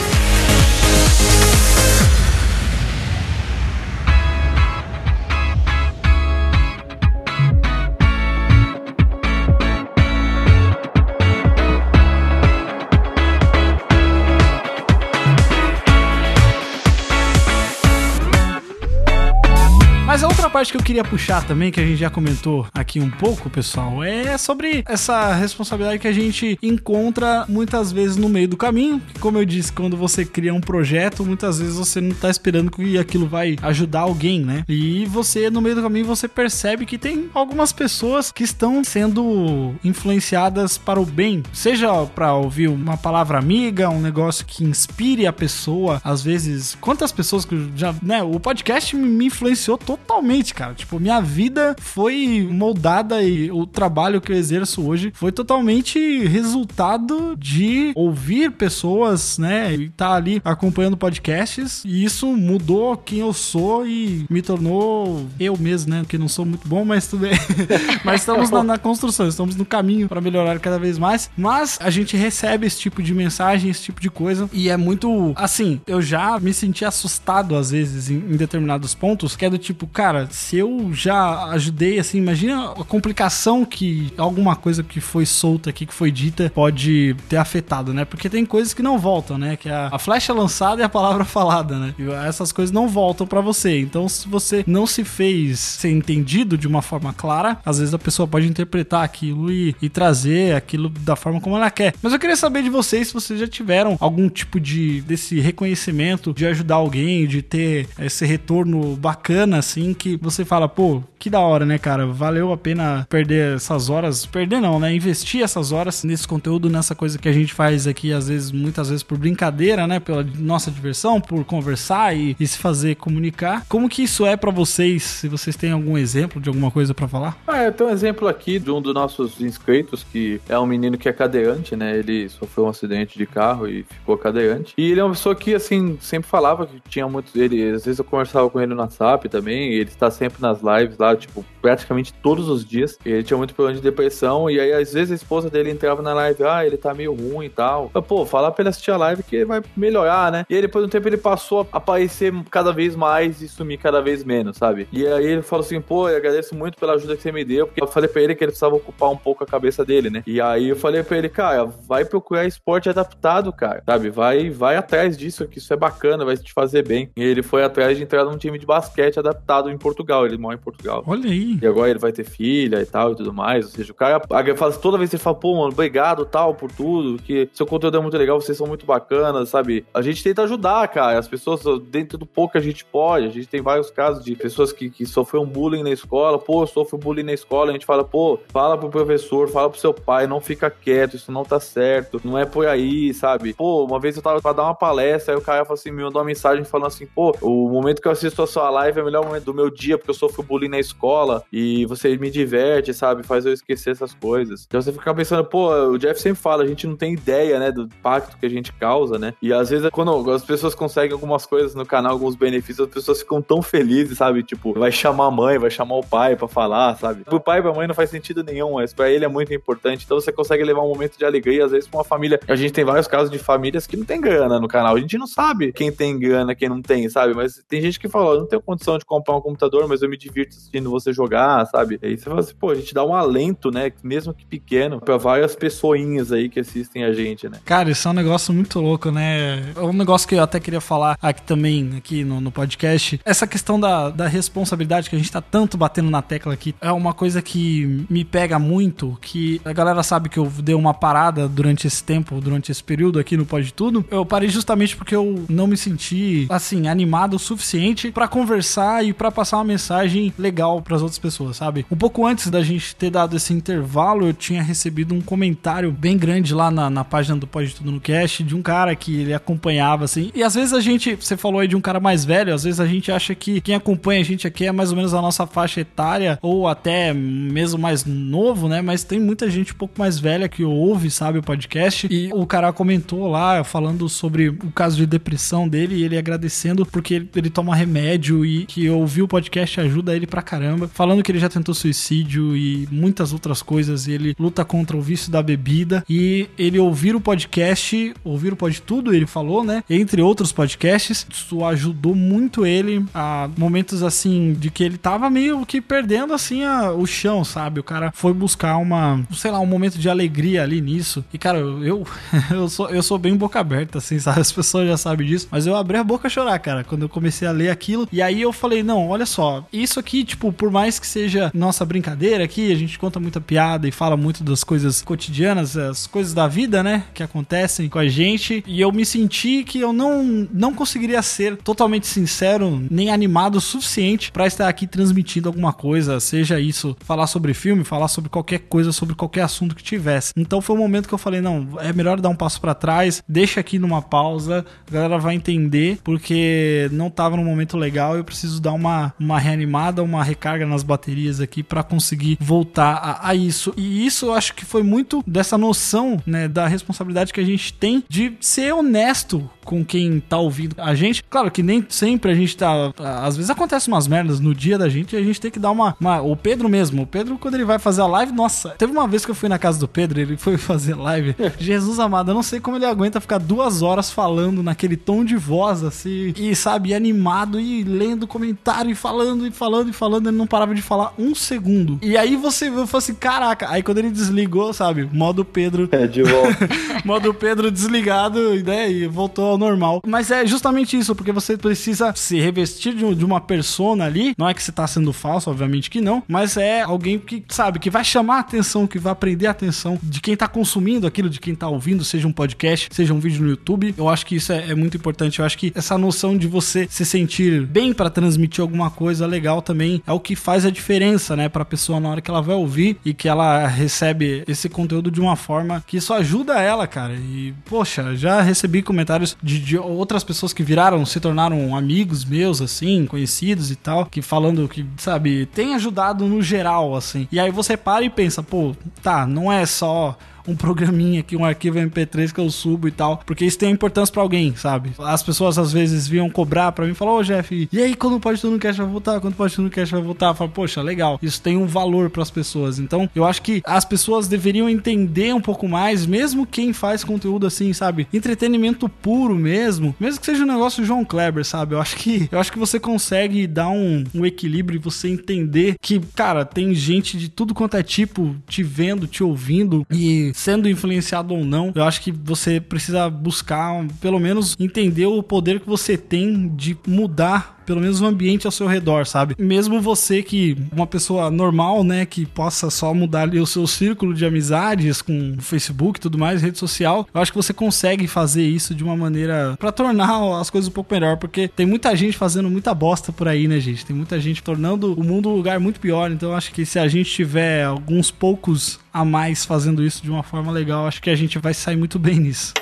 Parte 20.57 20.73
que 20.73 20.79
eu 20.79 20.83
queria 20.83 21.05
puxar 21.05 21.47
também, 21.47 21.71
que 21.71 21.79
a 21.79 21.85
gente 21.85 21.99
já 21.99 22.09
comentou 22.09 22.67
aqui 22.73 22.99
um 22.99 23.11
pouco, 23.11 23.51
pessoal, 23.51 24.03
é 24.03 24.39
sobre 24.39 24.83
essa 24.89 25.35
responsabilidade 25.35 25.99
que 25.99 26.09
a 26.09 26.13
gente 26.13 26.59
encontra 26.63 27.45
muitas 27.47 27.93
vezes 27.93 28.17
no 28.17 28.27
meio 28.27 28.49
do 28.49 28.57
caminho. 28.57 29.03
Como 29.21 29.37
eu 29.37 29.45
disse, 29.45 29.71
quando 29.71 29.99
você 29.99 30.25
cria 30.25 30.55
um 30.55 30.61
projeto, 30.63 31.27
muitas 31.27 31.59
vezes 31.59 31.77
você 31.77 32.01
não 32.01 32.15
tá 32.15 32.31
esperando 32.31 32.71
que 32.71 32.97
aquilo 32.97 33.27
vai 33.27 33.59
ajudar 33.61 34.01
alguém, 34.01 34.41
né? 34.41 34.65
E 34.67 35.05
você, 35.05 35.51
no 35.51 35.61
meio 35.61 35.75
do 35.75 35.83
caminho, 35.83 36.07
você 36.07 36.27
percebe 36.27 36.87
que 36.87 36.97
tem 36.97 37.29
algumas 37.35 37.71
pessoas 37.71 38.33
que 38.33 38.43
estão 38.43 38.83
sendo 38.83 39.75
influenciadas 39.85 40.79
para 40.79 40.99
o 40.99 41.05
bem, 41.05 41.43
seja 41.53 41.93
para 42.07 42.33
ouvir 42.33 42.69
uma 42.69 42.97
palavra 42.97 43.39
amiga, 43.39 43.91
um 43.91 44.01
negócio 44.01 44.47
que 44.47 44.65
inspire 44.65 45.27
a 45.27 45.35
pessoa. 45.35 46.01
Às 46.03 46.23
vezes, 46.23 46.79
quantas 46.81 47.13
pessoas 47.13 47.45
que 47.45 47.71
já, 47.77 47.95
né, 48.03 48.23
o 48.23 48.41
podcast 48.41 48.97
me 48.97 49.27
influenciou 49.27 49.77
totalmente, 49.77 50.46
cara. 50.55 50.75
Tipo, 50.75 50.99
minha 50.99 51.21
vida 51.21 51.75
foi 51.79 52.49
moldada 52.51 53.23
e 53.23 53.51
o 53.51 53.67
trabalho 53.67 54.21
que 54.21 54.33
eu 54.33 54.37
exerço 54.37 54.87
hoje 54.87 55.13
foi 55.15 55.33
totalmente 55.33 56.25
resultado 56.27 57.37
de 57.37 57.93
ouvir 57.95 58.53
pessoas, 58.53 59.39
né, 59.39 59.75
e 59.75 59.89
tá 59.91 60.13
ali 60.13 60.41
acompanhando 60.45 60.97
podcasts, 60.97 61.83
e 61.85 62.05
isso 62.05 62.27
mudou 62.29 62.97
quem 62.97 63.21
eu 63.21 63.33
sou 63.33 63.87
e 63.87 64.27
me 64.29 64.43
tornou 64.43 65.27
eu 65.39 65.57
mesmo, 65.57 65.91
né, 65.91 66.05
que 66.09 66.19
não 66.19 66.29
sou 66.29 66.45
muito 66.45 66.67
bom, 66.67 66.85
mas 66.85 67.07
tudo 67.07 67.21
bem. 67.21 67.33
mas 68.05 68.23
estamos 68.23 68.51
na, 68.51 68.63
na 68.63 68.79
construção, 68.79 69.29
estamos 69.29 69.57
no 69.57 69.65
caminho 69.65 70.09
para 70.09 70.21
melhorar 70.21 70.59
cada 70.59 70.79
vez 70.79 70.99
mais, 70.99 71.31
mas 71.37 71.79
a 71.81 71.91
gente 71.91 72.17
recebe 72.17 72.67
esse 72.67 72.79
tipo 72.79 73.03
de 73.03 73.15
mensagem, 73.15 73.71
esse 73.71 73.83
tipo 73.83 74.01
de 74.01 74.11
coisa, 74.11 74.49
e 74.53 74.69
é 74.69 74.77
muito, 74.77 75.33
assim, 75.37 75.81
eu 75.87 76.01
já 76.01 76.39
me 76.41 76.53
senti 76.53 76.85
assustado 76.85 77.55
às 77.57 77.71
vezes 77.71 78.11
em, 78.11 78.17
em 78.17 78.37
determinados 78.37 78.95
pontos, 78.95 79.37
que 79.37 79.45
é 79.45 79.51
do 79.51 79.59
tipo, 79.59 79.87
cara, 79.87 80.29
se 80.37 80.59
eu 80.59 80.91
já 80.93 81.47
ajudei, 81.47 81.99
assim, 81.99 82.19
imagina 82.19 82.73
a 82.73 82.85
complicação 82.85 83.65
que 83.65 84.13
alguma 84.19 84.55
coisa 84.55 84.83
que 84.83 85.01
foi 85.01 85.25
solta 85.25 85.71
aqui, 85.71 85.87
que 85.87 85.95
foi 85.95 86.13
dita, 86.13 86.53
pode 86.55 87.17
ter 87.27 87.39
afetado, 87.39 87.95
né? 87.95 88.05
Porque 88.05 88.29
tem 88.29 88.45
coisas 88.45 88.75
que 88.75 88.83
não 88.83 88.99
voltam, 88.99 89.39
né? 89.39 89.57
Que 89.57 89.71
a, 89.71 89.89
a 89.91 89.99
flecha 89.99 90.35
lançada 90.35 90.83
e 90.83 90.85
a 90.85 90.91
palavra 90.91 91.25
falada, 91.27 91.79
né? 91.79 91.95
E 91.99 92.11
essas 92.29 92.53
coisas 92.53 92.71
não 92.71 92.87
voltam 92.87 93.27
pra 93.27 93.41
você. 93.41 93.81
Então, 93.81 94.09
se 94.11 94.29
você 94.29 94.63
não 94.67 94.87
se 94.87 95.05
fez 95.05 95.59
ser 95.59 95.91
entendido 95.91 96.59
de 96.59 96.69
uma 96.69 96.83
forma 96.83 97.15
clara, 97.15 97.59
às 97.65 97.79
vezes 97.79 97.95
a 97.95 97.99
pessoa 97.99 98.29
pode 98.29 98.47
interpretar 98.47 99.03
aquilo 99.03 99.51
e, 99.51 99.75
e 99.81 99.89
trazer 99.89 100.55
aquilo 100.55 100.91
da 100.91 101.17
forma 101.17 101.41
como 101.41 101.57
ela 101.57 101.71
quer. 101.71 101.95
Mas 102.03 102.13
eu 102.13 102.19
queria 102.19 102.37
saber 102.37 102.63
de 102.63 102.69
vocês 102.69 103.09
se 103.09 103.15
vocês 103.15 103.41
já 103.41 103.49
tiveram 103.49 103.97
algum 103.99 104.29
tipo 104.29 104.61
de 104.61 105.01
desse 105.01 105.41
reconhecimento, 105.41 106.35
de 106.35 106.45
ajudar 106.47 106.75
alguém, 106.75 107.27
de 107.27 107.41
ter 107.41 107.89
esse 107.99 108.27
retorno 108.27 108.97
bacana, 108.97 109.59
assim, 109.59 109.95
que 109.95 110.26
você 110.31 110.45
fala, 110.45 110.69
pô, 110.69 111.03
que 111.19 111.31
da 111.31 111.41
hora, 111.41 111.65
né, 111.65 111.79
cara? 111.79 112.07
Valeu 112.07 112.53
a 112.53 112.57
pena 112.57 113.07
perder 113.09 113.57
essas 113.57 113.89
horas. 113.89 114.27
Perder 114.27 114.61
não, 114.61 114.79
né? 114.79 114.95
Investir 114.95 115.43
essas 115.43 115.73
horas 115.73 116.05
nesse 116.05 116.27
conteúdo, 116.27 116.69
nessa 116.69 116.95
coisa 116.95 117.19
que 117.19 117.29
a 117.29 117.33
gente 117.33 117.55
faz 117.55 117.87
aqui, 117.87 118.13
às 118.13 118.29
vezes, 118.29 118.51
muitas 118.51 118.89
vezes 118.89 119.03
por 119.03 119.17
brincadeira, 119.17 119.87
né? 119.87 120.01
Pela 120.01 120.27
nossa 120.39 120.71
diversão, 120.71 121.21
por 121.21 121.45
conversar 121.45 122.17
e, 122.17 122.37
e 122.39 122.47
se 122.47 122.59
fazer 122.59 122.97
comunicar. 122.97 123.65
Como 123.69 123.89
que 123.89 124.03
isso 124.03 124.27
é 124.27 124.37
pra 124.37 124.51
vocês? 124.51 125.03
Se 125.03 125.29
vocês 125.29 125.57
têm 125.57 125.73
algum 125.73 125.97
exemplo 125.97 126.41
de 126.41 126.49
alguma 126.49 126.71
coisa 126.71 126.93
pra 126.93 127.09
falar? 127.09 127.39
Ah, 127.47 127.65
eu 127.65 127.73
tenho 127.73 127.91
um 127.91 127.93
exemplo 127.93 128.29
aqui 128.29 128.59
de 128.59 128.71
um 128.71 128.83
dos 128.83 128.95
nossos 128.95 129.41
inscritos, 129.41 130.05
que 130.05 130.41
é 130.49 130.59
um 130.59 130.67
menino 130.67 130.99
que 130.99 131.09
é 131.09 131.13
cadeirante, 131.13 131.77
né? 131.77 131.97
Ele 131.97 132.29
sofreu 132.29 132.67
um 132.67 132.69
acidente 132.69 133.17
de 133.17 133.27
carro 133.27 133.69
e 133.69 133.85
ficou 133.85 134.17
cadeirante. 134.19 134.75
E 134.77 134.91
ele 134.91 135.01
é 135.01 135.05
uma 135.05 135.13
pessoa 135.13 135.35
que, 135.35 135.55
assim, 135.55 135.97
sempre 136.01 136.29
falava 136.29 136.67
que 136.67 136.81
tinha 136.89 137.07
muitos. 137.09 137.35
Ele, 137.35 137.71
às 137.71 137.85
vezes 137.85 137.99
eu 137.99 138.05
conversava 138.05 138.49
com 138.51 138.61
ele 138.61 138.75
no 138.75 138.81
WhatsApp 138.81 139.29
também, 139.29 139.73
ele 139.73 139.91
está 139.91 140.11
sempre 140.17 140.41
nas 140.41 140.61
lives 140.63 140.99
lá, 140.99 141.15
tipo, 141.15 141.45
praticamente 141.67 142.15
todos 142.15 142.49
os 142.49 142.65
dias. 142.65 142.97
Ele 143.05 143.25
tinha 143.25 143.37
muito 143.37 143.53
problema 143.53 143.77
de 143.77 143.83
depressão, 143.83 144.49
e 144.49 144.61
aí 144.61 144.73
às 144.73 144.93
vezes 144.93 145.11
a 145.11 145.17
esposa 145.17 145.51
dele 145.51 145.69
entrava 145.69 146.01
na 146.01 146.15
live, 146.15 146.45
ah, 146.45 146.65
ele 146.65 146.77
tá 146.77 146.95
meio 146.95 147.13
ruim 147.13 147.47
e 147.47 147.49
tal. 147.49 147.91
Eu, 147.93 148.01
Pô, 148.01 148.25
fala 148.25 148.53
pra 148.53 148.63
ele 148.63 148.69
assistir 148.69 148.93
a 148.93 148.97
live 148.97 149.25
que 149.25 149.45
vai 149.45 149.61
melhorar, 149.77 150.31
né? 150.31 150.47
E 150.49 150.55
aí 150.55 150.63
depois 150.63 150.85
de 150.85 150.87
um 150.87 150.91
tempo 150.91 151.09
ele 151.09 151.17
passou 151.17 151.67
a 151.73 151.77
aparecer 151.77 152.33
cada 152.53 152.73
vez 152.73 152.95
mais 152.95 153.43
e 153.43 153.49
sumir 153.49 153.79
cada 153.79 154.01
vez 154.01 154.23
menos, 154.23 154.59
sabe? 154.59 154.87
E 154.93 155.05
aí 155.05 155.27
ele 155.27 155.43
falou 155.43 155.65
assim, 155.65 155.81
pô, 155.81 156.09
eu 156.09 156.17
agradeço 156.17 156.55
muito 156.55 156.79
pela 156.79 156.93
ajuda 156.93 157.17
que 157.17 157.23
você 157.23 157.33
me 157.33 157.45
deu, 157.45 157.67
porque 157.67 157.83
eu 157.83 157.89
falei 157.89 158.09
pra 158.09 158.23
ele 158.23 158.37
que 158.37 158.45
ele 158.45 158.53
precisava 158.53 158.77
ocupar 158.77 159.11
um 159.11 159.17
pouco 159.17 159.43
a 159.43 159.47
cabeça 159.47 159.85
dele, 159.85 160.09
né? 160.09 160.23
E 160.25 160.41
aí 160.41 160.69
eu 160.69 160.77
falei 160.77 161.03
pra 161.03 161.19
ele, 161.19 161.29
cara, 161.29 161.65
vai 161.65 162.05
procurar 162.05 162.47
esporte 162.47 162.89
adaptado, 162.89 163.53
cara, 163.53 163.83
sabe? 163.85 164.09
Vai, 164.09 164.51
vai 164.51 164.77
atrás 164.77 165.19
disso, 165.19 165.49
que 165.49 165.59
isso 165.59 165.73
é 165.73 165.77
bacana, 165.77 166.25
vai 166.25 166.37
te 166.37 166.53
fazer 166.53 166.87
bem. 166.87 167.11
E 167.17 167.25
ele 167.25 167.43
foi 167.43 167.65
atrás 167.65 167.97
de 167.97 168.05
entrar 168.05 168.25
num 168.25 168.39
time 168.39 168.57
de 168.57 168.65
basquete 168.65 169.19
adaptado 169.19 169.69
em 169.69 169.77
Portugal, 169.77 170.25
ele 170.25 170.39
mora 170.39 170.55
em 170.55 170.61
Portugal. 170.63 171.03
Olha 171.05 171.29
aí. 171.29 171.56
E 171.61 171.67
agora 171.67 171.91
ele 171.91 171.99
vai 171.99 172.13
ter 172.13 172.25
filha 172.25 172.81
e 172.81 172.87
tal 172.87 173.13
e 173.13 173.17
tudo 173.17 173.33
mais. 173.33 173.67
Ou 173.67 173.71
seja, 173.71 173.93
o 173.93 173.95
cara 173.95 174.21
fala, 174.57 174.73
toda 174.73 174.99
vez 174.99 175.11
que 175.11 175.17
ele 175.17 175.23
fala, 175.23 175.37
pô, 175.37 175.55
mano, 175.55 175.73
obrigado 175.73 176.25
tal 176.25 176.55
por 176.55 176.71
tudo, 176.71 177.23
que 177.23 177.49
seu 177.53 177.67
conteúdo 177.67 177.97
é 177.97 178.01
muito 178.01 178.17
legal, 178.17 178.41
vocês 178.41 178.57
são 178.57 178.67
muito 178.67 178.87
bacanas, 178.87 179.49
sabe? 179.49 179.85
A 179.93 180.03
gente 180.03 180.23
tenta 180.23 180.43
ajudar, 180.43 180.87
cara. 180.89 181.19
As 181.19 181.29
pessoas, 181.29 181.61
dentro 181.89 182.19
do 182.19 182.27
pouco 182.27 182.53
que 182.53 182.59
a 182.59 182.63
gente 182.63 182.85
pode, 182.85 183.27
a 183.27 183.31
gente 183.31 183.49
tem 183.49 183.61
vários 183.61 183.91
casos 183.91 184.25
de 184.25 184.35
pessoas 184.35 184.73
que, 184.73 184.91
que 184.91 185.07
sofreram 185.07 185.47
bullying 185.47 185.83
na 185.83 185.91
escola, 185.91 186.39
pô, 186.39 186.63
eu 186.63 186.67
sofro 186.67 186.99
bullying 186.99 187.23
na 187.23 187.33
escola, 187.33 187.71
a 187.71 187.73
gente 187.73 187.87
fala, 187.87 188.05
pô, 188.05 188.39
fala 188.49 188.77
pro 188.77 188.89
professor, 188.89 189.49
fala 189.49 189.71
pro 189.71 189.81
seu 189.81 189.95
pai, 189.95 190.27
não 190.27 190.41
fica 190.41 190.71
quieto, 190.71 191.17
isso 191.17 191.33
não 191.33 191.45
tá 191.45 191.59
certo, 191.59 192.21
não 192.25 192.39
é 192.39 192.45
por 192.45 192.67
aí, 192.67 193.13
sabe? 193.15 193.55
Pô, 193.55 193.85
uma 193.85 193.99
vez 193.99 194.17
eu 194.17 194.23
tava 194.23 194.41
pra 194.41 194.53
dar 194.53 194.65
uma 194.65 194.75
palestra, 194.75 195.35
aí 195.35 195.39
o 195.39 195.43
cara 195.43 195.65
falou 195.65 195.79
assim, 195.79 195.91
me 195.91 196.03
mandou 196.03 196.21
uma 196.21 196.27
mensagem 196.27 196.65
falando 196.65 196.89
assim, 196.89 197.07
pô, 197.07 197.35
o 197.41 197.69
momento 197.69 198.01
que 198.01 198.09
eu 198.09 198.13
assisto 198.13 198.43
a 198.43 198.47
sua 198.47 198.71
live 198.71 198.99
é 198.99 199.03
o 199.03 199.07
melhor 199.07 199.25
momento 199.25 199.45
do 199.45 199.55
meu 199.55 199.71
dia, 199.71 199.97
porque 199.97 200.11
eu 200.11 200.15
sofro 200.15 200.43
bullying 200.43 200.69
na 200.69 200.79
escola 200.79 201.43
e 201.53 201.85
você 201.87 202.17
me 202.17 202.31
diverte, 202.31 202.93
sabe? 202.93 203.23
Faz 203.23 203.47
eu 203.47 203.53
esquecer 203.53 203.91
essas 203.91 204.15
coisas. 204.15 204.65
Então 204.67 204.81
você 204.81 204.93
fica 204.93 205.15
pensando, 205.15 205.45
pô, 205.45 205.73
o 205.91 205.99
Jeff 205.99 206.21
sempre 206.21 206.41
fala, 206.41 206.63
a 206.63 206.67
gente 206.67 206.87
não 206.87 206.97
tem 206.97 207.15
ideia, 207.15 207.59
né, 207.59 207.73
do 207.73 207.83
impacto 207.83 208.37
que 208.39 208.47
a 208.47 208.51
gente 208.51 208.73
causa, 208.73 209.19
né? 209.19 209.35
E 209.41 209.53
às 209.53 209.71
vezes, 209.71 209.89
quando 209.91 210.31
as 210.31 210.45
pessoas 210.45 210.75
conseguem 210.75 211.13
algumas 211.13 211.47
coisas 211.47 211.75
no 211.75 211.87
canal, 211.87 212.13
alguns 212.13 212.35
benefícios, 212.35 212.87
as 212.87 212.93
pessoas 212.93 213.21
ficam 213.21 213.41
tão 213.41 213.63
felizes, 213.63 214.19
sabe? 214.19 214.43
Tipo, 214.43 214.73
vai 214.75 214.93
chamar 214.93 215.27
a 215.27 215.31
mãe, 215.31 215.59
vai 215.59 215.71
chamar 215.71 215.97
o 215.97 216.07
pai 216.07 216.37
pra 216.37 216.49
falar, 216.49 216.97
sabe? 216.97 217.25
Pro 217.25 217.41
pai 217.41 217.59
e 217.59 217.63
pra 217.63 217.73
mãe 217.73 217.87
não 217.87 217.95
faz 217.95 218.11
sentido 218.11 218.43
nenhum, 218.43 218.75
mas 218.75 218.93
pra 218.93 219.11
ele 219.11 219.25
é 219.25 219.29
muito 219.29 219.53
importante. 219.53 220.05
Então 220.05 220.19
você 220.19 220.33
consegue 220.33 220.65
levar 220.65 220.83
um 220.83 220.89
momento 220.89 221.19
de 221.19 221.25
alegria, 221.25 221.65
às 221.65 221.71
vezes, 221.71 221.89
pra 221.89 221.99
uma 221.99 222.05
família. 222.05 222.39
A 222.49 222.57
gente 222.57 222.73
tem 222.73 222.85
vários 222.85 223.07
casos 223.07 223.31
de 223.31 223.39
famílias 223.39 223.87
que 223.87 223.97
não 223.97 224.05
tem 224.05 224.21
grana 224.21 224.59
no 224.61 224.69
canal. 224.69 224.97
A 224.97 225.01
gente 225.01 225.19
não 225.19 225.27
sabe 225.27 225.73
quem 225.73 225.93
tem 225.93 226.19
grana, 226.19 226.55
quem 226.55 226.69
não 226.69 226.83
tem, 226.83 227.09
sabe? 227.09 227.35
Mas 227.35 227.63
tem 227.69 227.81
gente 227.81 227.99
que 227.99 228.09
fala, 228.09 228.39
não 228.39 228.47
tenho 228.47 228.63
condição 228.63 228.99
de 228.99 229.05
comprar 229.05 229.37
um 229.37 229.41
computador, 229.41 229.87
mas 229.89 230.03
eu 230.03 230.09
me 230.09 230.17
divirto 230.17 230.57
assistindo 230.57 230.91
você 230.91 231.13
jogar, 231.13 231.26
sabe? 231.67 231.99
E 232.03 232.07
aí 232.07 232.19
você 232.19 232.25
fala 232.25 232.41
assim, 232.41 232.55
pô, 232.59 232.71
a 232.71 232.75
gente 232.75 232.95
dá 232.95 233.05
um 233.05 233.15
alento, 233.15 233.71
né? 233.71 233.93
Mesmo 234.03 234.35
que 234.35 234.45
pequeno, 234.45 235.01
pra 235.01 235.17
várias 235.17 235.55
pessoinhas 235.55 236.33
aí 236.33 236.49
que 236.49 236.61
assistem 236.61 237.05
a 237.05 237.13
gente, 237.13 237.49
né? 237.49 237.59
Cara, 237.65 237.91
isso 237.91 238.07
é 238.07 238.11
um 238.11 238.15
negócio 238.15 238.53
muito 238.53 238.81
louco, 238.81 239.11
né? 239.11 239.73
É 239.75 239.81
um 239.81 239.93
negócio 239.93 240.29
que 240.29 240.35
eu 240.35 240.43
até 240.43 240.61
queria 240.61 240.81
falar 240.81 241.17
aqui 241.21 241.43
também, 241.43 241.91
aqui 241.97 242.25
no, 242.25 242.41
no 242.41 242.51
podcast. 242.51 243.21
Essa 243.25 243.47
questão 243.47 243.79
da, 243.79 244.11
da 244.11 244.27
responsabilidade 244.27 245.09
que 245.11 245.17
a 245.17 245.19
gente 245.19 245.31
tá 245.31 245.41
tanto 245.41 245.77
batendo 245.77 246.11
na 246.11 246.23
tecla 246.23 246.53
aqui 246.53 246.75
é 246.81 246.91
uma 246.93 247.13
coisa 247.13 247.43
que 247.43 248.05
me 248.09 248.25
pega 248.25 248.59
muito, 248.59 249.19
que 249.21 249.61
a 249.65 249.73
galera 249.73 250.03
sabe 250.03 250.29
que 250.29 250.39
eu 250.39 250.47
dei 250.63 250.75
uma 250.75 250.95
parada 250.95 251.49
durante 251.49 251.87
esse 251.87 252.03
tempo, 252.03 252.41
durante 252.41 252.71
esse 252.71 252.83
período 252.83 253.19
aqui 253.19 253.37
no 253.37 253.47
Pode 253.47 253.73
Tudo. 253.73 254.05
Eu 254.11 254.25
parei 254.25 254.49
justamente 254.49 254.97
porque 254.97 255.15
eu 255.15 255.45
não 255.49 255.67
me 255.67 255.77
senti, 255.77 256.47
assim, 256.49 256.89
animado 256.89 257.35
o 257.35 257.39
suficiente 257.39 258.11
pra 258.11 258.29
conversar 258.29 259.05
e 259.05 259.13
pra 259.13 259.31
passar 259.31 259.59
uma 259.59 259.65
mensagem 259.65 260.33
legal 260.39 260.81
pras 260.83 261.03
outras 261.03 261.16
pessoas, 261.19 261.57
sabe? 261.57 261.87
Um 261.91 261.97
pouco 261.97 262.27
antes 262.27 262.51
da 262.51 262.63
gente 262.63 262.95
ter 262.97 263.11
dado 263.11 263.37
esse 263.37 263.53
intervalo, 263.53 264.27
eu 264.27 264.33
tinha 264.33 264.63
recebido 264.63 265.15
um 265.15 265.21
comentário 265.21 265.91
bem 265.91 266.17
grande 266.17 266.55
lá 266.55 266.71
na, 266.71 266.89
na 266.91 267.05
página 267.05 267.37
do 267.37 267.47
Pode 267.47 267.75
Tudo 267.75 267.93
no 267.93 268.01
Cast 268.01 268.43
de 268.43 268.55
um 268.55 268.63
cara 268.63 268.95
que 268.95 269.21
ele 269.21 269.35
acompanhava, 269.35 270.05
assim. 270.05 270.31
E 270.35 270.43
às 270.43 270.55
vezes 270.55 270.73
a 270.73 270.81
gente, 270.81 271.15
você 271.15 271.37
falou 271.37 271.61
aí 271.61 271.69
de 271.69 271.77
um 271.77 271.81
cara 271.81 272.01
mais 272.01 272.25
velho, 272.25 272.55
às 272.55 272.65
vezes 272.65 272.81
a 272.81 272.87
gente 272.87 273.11
acha 273.11 273.35
que 273.35 273.61
quem 273.61 273.75
acompanha 273.75 274.21
a 274.21 274.25
gente 274.25 274.47
aqui 274.47 274.67
é 274.67 274.73
mais 274.73 274.91
ou 274.91 274.97
menos 274.97 275.15
a 275.15 275.23
nossa 275.23 275.47
faixa 275.47 275.81
etária, 275.81 276.39
ou 276.43 276.69
até 276.69 277.13
mesmo 277.13 277.79
mais 277.79 278.05
novo, 278.05 278.69
né? 278.69 278.83
Mas 278.83 279.05
tem 279.05 279.21
muita 279.21 279.51
gente 279.51 279.73
um 279.73 279.77
pouco 279.77 279.95
mais 279.99 280.19
velha 280.19 280.49
que 280.49 280.65
ouve, 280.65 281.11
sabe, 281.11 281.39
o 281.39 281.43
podcast. 281.43 282.07
E 282.11 282.31
o 282.33 282.47
cara 282.47 282.73
comentou 282.73 283.29
lá, 283.29 283.63
falando 283.65 284.09
sobre 284.09 284.49
o 284.49 284.73
caso 284.75 284.97
de 284.97 285.07
depressão 285.07 285.69
dele, 285.69 285.97
e 285.97 286.05
ele 286.05 286.19
agradecendo 286.19 286.85
porque 286.87 287.15
ele, 287.15 287.31
ele 287.35 287.51
toma 287.51 287.75
remédio 287.75 288.45
e 288.45 288.67
que 288.67 288.89
ouvir 288.89 289.23
o 289.23 289.29
podcast 289.29 289.81
ajuda 289.81 290.15
ele 290.15 290.27
pra 290.27 290.43
caramba. 290.43 290.89
Falando 291.07 291.23
que 291.23 291.31
ele 291.31 291.39
já 291.39 291.49
tentou 291.49 291.73
suicídio 291.75 292.57
e 292.57 292.89
muitas 292.91 293.33
outras 293.33 293.63
coisas. 293.63 294.09
Ele 294.09 294.35
luta 294.39 294.65
contra 294.65 294.97
o 294.97 295.01
vício 295.01 295.31
da 295.31 295.41
bebida. 295.41 296.05
E 296.11 296.49
ele 296.59 296.79
ouvir 296.81 297.15
o 297.15 297.21
podcast, 297.21 298.13
ouvir 298.25 298.53
o 298.53 298.57
Pode 298.57 298.83
Tudo, 298.83 299.15
ele 299.15 299.27
falou, 299.27 299.63
né? 299.65 299.85
Entre 299.89 300.21
outros 300.21 300.51
podcasts, 300.51 301.25
isso 301.31 301.65
ajudou 301.65 302.15
muito 302.15 302.67
ele 302.67 303.05
a 303.15 303.49
momentos 303.57 304.03
assim 304.03 304.53
de 304.59 304.69
que 304.71 304.83
ele 304.83 304.99
tava 304.99 305.31
meio 305.31 305.65
que 305.65 305.81
perdendo 305.81 306.33
assim 306.35 306.65
a- 306.65 306.91
o 306.93 307.07
chão, 307.07 307.45
sabe? 307.45 307.79
O 307.79 307.85
cara 307.85 308.11
foi 308.13 308.33
buscar 308.33 308.77
uma, 308.79 309.25
sei 309.33 309.51
lá, 309.53 309.61
um 309.61 309.67
momento 309.67 309.99
de 309.99 310.09
alegria 310.09 310.63
ali 310.65 310.81
nisso. 310.81 311.25
E 311.33 311.39
cara, 311.39 311.59
eu 311.59 312.05
eu 312.51 312.69
sou 312.69 312.91
eu 312.91 313.03
sou 313.03 313.17
bem 313.17 313.37
boca 313.37 313.61
aberta 313.61 313.99
assim, 313.99 314.19
sabe? 314.21 314.41
As 314.41 314.51
pessoas 314.51 314.89
já 314.89 314.97
sabem 314.97 315.27
disso, 315.27 315.47
mas 315.53 315.67
eu 315.69 315.77
abri 315.77 315.97
a 315.99 316.05
boca 316.05 316.27
a 316.27 316.31
chorar, 316.31 316.59
cara, 316.59 316.83
quando 316.83 317.03
eu 317.03 317.09
comecei 317.09 317.47
a 317.47 317.53
ler 317.53 317.71
aquilo. 317.71 318.09
E 318.13 318.21
aí 318.21 318.41
eu 318.43 318.53
falei, 318.53 318.83
não, 318.83 319.09
olha 319.09 319.25
só, 319.27 319.65
isso 319.73 320.01
aqui, 320.01 320.25
tipo, 320.25 320.53
por 320.53 320.71
mais 320.71 320.96
que 321.01 321.07
seja 321.07 321.51
nossa 321.55 321.85
brincadeira 321.85 322.45
aqui, 322.45 322.73
a 322.73 322.77
gente 322.77 322.99
conta 322.99 323.21
muita 323.21 323.41
piada 323.41 323.89
e 323.89 323.93
fala 323.93 324.17
muito 324.17 324.43
das 324.43 324.65
coisas 324.65 325.03
cotidianas, 325.03 325.77
as 325.77 326.07
coisas 326.07 326.35
da 326.35 326.47
vida, 326.49 326.83
né, 326.83 327.05
que 327.15 327.23
acontecem 327.23 327.89
com 327.89 327.99
a 327.99 328.09
gente, 328.09 328.63
e 328.67 328.81
eu 328.81 328.93
me 328.93 329.05
senti 329.05 329.65
que 329.65 329.81
eu 329.81 329.93
não 329.93 330.47
não 330.53 330.75
conseguiria 330.75 331.23
ser 331.23 331.57
totalmente 331.57 332.07
sincero 332.07 332.83
nem 332.91 333.11
animado 333.11 333.57
o 333.57 333.61
suficiente 333.61 334.31
pra 334.31 334.47
estar 334.47 334.69
aqui 334.69 334.87
transmitindo 334.87 335.49
alguma 335.49 335.73
coisa, 335.73 336.21
seja 336.21 336.61
isso 336.61 336.97
falar 337.01 337.27
sobre 337.27 337.55
filme, 337.55 337.85
falar 337.85 338.09
sobre 338.09 338.31
qualquer 338.31 338.61
coisa, 338.61 338.93
sobre 338.93 339.15
qualquer 339.15 339.43
assunto 339.43 339.75
que 339.75 339.83
tivesse. 339.83 340.33
Então 340.37 340.61
foi 340.61 340.77
um 340.77 340.79
momento 340.79 341.09
que 341.09 341.15
eu 341.15 341.19
falei, 341.19 341.41
não, 341.41 341.69
é 341.81 341.93
melhor 341.93 342.21
dar 342.21 342.29
um 342.29 342.37
passo 342.37 342.61
pra 342.61 342.75
trás, 342.75 343.23
deixa 343.29 343.61
aqui 343.61 343.79
numa 343.79 344.03
pausa, 344.03 344.65
a 344.89 344.91
galera 344.91 345.19
vai 345.19 345.35
entender, 345.35 345.99
porque 346.03 346.89
não 346.93 347.11
tava 347.11 347.37
num 347.37 347.45
momento 347.45 347.77
legal, 347.77 348.17
eu 348.17 348.25
preciso 348.25 348.61
dar 348.61 348.73
uma, 348.73 349.15
uma 349.19 349.39
reanimada, 349.39 350.03
uma 350.03 350.23
recarga 350.23 350.67
nas 350.67 350.83
baterias 350.87 351.41
aqui 351.41 351.63
pra 351.63 351.83
conseguir 351.83 352.39
voltar 352.41 352.95
a, 352.95 353.29
a 353.31 353.35
isso. 353.35 353.75
E 353.77 354.07
isso 354.07 354.27
eu 354.27 354.35
acho 354.35 354.55
que 354.55 354.65
foi 354.65 354.83
muito 354.83 355.23
dessa 355.27 355.59
noção, 355.59 356.23
né, 356.27 356.49
da 356.49 356.67
responsabilidade 356.67 357.33
que 357.33 357.41
a 357.41 357.45
gente 357.45 357.73
tem 357.73 358.05
de 358.09 358.35
ser 358.41 358.73
honesto 358.73 359.51
com 359.67 359.85
quem 359.85 360.21
tá 360.21 360.39
ouvindo 360.39 360.77
a 360.79 360.95
gente. 360.95 361.23
Claro 361.25 361.51
que 361.51 361.63
nem 361.63 361.85
sempre 361.89 362.31
a 362.31 362.35
gente 362.35 362.57
tá. 362.57 362.93
Às 363.23 363.37
vezes 363.37 363.51
acontece 363.51 363.89
umas 363.89 364.07
merdas 364.07 364.41
no 364.41 364.55
dia 364.55 364.79
da 364.79 364.89
gente 364.89 365.15
e 365.15 365.19
a 365.19 365.23
gente 365.23 365.41
tem 365.41 365.51
que 365.51 365.59
dar 365.59 365.73
uma, 365.73 365.95
uma. 366.01 366.23
O 366.23 366.37
Pedro 366.37 366.69
mesmo. 366.69 367.03
O 367.03 367.07
Pedro, 367.07 367.37
quando 367.37 367.57
ele 367.57 367.65
vai 367.65 367.79
fazer 367.79 368.01
a 368.01 368.07
live, 368.07 368.33
nossa. 368.33 368.71
Teve 368.71 368.93
uma 368.93 369.09
vez 369.09 369.25
que 369.25 369.31
eu 369.31 369.35
fui 369.35 369.49
na 369.49 369.59
casa 369.59 369.79
do 369.79 369.89
Pedro, 369.89 370.21
ele 370.21 370.37
foi 370.37 370.57
fazer 370.57 370.95
live. 370.95 371.35
Jesus 371.59 371.99
amado, 371.99 372.31
eu 372.31 372.35
não 372.35 372.43
sei 372.43 372.61
como 372.61 372.77
ele 372.77 372.87
aguenta 372.87 373.21
ficar 373.21 373.39
duas 373.39 373.83
horas 373.83 374.11
falando 374.11 374.63
naquele 374.63 374.97
tom 374.97 375.25
de 375.25 375.37
voz, 375.37 375.83
assim. 375.83 376.33
E 376.37 376.55
sabe, 376.55 376.95
animado 376.95 377.59
e 377.59 377.83
lendo 377.83 378.27
comentário 378.27 378.91
e 378.91 378.95
falando 378.95 379.47
e 379.47 379.51
falando 379.51 379.91
e 379.91 379.93
falando. 379.93 380.29
Ele 380.29 380.37
não 380.37 380.47
parava 380.47 380.75
de 380.75 380.76
falar 380.83 381.13
um 381.19 381.35
segundo. 381.35 381.99
E 382.03 382.17
aí 382.17 382.37
você 382.37 382.69
eu 382.69 382.87
falei 382.87 382.99
assim: 382.99 383.15
caraca. 383.15 383.69
Aí 383.71 383.83
quando 383.83 383.99
ele 383.99 384.11
desligou, 384.11 384.73
sabe, 384.73 385.09
modo 385.13 385.45
Pedro. 385.45 385.89
É, 385.93 386.07
de 386.07 386.23
volta. 386.23 386.69
modo 387.05 387.33
Pedro 387.35 387.71
desligado, 387.71 388.55
né? 388.65 388.91
E 388.91 389.07
voltou 389.07 389.47
ao 389.47 389.59
normal. 389.59 390.03
Mas 390.07 390.31
é 390.31 390.47
justamente 390.47 390.97
isso, 390.99 391.15
porque 391.15 391.33
você 391.33 391.57
precisa 391.57 392.13
se 392.15 392.39
revestir 392.41 392.95
de, 392.95 393.05
um- 393.05 393.15
de 393.15 393.25
uma 393.25 393.41
persona 393.41 394.05
ali. 394.05 394.35
Não 394.37 394.49
é 394.49 394.55
que 394.55 394.63
você 394.63 394.73
tá 394.73 394.87
sendo 394.87 395.13
falso, 395.13 395.51
obviamente 395.51 395.89
que 395.91 396.01
não. 396.01 396.23
Mas 396.29 396.57
é 396.57 396.83
alguém 396.83 397.19
que, 397.19 397.43
sabe, 397.49 397.79
que 397.79 397.91
vai 397.91 398.05
chamar 398.05 398.37
a 398.37 398.41
atenção, 398.41 398.87
que 398.87 398.99
vai 398.99 399.15
prender 399.15 399.49
a 399.49 399.53
atenção 399.53 399.99
de 400.03 400.21
quem 400.21 400.37
tá 400.37 400.49
consumindo 400.49 401.07
aquilo, 401.07 401.31
de 401.31 401.41
quem 401.41 401.55
tá 401.55 401.69
ouvindo, 401.69 402.05
seja 402.05 402.27
um 402.29 402.33
podcast, 402.33 402.89
seja 402.93 403.15
um 403.15 403.19
vídeo 403.19 403.43
no 403.43 403.49
YouTube. 403.51 403.95
Eu 403.97 404.09
acho 404.09 404.27
que 404.27 404.37
isso 404.37 404.53
é, 404.53 404.71
é 404.71 404.75
muito 404.75 404.97
importante. 404.97 405.39
Eu 405.39 405.45
acho 405.45 405.57
que 405.59 405.73
essa 405.75 405.97
noção 405.97 406.37
de 406.37 406.47
você 406.47 406.87
se 406.91 407.05
sentir 407.05 407.65
bem 407.67 407.93
pra 407.93 408.11
transmitir 408.11 408.61
alguma 408.61 408.91
coisa 408.91 409.27
legal 409.27 409.63
também 409.63 410.03
é 410.07 410.13
o 410.13 410.21
que 410.21 410.37
faz 410.37 410.65
a 410.67 410.71
diferença, 410.71 411.37
né, 411.37 411.49
pra 411.49 411.65
pessoa 411.65 412.01
na 412.01 412.09
hora 412.09 412.21
que 412.21 412.31
ela 412.31 412.43
vai 412.43 412.57
ouvir 412.57 412.99
e 413.05 413.15
que 413.15 413.29
ela 413.29 413.67
recebe 413.67 414.45
esse 414.47 414.69
conteúdo 414.69 415.11
de 415.11 415.21
uma 415.21 415.37
forma 415.37 415.83
que 415.87 415.97
isso 415.97 416.13
ajuda 416.13 416.61
ela, 416.61 416.87
cara. 416.87 417.15
E, 417.15 417.55
poxa, 417.65 418.17
já 418.17 418.41
recebi 418.41 418.83
comentários 418.83 419.37
de, 419.43 419.59
de 419.59 419.79
outras 419.79 420.25
pessoas 420.25 420.53
que 420.53 420.63
viraram, 420.63 421.05
se 421.07 421.21
tornaram 421.21 421.77
amigos 421.77 422.25
meus, 422.25 422.61
assim, 422.61 423.07
conhecidos 423.07 423.71
e 423.71 423.77
tal, 423.77 424.07
que 424.07 424.23
falando 424.23 424.69
que, 424.69 424.87
sabe, 424.97 425.47
tem 425.47 425.75
ajudado 425.75 426.27
no 426.27 426.43
geral, 426.43 426.95
assim. 426.95 427.29
E 427.31 427.39
aí 427.39 427.51
você 427.51 427.77
para 427.77 428.05
e 428.05 428.11
pensa, 428.11 428.43
pô, 428.43 428.75
tá, 429.03 429.27
não 429.27 429.53
é 429.53 429.65
só 429.67 430.17
um 430.47 430.57
programinha 430.57 431.21
aqui, 431.21 431.37
um 431.37 431.45
arquivo 431.45 431.79
MP3 431.79 432.33
que 432.33 432.41
eu 432.41 432.51
subo 432.51 432.89
e 432.89 432.91
tal, 432.91 433.23
porque 433.27 433.45
isso 433.45 433.59
tem 433.59 433.71
importância 433.71 434.13
pra 434.13 434.23
alguém, 434.23 434.55
sabe? 434.57 434.93
As 434.99 435.23
pessoas 435.23 435.59
às 435.59 435.73
vezes 435.73 436.07
vinham 436.07 436.31
cobrar 436.31 436.73
pra 436.73 436.85
mim 436.85 436.93
e 436.93 436.95
falar, 436.95 437.15
ô 437.15 437.23
Jeff, 437.23 437.69
e 437.73 437.83
aí 437.83 437.95
quando 437.95 438.21
pode 438.21 438.41
tudo 438.41 438.53
no 438.53 438.59
cash 438.59 438.77
vai 438.77 438.87
voltar? 438.87 439.21
Quando 439.21 439.35
pode 439.35 439.55
tudo 439.55 439.65
no 439.65 439.71
cash 439.71 439.91
vai 439.91 440.01
voltar? 440.01 440.29
Eu 440.29 440.35
falo, 440.35 440.51
poxa, 440.51 440.83
legal, 440.83 441.19
isso 441.23 441.41
tem 441.41 441.57
um 441.57 441.67
valor 441.67 442.11
pras 442.11 442.31
pessoas. 442.31 442.79
Então, 442.79 443.09
eu 443.15 443.25
acho 443.25 443.43
que 443.43 443.63
as 443.65 443.85
pessoas 443.85 444.29
deveriam 444.29 444.69
entender 444.69 445.35
um 445.35 445.41
pouco 445.41 445.69
mais, 445.69 446.07
mesmo 446.07 446.47
quem 446.47 446.73
faz 446.73 447.03
conteúdo 447.03 447.47
assim, 447.47 447.73
sabe? 447.73 448.07
Entretenimento 448.13 448.89
puro 448.89 449.35
mesmo, 449.35 449.95
mesmo 449.99 450.21
que 450.21 450.27
seja 450.27 450.45
um 450.45 450.47
negócio 450.47 450.85
João 450.85 451.05
Kleber, 451.05 451.45
sabe? 451.45 451.75
Eu 451.75 451.81
acho 451.81 451.97
que 451.97 452.29
eu 452.31 452.39
acho 452.39 452.53
que 452.53 452.59
você 452.59 452.79
consegue 452.79 453.47
dar 453.47 453.69
um, 453.69 454.05
um 454.15 454.27
equilíbrio 454.27 454.79
e 454.79 454.83
você 454.83 455.09
entender 455.09 455.77
que, 455.81 456.01
cara, 456.15 456.45
tem 456.45 456.75
gente 456.75 457.17
de 457.17 457.29
tudo 457.29 457.55
quanto 457.55 457.77
é 457.77 457.83
tipo 457.83 458.37
te 458.47 458.63
vendo, 458.63 459.07
te 459.07 459.23
ouvindo 459.23 459.87
e 459.91 460.33
sendo 460.37 460.69
influenciado 460.69 461.35
ou 461.35 461.45
não. 461.45 461.73
Eu 461.75 461.83
acho 461.83 462.03
que 462.03 462.13
você 462.13 462.61
precisa 462.61 463.09
buscar, 463.09 463.73
pelo 464.03 464.21
menos, 464.21 464.55
entender 464.61 465.07
o 465.07 465.23
poder 465.23 465.61
que 465.61 465.67
você 465.67 465.97
tem 465.97 466.55
de 466.55 466.77
mudar 466.87 467.56
pelo 467.67 467.81
menos 467.81 468.01
o 468.01 468.07
ambiente 468.07 468.47
ao 468.47 468.53
seu 468.53 468.67
redor, 468.67 469.07
sabe? 469.07 469.35
Mesmo 469.39 469.81
você 469.81 470.23
que 470.23 470.57
uma 470.73 470.87
pessoa 470.87 471.31
normal, 471.31 471.83
né, 471.85 472.07
que 472.07 472.25
possa 472.25 472.71
só 472.71 472.95
mudar 472.95 473.23
ali 473.23 473.41
o 473.41 473.47
seu 473.47 473.67
círculo 473.67 474.15
de 474.15 474.25
amizades 474.25 475.03
com 475.03 475.37
Facebook 475.41 475.99
e 475.99 476.03
tudo 476.03 476.17
mais, 476.17 476.41
rede 476.41 476.59
social, 476.59 477.07
eu 477.13 477.21
acho 477.21 477.33
que 477.33 477.37
você 477.37 477.53
consegue 477.53 478.07
fazer 478.07 478.47
isso 478.47 478.75
de 478.75 478.85
uma 478.85 478.97
maneira 478.97 479.57
pra 479.59 479.73
tornar 479.73 480.41
as 480.41 480.49
coisas 480.49 480.69
um 480.69 480.73
pouco 480.73 480.95
melhor, 480.95 481.17
porque 481.17 481.49
tem 481.49 481.67
muita 481.67 481.95
gente 481.97 482.17
fazendo 482.17 482.49
muita 482.49 482.73
bosta 482.73 483.13
por 483.13 483.27
aí, 483.27 483.49
né, 483.49 483.59
gente? 483.59 483.85
Tem 483.85 483.95
muita 483.95 484.21
gente 484.21 484.43
tornando 484.43 484.95
o 484.95 485.05
mundo 485.05 485.29
um 485.29 485.35
lugar 485.35 485.59
muito 485.59 485.81
pior, 485.81 486.11
então 486.11 486.31
eu 486.31 486.37
acho 486.37 486.53
que 486.53 486.65
se 486.65 486.79
a 486.79 486.87
gente 486.87 487.11
tiver 487.11 487.65
alguns 487.65 488.11
poucos 488.11 488.79
a 488.93 489.05
mais 489.05 489.45
fazendo 489.45 489.85
isso 489.85 490.03
de 490.03 490.11
uma 490.11 490.23
forma 490.23 490.53
legal, 490.53 490.87
acho 490.87 491.03
que 491.03 491.11
a 491.11 491.17
gente 491.17 491.39
vai 491.39 491.53
sair 491.53 491.77
muito 491.77 491.99
bem 491.99 492.19
nisso. 492.21 492.55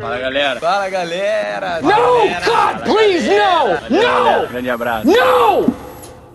Fala 0.00 0.18
galera. 0.18 0.60
Fala 0.60 0.88
galera. 0.88 1.80
No, 1.82 2.26
God, 2.44 2.84
please, 2.84 3.28
no! 3.28 3.78
No! 3.90 4.48
Grande 4.48 4.70
abraço. 4.70 5.06
No! 5.06 5.79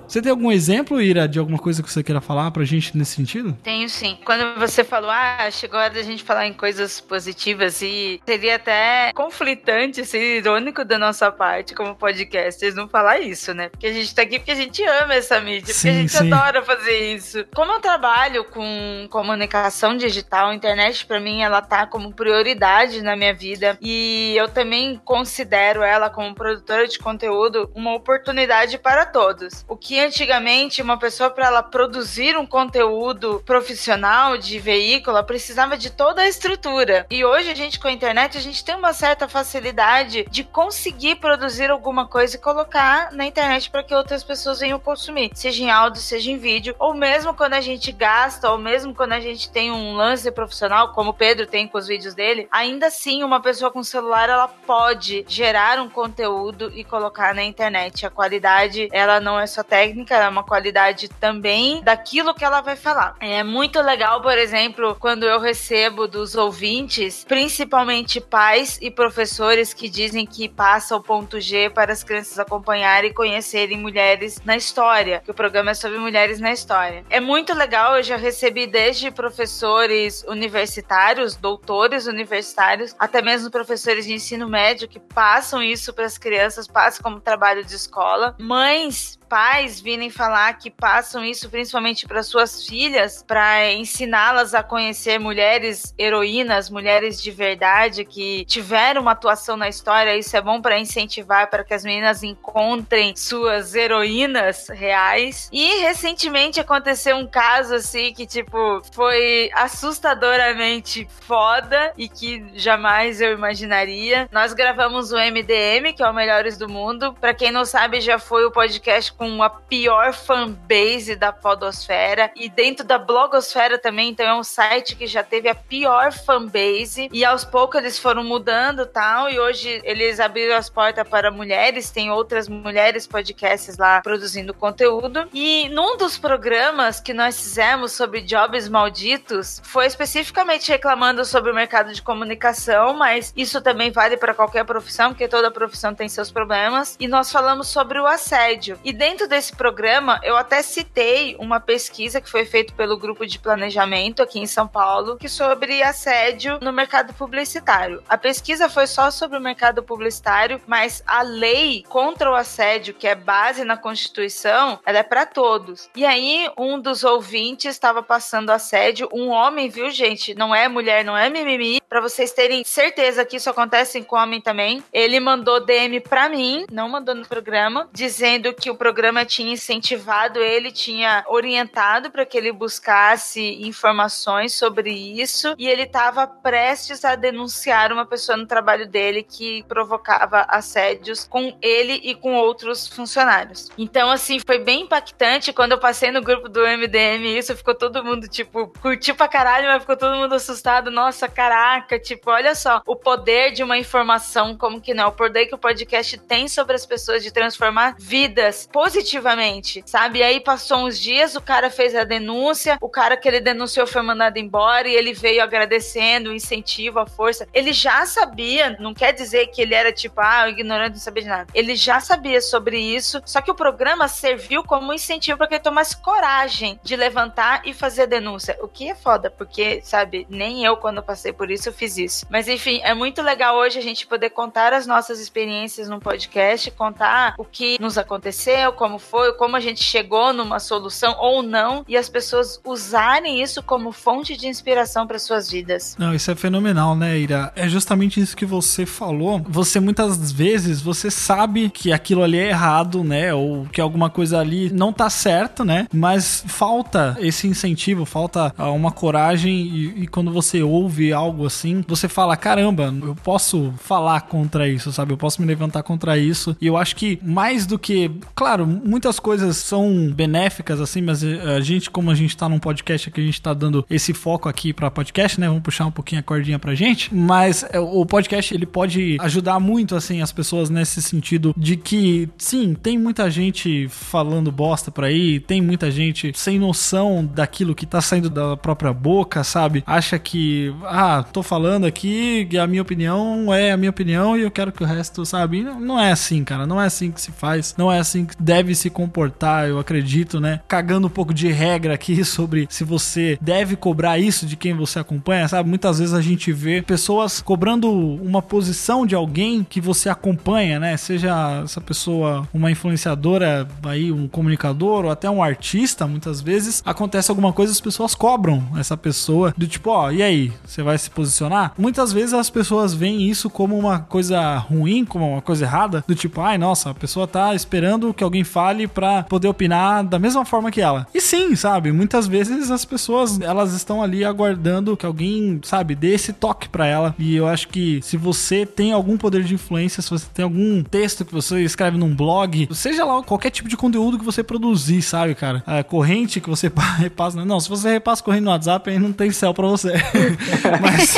Você 0.07 0.21
tem 0.21 0.31
algum 0.31 0.51
exemplo, 0.51 1.01
Ira, 1.01 1.27
de 1.27 1.39
alguma 1.39 1.57
coisa 1.57 1.81
que 1.81 1.91
você 1.91 2.03
queira 2.03 2.21
falar 2.21 2.51
pra 2.51 2.63
gente 2.63 2.97
nesse 2.97 3.15
sentido? 3.15 3.57
Tenho 3.63 3.89
sim. 3.89 4.17
Quando 4.23 4.59
você 4.59 4.83
falou, 4.83 5.09
ah, 5.09 5.49
chegou 5.51 5.79
a 5.79 5.83
hora 5.83 5.93
da 5.93 6.03
gente 6.03 6.23
falar 6.23 6.47
em 6.47 6.53
coisas 6.53 7.01
positivas 7.01 7.81
e 7.81 8.21
seria 8.25 8.55
até 8.55 9.11
conflitante, 9.13 10.05
ser 10.05 10.37
irônico 10.37 10.85
da 10.85 10.97
nossa 10.97 11.31
parte 11.31 11.73
como 11.73 11.95
podcasters 11.95 12.75
não 12.75 12.87
falar 12.87 13.19
isso, 13.19 13.53
né? 13.53 13.69
Porque 13.69 13.87
a 13.87 13.93
gente 13.93 14.13
tá 14.13 14.21
aqui 14.21 14.37
porque 14.39 14.51
a 14.51 14.55
gente 14.55 14.83
ama 14.83 15.15
essa 15.15 15.39
mídia, 15.39 15.73
Sim, 15.73 15.87
porque 15.87 15.89
a 15.89 16.01
gente 16.01 16.11
sim. 16.11 16.33
adora 16.33 16.63
fazer 16.63 17.15
isso. 17.15 17.45
Como 17.55 17.71
eu 17.71 17.79
trabalho 17.79 18.43
com 18.45 19.07
comunicação 19.09 19.97
digital, 19.97 20.49
a 20.49 20.55
internet 20.55 21.05
pra 21.05 21.19
mim 21.19 21.41
ela 21.41 21.61
tá 21.61 21.87
como 21.87 22.13
prioridade 22.13 23.01
na 23.01 23.15
minha 23.15 23.33
vida 23.33 23.77
e 23.81 24.33
eu 24.37 24.47
também 24.47 24.99
considero 25.03 25.81
ela 25.81 26.09
como 26.09 26.35
produtora 26.35 26.87
de 26.87 26.99
conteúdo 26.99 27.69
uma 27.73 27.93
oportunidade 27.93 28.77
para 28.77 29.05
todos. 29.05 29.65
O 29.67 29.75
que 29.75 29.94
antigamente 29.99 30.81
uma 30.81 30.97
pessoa 30.97 31.29
para 31.29 31.47
ela 31.47 31.63
produzir 31.63 32.37
um 32.37 32.45
conteúdo 32.45 33.41
profissional 33.45 34.37
de 34.37 34.59
veículo 34.59 35.23
precisava 35.23 35.77
de 35.77 35.89
toda 35.89 36.21
a 36.21 36.27
estrutura. 36.27 37.05
E 37.09 37.23
hoje 37.23 37.49
a 37.49 37.55
gente 37.55 37.79
com 37.79 37.87
a 37.87 37.91
internet 37.91 38.37
a 38.37 38.41
gente 38.41 38.63
tem 38.63 38.75
uma 38.75 38.93
certa 38.93 39.27
facilidade 39.27 40.25
de 40.29 40.43
conseguir 40.43 41.15
produzir 41.15 41.69
alguma 41.69 42.07
coisa 42.07 42.35
e 42.35 42.39
colocar 42.39 43.11
na 43.11 43.25
internet 43.25 43.69
para 43.69 43.83
que 43.83 43.93
outras 43.93 44.23
pessoas 44.23 44.59
venham 44.59 44.79
consumir, 44.79 45.31
seja 45.33 45.63
em 45.63 45.71
áudio, 45.71 46.01
seja 46.01 46.31
em 46.31 46.37
vídeo, 46.37 46.75
ou 46.79 46.93
mesmo 46.93 47.33
quando 47.33 47.53
a 47.53 47.61
gente 47.61 47.91
gasta, 47.91 48.51
ou 48.51 48.57
mesmo 48.57 48.93
quando 48.93 49.13
a 49.13 49.19
gente 49.19 49.49
tem 49.49 49.71
um 49.71 49.93
lance 49.93 50.29
profissional, 50.31 50.93
como 50.93 51.11
o 51.11 51.13
Pedro 51.13 51.47
tem 51.47 51.67
com 51.67 51.77
os 51.77 51.87
vídeos 51.87 52.13
dele, 52.13 52.47
ainda 52.51 52.87
assim 52.87 53.23
uma 53.23 53.41
pessoa 53.41 53.71
com 53.71 53.83
celular 53.83 54.29
ela 54.29 54.47
pode 54.47 55.25
gerar 55.27 55.79
um 55.79 55.89
conteúdo 55.89 56.71
e 56.75 56.83
colocar 56.83 57.33
na 57.33 57.43
internet. 57.43 58.05
A 58.05 58.09
qualidade, 58.09 58.89
ela 58.91 59.19
não 59.19 59.39
é 59.39 59.47
só 59.47 59.63
técnica, 59.63 59.84
ela 60.09 60.25
é 60.25 60.29
uma 60.29 60.43
qualidade 60.43 61.09
também 61.09 61.81
daquilo 61.83 62.33
que 62.33 62.43
ela 62.43 62.61
vai 62.61 62.75
falar. 62.75 63.15
É 63.19 63.43
muito 63.43 63.81
legal, 63.81 64.21
por 64.21 64.37
exemplo, 64.37 64.95
quando 64.99 65.23
eu 65.23 65.39
recebo 65.39 66.07
dos 66.07 66.35
ouvintes, 66.35 67.23
principalmente 67.23 68.21
pais 68.21 68.79
e 68.81 68.89
professores 68.89 69.73
que 69.73 69.89
dizem 69.89 70.25
que 70.25 70.47
passa 70.47 70.95
o 70.95 71.01
ponto 71.01 71.39
G 71.39 71.69
para 71.69 71.91
as 71.91 72.03
crianças 72.03 72.39
acompanharem 72.39 73.11
e 73.11 73.13
conhecerem 73.13 73.77
mulheres 73.77 74.41
na 74.45 74.55
história, 74.55 75.21
que 75.23 75.31
o 75.31 75.33
programa 75.33 75.71
é 75.71 75.73
sobre 75.73 75.97
mulheres 75.97 76.39
na 76.39 76.51
história. 76.51 77.03
É 77.09 77.19
muito 77.19 77.53
legal, 77.53 77.97
eu 77.97 78.03
já 78.03 78.17
recebi 78.17 78.67
desde 78.67 79.11
professores 79.11 80.23
universitários, 80.27 81.35
doutores 81.35 82.07
universitários, 82.07 82.95
até 82.99 83.21
mesmo 83.21 83.51
professores 83.51 84.05
de 84.05 84.13
ensino 84.13 84.47
médio 84.47 84.87
que 84.87 84.99
passam 84.99 85.61
isso 85.61 85.93
para 85.93 86.05
as 86.05 86.17
crianças, 86.17 86.67
passam 86.67 87.03
como 87.03 87.19
trabalho 87.19 87.63
de 87.63 87.75
escola, 87.75 88.35
mães 88.39 89.19
pais 89.35 89.81
virem 89.81 90.09
falar 90.09 90.53
que 90.53 90.71
passam 90.71 91.25
isso 91.25 91.49
principalmente 91.49 92.07
para 92.07 92.23
suas 92.23 92.65
filhas, 92.65 93.21
para 93.21 93.69
ensiná-las 93.73 94.53
a 94.53 94.63
conhecer 94.63 95.19
mulheres 95.19 95.93
heroínas, 95.99 96.69
mulheres 96.69 97.21
de 97.21 97.31
verdade 97.31 98.05
que 98.05 98.45
tiveram 98.45 99.01
uma 99.01 99.11
atuação 99.11 99.57
na 99.57 99.67
história, 99.67 100.15
isso 100.15 100.37
é 100.37 100.41
bom 100.41 100.61
para 100.61 100.79
incentivar 100.79 101.49
para 101.49 101.65
que 101.65 101.73
as 101.73 101.83
meninas 101.83 102.23
encontrem 102.23 103.13
suas 103.13 103.75
heroínas 103.75 104.69
reais. 104.69 105.49
E 105.51 105.81
recentemente 105.81 106.61
aconteceu 106.61 107.17
um 107.17 107.27
caso 107.27 107.75
assim 107.75 108.13
que 108.13 108.25
tipo 108.25 108.81
foi 108.93 109.49
assustadoramente 109.53 111.09
foda 111.27 111.91
e 111.97 112.07
que 112.07 112.41
jamais 112.53 113.19
eu 113.19 113.33
imaginaria. 113.33 114.29
Nós 114.31 114.53
gravamos 114.53 115.11
o 115.11 115.17
MDM, 115.17 115.93
que 115.93 116.01
é 116.01 116.09
o 116.09 116.13
Melhores 116.13 116.57
do 116.57 116.69
Mundo. 116.69 117.13
Para 117.19 117.33
quem 117.33 117.51
não 117.51 117.65
sabe, 117.65 117.99
já 117.99 118.17
foi 118.17 118.45
o 118.45 118.51
podcast 118.51 119.11
com 119.11 119.24
a 119.41 119.49
pior 119.49 120.13
fanbase 120.13 121.15
da 121.15 121.31
podosfera 121.31 122.31
e 122.35 122.49
dentro 122.49 122.85
da 122.85 122.97
blogosfera 122.97 123.77
também, 123.77 124.09
então 124.09 124.25
é 124.25 124.33
um 124.33 124.43
site 124.43 124.95
que 124.95 125.07
já 125.07 125.23
teve 125.23 125.49
a 125.49 125.55
pior 125.55 126.11
fanbase 126.11 127.09
e 127.11 127.23
aos 127.25 127.43
poucos 127.43 127.79
eles 127.79 127.99
foram 127.99 128.23
mudando 128.23 128.85
tal 128.85 129.29
e 129.29 129.39
hoje 129.39 129.81
eles 129.83 130.19
abriram 130.19 130.55
as 130.55 130.69
portas 130.69 131.07
para 131.07 131.31
mulheres, 131.31 131.91
tem 131.91 132.11
outras 132.11 132.47
mulheres 132.47 133.07
podcasts 133.07 133.77
lá 133.77 134.01
produzindo 134.01 134.53
conteúdo 134.53 135.27
e 135.33 135.69
num 135.69 135.97
dos 135.97 136.17
programas 136.17 136.99
que 136.99 137.13
nós 137.13 137.37
fizemos 137.37 137.91
sobre 137.91 138.21
jobs 138.21 138.67
malditos 138.67 139.61
foi 139.63 139.85
especificamente 139.85 140.71
reclamando 140.71 141.23
sobre 141.25 141.51
o 141.51 141.55
mercado 141.55 141.93
de 141.93 142.01
comunicação, 142.01 142.93
mas 142.93 143.33
isso 143.35 143.61
também 143.61 143.91
vale 143.91 144.17
para 144.17 144.33
qualquer 144.33 144.65
profissão, 144.65 145.09
porque 145.09 145.27
toda 145.27 145.51
profissão 145.51 145.93
tem 145.93 146.07
seus 146.07 146.31
problemas 146.31 146.95
e 146.99 147.07
nós 147.07 147.31
falamos 147.31 147.67
sobre 147.67 147.99
o 147.99 148.05
assédio. 148.05 148.79
E 148.83 148.93
dentro 149.05 149.27
desse 149.27 149.55
programa 149.55 150.19
eu 150.23 150.35
até 150.35 150.63
citei 150.63 151.35
uma 151.37 151.59
pesquisa 151.59 152.19
que 152.19 152.27
foi 152.27 152.43
feita 152.43 152.73
pelo 152.73 152.97
grupo 152.97 153.23
de 153.23 153.37
planejamento 153.37 154.23
aqui 154.23 154.39
em 154.39 154.47
São 154.47 154.67
Paulo, 154.67 155.15
que 155.15 155.29
sobre 155.29 155.83
assédio 155.83 156.57
no 156.59 156.73
mercado 156.73 157.13
publicitário. 157.13 158.01
A 158.09 158.17
pesquisa 158.17 158.67
foi 158.67 158.87
só 158.87 159.11
sobre 159.11 159.37
o 159.37 159.41
mercado 159.41 159.83
publicitário, 159.83 160.59
mas 160.65 161.03
a 161.05 161.21
lei 161.21 161.83
contra 161.87 162.31
o 162.31 162.33
assédio, 162.33 162.95
que 162.95 163.07
é 163.07 163.13
base 163.13 163.63
na 163.63 163.77
Constituição, 163.77 164.79
ela 164.83 164.97
é 164.97 165.03
para 165.03 165.27
todos. 165.27 165.87
E 165.95 166.03
aí, 166.03 166.49
um 166.57 166.79
dos 166.79 167.03
ouvintes 167.03 167.75
estava 167.75 168.01
passando 168.01 168.49
assédio, 168.49 169.07
um 169.13 169.29
homem, 169.29 169.69
viu, 169.69 169.91
gente? 169.91 170.33
Não 170.33 170.55
é 170.55 170.67
mulher, 170.67 171.05
não 171.05 171.15
é 171.15 171.29
mimimi. 171.29 171.79
Para 171.87 172.01
vocês 172.01 172.31
terem 172.31 172.63
certeza 172.63 173.23
que 173.23 173.37
isso 173.37 173.51
acontece 173.51 174.01
com 174.01 174.15
homem 174.15 174.41
também. 174.41 174.83
Ele 174.91 175.19
mandou 175.19 175.63
DM 175.63 175.99
para 175.99 176.27
mim, 176.27 176.65
não 176.71 176.89
mandou 176.89 177.13
no 177.13 177.27
programa, 177.27 177.87
dizendo 177.93 178.51
que 178.51 178.71
o 178.71 178.75
programa 178.75 178.94
tinha 179.25 179.53
incentivado 179.53 180.39
ele, 180.39 180.71
tinha 180.71 181.23
orientado 181.27 182.11
para 182.11 182.25
que 182.25 182.37
ele 182.37 182.51
buscasse 182.51 183.41
informações 183.65 184.53
sobre 184.53 184.91
isso 184.91 185.55
e 185.57 185.67
ele 185.67 185.83
estava 185.83 186.27
prestes 186.27 187.03
a 187.05 187.15
denunciar 187.15 187.91
uma 187.91 188.05
pessoa 188.05 188.37
no 188.37 188.45
trabalho 188.45 188.87
dele 188.87 189.23
que 189.23 189.63
provocava 189.63 190.45
assédios 190.49 191.25
com 191.27 191.57
ele 191.61 191.99
e 192.03 192.15
com 192.15 192.35
outros 192.35 192.87
funcionários. 192.87 193.69
Então, 193.77 194.09
assim, 194.09 194.39
foi 194.45 194.59
bem 194.59 194.81
impactante 194.81 195.53
quando 195.53 195.73
eu 195.73 195.79
passei 195.79 196.11
no 196.11 196.21
grupo 196.21 196.49
do 196.49 196.61
MDM 196.61 197.37
isso, 197.37 197.55
ficou 197.55 197.75
todo 197.75 198.03
mundo, 198.03 198.27
tipo, 198.27 198.67
curtiu 198.81 199.15
pra 199.15 199.27
caralho, 199.27 199.67
mas 199.67 199.81
ficou 199.81 199.97
todo 199.97 200.15
mundo 200.15 200.33
assustado. 200.33 200.91
Nossa, 200.91 201.27
caraca, 201.27 201.99
tipo, 201.99 202.29
olha 202.31 202.55
só, 202.55 202.81
o 202.85 202.95
poder 202.95 203.51
de 203.51 203.63
uma 203.63 203.77
informação, 203.77 204.57
como 204.57 204.81
que 204.81 204.93
não, 204.93 205.09
o 205.09 205.11
poder 205.11 205.45
que 205.45 205.55
o 205.55 205.57
podcast 205.57 206.17
tem 206.19 206.47
sobre 206.47 206.75
as 206.75 206.85
pessoas 206.85 207.23
de 207.23 207.31
transformar 207.31 207.95
vidas 207.97 208.67
positivamente, 208.85 209.81
sabe? 209.83 210.19
E 210.19 210.23
aí 210.23 210.39
passou 210.39 210.85
uns 210.85 210.99
dias, 210.99 211.35
o 211.35 211.41
cara 211.41 211.71
fez 211.71 211.95
a 211.95 212.03
denúncia, 212.03 212.77
o 212.79 212.87
cara 212.87 213.17
que 213.17 213.27
ele 213.27 213.39
denunciou 213.39 213.87
foi 213.87 214.03
mandado 214.03 214.37
embora 214.37 214.87
e 214.87 214.93
ele 214.93 215.11
veio 215.11 215.41
agradecendo 215.41 216.29
o 216.29 216.33
incentivo, 216.33 216.99
a 216.99 217.07
força. 217.07 217.47
Ele 217.51 217.73
já 217.73 218.05
sabia, 218.05 218.77
não 218.79 218.93
quer 218.93 219.11
dizer 219.11 219.47
que 219.47 219.59
ele 219.59 219.73
era 219.73 219.91
tipo, 219.91 220.21
ah, 220.21 220.47
ignorante, 220.47 220.91
não 220.91 220.99
sabia 220.99 221.23
de 221.23 221.29
nada. 221.29 221.47
Ele 221.51 221.75
já 221.75 221.99
sabia 221.99 222.39
sobre 222.39 222.77
isso, 222.77 223.19
só 223.25 223.41
que 223.41 223.49
o 223.49 223.55
programa 223.55 224.07
serviu 224.07 224.63
como 224.63 224.93
incentivo 224.93 225.39
para 225.39 225.47
que 225.47 225.55
ele 225.55 225.63
tomasse 225.63 225.97
coragem 225.97 226.79
de 226.83 226.95
levantar 226.95 227.63
e 227.65 227.73
fazer 227.73 228.03
a 228.03 228.05
denúncia. 228.05 228.55
O 228.61 228.67
que 228.67 228.87
é 228.91 228.93
foda, 228.93 229.31
porque, 229.31 229.81
sabe, 229.81 230.27
nem 230.29 230.63
eu, 230.63 230.77
quando 230.77 231.01
passei 231.01 231.33
por 231.33 231.49
isso, 231.49 231.69
eu 231.69 231.73
fiz 231.73 231.97
isso. 231.97 232.27
Mas 232.29 232.47
enfim, 232.47 232.81
é 232.83 232.93
muito 232.93 233.23
legal 233.23 233.55
hoje 233.55 233.79
a 233.79 233.81
gente 233.81 234.05
poder 234.05 234.29
contar 234.29 234.73
as 234.73 234.85
nossas 234.85 235.19
experiências 235.19 235.89
no 235.89 235.99
podcast, 235.99 236.69
contar 236.69 237.33
o 237.39 237.43
que 237.43 237.81
nos 237.81 237.97
aconteceu, 237.97 238.74
como 238.75 238.99
foi, 238.99 239.33
como 239.33 239.55
a 239.55 239.59
gente 239.59 239.83
chegou 239.83 240.33
numa 240.33 240.59
solução 240.59 241.15
ou 241.19 241.41
não, 241.41 241.83
e 241.87 241.97
as 241.97 242.09
pessoas 242.09 242.59
usarem 242.65 243.41
isso 243.41 243.63
como 243.63 243.91
fonte 243.91 244.37
de 244.37 244.47
inspiração 244.47 245.07
para 245.07 245.19
suas 245.19 245.49
vidas. 245.49 245.95
Não, 245.97 246.13
isso 246.13 246.29
é 246.29 246.35
fenomenal, 246.35 246.95
né, 246.95 247.17
Ira? 247.17 247.51
É 247.55 247.67
justamente 247.67 248.19
isso 248.19 248.35
que 248.35 248.45
você 248.45 248.85
falou. 248.85 249.41
Você 249.47 249.79
muitas 249.79 250.31
vezes 250.31 250.81
você 250.81 251.09
sabe 251.09 251.69
que 251.69 251.91
aquilo 251.91 252.23
ali 252.23 252.37
é 252.37 252.49
errado, 252.49 253.03
né? 253.03 253.33
Ou 253.33 253.65
que 253.65 253.81
alguma 253.81 254.09
coisa 254.09 254.39
ali 254.39 254.69
não 254.71 254.91
tá 254.91 255.09
certo, 255.09 255.63
né? 255.63 255.87
Mas 255.93 256.43
falta 256.47 257.17
esse 257.19 257.47
incentivo, 257.47 258.05
falta 258.05 258.53
ah, 258.57 258.71
uma 258.71 258.91
coragem 258.91 259.53
e, 259.53 260.03
e 260.03 260.07
quando 260.07 260.31
você 260.31 260.61
ouve 260.61 261.13
algo 261.13 261.45
assim, 261.45 261.83
você 261.87 262.07
fala: 262.07 262.35
caramba, 262.35 262.93
eu 263.01 263.15
posso 263.15 263.73
falar 263.77 264.21
contra 264.21 264.67
isso, 264.67 264.91
sabe? 264.91 265.13
Eu 265.13 265.17
posso 265.17 265.41
me 265.41 265.47
levantar 265.47 265.83
contra 265.83 266.17
isso. 266.17 266.55
E 266.59 266.67
eu 266.67 266.77
acho 266.77 266.95
que 266.95 267.19
mais 267.21 267.65
do 267.65 267.77
que, 267.79 268.11
claro, 268.33 268.64
muitas 268.65 269.19
coisas 269.19 269.57
são 269.57 270.11
benéficas 270.11 270.81
assim, 270.81 271.01
mas 271.01 271.23
eh, 271.23 271.55
a 271.55 271.59
gente, 271.61 271.89
como 271.89 272.11
a 272.11 272.15
gente 272.15 272.35
tá 272.35 272.47
num 272.49 272.59
podcast 272.59 273.09
aqui, 273.09 273.21
a 273.21 273.25
gente 273.25 273.41
tá 273.41 273.53
dando 273.53 273.85
esse 273.89 274.13
foco 274.13 274.49
aqui 274.49 274.73
pra 274.73 274.91
podcast, 274.91 275.39
né? 275.39 275.47
Vamos 275.47 275.63
puxar 275.63 275.85
um 275.85 275.91
pouquinho 275.91 276.19
a 276.19 276.23
cordinha 276.23 276.59
pra 276.59 276.75
gente. 276.75 277.13
Mas 277.13 277.65
é, 277.71 277.79
o 277.79 278.05
podcast 278.05 278.53
ele 278.53 278.65
pode 278.65 279.17
ajudar 279.19 279.59
muito 279.59 279.95
assim 279.95 280.21
as 280.21 280.31
pessoas 280.31 280.69
nesse 280.69 281.01
sentido 281.01 281.53
de 281.57 281.75
que 281.75 282.29
sim, 282.37 282.73
tem 282.73 282.97
muita 282.97 283.29
gente 283.29 283.87
falando 283.89 284.51
bosta 284.51 284.91
por 284.91 285.03
aí, 285.03 285.39
tem 285.39 285.61
muita 285.61 285.91
gente 285.91 286.31
sem 286.35 286.59
noção 286.59 287.25
daquilo 287.25 287.75
que 287.75 287.85
tá 287.85 288.01
saindo 288.01 288.29
da 288.29 288.57
própria 288.57 288.93
boca, 288.93 289.43
sabe? 289.43 289.83
Acha 289.85 290.17
que 290.17 290.73
ah, 290.83 291.23
tô 291.23 291.43
falando 291.43 291.85
aqui, 291.85 292.47
a 292.59 292.67
minha 292.67 292.81
opinião 292.81 293.53
é 293.53 293.71
a 293.71 293.77
minha 293.77 293.89
opinião 293.89 294.37
e 294.37 294.41
eu 294.41 294.51
quero 294.51 294.71
que 294.71 294.83
o 294.83 294.85
resto, 294.85 295.25
sabe? 295.25 295.63
Não 295.63 295.99
é 295.99 296.11
assim, 296.11 296.43
cara, 296.43 296.65
não 296.65 296.81
é 296.81 296.85
assim 296.85 297.11
que 297.11 297.21
se 297.21 297.31
faz, 297.31 297.75
não 297.77 297.91
é 297.91 297.99
assim 297.99 298.25
que 298.25 298.35
deve 298.39 298.54
se 298.75 298.89
comportar, 298.89 299.67
eu 299.67 299.79
acredito, 299.79 300.39
né? 300.39 300.61
Cagando 300.67 301.07
um 301.07 301.09
pouco 301.09 301.33
de 301.33 301.47
regra 301.51 301.93
aqui 301.93 302.23
sobre 302.25 302.67
se 302.69 302.83
você 302.83 303.37
deve 303.41 303.75
cobrar 303.75 304.17
isso 304.17 304.45
de 304.45 304.55
quem 304.55 304.73
você 304.73 304.99
acompanha, 304.99 305.47
sabe? 305.47 305.69
Muitas 305.69 305.99
vezes 305.99 306.13
a 306.13 306.21
gente 306.21 306.51
vê 306.51 306.81
pessoas 306.81 307.41
cobrando 307.41 307.91
uma 307.91 308.41
posição 308.41 309.05
de 309.05 309.15
alguém 309.15 309.63
que 309.63 309.81
você 309.81 310.09
acompanha, 310.09 310.79
né? 310.79 310.97
Seja 310.97 311.61
essa 311.63 311.81
pessoa 311.81 312.47
uma 312.53 312.71
influenciadora, 312.71 313.67
aí 313.83 314.11
um 314.11 314.27
comunicador 314.27 315.05
ou 315.05 315.11
até 315.11 315.29
um 315.29 315.43
artista, 315.43 316.07
muitas 316.07 316.41
vezes 316.41 316.81
acontece 316.85 317.31
alguma 317.31 317.51
coisa 317.53 317.71
as 317.71 317.81
pessoas 317.81 318.15
cobram 318.15 318.63
essa 318.77 318.95
pessoa 318.95 319.53
do 319.57 319.67
tipo, 319.67 319.89
ó, 319.89 320.11
e 320.11 320.23
aí, 320.23 320.51
você 320.65 320.81
vai 320.81 320.97
se 320.97 321.09
posicionar? 321.09 321.73
Muitas 321.77 322.13
vezes 322.13 322.33
as 322.33 322.49
pessoas 322.49 322.93
veem 322.93 323.29
isso 323.29 323.49
como 323.49 323.77
uma 323.77 323.99
coisa 323.99 324.57
ruim, 324.57 325.03
como 325.03 325.33
uma 325.33 325.41
coisa 325.41 325.65
errada, 325.65 326.03
do 326.07 326.15
tipo, 326.15 326.39
ai, 326.41 326.57
nossa, 326.57 326.89
a 326.89 326.93
pessoa 326.93 327.27
tá 327.27 327.53
esperando 327.53 328.13
que 328.13 328.23
alguém 328.23 328.43
fale 328.45 328.87
pra 328.87 329.23
poder 329.23 329.47
opinar 329.47 330.03
da 330.03 330.19
mesma 330.19 330.45
forma 330.45 330.71
que 330.71 330.81
ela. 330.81 331.07
E 331.13 331.19
sim, 331.19 331.55
sabe, 331.55 331.91
muitas 331.91 332.27
vezes 332.27 332.71
as 332.71 332.85
pessoas, 332.85 333.39
elas 333.41 333.73
estão 333.73 334.01
ali 334.01 334.23
aguardando 334.23 334.95
que 334.95 335.05
alguém, 335.05 335.59
sabe, 335.63 335.95
dê 335.95 336.13
esse 336.13 336.31
toque 336.31 336.69
pra 336.69 336.85
ela. 336.85 337.15
E 337.19 337.35
eu 337.35 337.47
acho 337.47 337.67
que 337.67 337.99
se 338.01 338.17
você 338.17 338.65
tem 338.65 338.91
algum 338.91 339.17
poder 339.17 339.43
de 339.43 339.53
influência, 339.53 340.01
se 340.01 340.09
você 340.09 340.25
tem 340.33 340.43
algum 340.43 340.83
texto 340.83 341.25
que 341.25 341.33
você 341.33 341.61
escreve 341.63 341.97
num 341.97 342.15
blog, 342.15 342.67
seja 342.71 343.03
lá 343.03 343.21
qualquer 343.23 343.49
tipo 343.49 343.67
de 343.67 343.75
conteúdo 343.75 344.17
que 344.17 344.25
você 344.25 344.43
produzir, 344.43 345.01
sabe, 345.01 345.35
cara? 345.35 345.63
A 345.65 345.83
corrente 345.83 346.39
que 346.39 346.49
você 346.49 346.71
repassa. 346.97 347.43
Não, 347.43 347.59
se 347.59 347.69
você 347.69 347.89
repassa 347.91 348.23
corrente 348.23 348.43
no 348.43 348.51
WhatsApp, 348.51 348.89
aí 348.89 348.99
não 348.99 349.11
tem 349.11 349.31
céu 349.31 349.53
pra 349.53 349.67
você. 349.67 349.93
mas, 350.81 351.15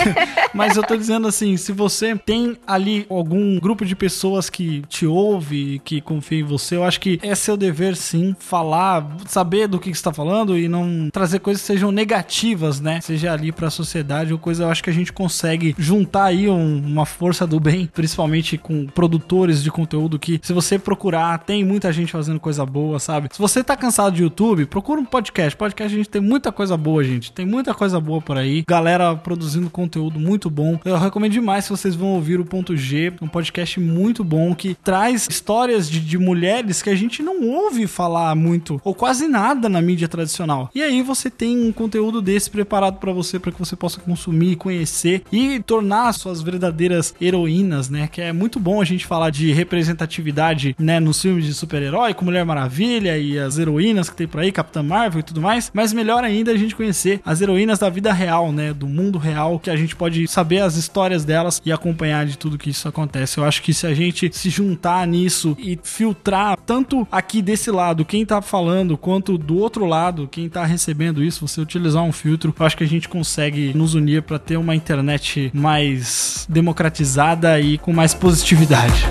mas 0.53 0.78
eu 0.78 0.84
tô 0.84 0.95
dizendo 0.95 1.28
assim, 1.28 1.57
se 1.57 1.71
você 1.71 2.15
tem 2.15 2.57
ali 2.65 3.05
algum 3.09 3.59
grupo 3.59 3.86
de 3.86 3.95
pessoas 3.95 4.49
que 4.49 4.84
te 4.88 5.05
ouve, 5.05 5.82
que 5.84 6.01
confia 6.01 6.39
em 6.39 6.43
você, 6.43 6.75
eu 6.75 6.84
acho 6.84 6.99
que 6.99 7.16
é 7.22 7.36
seu 7.36 7.57
dever 7.57 7.95
sim 7.95 8.36
falar, 8.39 9.18
saber 9.28 9.68
do 9.68 9.80
que 9.80 9.93
você 9.93 10.01
tá 10.03 10.13
falando 10.13 10.57
e 10.57 10.68
não 10.68 11.09
trazer 11.11 11.39
coisas 11.39 11.61
que 11.61 11.68
sejam 11.68 11.91
negativas, 11.91 12.80
né? 12.80 13.01
Seja 13.01 13.34
ali 13.34 13.51
pra 13.51 13.70
sociedade 13.70 14.32
ou 14.34 14.39
coisa, 14.39 14.63
eu 14.63 14.70
acho 14.70 14.84
que 14.84 14.89
a 14.89 14.93
gente 14.93 15.11
consegue 15.11 15.76
juntar 15.78 16.26
aí 16.26 16.49
um- 16.49 16.78
uma 16.86 17.05
força 17.05 17.45
do 17.47 17.59
bem, 17.59 17.89
principalmente 17.93 18.57
com 18.57 18.86
produtores 18.88 19.63
de 19.63 19.72
conteúdo 19.72 20.20
que, 20.20 20.39
se 20.41 20.53
você 20.53 20.78
procurar, 20.80 21.39
tem 21.39 21.63
muita 21.63 21.91
gente 21.91 22.11
fazendo 22.11 22.39
coisa 22.39 22.65
boa, 22.65 22.99
sabe? 22.99 23.30
Se 23.32 23.39
você 23.39 23.63
tá 23.63 23.76
cansado 23.76 24.15
de 24.15 24.24
YouTube, 24.24 24.65
procura 24.65 24.99
um 25.01 25.05
podcast. 25.05 25.55
Podcast 25.57 25.93
a 25.93 25.97
gente 25.97 26.09
tem 26.09 26.22
muita 26.22 26.51
coisa 26.51 26.76
boa, 26.78 27.03
gente. 27.03 27.32
Tem 27.32 27.45
muita 27.45 27.74
coisa 27.74 27.99
boa 27.99 28.22
por 28.22 28.38
aí. 28.38 28.63
Galera 28.68 29.15
produzindo 29.15 29.70
conteúdo 29.70 29.87
conteúdo 29.87 30.20
muito 30.20 30.50
bom. 30.50 30.78
Eu 30.83 30.97
recomendo 30.97 31.32
demais 31.32 31.63
se 31.63 31.70
vocês 31.70 31.96
vão 31.96 32.09
ouvir 32.09 32.39
o 32.41 32.46
Ponto 32.46 32.75
G, 32.75 33.13
um 33.21 33.28
podcast 33.28 33.79
muito 33.79 34.21
bom 34.24 34.54
que 34.54 34.75
traz 34.75 35.28
histórias 35.29 35.89
de, 35.89 36.00
de 36.01 36.17
mulheres 36.17 36.82
que 36.82 36.89
a 36.89 36.96
gente 36.97 37.24
não 37.24 37.47
ouve 37.47 37.87
falar 37.87 38.36
muito 38.36 38.82
ou 38.83 38.93
quase 38.93 39.28
nada 39.28 39.69
na 39.69 39.82
mídia 39.82 40.07
tradicional. 40.07 40.69
E 40.75 40.82
aí 40.82 41.01
você 41.01 41.29
tem 41.29 41.57
um 41.57 41.71
conteúdo 41.71 42.21
desse 42.21 42.49
preparado 42.49 42.99
para 42.99 43.11
você, 43.11 43.39
para 43.39 43.51
que 43.51 43.59
você 43.59 43.75
possa 43.75 43.99
consumir, 43.99 44.55
conhecer 44.55 45.24
e 45.32 45.59
tornar 45.61 46.13
suas 46.13 46.41
verdadeiras 46.41 47.13
heroínas, 47.21 47.89
né? 47.89 48.07
Que 48.07 48.21
é 48.21 48.33
muito 48.33 48.59
bom 48.59 48.82
a 48.82 48.86
gente 48.86 49.05
falar 49.05 49.29
de 49.29 49.51
representatividade, 49.51 50.75
né, 50.79 50.99
nos 50.99 51.21
filmes 51.21 51.45
de 51.45 51.53
super-herói, 51.53 52.13
com 52.13 52.25
Mulher 52.25 52.45
Maravilha 52.45 53.17
e 53.17 53.37
as 53.37 53.57
heroínas 53.57 54.09
que 54.09 54.15
tem 54.15 54.28
por 54.28 54.41
aí, 54.41 54.51
Capitã 54.51 54.82
Marvel 54.82 55.19
e 55.19 55.24
tudo 55.24 55.41
mais, 55.41 55.71
mas 55.74 55.93
melhor 55.93 56.24
ainda 56.24 56.51
a 56.51 56.57
gente 56.57 56.75
conhecer 56.75 57.21
as 57.25 57.41
heroínas 57.41 57.79
da 57.79 57.89
vida 57.89 58.11
real, 58.13 58.51
né, 58.51 58.74
do 58.74 58.87
mundo 58.87 59.17
real, 59.17 59.59
que 59.59 59.69
a 59.69 59.75
gente 59.75 59.95
pode 59.95 60.28
saber 60.28 60.61
as 60.61 60.75
histórias 60.75 61.25
delas 61.25 61.61
e 61.65 61.71
acompanhar 61.71 62.25
de 62.25 62.37
tudo 62.37 62.57
que 62.57 62.69
isso 62.69 62.87
acontece. 62.87 63.37
Eu 63.37 63.43
acho 63.43 63.61
que 63.61 63.74
se 63.74 63.86
a 63.86 63.93
gente 63.93 64.29
se 64.33 64.49
juntar 64.49 65.05
nisso 65.05 65.55
e 65.59 65.78
filtrar 65.83 66.57
tanto 66.65 66.87
aqui 67.12 67.42
desse 67.42 67.72
lado 67.72 68.05
quem 68.05 68.26
tá 68.26 68.42
falando, 68.42 68.97
quanto 68.97 69.38
do 69.38 69.58
outro 69.58 69.86
lado 69.86 70.28
quem 70.28 70.47
tá 70.47 70.66
recebendo 70.66 71.24
isso, 71.24 71.47
você 71.47 71.59
utilizar 71.59 72.04
um 72.04 72.12
filtro, 72.12 72.54
eu 72.58 72.66
acho 72.66 72.78
que 72.78 72.84
a 72.84 72.88
gente 72.88 73.09
consegue 73.09 73.74
nos 73.74 73.93
unir 73.93 74.22
para 74.22 74.39
ter 74.39 74.58
uma 74.58 74.76
internet 74.76 75.51
mais 75.54 76.46
democratizada 76.50 77.59
e 77.59 77.78
com 77.78 77.92
mais 77.92 78.14
positividade. 78.14 79.05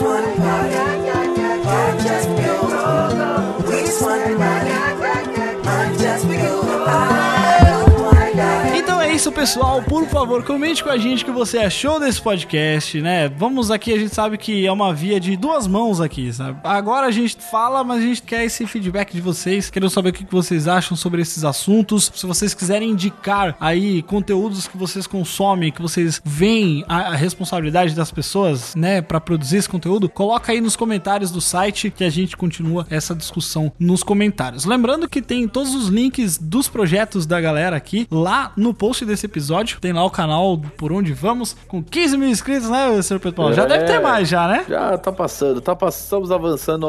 just 0.00 0.08
want 0.08 0.24
to 0.24 0.40
party. 0.40 0.80
We 3.70 3.80
just 3.82 4.02
want 4.02 4.30
to 4.30 4.36
party. 4.36 5.39
Isso, 9.20 9.32
pessoal. 9.32 9.82
Por 9.82 10.06
favor, 10.06 10.42
comente 10.42 10.82
com 10.82 10.88
a 10.88 10.96
gente 10.96 11.22
o 11.22 11.26
que 11.26 11.30
você 11.30 11.58
achou 11.58 12.00
desse 12.00 12.22
podcast, 12.22 13.02
né? 13.02 13.28
Vamos 13.28 13.70
aqui, 13.70 13.92
a 13.92 13.98
gente 13.98 14.14
sabe 14.14 14.38
que 14.38 14.66
é 14.66 14.72
uma 14.72 14.94
via 14.94 15.20
de 15.20 15.36
duas 15.36 15.66
mãos 15.66 16.00
aqui, 16.00 16.32
sabe? 16.32 16.58
Agora 16.64 17.06
a 17.06 17.10
gente 17.10 17.36
fala, 17.50 17.84
mas 17.84 17.98
a 17.98 18.06
gente 18.06 18.22
quer 18.22 18.46
esse 18.46 18.66
feedback 18.66 19.12
de 19.12 19.20
vocês. 19.20 19.68
Queremos 19.68 19.92
saber 19.92 20.08
o 20.08 20.12
que 20.14 20.24
vocês 20.24 20.66
acham 20.66 20.96
sobre 20.96 21.20
esses 21.20 21.44
assuntos. 21.44 22.10
Se 22.14 22.24
vocês 22.24 22.54
quiserem 22.54 22.92
indicar 22.92 23.54
aí 23.60 24.02
conteúdos 24.04 24.66
que 24.66 24.78
vocês 24.78 25.06
consomem, 25.06 25.70
que 25.70 25.82
vocês 25.82 26.22
veem 26.24 26.82
a, 26.88 27.08
a 27.08 27.14
responsabilidade 27.14 27.94
das 27.94 28.10
pessoas, 28.10 28.74
né, 28.74 29.02
Pra 29.02 29.20
produzir 29.20 29.58
esse 29.58 29.68
conteúdo, 29.68 30.08
coloca 30.08 30.50
aí 30.50 30.62
nos 30.62 30.76
comentários 30.76 31.30
do 31.30 31.42
site 31.42 31.90
que 31.90 32.04
a 32.04 32.10
gente 32.10 32.38
continua 32.38 32.86
essa 32.88 33.14
discussão 33.14 33.70
nos 33.78 34.02
comentários. 34.02 34.64
Lembrando 34.64 35.06
que 35.06 35.20
tem 35.20 35.46
todos 35.46 35.74
os 35.74 35.88
links 35.88 36.38
dos 36.38 36.68
projetos 36.68 37.26
da 37.26 37.38
galera 37.38 37.76
aqui 37.76 38.08
lá 38.10 38.52
no 38.56 38.72
post 38.72 39.09
desse 39.10 39.26
episódio. 39.26 39.78
Tem 39.80 39.92
lá 39.92 40.04
o 40.04 40.10
canal 40.10 40.58
Por 40.76 40.92
Onde 40.92 41.12
Vamos, 41.12 41.56
com 41.68 41.82
15 41.82 42.16
mil 42.16 42.28
inscritos, 42.28 42.68
né, 42.70 43.00
Sr. 43.02 43.18
Pedro 43.18 43.32
Paulo? 43.34 43.52
Já 43.54 43.64
É. 43.64 43.66
deve 43.66 43.84
ter 43.84 44.00
mais, 44.00 44.28
já, 44.28 44.46
né? 44.48 44.64
Já 44.68 44.96
tá 44.98 45.12
passando, 45.12 45.60
tá 45.60 45.74
pass... 45.76 46.00
estamos 46.02 46.30
avançando, 46.30 46.86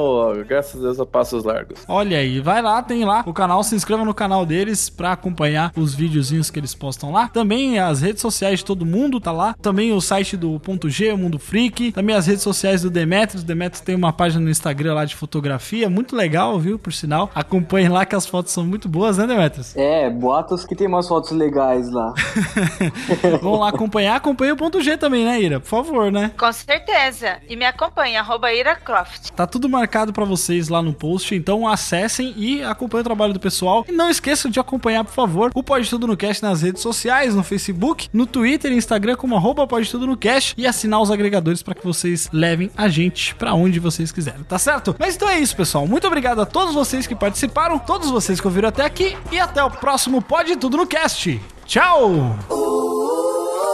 graças 0.47 0.79
a 0.79 0.83
Deus, 0.83 0.99
a 0.99 1.05
passos 1.05 1.43
largos. 1.43 1.79
Olha 1.87 2.17
aí, 2.17 2.39
vai 2.39 2.61
lá, 2.61 2.81
tem 2.81 3.03
lá 3.05 3.23
o 3.25 3.33
canal, 3.33 3.63
se 3.63 3.75
inscreva 3.75 4.03
no 4.05 4.13
canal 4.13 4.45
deles 4.45 4.89
pra 4.89 5.11
acompanhar 5.13 5.71
os 5.75 5.93
videozinhos 5.95 6.49
que 6.49 6.59
eles 6.59 6.73
postam 6.75 7.11
lá. 7.11 7.27
Também 7.27 7.79
as 7.79 8.01
redes 8.01 8.21
sociais 8.21 8.59
de 8.59 8.65
todo 8.65 8.85
mundo 8.85 9.19
tá 9.19 9.31
lá. 9.31 9.55
Também 9.61 9.91
o 9.93 10.01
site 10.01 10.35
do 10.37 10.59
Ponto 10.59 10.89
G, 10.89 11.11
o 11.11 11.17
Mundo 11.17 11.39
Freak. 11.39 11.91
Também 11.91 12.15
as 12.15 12.27
redes 12.27 12.43
sociais 12.43 12.81
do 12.81 12.89
Demetrius. 12.89 13.43
O 13.43 13.45
Demetrius 13.45 13.81
tem 13.81 13.95
uma 13.95 14.13
página 14.13 14.43
no 14.43 14.49
Instagram 14.49 14.93
lá 14.93 15.05
de 15.05 15.15
fotografia, 15.15 15.89
muito 15.89 16.15
legal, 16.15 16.59
viu? 16.59 16.77
Por 16.77 16.93
sinal, 16.93 17.29
acompanhem 17.33 17.89
lá 17.89 18.05
que 18.05 18.15
as 18.15 18.25
fotos 18.25 18.51
são 18.51 18.63
muito 18.65 18.87
boas, 18.87 19.17
né, 19.17 19.25
Demetrius? 19.27 19.75
É, 19.75 20.09
boatos 20.09 20.65
que 20.65 20.75
tem 20.75 20.87
umas 20.87 21.07
fotos 21.07 21.31
legais 21.31 21.89
lá. 21.91 22.10
Vão 23.41 23.59
lá 23.59 23.69
acompanhar, 23.69 24.15
acompanha 24.15 24.53
o 24.53 24.57
Ponto 24.57 24.81
G 24.81 24.97
também, 24.97 25.25
né, 25.25 25.41
Ira? 25.41 25.59
Por 25.59 25.67
favor, 25.67 26.11
né? 26.11 26.31
Com 26.37 26.51
certeza. 26.51 27.37
E 27.47 27.55
me 27.55 27.65
acompanha, 27.65 28.19
arroba 28.19 28.53
Ira 28.53 28.75
Croft. 28.75 29.31
Tá 29.35 29.47
tudo 29.47 29.69
marcado 29.69 30.13
pra 30.13 30.25
vocês 30.25 30.69
lá 30.69 30.81
no 30.81 30.93
post, 30.93 31.33
então 31.35 31.67
acessem 31.67 32.33
e 32.37 32.63
acompanhem 32.63 33.01
o 33.01 33.05
trabalho 33.05 33.33
do 33.33 33.39
pessoal. 33.39 33.85
E 33.87 33.91
não 33.91 34.09
esqueçam 34.09 34.49
de 34.49 34.59
acompanhar, 34.59 35.03
por 35.03 35.13
favor, 35.13 35.51
o 35.53 35.63
Pode 35.63 35.89
Tudo 35.89 36.07
no 36.07 36.17
Cast 36.17 36.43
nas 36.43 36.61
redes 36.61 36.81
sociais, 36.81 37.35
no 37.35 37.43
Facebook, 37.43 38.09
no 38.13 38.25
Twitter 38.25 38.71
e 38.71 38.75
Instagram 38.75 39.15
como 39.15 39.35
arroba 39.35 39.67
Pode 39.67 39.89
Tudo 39.89 40.07
no 40.07 40.17
Cast 40.17 40.53
e 40.57 40.67
assinar 40.67 41.01
os 41.01 41.11
agregadores 41.11 41.61
para 41.61 41.75
que 41.75 41.83
vocês 41.83 42.29
levem 42.31 42.71
a 42.75 42.87
gente 42.87 43.35
pra 43.35 43.53
onde 43.53 43.79
vocês 43.79 44.11
quiserem, 44.11 44.43
tá 44.43 44.57
certo? 44.57 44.95
Mas 44.99 45.15
então 45.15 45.29
é 45.29 45.39
isso, 45.39 45.55
pessoal. 45.55 45.87
Muito 45.87 46.07
obrigado 46.07 46.41
a 46.41 46.45
todos 46.45 46.73
vocês 46.73 47.07
que 47.07 47.15
participaram, 47.15 47.79
todos 47.79 48.09
vocês 48.09 48.39
que 48.39 48.47
ouviram 48.47 48.69
até 48.69 48.85
aqui 48.85 49.17
e 49.31 49.39
até 49.39 49.63
o 49.63 49.69
próximo 49.69 50.21
Pode 50.21 50.55
Tudo 50.55 50.77
no 50.77 50.87
Cast. 50.87 51.39
Tchau! 51.71 52.35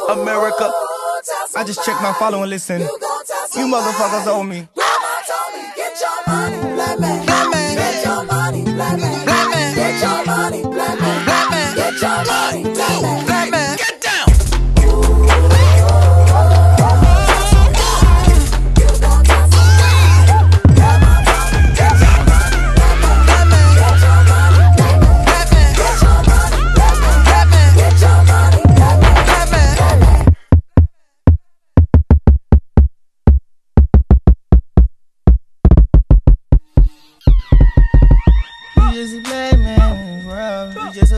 America. 0.08 0.72
I 1.56 1.64
just 1.66 1.84
checked 1.84 2.00
my 2.00 2.14
follow 2.20 2.44
and 2.44 2.50
listen. 2.52 2.82
You 2.82 3.66
motherfuckers 3.66 4.28
owe 4.28 4.44
me. 4.44 4.68
Mama 4.76 5.22
told 5.26 5.56
me, 5.56 5.68
get 5.76 6.00
your 6.00 6.36
money, 6.36 6.76
black 6.76 7.00
man. 7.00 7.37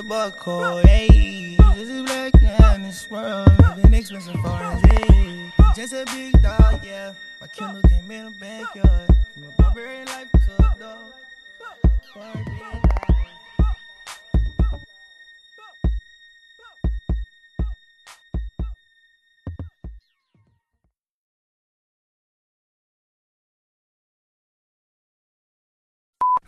buckle, 0.10 0.78
hey 0.88 1.56
This 1.76 1.88
is 1.88 2.02
black 2.02 2.32
down 2.42 2.82
this 2.82 3.08
world, 3.12 3.48
living 3.78 3.94
expensive 3.94 4.34
foreign, 4.42 4.80
ayy. 4.80 5.76
Just 5.76 5.94
a 5.94 6.04
big 6.08 6.42
dog, 6.42 6.84
yeah. 6.84 7.14
My 7.40 7.46
Kindle 7.46 7.84
came 7.84 8.10
in 8.10 8.26
a 8.26 8.32
backyard. 8.32 9.08
My 9.38 9.48
Burberry 9.60 10.04
life 10.06 10.32
took 10.32 10.80
dog. 10.80 10.98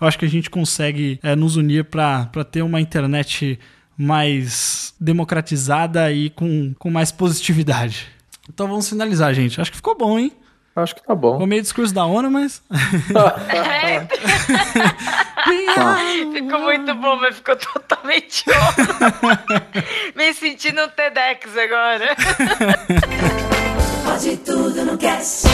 Eu 0.02 0.08
acho 0.08 0.18
que 0.18 0.26
a 0.26 0.30
gente 0.30 0.50
consegue 0.50 1.20
é, 1.22 1.36
nos 1.36 1.56
unir 1.56 1.86
para 1.86 2.28
ter 2.50 2.64
uma 2.64 2.82
internet 2.82 3.60
mais 3.96 4.96
democratizada 5.00 6.12
e 6.12 6.32
com, 6.32 6.74
com 6.80 6.90
mais 6.90 7.12
positividade. 7.12 8.08
Então 8.52 8.68
vamos 8.68 8.90
finalizar, 8.90 9.32
gente. 9.36 9.62
Acho 9.62 9.70
que 9.70 9.78
ficou 9.78 9.96
bom, 9.96 10.18
hein? 10.18 10.32
Acho 10.76 10.96
que 10.96 11.06
tá 11.06 11.14
bom. 11.14 11.34
Ficou 11.34 11.46
meio 11.46 11.62
discurso 11.62 11.94
da 11.94 12.04
ONU, 12.06 12.32
mas. 12.32 12.64
É, 13.50 14.08
ficou 16.34 16.60
muito 16.62 16.96
bom, 16.96 17.18
mas 17.18 17.36
ficou 17.36 17.56
totalmente 17.58 18.46
óbvio. 18.50 18.96
Me 20.16 20.34
sentindo 20.34 20.82
um 20.82 20.90
TEDx 20.90 21.56
agora. 21.58 22.16
Pode 24.04 24.38
tudo 24.38 24.84
no 24.86 24.98
cast. 24.98 25.48